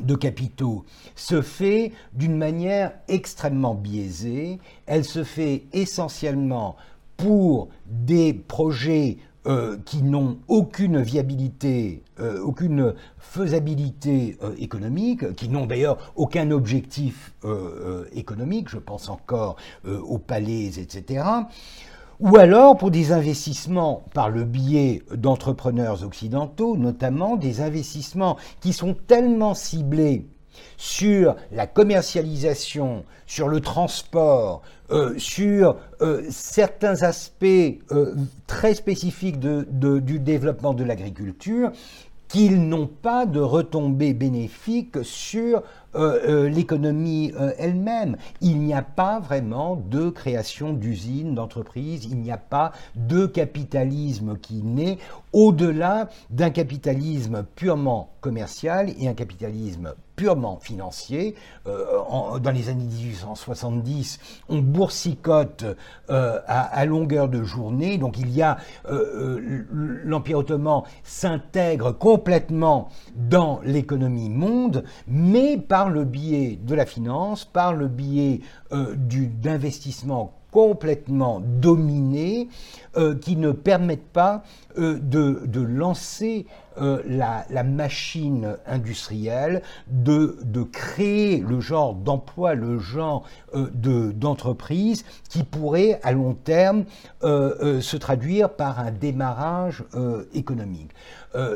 de 0.00 0.14
capitaux 0.14 0.84
se 1.16 1.42
fait 1.42 1.90
d'une 2.12 2.36
manière 2.36 2.92
extrêmement 3.08 3.74
biaisée, 3.74 4.60
elle 4.86 5.04
se 5.04 5.24
fait 5.24 5.64
essentiellement 5.72 6.76
pour 7.16 7.68
des 7.86 8.32
projets 8.32 9.18
euh, 9.44 9.76
qui 9.84 10.04
n'ont 10.04 10.38
aucune 10.46 11.02
viabilité, 11.02 12.04
euh, 12.20 12.40
aucune 12.42 12.94
faisabilité 13.18 14.36
euh, 14.40 14.54
économique, 14.56 15.34
qui 15.34 15.48
n'ont 15.48 15.66
d'ailleurs 15.66 16.12
aucun 16.14 16.52
objectif 16.52 17.34
économique, 18.12 18.68
je 18.68 18.78
pense 18.78 19.08
encore 19.08 19.56
aux 19.84 20.18
palais, 20.18 20.78
etc. 20.78 21.24
Ou 22.20 22.36
alors 22.36 22.76
pour 22.76 22.92
des 22.92 23.10
investissements 23.10 24.04
par 24.14 24.30
le 24.30 24.44
biais 24.44 25.02
d'entrepreneurs 25.12 26.04
occidentaux, 26.04 26.76
notamment 26.76 27.36
des 27.36 27.60
investissements 27.60 28.36
qui 28.60 28.72
sont 28.72 28.94
tellement 28.94 29.54
ciblés 29.54 30.28
sur 30.82 31.36
la 31.52 31.68
commercialisation, 31.68 33.04
sur 33.24 33.46
le 33.46 33.60
transport, 33.60 34.62
euh, 34.90 35.16
sur 35.16 35.76
euh, 36.00 36.24
certains 36.28 37.04
aspects 37.04 37.44
euh, 37.44 38.16
très 38.48 38.74
spécifiques 38.74 39.38
du 39.38 40.18
développement 40.18 40.74
de 40.74 40.82
l'agriculture 40.82 41.70
qu'ils 42.26 42.66
n'ont 42.66 42.88
pas 42.88 43.26
de 43.26 43.38
retombées 43.38 44.14
bénéfiques 44.14 45.04
sur 45.04 45.62
l'économie 45.94 47.30
elle-même. 47.58 48.16
Il 48.40 48.60
n'y 48.60 48.72
a 48.72 48.80
pas 48.80 49.20
vraiment 49.20 49.76
de 49.76 50.08
création 50.08 50.72
d'usines, 50.72 51.34
d'entreprises, 51.34 52.06
il 52.06 52.16
n'y 52.22 52.32
a 52.32 52.38
pas 52.38 52.72
de 52.96 53.26
capitalisme 53.26 54.38
qui 54.38 54.62
naît 54.62 54.96
au-delà 55.34 56.08
d'un 56.30 56.48
capitalisme 56.48 57.44
purement 57.54 58.14
commercial 58.22 58.94
et 58.98 59.08
un 59.08 59.14
capitalisme 59.14 59.92
purement 60.22 60.60
financier. 60.60 61.34
Euh, 61.66 62.38
dans 62.38 62.52
les 62.52 62.68
années 62.68 62.84
1870, 62.84 64.20
on 64.48 64.58
boursicote 64.58 65.64
euh, 66.10 66.38
à, 66.46 66.84
longueur 66.86 67.28
de 67.28 67.42
journée, 67.42 67.98
donc 67.98 68.20
il 68.20 68.30
y 68.30 68.40
a 68.40 68.58
euh, 68.88 69.64
l'Empire 69.72 70.38
ottoman 70.38 70.84
s'intègre 71.02 71.90
complètement 71.90 72.88
dans 73.16 73.58
l'économie 73.64 74.30
monde, 74.30 74.84
mais 75.08 75.56
par 75.56 75.90
le 75.90 76.04
biais 76.04 76.56
de 76.62 76.76
la 76.76 76.86
finance, 76.86 77.44
par 77.44 77.72
le 77.72 77.88
biais 77.88 78.42
d'investissements 78.70 80.34
complètement 80.52 81.40
dominés 81.40 82.48
qui 83.22 83.36
ne 83.36 83.52
permettent 83.52 84.12
pas 84.12 84.42
de, 84.76 85.00
de, 85.46 85.60
lancer 85.60 86.46
euh, 86.80 87.02
la, 87.06 87.62
machine 87.62 88.56
industrielle, 88.66 89.62
de, 89.88 90.38
de, 90.44 90.62
créer 90.62 91.38
le 91.38 91.60
genre 91.60 91.94
d'emploi, 91.94 92.54
le 92.54 92.78
genre 92.78 93.24
d'entreprise 93.54 95.04
qui 95.28 95.44
pourrait 95.44 96.00
à 96.02 96.12
long 96.12 96.34
terme 96.34 96.84
se 97.22 97.96
traduire 97.96 98.50
par 98.50 98.80
un 98.80 98.90
démarrage 98.90 99.84
économique. 100.34 100.90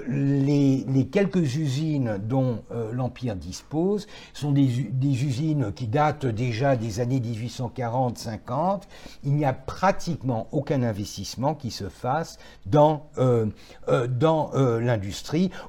Les, 0.09 1.09
quelques 1.11 1.57
usines 1.57 2.19
dont 2.23 2.63
l'Empire 2.93 3.37
dispose 3.37 4.07
sont 4.33 4.53
des, 4.53 4.67
des, 4.91 5.25
usines 5.25 5.73
qui 5.73 5.87
datent 5.87 6.27
déjà 6.27 6.77
des 6.77 7.01
années 7.01 7.21
1840-50. 7.21 8.83
Il 9.25 9.35
n'y 9.35 9.45
a 9.45 9.53
pratiquement 9.53 10.47
aucun 10.53 10.83
investissement 10.83 11.55
qui 11.55 11.71
se 11.71 11.89
fasse 11.89 12.39
dans, 12.65 13.09
euh, 13.19 13.47
euh, 13.89 14.07
dans 14.07 14.51
euh, 14.55 14.81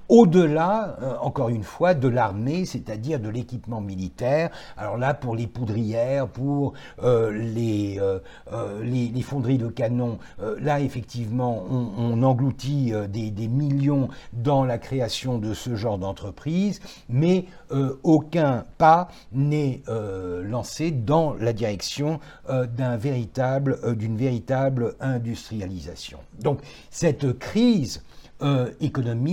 au-delà, 0.10 0.98
encore 1.22 1.50
une 1.50 1.64
fois, 1.64 1.94
de 1.94 2.08
l'armée, 2.08 2.66
c'est-à-dire 2.66 3.20
de 3.20 3.30
l'équipement 3.30 3.82
militaire. 3.82 4.50
Alors 4.78 4.98
là, 4.98 5.14
pour 5.14 5.36
les 5.36 5.48
poudrières, 5.48 6.28
pour 6.28 6.74
les, 7.04 8.00
les, 8.84 9.22
fonderies 9.22 9.58
de 9.58 9.68
canons, 9.68 10.18
là, 10.60 10.80
effectivement, 10.80 11.64
on, 11.70 12.22
engloutit 12.24 12.94
des, 13.10 13.48
millions 13.48 14.10
dans 14.34 14.66
la 14.66 14.78
création 14.78 15.38
de 15.38 15.54
ce 15.54 15.76
genre 15.76 15.98
d'entreprise, 15.98 16.80
mais 17.10 17.46
aucun 18.04 18.66
pas 18.78 19.10
n'est 19.32 19.82
lancé 20.44 20.92
dans 20.92 21.34
la 21.34 21.54
direction 21.54 22.20
véritable, 22.98 23.80
d'une 23.96 24.18
véritable 24.18 24.96
industrie 25.00 25.62
donc 26.40 26.60
cette 26.90 27.38
crise 27.40 28.04
euh, 28.42 28.70
économique, 28.82 29.27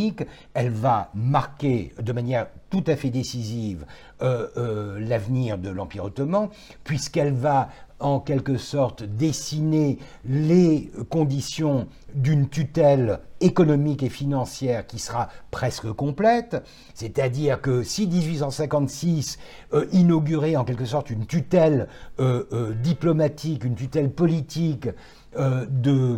elle 0.54 0.70
va 0.70 1.10
marquer 1.14 1.92
de 2.00 2.12
manière 2.12 2.46
tout 2.70 2.84
à 2.86 2.96
fait 2.96 3.10
décisive 3.10 3.86
euh, 4.22 4.48
euh, 4.56 4.98
l'avenir 4.98 5.58
de 5.58 5.70
l'Empire 5.70 6.04
ottoman, 6.04 6.48
puisqu'elle 6.82 7.32
va 7.32 7.68
en 8.00 8.18
quelque 8.18 8.56
sorte 8.56 9.04
dessiner 9.04 9.98
les 10.24 10.90
conditions 11.08 11.86
d'une 12.14 12.48
tutelle 12.48 13.20
économique 13.40 14.02
et 14.02 14.08
financière 14.08 14.86
qui 14.86 14.98
sera 14.98 15.28
presque 15.50 15.90
complète, 15.92 16.62
c'est-à-dire 16.92 17.60
que 17.60 17.82
si 17.82 18.06
1856 18.08 19.38
inaugurait 19.92 20.56
en 20.56 20.64
quelque 20.64 20.84
sorte 20.84 21.08
une 21.08 21.24
tutelle 21.24 21.88
diplomatique, 22.82 23.64
une 23.64 23.76
tutelle 23.76 24.10
politique 24.10 24.88
euh, 25.36 25.66
de, 25.68 26.16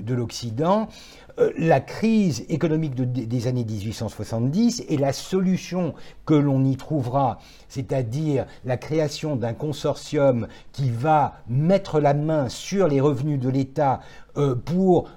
de, 0.00 0.14
l'Occident, 0.14 0.88
euh, 1.27 1.27
la 1.56 1.80
crise 1.80 2.44
économique 2.48 2.94
des 2.94 3.46
années 3.46 3.64
1870 3.64 4.84
et 4.88 4.96
la 4.96 5.12
solution 5.12 5.94
que 6.26 6.34
l'on 6.34 6.64
y 6.64 6.76
trouvera, 6.76 7.38
c'est-à-dire 7.68 8.46
la 8.64 8.76
création 8.76 9.36
d'un 9.36 9.54
consortium 9.54 10.48
qui 10.72 10.90
va 10.90 11.42
mettre 11.48 12.00
la 12.00 12.14
main 12.14 12.48
sur 12.48 12.88
les 12.88 13.00
revenus 13.00 13.38
de 13.38 13.48
l'État 13.48 14.00
euh, 14.36 14.54
pour 14.54 15.10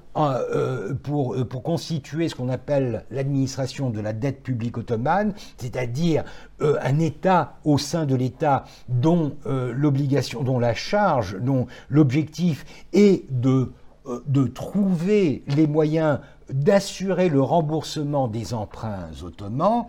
pour, 1.04 1.38
pour, 1.48 1.64
constituer 1.64 2.28
ce 2.28 2.36
qu'on 2.36 2.50
appelle 2.50 3.06
l'administration 3.12 3.92
de 3.92 4.02
la 4.02 4.12
dette 4.12 4.44
publique 4.44 4.78
ottomane, 4.78 5.34
c'est-à-dire 5.56 6.26
un 6.60 7.00
État 7.00 7.54
au 7.64 7.78
sein 7.78 8.06
de 8.06 8.16
l'État 8.16 8.66
dont 8.90 9.38
l'obligation, 9.46 10.44
dont 10.44 10.60
la 10.60 10.74
charge, 10.74 11.38
dont 11.40 11.68
l'objectif 11.90 12.66
est 12.92 13.24
de 13.32 13.50
euh, 13.52 13.74
de 14.06 14.46
trouver 14.46 15.44
les 15.48 15.68
moyens 15.68 16.20
d'assurer 16.52 17.30
le 17.30 17.42
remboursement 17.42 18.28
des 18.28 18.54
emprunts 18.54 19.10
ottomans, 19.24 19.86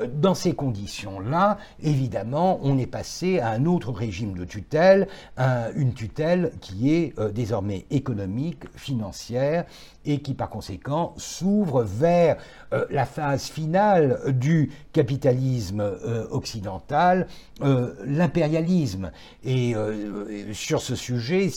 euh, 0.00 0.06
dans 0.06 0.34
ces 0.34 0.54
conditions-là, 0.54 1.58
évidemment, 1.82 2.58
on 2.62 2.78
est 2.78 2.86
passé 2.86 3.38
à 3.38 3.50
un 3.50 3.66
autre 3.66 3.92
régime 3.92 4.34
de 4.34 4.44
tutelle, 4.44 5.08
une 5.36 5.92
tutelle 5.92 6.52
qui 6.60 6.94
est 6.94 7.18
euh, 7.18 7.30
désormais 7.30 7.86
économique, 7.90 8.64
financière 8.74 9.64
et 10.06 10.18
qui 10.18 10.34
par 10.34 10.48
conséquent 10.48 11.14
s'ouvre 11.16 11.82
vers 11.82 12.36
euh, 12.72 12.84
la 12.90 13.04
phase 13.04 13.46
finale 13.46 14.20
du 14.28 14.70
capitalisme 14.92 15.80
euh, 15.80 16.26
occidental, 16.30 17.26
euh, 17.62 17.92
l'impérialisme. 18.04 19.10
Et 19.44 19.74
sur 20.52 20.80
ce 20.80 20.94
sujet, 20.94 21.50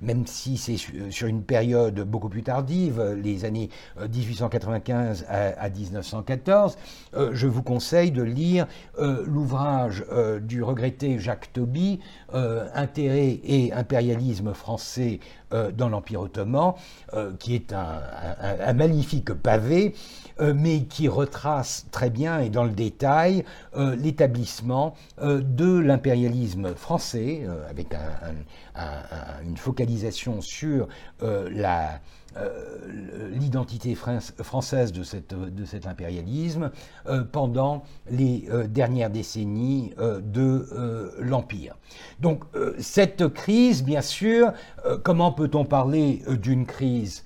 même 0.00 0.26
si 0.26 0.56
c'est 0.56 0.76
sur 0.76 1.26
une 1.26 1.42
période 1.42 2.00
beaucoup 2.00 2.28
plus 2.28 2.42
tardive, 2.42 3.00
les 3.22 3.44
années 3.44 3.70
1895 4.00 5.26
à, 5.28 5.68
1914, 5.68 6.76
je 7.32 7.46
vous 7.46 7.62
conseille 7.62 8.10
de 8.10 8.22
lire 8.22 8.66
l'ouvrage 8.98 10.04
du 10.42 10.62
regretté 10.62 11.18
Jacques 11.18 11.52
Toby, 11.52 12.00
Intérêt 12.32 13.40
et 13.44 13.72
impérialisme 13.72 14.52
français 14.54 15.20
dans 15.76 15.88
l'Empire 15.88 16.20
ottoman, 16.22 16.74
qui 17.38 17.54
est 17.54 17.72
un 17.72 18.72
magnifique 18.72 19.32
pavé 19.34 19.94
euh, 20.40 20.54
mais 20.56 20.84
qui 20.84 21.08
retrace 21.08 21.86
très 21.90 22.08
bien 22.10 22.40
et 22.40 22.48
dans 22.48 22.64
le 22.64 22.70
détail 22.70 23.44
euh, 23.76 23.94
l'établissement 23.96 24.94
euh, 25.20 25.40
de 25.42 25.78
l'impérialisme 25.78 26.74
français, 26.74 27.46
avec 27.68 27.88
une 29.44 29.56
focalisation 29.56 30.40
sur 30.40 30.88
l'identité 33.32 33.94
française 33.94 34.92
de, 34.92 35.02
cet 35.02 35.86
impérialisme 35.86 36.70
pendant 37.32 37.84
les 38.10 38.48
dernières 38.68 39.10
décennies 39.10 39.92
de 39.98 41.14
l'Empire. 41.20 41.76
Donc 42.20 42.44
cette 42.78 43.28
crise, 43.28 43.82
bien 43.82 44.02
sûr, 44.02 44.52
comment 45.02 45.32
peut-on 45.32 45.64
parler 45.64 46.22
d'une 46.28 46.66
crise 46.66 47.24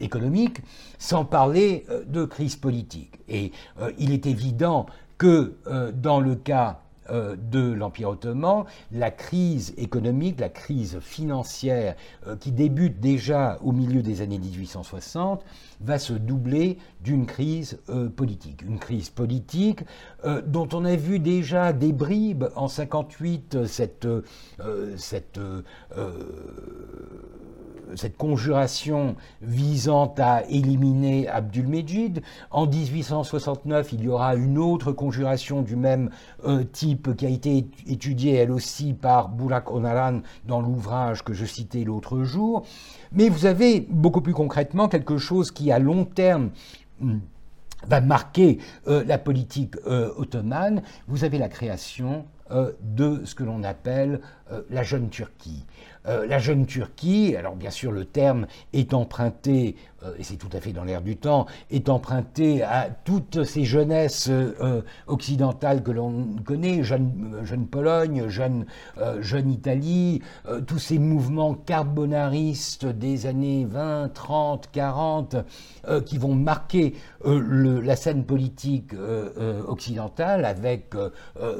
économique, 0.00 0.60
sans 0.98 1.24
parler 1.24 1.84
euh, 1.90 2.02
de 2.06 2.24
crise 2.24 2.56
politique? 2.56 3.18
Et 3.28 3.52
euh, 3.80 3.92
il 3.98 4.12
est 4.12 4.26
évident 4.26 4.86
que 5.18 5.54
euh, 5.66 5.92
dans 5.92 6.20
le 6.20 6.34
cas 6.34 6.80
de 7.10 7.72
l'Empire 7.72 8.10
ottoman, 8.10 8.64
la 8.92 9.10
crise 9.10 9.74
économique, 9.76 10.40
la 10.40 10.48
crise 10.48 10.98
financière 11.00 11.96
qui 12.40 12.52
débute 12.52 13.00
déjà 13.00 13.58
au 13.62 13.72
milieu 13.72 14.02
des 14.02 14.20
années 14.20 14.38
1860, 14.38 15.44
va 15.80 15.98
se 15.98 16.12
doubler 16.12 16.78
d'une 17.02 17.26
crise 17.26 17.78
politique. 18.16 18.62
Une 18.62 18.78
crise 18.78 19.10
politique 19.10 19.80
dont 20.46 20.68
on 20.72 20.84
a 20.84 20.96
vu 20.96 21.18
déjà 21.18 21.72
des 21.72 21.92
bribes 21.92 22.44
en 22.54 22.68
58, 22.68 23.66
cette, 23.66 24.08
cette 24.96 25.40
cette 27.96 28.16
conjuration 28.16 29.16
visant 29.42 30.14
à 30.18 30.42
éliminer 30.48 31.28
Abdul-Mejid. 31.28 32.22
En 32.50 32.66
1869, 32.66 33.92
il 33.92 34.04
y 34.04 34.08
aura 34.08 34.34
une 34.34 34.58
autre 34.58 34.92
conjuration 34.92 35.62
du 35.62 35.76
même 35.76 36.10
euh, 36.44 36.64
type 36.64 37.16
qui 37.16 37.26
a 37.26 37.28
été 37.28 37.66
étudiée 37.86 38.34
elle 38.34 38.50
aussi 38.50 38.92
par 38.92 39.28
Burak 39.28 39.70
Onaran 39.70 40.20
dans 40.46 40.60
l'ouvrage 40.60 41.24
que 41.24 41.32
je 41.32 41.44
citais 41.44 41.84
l'autre 41.84 42.22
jour. 42.22 42.64
Mais 43.12 43.28
vous 43.28 43.46
avez 43.46 43.80
beaucoup 43.80 44.20
plus 44.20 44.34
concrètement 44.34 44.88
quelque 44.88 45.18
chose 45.18 45.50
qui 45.50 45.72
à 45.72 45.78
long 45.78 46.04
terme 46.04 46.50
hmm, 47.00 47.18
va 47.86 48.00
marquer 48.00 48.58
euh, 48.88 49.04
la 49.06 49.18
politique 49.18 49.74
euh, 49.86 50.12
ottomane. 50.16 50.82
Vous 51.08 51.24
avez 51.24 51.38
la 51.38 51.48
création 51.48 52.24
de 52.82 53.22
ce 53.24 53.36
que 53.36 53.44
l'on 53.44 53.62
appelle 53.62 54.20
la 54.70 54.82
jeune 54.82 55.10
Turquie. 55.10 55.64
Euh, 56.06 56.26
la 56.26 56.38
jeune 56.38 56.64
Turquie, 56.64 57.36
alors 57.36 57.56
bien 57.56 57.70
sûr 57.70 57.92
le 57.92 58.06
terme 58.06 58.46
est 58.72 58.94
emprunté, 58.94 59.76
euh, 60.02 60.14
et 60.18 60.24
c'est 60.24 60.36
tout 60.36 60.48
à 60.54 60.60
fait 60.60 60.72
dans 60.72 60.84
l'air 60.84 61.02
du 61.02 61.18
temps, 61.18 61.44
est 61.70 61.90
emprunté 61.90 62.62
à 62.62 62.88
toutes 63.04 63.44
ces 63.44 63.64
jeunesses 63.64 64.28
euh, 64.30 64.80
occidentales 65.08 65.82
que 65.82 65.90
l'on 65.90 66.36
connaît, 66.42 66.82
jeune, 66.82 67.66
Pologne, 67.70 68.28
jeune, 68.28 68.64
jeune 69.20 69.50
Italie, 69.50 70.22
tous 70.66 70.78
ces 70.78 70.98
mouvements 70.98 71.54
carbonaristes 71.54 72.86
des 72.86 73.26
années 73.26 73.66
20, 73.68 74.08
30, 74.12 74.70
40, 74.72 75.36
qui 76.06 76.18
vont 76.18 76.34
marquer 76.34 76.94
la 77.24 77.96
scène 77.96 78.24
politique 78.24 78.92
occidentale 79.68 80.44
avec 80.44 80.94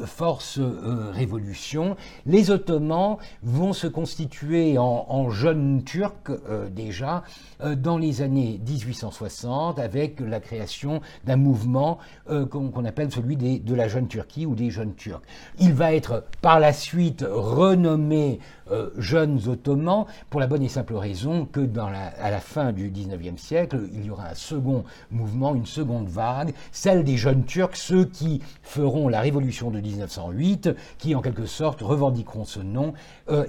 force 0.06 0.58
révolution. 0.58 1.96
Les 2.26 2.50
Ottomans 2.50 2.79
vont 3.42 3.72
se 3.72 3.86
constituer 3.86 4.78
en, 4.78 5.30
jeune 5.30 5.82
turc 5.84 6.30
euh, 6.30 6.68
déjà 6.68 7.22
euh, 7.62 7.74
dans 7.74 7.98
les 7.98 8.22
années 8.22 8.60
1860 8.66 9.78
avec 9.78 10.20
la 10.20 10.40
création 10.40 11.00
d'un 11.24 11.36
mouvement 11.36 11.98
euh, 12.30 12.46
qu'on 12.46 12.84
appelle 12.84 13.10
celui 13.10 13.36
de 13.36 13.74
la 13.74 13.88
jeune 13.88 14.08
Turquie 14.08 14.46
ou 14.46 14.54
des 14.54 14.70
jeunes 14.70 14.94
Turcs. 14.94 15.20
Il 15.58 15.72
va 15.72 15.94
être 15.94 16.24
par 16.40 16.60
la 16.60 16.72
suite 16.72 17.24
renommé 17.28 18.40
Jeunes 18.96 19.40
Ottomans 19.48 20.06
pour 20.28 20.40
la 20.40 20.46
bonne 20.46 20.62
et 20.62 20.68
simple 20.68 20.94
raison 20.94 21.46
que 21.46 21.68
à 21.78 22.30
la 22.30 22.40
fin 22.40 22.72
du 22.72 22.90
19e 22.90 23.36
siècle, 23.36 23.80
il 23.92 24.06
y 24.06 24.10
aura 24.10 24.28
un 24.28 24.34
second 24.34 24.84
mouvement, 25.10 25.54
une 25.54 25.66
seconde 25.66 26.08
vague, 26.08 26.52
celle 26.72 27.04
des 27.04 27.16
jeunes 27.16 27.44
Turcs, 27.44 27.76
ceux 27.76 28.04
qui 28.04 28.42
feront 28.62 29.08
la 29.08 29.20
révolution 29.20 29.70
de 29.70 29.80
1908, 29.80 30.70
qui 30.98 31.14
en 31.14 31.22
quelque 31.22 31.46
sorte 31.46 31.80
revendiqueront 31.80 32.44
ce 32.44 32.60
nom, 32.60 32.92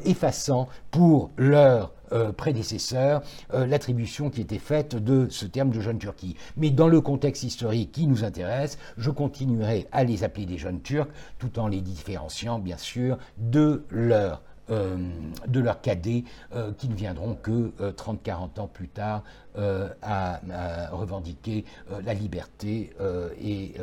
effaçant 0.05 0.67
pour 0.91 1.31
leurs 1.37 1.91
euh, 2.13 2.33
prédécesseurs 2.33 3.21
euh, 3.53 3.65
l'attribution 3.65 4.29
qui 4.29 4.41
était 4.41 4.57
faite 4.57 4.97
de 4.97 5.27
ce 5.29 5.45
terme 5.45 5.69
de 5.69 5.79
jeune 5.79 5.97
Turquie. 5.97 6.35
Mais 6.57 6.69
dans 6.69 6.89
le 6.89 6.99
contexte 6.99 7.43
historique 7.43 7.93
qui 7.93 8.05
nous 8.05 8.25
intéresse, 8.25 8.77
je 8.97 9.11
continuerai 9.11 9.87
à 9.93 10.03
les 10.03 10.25
appeler 10.25 10.45
des 10.45 10.57
jeunes 10.57 10.81
Turcs 10.81 11.07
tout 11.39 11.57
en 11.57 11.67
les 11.67 11.79
différenciant 11.79 12.59
bien 12.59 12.75
sûr 12.75 13.17
de 13.37 13.85
leur 13.89 14.41
euh, 14.41 14.50
de 14.71 15.59
leurs 15.59 15.81
cadets 15.81 16.23
qui 16.77 16.89
ne 16.89 16.95
viendront 16.95 17.35
que 17.35 17.71
30-40 17.79 18.59
ans 18.59 18.67
plus 18.67 18.87
tard 18.87 19.23
à, 20.01 20.39
revendiquer 20.91 21.65
la 22.05 22.13
liberté 22.13 22.91
et, 23.41 23.73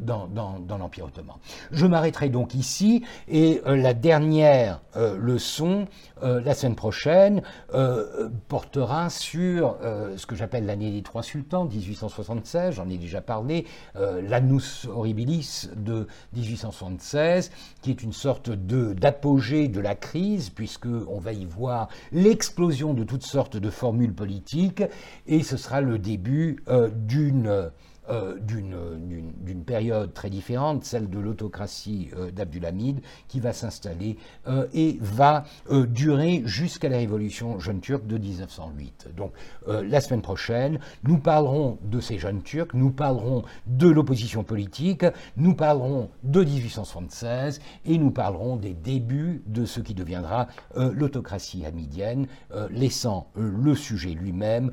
dans, 0.00 0.26
dans 0.26 0.78
l'Empire 0.78 1.06
ottoman. 1.06 1.36
Je 1.72 1.86
m'arrêterai 1.86 2.28
donc 2.28 2.54
ici 2.54 3.04
et 3.28 3.60
la 3.66 3.94
dernière 3.94 4.80
leçon, 4.94 5.86
la 6.22 6.54
semaine 6.54 6.76
prochaine, 6.76 7.42
portera 8.48 9.10
sur 9.10 9.76
ce 10.16 10.26
que 10.26 10.34
j'appelle 10.36 10.66
l'année 10.66 10.90
des 10.90 11.02
trois 11.02 11.22
sultans, 11.22 11.64
1876, 11.64 12.74
j'en 12.74 12.88
ai 12.88 12.98
déjà 12.98 13.20
parlé, 13.20 13.66
l'annus 13.94 14.86
horribilis 14.86 15.68
de 15.76 16.06
1876, 16.34 17.50
qui 17.82 17.90
est 17.90 18.02
une 18.02 18.12
sorte 18.12 18.50
d'apogée 18.50 19.68
de 19.68 19.80
la 19.80 19.94
crise, 19.94 20.50
puisqu'on 20.50 21.18
va 21.18 21.32
y 21.32 21.44
voir 21.44 21.88
l'explosion 22.12 22.94
de 22.94 23.04
toutes 23.04 23.24
sortes 23.24 23.56
de 23.56 23.70
formules 23.70 24.14
politiques, 24.14 24.75
et 25.26 25.42
ce 25.42 25.56
sera 25.56 25.80
le 25.80 25.98
début 25.98 26.62
euh, 26.68 26.88
d'une 26.92 27.70
euh, 28.08 28.36
d'une 28.38 29.64
période 29.64 30.14
très 30.14 30.30
différente, 30.30 30.84
celle 30.84 31.10
de 31.10 31.18
l'autocratie 31.18 32.10
euh, 32.16 32.30
d'Abdulhamid, 32.30 33.00
qui 33.26 33.40
va 33.40 33.52
s'installer 33.52 34.16
euh, 34.46 34.66
et 34.72 34.98
va 35.00 35.44
durer 35.88 36.42
jusqu'à 36.44 36.88
la 36.88 36.98
révolution 36.98 37.58
jeune 37.58 37.80
turque 37.80 38.06
de 38.06 38.18
1908. 38.18 39.08
Donc 39.16 39.32
la 39.66 40.00
semaine 40.00 40.22
prochaine, 40.22 40.78
nous 41.02 41.18
parlerons 41.18 41.78
de 41.82 42.00
ces 42.00 42.18
jeunes 42.18 42.42
turcs, 42.42 42.74
nous 42.74 42.90
parlerons 42.90 43.42
de 43.66 43.88
l'opposition 43.88 44.44
politique, 44.44 45.04
nous 45.36 45.54
parlerons 45.54 46.10
de 46.22 46.44
1876 46.44 47.60
et 47.86 47.98
nous 47.98 48.10
parlerons 48.10 48.56
des 48.56 48.74
débuts 48.74 49.42
de 49.46 49.64
ce 49.64 49.80
qui 49.80 49.94
deviendra 49.94 50.48
l'autocratie 50.76 51.64
hamidienne, 51.64 52.26
laissant 52.70 53.28
le 53.34 53.74
sujet 53.74 54.10
lui-même 54.10 54.72